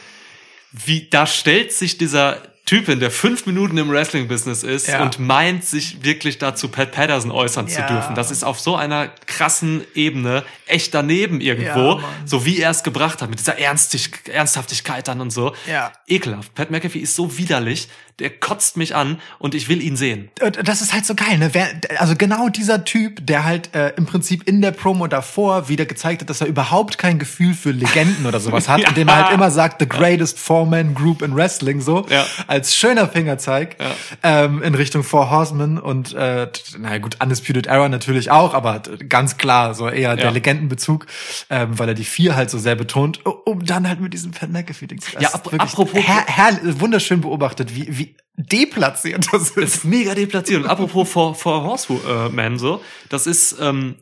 Wie, 0.72 1.08
da 1.08 1.26
stellt 1.26 1.72
sich 1.72 1.98
dieser 1.98 2.42
Typ 2.64 2.86
hin, 2.86 3.00
der 3.00 3.10
fünf 3.10 3.44
Minuten 3.44 3.76
im 3.76 3.90
Wrestling-Business 3.90 4.62
ist 4.62 4.86
Ja. 4.86 5.02
und 5.02 5.18
meint, 5.18 5.64
sich 5.64 6.04
wirklich 6.04 6.38
dazu 6.38 6.68
Pat 6.68 6.92
Patterson 6.92 7.32
äußern 7.32 7.66
zu 7.68 7.80
Ja. 7.80 7.88
dürfen. 7.88 8.14
Das 8.14 8.30
ist 8.30 8.44
auf 8.44 8.60
so 8.60 8.76
einer 8.76 9.08
krassen 9.08 9.82
Ebene 9.94 10.44
echt 10.66 10.94
daneben 10.94 11.40
irgendwo, 11.40 11.98
Ja, 11.98 12.04
so 12.24 12.46
wie 12.46 12.60
er 12.60 12.70
es 12.70 12.84
gebracht 12.84 13.20
hat, 13.20 13.28
mit 13.30 13.40
dieser 13.40 13.58
Ernstig 13.58 14.28
Ernsthaftigkeit 14.30 15.08
dann 15.08 15.20
und 15.20 15.30
so. 15.30 15.54
Ja. 15.68 15.92
Ekelhaft. 16.06 16.54
Pat 16.54 16.70
McAfee 16.70 17.00
ist 17.00 17.16
so 17.16 17.36
widerlich, 17.36 17.88
der 18.18 18.30
kotzt 18.30 18.76
mich 18.76 18.94
an 18.94 19.18
und 19.38 19.54
ich 19.54 19.68
will 19.68 19.80
ihn 19.82 19.96
sehen. 19.96 20.30
Und 20.42 20.68
das 20.68 20.80
ist 20.82 20.92
halt 20.92 21.06
so 21.06 21.14
geil, 21.14 21.38
ne? 21.38 21.50
Wer, 21.52 21.68
also 21.98 22.14
genau 22.16 22.48
dieser 22.48 22.84
Typ, 22.84 23.26
der 23.26 23.44
halt 23.44 23.74
äh, 23.74 23.90
im 23.96 24.06
Prinzip 24.06 24.46
in 24.48 24.60
der 24.60 24.70
Promo 24.72 25.06
davor 25.06 25.68
wieder 25.68 25.86
gezeigt 25.86 26.20
hat, 26.22 26.30
dass 26.30 26.40
er 26.40 26.46
überhaupt 26.46 26.98
kein 26.98 27.18
Gefühl 27.18 27.54
für 27.54 27.70
Legenden 27.70 28.26
oder 28.26 28.40
sowas 28.40 28.68
hat, 28.68 28.80
Ja. 28.82 28.88
indem 28.90 29.08
er 29.08 29.24
halt 29.24 29.34
immer 29.34 29.50
sagt, 29.50 29.80
the 29.80 29.88
greatest 29.88 30.38
four-man 30.38 30.94
group 30.94 31.22
in 31.22 31.34
Wrestling, 31.34 31.80
so 31.80 32.06
Ja. 32.10 32.26
als 32.46 32.76
schöner 32.76 33.08
Fingerzeig 33.08 33.76
Ja. 33.80 34.44
ähm, 34.44 34.62
in 34.62 34.74
Richtung 34.74 35.02
Four 35.04 35.30
Horsemen 35.30 35.78
und 35.78 36.12
äh, 36.14 36.50
t- 36.50 36.62
na 36.78 36.98
gut, 36.98 37.16
Undisputed 37.22 37.66
Era 37.66 37.88
natürlich 37.88 38.30
auch, 38.30 38.54
aber 38.54 38.82
ganz 39.08 39.36
klar 39.38 39.74
so 39.74 39.88
eher 39.88 40.16
der. 40.16 40.32
Legendenbezug, 40.32 41.06
ähm, 41.50 41.78
weil 41.78 41.88
er 41.88 41.94
die 41.94 42.04
vier 42.04 42.34
halt 42.36 42.48
so 42.50 42.58
sehr 42.58 42.74
betont, 42.74 43.20
um- 43.44 43.64
dann 43.64 43.86
halt 43.88 44.00
mit 44.00 44.12
diesem 44.14 44.30
Pat 44.32 44.50
McAfee-Ding 44.50 45.00
zu 45.00 45.12
Ja, 45.20 45.34
ap- 45.34 45.52
apropos- 45.52 45.92
her, 45.94 46.24
her, 46.26 46.58
wunderschön 46.80 47.20
beobachtet, 47.20 47.74
wie, 47.74 47.86
wie 47.98 48.01
deplatziert 48.36 49.26
das 49.32 49.50
ist. 49.50 49.56
ist 49.56 49.84
mega 49.84 50.14
deplatziert. 50.14 50.62
Und 50.62 50.68
apropos 50.68 51.08
for, 51.08 51.34
for 51.34 51.62
Horseman 51.62 52.58
so, 52.58 52.82
das 53.08 53.26
ist, 53.26 53.56
ähm, 53.60 53.96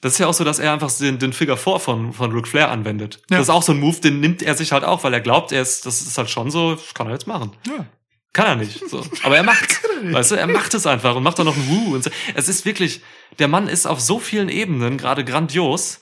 das 0.00 0.12
ist 0.12 0.18
ja 0.18 0.26
auch 0.26 0.34
so, 0.34 0.44
dass 0.44 0.58
er 0.58 0.72
einfach 0.72 0.90
den, 0.92 1.18
den 1.18 1.32
Figure 1.32 1.56
4 1.56 1.78
von, 1.78 2.12
von 2.12 2.32
Ric 2.32 2.48
Flair 2.48 2.70
anwendet. 2.70 3.20
Ja. 3.30 3.38
Das 3.38 3.46
ist 3.46 3.50
auch 3.50 3.62
so 3.62 3.72
ein 3.72 3.80
Move, 3.80 4.00
den 4.00 4.20
nimmt 4.20 4.42
er 4.42 4.54
sich 4.54 4.72
halt 4.72 4.84
auch, 4.84 5.04
weil 5.04 5.14
er 5.14 5.20
glaubt, 5.20 5.52
er 5.52 5.62
ist, 5.62 5.86
das 5.86 6.02
ist 6.02 6.18
halt 6.18 6.30
schon 6.30 6.50
so, 6.50 6.74
das 6.74 6.94
kann 6.94 7.06
er 7.06 7.14
jetzt 7.14 7.26
machen. 7.26 7.52
Ja. 7.66 7.86
Kann 8.32 8.46
er 8.46 8.56
nicht. 8.56 8.88
So. 8.88 9.04
Aber 9.22 9.36
er 9.36 9.42
macht 9.42 9.80
Weißt 10.02 10.30
du, 10.30 10.34
er 10.36 10.46
macht 10.46 10.74
es 10.74 10.86
einfach 10.86 11.14
und 11.16 11.22
macht 11.22 11.38
dann 11.38 11.46
noch 11.46 11.56
ein 11.56 11.68
Woo 11.68 11.94
und 11.94 12.04
so. 12.04 12.10
Es 12.34 12.48
ist 12.48 12.64
wirklich, 12.64 13.02
der 13.38 13.48
Mann 13.48 13.68
ist 13.68 13.86
auf 13.86 14.00
so 14.00 14.18
vielen 14.18 14.48
Ebenen 14.48 14.98
gerade 14.98 15.24
grandios, 15.24 16.00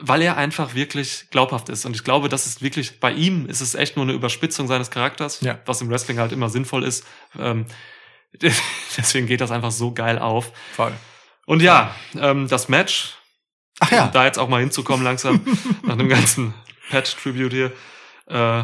weil 0.00 0.22
er 0.22 0.36
einfach 0.36 0.74
wirklich 0.74 1.26
glaubhaft 1.30 1.68
ist. 1.68 1.84
Und 1.84 1.96
ich 1.96 2.04
glaube, 2.04 2.28
das 2.28 2.46
ist 2.46 2.62
wirklich, 2.62 3.00
bei 3.00 3.12
ihm 3.12 3.46
ist 3.46 3.60
es 3.60 3.74
echt 3.74 3.96
nur 3.96 4.04
eine 4.04 4.12
Überspitzung 4.12 4.66
seines 4.68 4.90
Charakters, 4.90 5.40
Ja. 5.40 5.58
was 5.66 5.80
im 5.80 5.90
Wrestling 5.90 6.18
halt 6.18 6.32
immer 6.32 6.48
sinnvoll 6.48 6.84
ist. 6.84 7.04
Ähm, 7.38 7.66
deswegen 8.96 9.26
geht 9.26 9.40
das 9.40 9.50
einfach 9.50 9.70
so 9.72 9.92
geil 9.92 10.18
auf. 10.18 10.52
Voll. 10.74 10.92
Und 11.46 11.62
ja, 11.62 11.94
ähm, 12.16 12.48
das 12.48 12.68
Match, 12.68 13.16
Ach 13.80 13.90
ja. 13.90 14.04
um 14.06 14.12
da 14.12 14.24
jetzt 14.24 14.38
auch 14.38 14.48
mal 14.48 14.60
hinzukommen 14.60 15.02
langsam, 15.04 15.40
nach 15.82 15.96
dem 15.96 16.08
ganzen 16.08 16.54
Pat-Tribute 16.90 17.52
hier, 17.52 17.72
äh, 18.28 18.62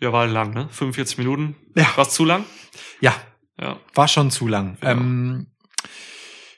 ja, 0.00 0.12
war 0.12 0.26
lang, 0.26 0.52
ne? 0.54 0.68
45 0.70 1.18
Minuten. 1.18 1.56
Ja. 1.76 1.86
War's 1.96 2.14
zu 2.14 2.24
lang? 2.24 2.44
Ja, 3.00 3.14
Ja. 3.60 3.78
war 3.94 4.08
schon 4.08 4.30
zu 4.30 4.48
lang. 4.48 4.78
Ja. 4.82 4.92
Ähm, 4.92 5.51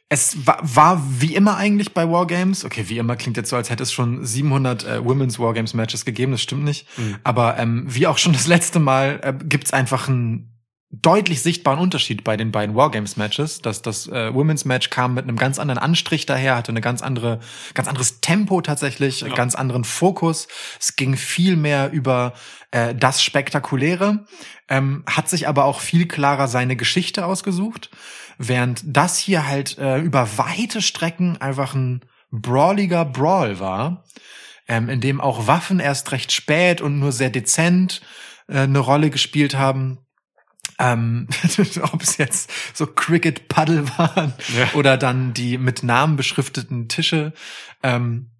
es 0.09 0.47
war, 0.47 0.59
war 0.63 1.03
wie 1.21 1.35
immer 1.35 1.57
eigentlich 1.57 1.93
bei 1.95 2.09
Wargames. 2.09 2.65
Okay, 2.65 2.85
wie 2.89 2.99
immer 2.99 3.17
klingt 3.17 3.37
jetzt 3.37 3.51
so, 3.51 3.57
als 3.57 3.71
hätte 3.71 3.83
es 3.83 3.93
schon 3.93 4.25
700 4.25 4.85
äh, 4.85 5.05
Women's 5.05 5.39
Wargames 5.39 5.75
Matches 5.75 6.05
gegeben. 6.05 6.33
Das 6.33 6.43
stimmt 6.43 6.65
nicht. 6.65 6.87
Mhm. 6.99 7.17
Aber 7.25 7.59
ähm, 7.59 7.85
wie 7.89 8.07
auch 8.07 8.19
schon 8.19 8.33
das 8.33 8.47
letzte 8.47 8.79
Mal 8.79 9.21
äh, 9.23 9.33
gibt's 9.45 9.73
einfach 9.73 10.09
einen 10.09 10.51
deutlich 11.03 11.43
sichtbaren 11.43 11.79
Unterschied 11.79 12.25
bei 12.25 12.37
den 12.37 12.53
beiden 12.53 12.77
Wargames 12.77 13.17
Matches. 13.17 13.61
Das, 13.61 13.83
das 13.83 14.07
äh, 14.07 14.33
Women's 14.33 14.65
Match 14.65 14.91
kam 14.91 15.15
mit 15.15 15.25
einem 15.25 15.37
ganz 15.37 15.59
anderen 15.59 15.79
Anstrich 15.79 16.27
daher, 16.27 16.57
hatte 16.57 16.71
eine 16.71 16.81
ganz 16.81 17.03
andere, 17.03 17.41
ganz 17.75 17.89
anderes 17.89 18.21
Tempo 18.21 18.61
tatsächlich, 18.61 19.23
Ja. 19.23 19.35
ganz 19.35 19.55
anderen 19.55 19.85
Fokus. 19.85 20.49
Es 20.79 20.97
ging 20.97 21.17
viel 21.17 21.57
mehr 21.57 21.91
über 21.91 22.35
äh, 22.71 22.95
das 22.95 23.23
Spektakuläre, 23.23 24.25
ähm, 24.69 25.05
hat 25.07 25.29
sich 25.29 25.49
aber 25.49 25.65
auch 25.65 25.81
viel 25.81 26.07
klarer 26.07 26.49
seine 26.49 26.77
Geschichte 26.77 27.27
ausgesucht, 27.27 27.91
während 28.39 28.83
das 28.85 29.19
hier 29.19 29.47
halt 29.47 29.79
äh, 29.79 29.99
über 29.99 30.39
weite 30.39 30.83
Strecken 30.83 31.41
einfach 31.41 31.75
ein 31.75 32.05
brawliger 32.31 33.05
Brawl 33.05 33.61
war, 33.61 34.05
ähm, 34.69 34.89
in 34.89 35.01
dem 35.01 35.21
auch 35.21 35.47
Waffen 35.47 35.81
erst 35.81 36.13
recht 36.13 36.33
spät 36.33 36.81
und 36.81 36.99
nur 36.99 37.13
sehr 37.13 37.31
dezent 37.31 38.01
äh, 38.49 38.61
eine 38.61 38.79
Rolle 38.79 39.11
gespielt 39.11 39.55
haben. 39.55 39.99
Ähm, 40.79 41.29
ob 41.93 42.03
es 42.03 42.17
jetzt 42.17 42.51
so 42.75 42.87
Cricket-Paddle 42.87 43.87
waren 43.99 44.35
Ja. 44.57 44.69
oder 44.75 44.97
dann 44.97 45.33
die 45.33 45.59
mit 45.59 45.83
Namen 45.83 46.17
beschrifteten 46.17 46.89
Tische. 46.89 47.33
Ähm, 47.83 48.33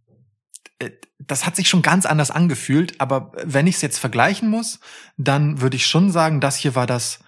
äh, 0.81 0.91
das 1.21 1.47
hat 1.47 1.55
sich 1.55 1.69
schon 1.69 1.83
ganz 1.83 2.07
anders 2.07 2.31
angefühlt, 2.33 3.01
aber 3.01 3.33
wenn 3.45 3.69
ich 3.69 3.77
es 3.77 3.83
jetzt 3.83 3.99
vergleichen 3.99 4.49
muss, 4.51 4.81
dann 5.17 5.61
würde 5.61 5.77
ich 5.77 5.87
schon 5.87 6.11
sagen, 6.11 6.41
das 6.41 6.57
hier 6.57 6.75
war 6.75 6.87
das 6.87 7.21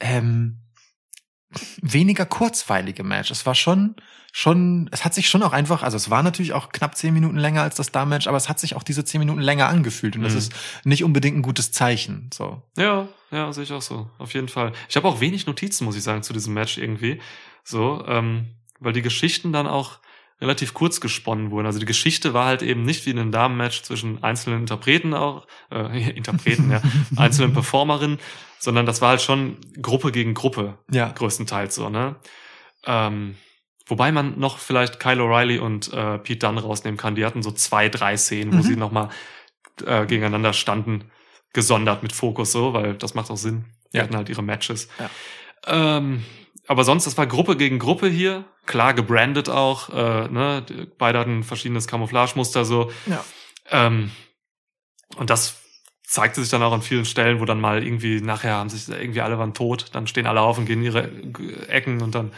ähm, 0.00 0.63
weniger 1.82 2.26
kurzweilige 2.26 3.02
Match. 3.04 3.30
Es 3.30 3.46
war 3.46 3.54
schon, 3.54 3.94
schon, 4.32 4.88
es 4.92 5.04
hat 5.04 5.14
sich 5.14 5.28
schon 5.28 5.42
auch 5.42 5.52
einfach, 5.52 5.82
also 5.82 5.96
es 5.96 6.10
war 6.10 6.22
natürlich 6.22 6.52
auch 6.52 6.70
knapp 6.70 6.96
zehn 6.96 7.14
Minuten 7.14 7.36
länger 7.36 7.62
als 7.62 7.76
das 7.76 7.92
Da-Match, 7.92 8.26
aber 8.26 8.36
es 8.36 8.48
hat 8.48 8.58
sich 8.58 8.74
auch 8.76 8.82
diese 8.82 9.04
zehn 9.04 9.20
Minuten 9.20 9.40
länger 9.40 9.68
angefühlt 9.68 10.16
und 10.16 10.22
das 10.22 10.32
Mhm. 10.32 10.38
ist 10.38 10.52
nicht 10.84 11.04
unbedingt 11.04 11.36
ein 11.38 11.42
gutes 11.42 11.70
Zeichen. 11.72 12.30
So. 12.34 12.62
Ja, 12.76 13.08
ja, 13.30 13.52
sehe 13.52 13.64
ich 13.64 13.72
auch 13.72 13.82
so. 13.82 14.10
Auf 14.18 14.34
jeden 14.34 14.48
Fall. 14.48 14.72
Ich 14.88 14.96
habe 14.96 15.06
auch 15.08 15.20
wenig 15.20 15.46
Notizen, 15.46 15.84
muss 15.84 15.96
ich 15.96 16.02
sagen, 16.02 16.22
zu 16.22 16.32
diesem 16.32 16.54
Match 16.54 16.78
irgendwie. 16.78 17.20
So, 17.62 18.04
ähm, 18.06 18.48
weil 18.80 18.92
die 18.92 19.02
Geschichten 19.02 19.52
dann 19.52 19.66
auch 19.66 19.98
relativ 20.44 20.74
kurz 20.74 21.00
gesponnen 21.00 21.50
wurden. 21.50 21.66
Also 21.66 21.78
die 21.80 21.86
Geschichte 21.86 22.34
war 22.34 22.46
halt 22.46 22.62
eben 22.62 22.84
nicht 22.84 23.04
wie 23.06 23.10
in 23.10 23.18
einem 23.18 23.32
Damenmatch 23.32 23.82
zwischen 23.82 24.22
einzelnen 24.22 24.60
Interpreten 24.60 25.14
auch, 25.14 25.46
äh, 25.72 26.10
Interpreten, 26.16 26.70
ja, 26.70 26.80
einzelnen 27.16 27.52
Performerinnen, 27.52 28.18
sondern 28.58 28.86
das 28.86 29.00
war 29.02 29.10
halt 29.10 29.22
schon 29.22 29.56
Gruppe 29.82 30.12
gegen 30.12 30.34
Gruppe, 30.34 30.78
Ja. 30.90 31.08
größtenteils 31.10 31.74
so, 31.74 31.88
ne? 31.88 32.16
Ähm, 32.86 33.36
Wobei 33.86 34.12
man 34.12 34.38
noch 34.38 34.56
vielleicht 34.56 34.98
Kyle 34.98 35.20
O'Reilly 35.20 35.58
und 35.58 35.92
äh, 35.92 36.16
Pete 36.18 36.46
Dunne 36.46 36.62
rausnehmen 36.62 36.96
kann. 36.96 37.16
Die 37.16 37.26
hatten 37.26 37.42
so 37.42 37.50
zwei, 37.52 37.90
drei 37.90 38.16
Szenen, 38.16 38.50
wo 38.54 38.56
Mhm. 38.56 38.62
sie 38.62 38.76
nochmal 38.76 39.10
äh, 39.84 40.06
gegeneinander 40.06 40.54
standen, 40.54 41.10
gesondert 41.52 42.02
mit 42.02 42.14
Fokus 42.14 42.50
so, 42.50 42.72
weil 42.72 42.94
das 42.94 43.12
macht 43.14 43.30
auch 43.30 43.36
Sinn. 43.36 43.66
Die 43.92 43.98
Ja. 43.98 44.04
hatten 44.04 44.16
halt 44.16 44.30
ihre 44.30 44.42
Matches. 44.42 44.88
Ja. 44.98 45.10
Ähm, 45.66 46.24
aber 46.66 46.84
sonst, 46.84 47.06
das 47.06 47.18
war 47.18 47.26
Gruppe 47.26 47.56
gegen 47.56 47.78
Gruppe 47.78 48.08
hier. 48.08 48.44
Klar 48.66 48.94
gebrandet 48.94 49.48
auch. 49.48 49.90
Äh, 49.90 50.28
ne? 50.28 50.64
Beide 50.98 51.18
hatten 51.18 51.42
verschiedenes 51.42 51.86
Camouflagemuster 51.86 52.64
so. 52.64 52.90
Ja. 53.06 53.24
Ähm, 53.70 54.10
und 55.16 55.30
das 55.30 55.60
zeigte 56.02 56.40
sich 56.40 56.50
dann 56.50 56.62
auch 56.62 56.72
an 56.72 56.82
vielen 56.82 57.04
Stellen, 57.04 57.40
wo 57.40 57.44
dann 57.44 57.60
mal 57.60 57.82
irgendwie 57.82 58.20
nachher 58.20 58.54
haben 58.54 58.70
sich 58.70 58.88
irgendwie 58.88 59.20
alle 59.20 59.38
waren 59.38 59.52
tot, 59.52 59.86
dann 59.92 60.06
stehen 60.06 60.26
alle 60.26 60.40
auf 60.40 60.58
und 60.58 60.66
gehen 60.66 60.78
in 60.80 60.84
ihre 60.84 61.10
Ecken 61.68 62.02
und 62.02 62.14
dann 62.14 62.32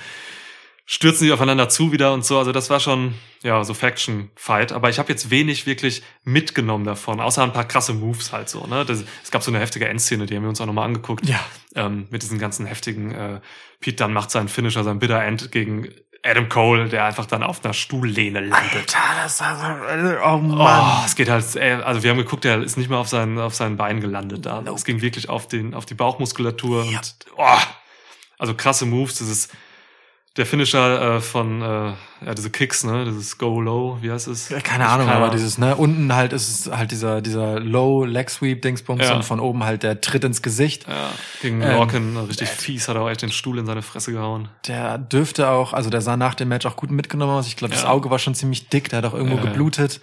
stürzen 0.88 1.26
sie 1.26 1.32
aufeinander 1.32 1.68
zu 1.68 1.90
wieder 1.92 2.12
und 2.14 2.24
so. 2.24 2.38
Also 2.38 2.52
das 2.52 2.70
war 2.70 2.78
schon 2.80 3.14
ja 3.42 3.62
so 3.64 3.74
Faction 3.74 4.30
Fight. 4.36 4.72
Aber 4.72 4.88
ich 4.88 4.98
habe 4.98 5.10
jetzt 5.10 5.30
wenig 5.30 5.66
wirklich 5.66 6.02
mitgenommen 6.24 6.84
davon, 6.84 7.20
außer 7.20 7.42
ein 7.42 7.52
paar 7.52 7.64
krasse 7.66 7.92
Moves 7.92 8.32
halt 8.32 8.48
so. 8.48 8.66
Ne, 8.66 8.84
das, 8.84 9.04
es 9.22 9.30
gab 9.30 9.42
so 9.42 9.50
eine 9.50 9.58
heftige 9.60 9.88
Endszene, 9.88 10.26
die 10.26 10.36
haben 10.36 10.42
wir 10.44 10.48
uns 10.48 10.60
auch 10.60 10.66
nochmal 10.66 10.84
angeguckt 10.86 11.28
Ja. 11.28 11.40
ähm, 11.74 12.06
mit 12.10 12.22
diesen 12.22 12.38
ganzen 12.38 12.66
heftigen. 12.66 13.12
Äh, 13.12 13.40
Pete 13.80 13.96
dann 13.96 14.12
macht 14.12 14.30
seinen 14.30 14.48
Finisher, 14.48 14.84
sein 14.84 14.98
Bitter 15.00 15.22
End 15.22 15.50
gegen 15.52 15.88
Adam 16.22 16.48
Cole, 16.48 16.88
der 16.88 17.04
einfach 17.04 17.26
dann 17.26 17.42
auf 17.42 17.64
einer 17.64 17.74
Stuhllehne 17.74 18.40
landet. 18.40 18.96
Alter, 18.96 19.22
das 19.22 19.40
war, 19.40 19.80
oh 20.34 20.38
Mann. 20.38 21.00
Oh, 21.00 21.04
es 21.04 21.14
geht 21.14 21.28
halt, 21.28 21.44
ey, 21.56 21.74
also 21.74 22.02
wir 22.02 22.10
haben 22.10 22.16
geguckt, 22.18 22.44
er 22.44 22.62
ist 22.62 22.76
nicht 22.78 22.88
mehr 22.88 22.98
auf 22.98 23.08
seinen, 23.08 23.38
auf 23.38 23.54
seinen 23.54 23.76
Beinen 23.76 24.00
gelandet 24.00 24.46
da. 24.46 24.60
Nope. 24.62 24.76
Es 24.76 24.84
ging 24.84 25.02
wirklich 25.02 25.28
auf 25.28 25.46
den, 25.46 25.74
auf 25.74 25.84
die 25.86 25.94
Bauchmuskulatur 25.94 26.84
Ja. 26.84 26.98
und, 26.98 27.16
oh, 27.36 27.44
also 28.38 28.54
krasse 28.54 28.86
Moves, 28.86 29.16
dieses, 29.18 29.48
der 30.36 30.46
Finisher 30.46 31.16
äh, 31.16 31.20
von, 31.20 31.62
äh, 31.62 31.92
ja, 32.24 32.34
diese 32.34 32.50
Kicks, 32.50 32.84
ne, 32.84 33.04
dieses 33.04 33.36
Go 33.38 33.60
Low, 33.60 33.98
wie 34.00 34.10
heißt 34.10 34.28
es? 34.28 34.48
Ja, 34.48 34.60
Keine 34.60 34.86
Ahnung, 34.88 35.06
Keine 35.06 35.16
aber 35.16 35.26
Ahnung. 35.26 35.36
dieses, 35.36 35.58
ne, 35.58 35.76
unten 35.76 36.14
halt 36.14 36.32
ist 36.32 36.48
es 36.66 36.72
halt 36.74 36.90
dieser, 36.90 37.20
dieser 37.20 37.60
Low 37.60 38.04
Leg 38.04 38.30
Sweep 38.30 38.62
Dingsbums 38.62 39.02
Ja. 39.02 39.14
und 39.16 39.24
von 39.24 39.40
oben 39.40 39.64
halt 39.64 39.82
der 39.82 40.00
Tritt 40.00 40.24
ins 40.24 40.40
Gesicht. 40.42 40.86
Ja, 40.88 41.10
gegen 41.42 41.60
Ähm, 41.62 41.72
Lorcan, 41.72 42.16
richtig 42.28 42.48
fies, 42.48 42.88
hat 42.88 42.96
er 42.96 43.02
auch 43.02 43.10
echt 43.10 43.22
den 43.22 43.32
Stuhl 43.32 43.58
in 43.58 43.66
seine 43.66 43.82
Fresse 43.82 44.12
gehauen. 44.12 44.48
Der 44.66 44.98
dürfte 44.98 45.48
auch, 45.50 45.72
also 45.72 45.90
der 45.90 46.00
sah 46.00 46.16
nach 46.16 46.34
dem 46.34 46.48
Match 46.48 46.64
auch 46.66 46.76
gut 46.76 46.90
mitgenommen 46.90 47.32
aus. 47.32 47.46
Ich 47.46 47.56
glaube, 47.56 47.74
das 47.74 47.82
Ja. 47.82 47.90
Auge 47.90 48.10
war 48.10 48.18
schon 48.18 48.34
ziemlich 48.34 48.68
dick, 48.68 48.88
der 48.88 48.98
hat 48.98 49.04
auch 49.04 49.14
irgendwo 49.14 49.36
geblutet. 49.36 50.00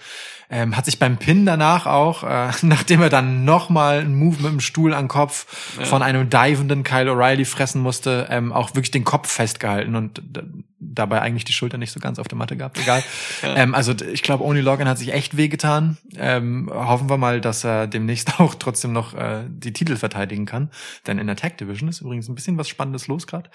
Ähm, 0.50 0.78
hat 0.78 0.86
sich 0.86 1.00
beim 1.00 1.18
Pin 1.18 1.48
danach 1.48 1.88
auch, 1.88 2.24
äh, 2.24 2.52
nachdem 2.62 3.02
er 3.02 3.10
dann 3.10 3.44
nochmal 3.44 4.00
einen 4.00 4.14
Move 4.14 4.36
mit 4.44 4.52
dem 4.52 4.60
Stuhl 4.60 4.94
an 4.94 5.08
Kopf 5.08 5.46
von 5.84 6.04
einem 6.04 6.30
divenden 6.30 6.84
Kyle 6.84 7.10
O'Reilly 7.12 7.46
fressen 7.46 7.82
musste, 7.82 8.28
ähm, 8.30 8.52
auch 8.54 8.70
wirklich 8.76 8.92
den 8.92 9.04
Kopf 9.06 9.32
festgehalten 9.32 9.96
und 9.96 10.22
d- 10.24 10.44
dabei 10.92 11.22
eigentlich 11.22 11.46
die 11.46 11.54
Schulter 11.54 11.78
nicht 11.78 11.92
so 11.92 12.00
ganz 12.00 12.20
auf 12.20 12.28
der 12.28 12.38
Matte 12.38 12.58
gehabt. 12.58 12.78
Egal. 12.80 13.04
Ja. 13.42 13.56
ähm, 13.58 13.76
also 13.76 13.94
ich 14.12 14.22
glaube, 14.24 14.44
Oni 14.44 14.62
Logan 14.62 14.88
hat 14.88 14.98
sich 14.98 15.12
echt 15.14 15.36
wehgetan. 15.36 15.98
Ähm, 16.16 16.70
hoffen 16.74 17.10
wir 17.10 17.18
mal, 17.18 17.42
dass 17.42 17.64
er 17.64 17.88
demnächst 17.88 18.40
auch 18.40 18.56
trotzdem 18.56 18.94
noch 18.94 19.14
äh, 19.14 19.44
die 19.50 19.74
Titel 19.74 19.96
verteidigen 19.98 20.46
kann. 20.46 20.70
Denn 21.08 21.20
in 21.20 21.28
der 21.28 21.36
Tag 21.36 21.58
Division 21.58 21.90
ist 21.90 22.02
übrigens 22.02 22.30
ein 22.30 22.36
bisschen 22.36 22.58
was 22.58 22.70
Spannendes 22.70 23.08
los 23.08 23.28
gerade. 23.28 23.50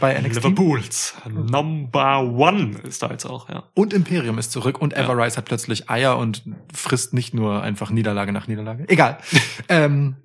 bei 0.00 0.14
NXT. 0.20 0.44
Liverpools 0.44 1.14
Number 1.28 2.20
One 2.22 2.78
ist 2.84 3.02
da 3.02 3.10
jetzt 3.10 3.24
auch, 3.24 3.48
ja. 3.48 3.64
Und 3.74 3.92
Imperium 3.92 4.38
ist 4.38 4.52
zurück 4.52 4.80
und 4.80 4.92
Ja. 4.92 5.04
Everrise 5.04 5.36
hat 5.38 5.44
plötzlich 5.46 5.90
Eier 5.90 6.16
und 6.18 6.42
frisst 6.72 7.14
nicht 7.14 7.34
nur 7.34 7.62
einfach 7.62 7.90
Niederlage 7.90 8.32
nach 8.32 8.46
Niederlage. 8.46 8.84
Egal. 8.88 9.18
ähm, 9.68 10.16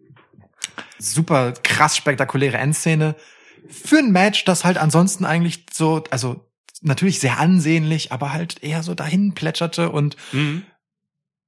super 0.99 1.53
krass 1.63 1.97
spektakuläre 1.97 2.57
Endszene. 2.57 3.15
Für 3.69 3.97
ein 3.99 4.11
Match, 4.11 4.45
das 4.45 4.63
halt 4.65 4.77
ansonsten 4.77 5.25
eigentlich 5.25 5.65
so, 5.71 6.03
also 6.09 6.45
natürlich 6.81 7.19
sehr 7.19 7.39
ansehnlich, 7.39 8.11
aber 8.11 8.33
halt 8.33 8.63
eher 8.63 8.81
so 8.83 8.93
dahin 8.95 9.33
plätscherte 9.33 9.89
und 9.91 10.15
Mhm. 10.31 10.63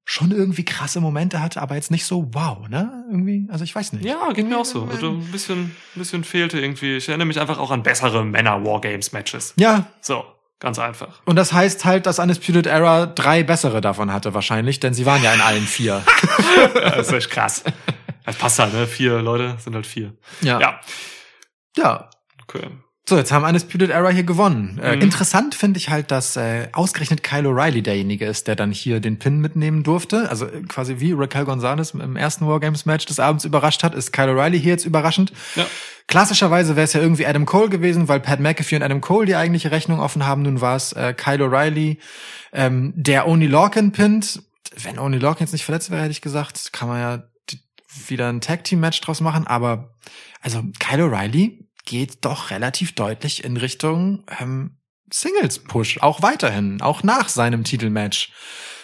schon 0.06 0.32
irgendwie 0.32 0.66
krasse 0.66 1.00
Momente 1.02 1.42
hatte, 1.42 1.62
aber 1.62 1.76
jetzt 1.76 1.90
nicht 1.92 2.06
so 2.06 2.30
wow, 2.34 2.68
ne? 2.68 3.06
Irgendwie, 3.10 3.48
also 3.50 3.64
ich 3.64 3.74
weiß 3.74 3.94
nicht. 3.94 4.06
Ja, 4.06 4.32
geht 4.34 4.48
mir 4.48 4.58
auch 4.58 4.66
so. 4.66 4.84
Also 4.92 5.10
ein 5.12 5.32
bisschen, 5.32 5.60
ein 5.64 5.76
bisschen 5.96 6.24
fehlte 6.24 6.60
irgendwie. 6.60 6.98
Ich 6.98 7.08
erinnere 7.08 7.26
mich 7.28 7.40
einfach 7.40 7.58
auch 7.58 7.72
an 7.72 7.84
bessere 7.84 8.24
Männer-Wargames-Matches. 8.26 9.54
Ja, 9.58 9.88
So, 10.02 10.26
ganz 10.60 10.78
einfach. 10.78 11.22
und 11.26 11.36
das 11.38 11.54
heißt 11.54 11.86
halt, 11.86 12.06
dass 12.06 12.20
Undisputed 12.20 12.68
Era 12.68 13.06
drei 13.06 13.44
bessere 13.44 13.80
davon 13.82 14.12
hatte 14.12 14.34
wahrscheinlich, 14.34 14.80
denn 14.82 14.94
sie 14.94 15.06
waren 15.06 15.24
ja 15.24 15.34
in 15.34 15.42
allen 15.42 15.66
vier. 15.66 16.04
Das 16.76 17.08
ist 17.08 17.14
echt 17.14 17.30
krass. 17.32 17.64
Das 18.26 18.36
passt 18.38 18.60
halt, 18.60 18.74
ne? 18.74 18.88
Vier 18.88 19.22
Leute 19.22 19.56
sind 19.60 19.74
halt 19.76 19.88
vier. 19.88 20.14
Ja. 20.42 20.60
Ja. 20.60 20.80
Ja, 21.78 22.10
Okay. 22.44 22.68
So, 23.08 23.18
jetzt 23.18 23.34
haben 23.34 23.44
Undisputed 23.44 23.90
Era 23.90 24.10
hier 24.10 24.24
gewonnen. 24.24 24.80
Äh, 24.82 24.96
Mhm. 24.96 25.02
Interessant 25.02 25.56
finde 25.56 25.78
ich 25.78 25.90
halt, 25.90 26.10
dass 26.10 26.38
äh, 26.38 26.70
ausgerechnet 26.72 27.22
Kyle 27.22 27.50
O'Reilly 27.50 27.82
derjenige 27.82 28.26
ist, 28.26 28.48
der 28.48 28.56
dann 28.56 28.72
hier 28.72 29.02
den 29.02 29.20
Pin 29.20 29.40
mitnehmen 29.40 29.84
durfte. 29.84 30.30
Also 30.30 30.46
äh, 30.46 30.62
quasi 30.70 31.00
wie 31.00 31.12
Raquel 31.12 31.44
Gonzalez 31.44 31.92
im 31.92 32.16
ersten 32.16 32.48
Wargames-Match 32.48 33.06
des 33.06 33.20
Abends 33.20 33.44
überrascht 33.44 33.84
hat, 33.84 33.94
ist 33.94 34.14
Kyle 34.14 34.32
O'Reilly 34.32 34.58
hier 34.58 34.72
jetzt 34.72 34.86
überraschend. 34.86 35.34
Ja. 35.56 35.66
Klassischerweise 36.08 36.78
wäre 36.78 36.86
es 36.86 36.94
ja 36.94 37.02
irgendwie 37.02 37.26
Adam 37.26 37.46
Cole 37.46 37.70
gewesen, 37.70 38.08
weil 38.08 38.22
Pat 38.22 38.40
McAfee 38.40 38.78
und 38.78 38.84
Adam 38.84 39.02
Cole 39.02 39.26
die 39.26 39.36
eigentliche 39.36 39.72
Rechnung 39.72 40.00
offen 40.00 40.26
haben. 40.26 40.44
Nun 40.44 40.62
war 40.62 40.78
es 40.78 40.94
äh, 40.94 41.14
Kyle 41.14 41.44
O'Reilly, 41.44 41.98
ähm, 42.54 42.94
der 42.96 43.28
Oni 43.28 43.48
Lorcan 43.48 43.92
pinnt. 43.92 44.44
Wenn 44.82 44.98
Oni 44.98 45.18
Lorcan 45.18 45.46
jetzt 45.46 45.54
nicht 45.54 45.66
verletzt 45.66 45.92
wäre, 45.92 46.02
hätte 46.04 46.12
ich 46.12 46.22
gesagt, 46.22 46.72
kann 46.72 46.88
man 46.88 47.00
ja 47.02 47.24
wieder 48.08 48.30
ein 48.30 48.40
Tag-Team-Match 48.42 49.02
draus 49.02 49.20
machen. 49.20 49.46
Aber 49.46 49.94
also 50.44 50.62
Kyle 50.80 51.06
O'Reilly 51.06 51.66
geht 51.86 52.26
doch 52.26 52.52
relativ 52.52 52.94
deutlich 52.94 53.44
in 53.44 53.58
Richtung 53.58 54.26
ähm, 54.40 54.78
Singles-Push, 55.12 56.00
auch 56.00 56.22
weiterhin, 56.22 56.82
auch 56.82 57.04
nach 57.04 57.30
seinem 57.30 57.64
Titelmatch. 57.64 58.32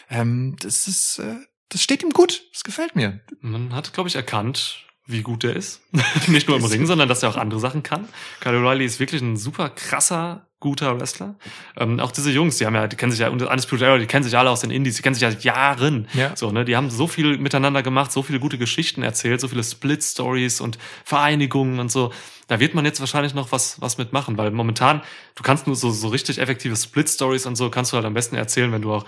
Ähm, 0.10 0.56
das 0.62 0.88
ist, 0.88 1.20
äh, 1.20 1.36
das 1.70 1.82
steht 1.84 2.02
ihm 2.02 2.12
gut. 2.12 2.44
Das 2.54 2.64
gefällt 2.64 2.96
mir. 2.96 3.20
Man 3.42 3.74
hat, 3.76 3.94
glaube 3.94 4.10
ich, 4.10 4.16
erkannt, 4.16 4.86
wie 5.06 5.22
gut 5.22 5.44
der 5.44 5.56
ist. 5.56 5.82
Nicht 6.28 6.48
nur 6.48 6.58
im 6.58 6.66
Ring, 6.66 6.86
sondern 6.86 7.10
dass 7.10 7.24
er 7.24 7.30
auch 7.30 7.38
andere 7.38 7.60
Sachen 7.60 7.84
kann. 7.84 8.08
Kyle 8.40 8.58
O'Reilly 8.58 8.86
ist 8.86 9.00
wirklich 9.00 9.22
ein 9.22 9.38
super 9.38 9.70
krasser, 9.70 10.49
guter 10.60 11.00
Wrestler. 11.00 11.36
Ähm, 11.78 12.00
auch 12.00 12.12
diese 12.12 12.32
Jungs, 12.32 12.58
die 12.58 12.66
haben 12.66 12.76
ja, 12.76 12.88
die 12.88 12.96
kennen 12.96 13.12
sich 13.12 13.22
ja, 13.22 13.30
und 13.30 13.42
Undisputed 13.42 13.88
Era, 13.88 13.98
die 13.98 14.08
kennen 14.08 14.24
sich 14.24 14.38
alle 14.38 14.50
aus 14.50 14.62
den 14.62 14.72
Indies, 14.72 14.98
die 14.98 15.02
kennen 15.02 15.16
sich 15.16 15.22
ja 15.22 15.32
seit 15.32 15.44
Jahren. 15.44 16.08
Ja. 16.14 16.36
So, 16.36 16.52
ne, 16.52 16.66
die 16.66 16.76
haben 16.76 16.90
so 16.90 17.08
viel 17.08 17.38
miteinander 17.38 17.82
gemacht, 17.82 18.12
so 18.12 18.24
viele 18.24 18.40
gute 18.40 18.58
Geschichten 18.58 19.02
erzählt, 19.02 19.40
so 19.40 19.48
viele 19.48 19.64
Split-Stories 19.64 20.60
und 20.60 20.78
Vereinigungen 21.06 21.80
und 21.80 21.92
so. 21.92 22.12
Da 22.48 22.60
wird 22.60 22.74
man 22.74 22.84
jetzt 22.84 23.00
wahrscheinlich 23.00 23.34
noch 23.34 23.52
was, 23.52 23.80
was 23.82 23.98
mitmachen, 23.98 24.38
weil 24.38 24.52
momentan, 24.52 25.02
du 25.36 25.44
kannst 25.44 25.68
nur 25.68 25.76
so, 25.76 25.92
so 25.92 26.10
richtig 26.10 26.40
effektive 26.40 26.76
Split-Stories 26.76 27.46
und 27.46 27.56
so 27.56 27.70
kannst 27.70 27.94
du 27.94 27.96
halt 27.96 28.06
am 28.06 28.14
besten 28.14 28.36
erzählen, 28.36 28.72
wenn 28.72 28.82
du 28.82 28.94
auch 28.94 29.06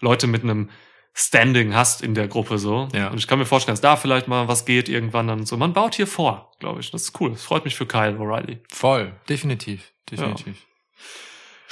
Leute 0.00 0.26
mit 0.26 0.42
einem 0.44 0.70
Standing 1.14 1.74
hast 1.74 2.02
in 2.02 2.14
der 2.14 2.28
Gruppe 2.28 2.58
so. 2.58 2.88
Ja. 2.94 3.08
Und 3.08 3.18
ich 3.18 3.26
kann 3.26 3.38
mir 3.38 3.44
vorstellen, 3.44 3.74
dass 3.74 3.82
da 3.82 3.96
vielleicht 3.96 4.28
mal 4.28 4.48
was 4.48 4.64
geht 4.64 4.88
irgendwann 4.88 5.26
dann 5.26 5.46
so. 5.46 5.56
Man 5.56 5.72
baut 5.72 5.94
hier 5.94 6.06
vor, 6.06 6.52
glaube 6.58 6.80
ich. 6.80 6.90
Das 6.90 7.02
ist 7.02 7.20
cool. 7.20 7.30
Das 7.30 7.42
freut 7.42 7.64
mich 7.64 7.76
für 7.76 7.86
Kyle 7.86 8.16
O'Reilly. 8.18 8.58
Voll, 8.70 9.12
definitiv, 9.28 9.92
definitiv. 10.10 10.66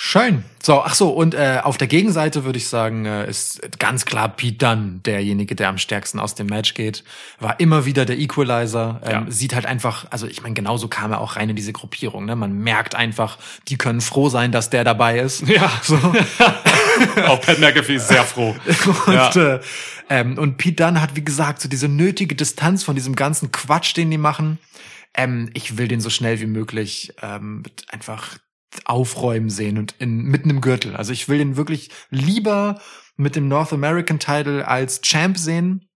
Schön. 0.03 0.45
So, 0.63 0.81
ach 0.83 0.95
so, 0.95 1.11
und 1.11 1.35
äh, 1.35 1.61
auf 1.63 1.77
der 1.77 1.87
Gegenseite 1.87 2.45
würde 2.45 2.57
ich 2.57 2.69
sagen, 2.69 3.05
äh, 3.05 3.29
ist 3.29 3.61
ganz 3.79 4.07
klar 4.07 4.31
Pete 4.31 4.57
Dunne 4.57 5.01
derjenige, 5.05 5.55
der 5.55 5.69
am 5.69 5.77
stärksten 5.77 6.19
aus 6.19 6.35
dem 6.35 6.47
Match 6.47 6.73
geht. 6.73 7.05
War 7.39 7.61
immer 7.61 7.85
wieder 7.85 8.07
der 8.07 8.19
Equalizer. 8.19 9.03
Ähm, 9.05 9.11
Ja. 9.11 9.27
Sieht 9.29 9.55
halt 9.55 9.67
einfach, 9.67 10.07
also 10.11 10.27
ich 10.27 10.43
meine, 10.43 10.55
genauso 10.55 10.89
kam 10.89 11.13
er 11.13 11.21
auch 11.21 11.37
rein 11.37 11.51
in 11.51 11.57
diese 11.57 11.75
Gruppierung. 11.75 12.25
Ne? 12.25 12.35
Man 12.35 12.55
merkt 12.61 12.95
einfach, 12.95 13.37
die 13.69 13.77
können 13.77 14.01
froh 14.01 14.31
sein, 14.31 14.53
dass 14.53 14.71
der 14.71 14.85
dabei 14.85 15.19
ist. 15.19 15.43
Ja. 15.47 15.71
So. 15.83 15.97
auch 17.27 17.41
Pat 17.43 17.59
McAfee 17.59 17.97
ist 17.97 18.09
sehr 18.09 18.25
froh. 18.25 18.57
Und, 19.07 19.13
Ja. 19.15 19.31
äh, 19.57 19.61
ähm, 20.09 20.39
und 20.39 20.57
Pete 20.57 20.83
Dunne 20.83 21.03
hat, 21.03 21.15
wie 21.15 21.25
gesagt, 21.25 21.61
so 21.61 21.69
diese 21.69 21.89
nötige 21.89 22.35
Distanz 22.35 22.85
von 22.85 22.95
diesem 22.95 23.17
ganzen 23.17 23.53
Quatsch, 23.53 23.95
den 23.99 24.11
die 24.11 24.19
machen. 24.19 24.59
Ähm, 25.15 25.51
ich 25.53 25.77
will 25.77 25.89
den 25.89 26.01
so 26.01 26.09
schnell 26.09 26.41
wie 26.41 26.47
möglich 26.47 27.13
ähm, 27.23 27.65
einfach 27.89 28.39
aufräumen 28.85 29.51
sehen 29.51 29.79
und 29.79 29.95
in, 29.99 30.23
mitten 30.23 30.51
im 30.51 30.61
Gürtel. 30.61 30.97
Also 30.97 31.13
ich 31.13 31.29
will 31.29 31.39
den 31.39 31.57
wirklich 31.57 31.91
lieber 32.11 32.81
mit 33.17 33.37
dem 33.37 33.49
North 33.49 33.73
American 33.73 34.19
Title 34.19 34.67
als 34.67 35.01
Champ 35.03 35.37
sehen, 35.39 35.89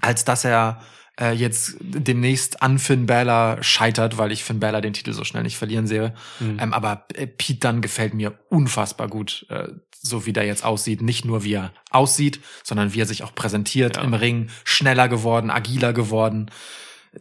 als 0.00 0.24
dass 0.24 0.44
er 0.44 0.80
äh, 1.20 1.32
jetzt 1.32 1.76
demnächst 1.80 2.62
an 2.62 2.78
Finn 2.78 3.06
Balor 3.06 3.62
scheitert, 3.62 4.18
weil 4.18 4.32
ich 4.32 4.44
Finn 4.44 4.60
Balor 4.60 4.80
den 4.80 4.92
Titel 4.94 5.12
so 5.12 5.24
schnell 5.24 5.42
nicht 5.42 5.56
verlieren 5.56 5.86
sehe. 5.86 6.14
Mhm. 6.40 6.58
Ähm, 6.60 6.72
aber 6.72 7.06
äh, 7.14 7.26
Pete 7.26 7.60
Dunne 7.60 7.80
gefällt 7.80 8.14
mir 8.14 8.38
unfassbar 8.48 9.08
gut, 9.08 9.46
äh, 9.48 9.68
so 10.00 10.26
wie 10.26 10.32
der 10.32 10.44
jetzt 10.44 10.64
aussieht. 10.64 11.02
Nicht 11.02 11.24
nur 11.24 11.44
wie 11.44 11.54
er 11.54 11.72
aussieht, 11.90 12.40
sondern 12.62 12.94
wie 12.94 13.00
er 13.00 13.06
sich 13.06 13.22
auch 13.22 13.34
präsentiert 13.34 13.96
Ja. 13.96 14.02
im 14.02 14.14
Ring. 14.14 14.50
Schneller 14.64 15.08
geworden, 15.08 15.50
agiler 15.50 15.92
geworden. 15.92 16.50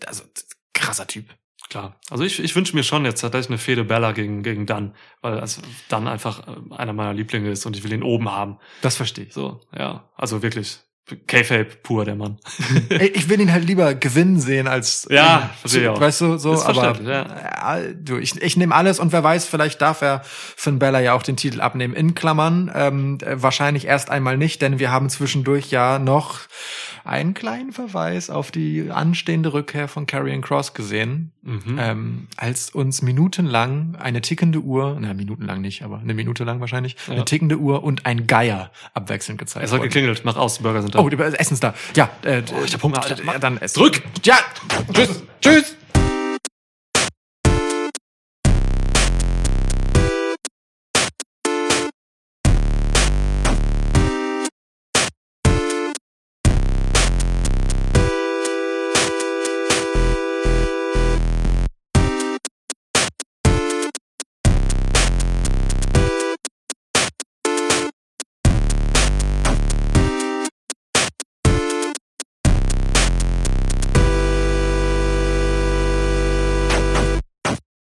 Also 0.06 0.24
krasser 0.74 1.08
Typ. 1.08 1.26
Klar. 1.74 1.96
Also 2.12 2.24
ich, 2.24 2.40
ich 2.40 2.56
wünsche 2.56 2.76
mir 2.76 2.84
schon 2.84 3.04
jetzt 3.04 3.22
tatsächlich 3.22 3.50
eine 3.50 3.58
Fehde 3.58 3.84
Bella 3.84 4.12
gegen, 4.12 4.44
gegen 4.44 4.68
Dunn, 4.68 4.94
weil 5.22 5.40
also 5.40 5.60
Dunn 5.90 6.08
einfach 6.08 6.48
äh, 6.48 6.76
einer 6.76 6.94
meiner 6.94 7.16
Lieblinge 7.16 7.50
ist 7.50 7.66
und 7.66 7.76
ich 7.76 7.84
will 7.84 7.92
ihn 7.92 8.04
oben 8.04 8.30
haben. 8.30 8.60
Das 8.84 8.96
verstehe 8.96 9.26
ich. 9.26 9.34
So, 9.34 9.60
ja. 9.76 10.08
Also 10.16 10.44
wirklich. 10.44 10.82
K-Fape 11.28 11.66
pur, 11.84 12.06
der 12.06 12.16
Mann. 12.16 12.38
Ey, 12.90 13.08
Ich 13.14 13.28
will 13.30 13.40
ihn 13.42 13.52
halt 13.52 13.66
lieber 13.66 13.94
gewinnen 13.94 14.40
sehen 14.40 14.68
als 14.68 15.06
Ja, 15.12 15.52
äh, 15.54 15.58
verstehe 15.60 15.82
ich 15.84 15.88
auch. 15.90 16.00
weißt 16.00 16.22
du 16.22 16.38
so 16.38 16.54
Ist 16.54 16.64
aber 16.66 16.98
ja. 17.04 17.80
du 17.94 18.18
ich, 18.18 18.42
ich 18.42 18.56
nehme 18.58 18.74
alles 18.74 19.00
und 19.00 19.12
wer 19.12 19.24
weiß 19.24 19.46
vielleicht 19.46 19.82
darf 19.82 20.02
er 20.02 20.22
Finn 20.24 20.80
Bella 20.80 21.02
ja 21.02 21.14
auch 21.14 21.24
den 21.24 21.36
Titel 21.36 21.60
abnehmen 21.62 21.94
in 21.94 22.16
Klammern 22.16 22.72
ähm, 22.74 23.18
äh, 23.22 23.42
wahrscheinlich 23.42 23.86
erst 23.86 24.10
einmal 24.10 24.38
nicht 24.38 24.62
denn 24.62 24.80
wir 24.80 24.92
haben 24.92 25.10
zwischendurch 25.10 25.72
ja 25.72 26.00
noch 26.00 26.40
einen 27.04 27.34
kleinen 27.34 27.74
Verweis 27.74 28.30
auf 28.30 28.50
die 28.52 28.90
anstehende 28.90 29.52
Rückkehr 29.52 29.90
von 29.90 30.06
Karrion 30.06 30.42
Cross 30.42 30.74
gesehen 30.74 31.32
Mhm. 31.46 31.78
ähm, 31.78 32.28
als 32.38 32.70
uns 32.70 33.02
minutenlang 33.02 33.98
eine 34.00 34.22
tickende 34.22 34.60
Uhr 34.60 34.96
na 34.98 35.14
minutenlang 35.14 35.60
nicht 35.60 35.84
aber 35.84 36.00
eine 36.00 36.14
Minute 36.14 36.46
lang 36.46 36.62
wahrscheinlich 36.62 36.96
Ja. 37.06 37.16
eine 37.16 37.26
tickende 37.26 37.58
Uhr 37.58 37.84
und 37.84 38.06
ein 38.06 38.28
Geier 38.28 38.72
abwechselnd 38.94 39.40
gezeigt 39.40 39.66
Es 39.66 39.74
hat 39.74 39.82
geklingelt, 39.82 40.22
mach 40.24 40.38
aus, 40.38 40.56
die 40.60 40.64
Burger 40.64 40.82
sind 40.82 40.93
da. 40.94 41.00
Oh, 41.00 41.10
die 41.10 41.18
Essen 41.18 41.60
da. 41.60 41.74
Ja, 41.96 42.10
äh, 42.24 42.42
ich 42.66 42.74
hab 42.74 42.84
Hunger. 42.84 43.02
ja, 43.26 43.40
dann 43.40 43.58
es. 43.58 43.74
Drück! 43.74 44.02
Ja, 44.24 44.38
tschüss, 44.94 45.24
tschüss. 45.42 45.76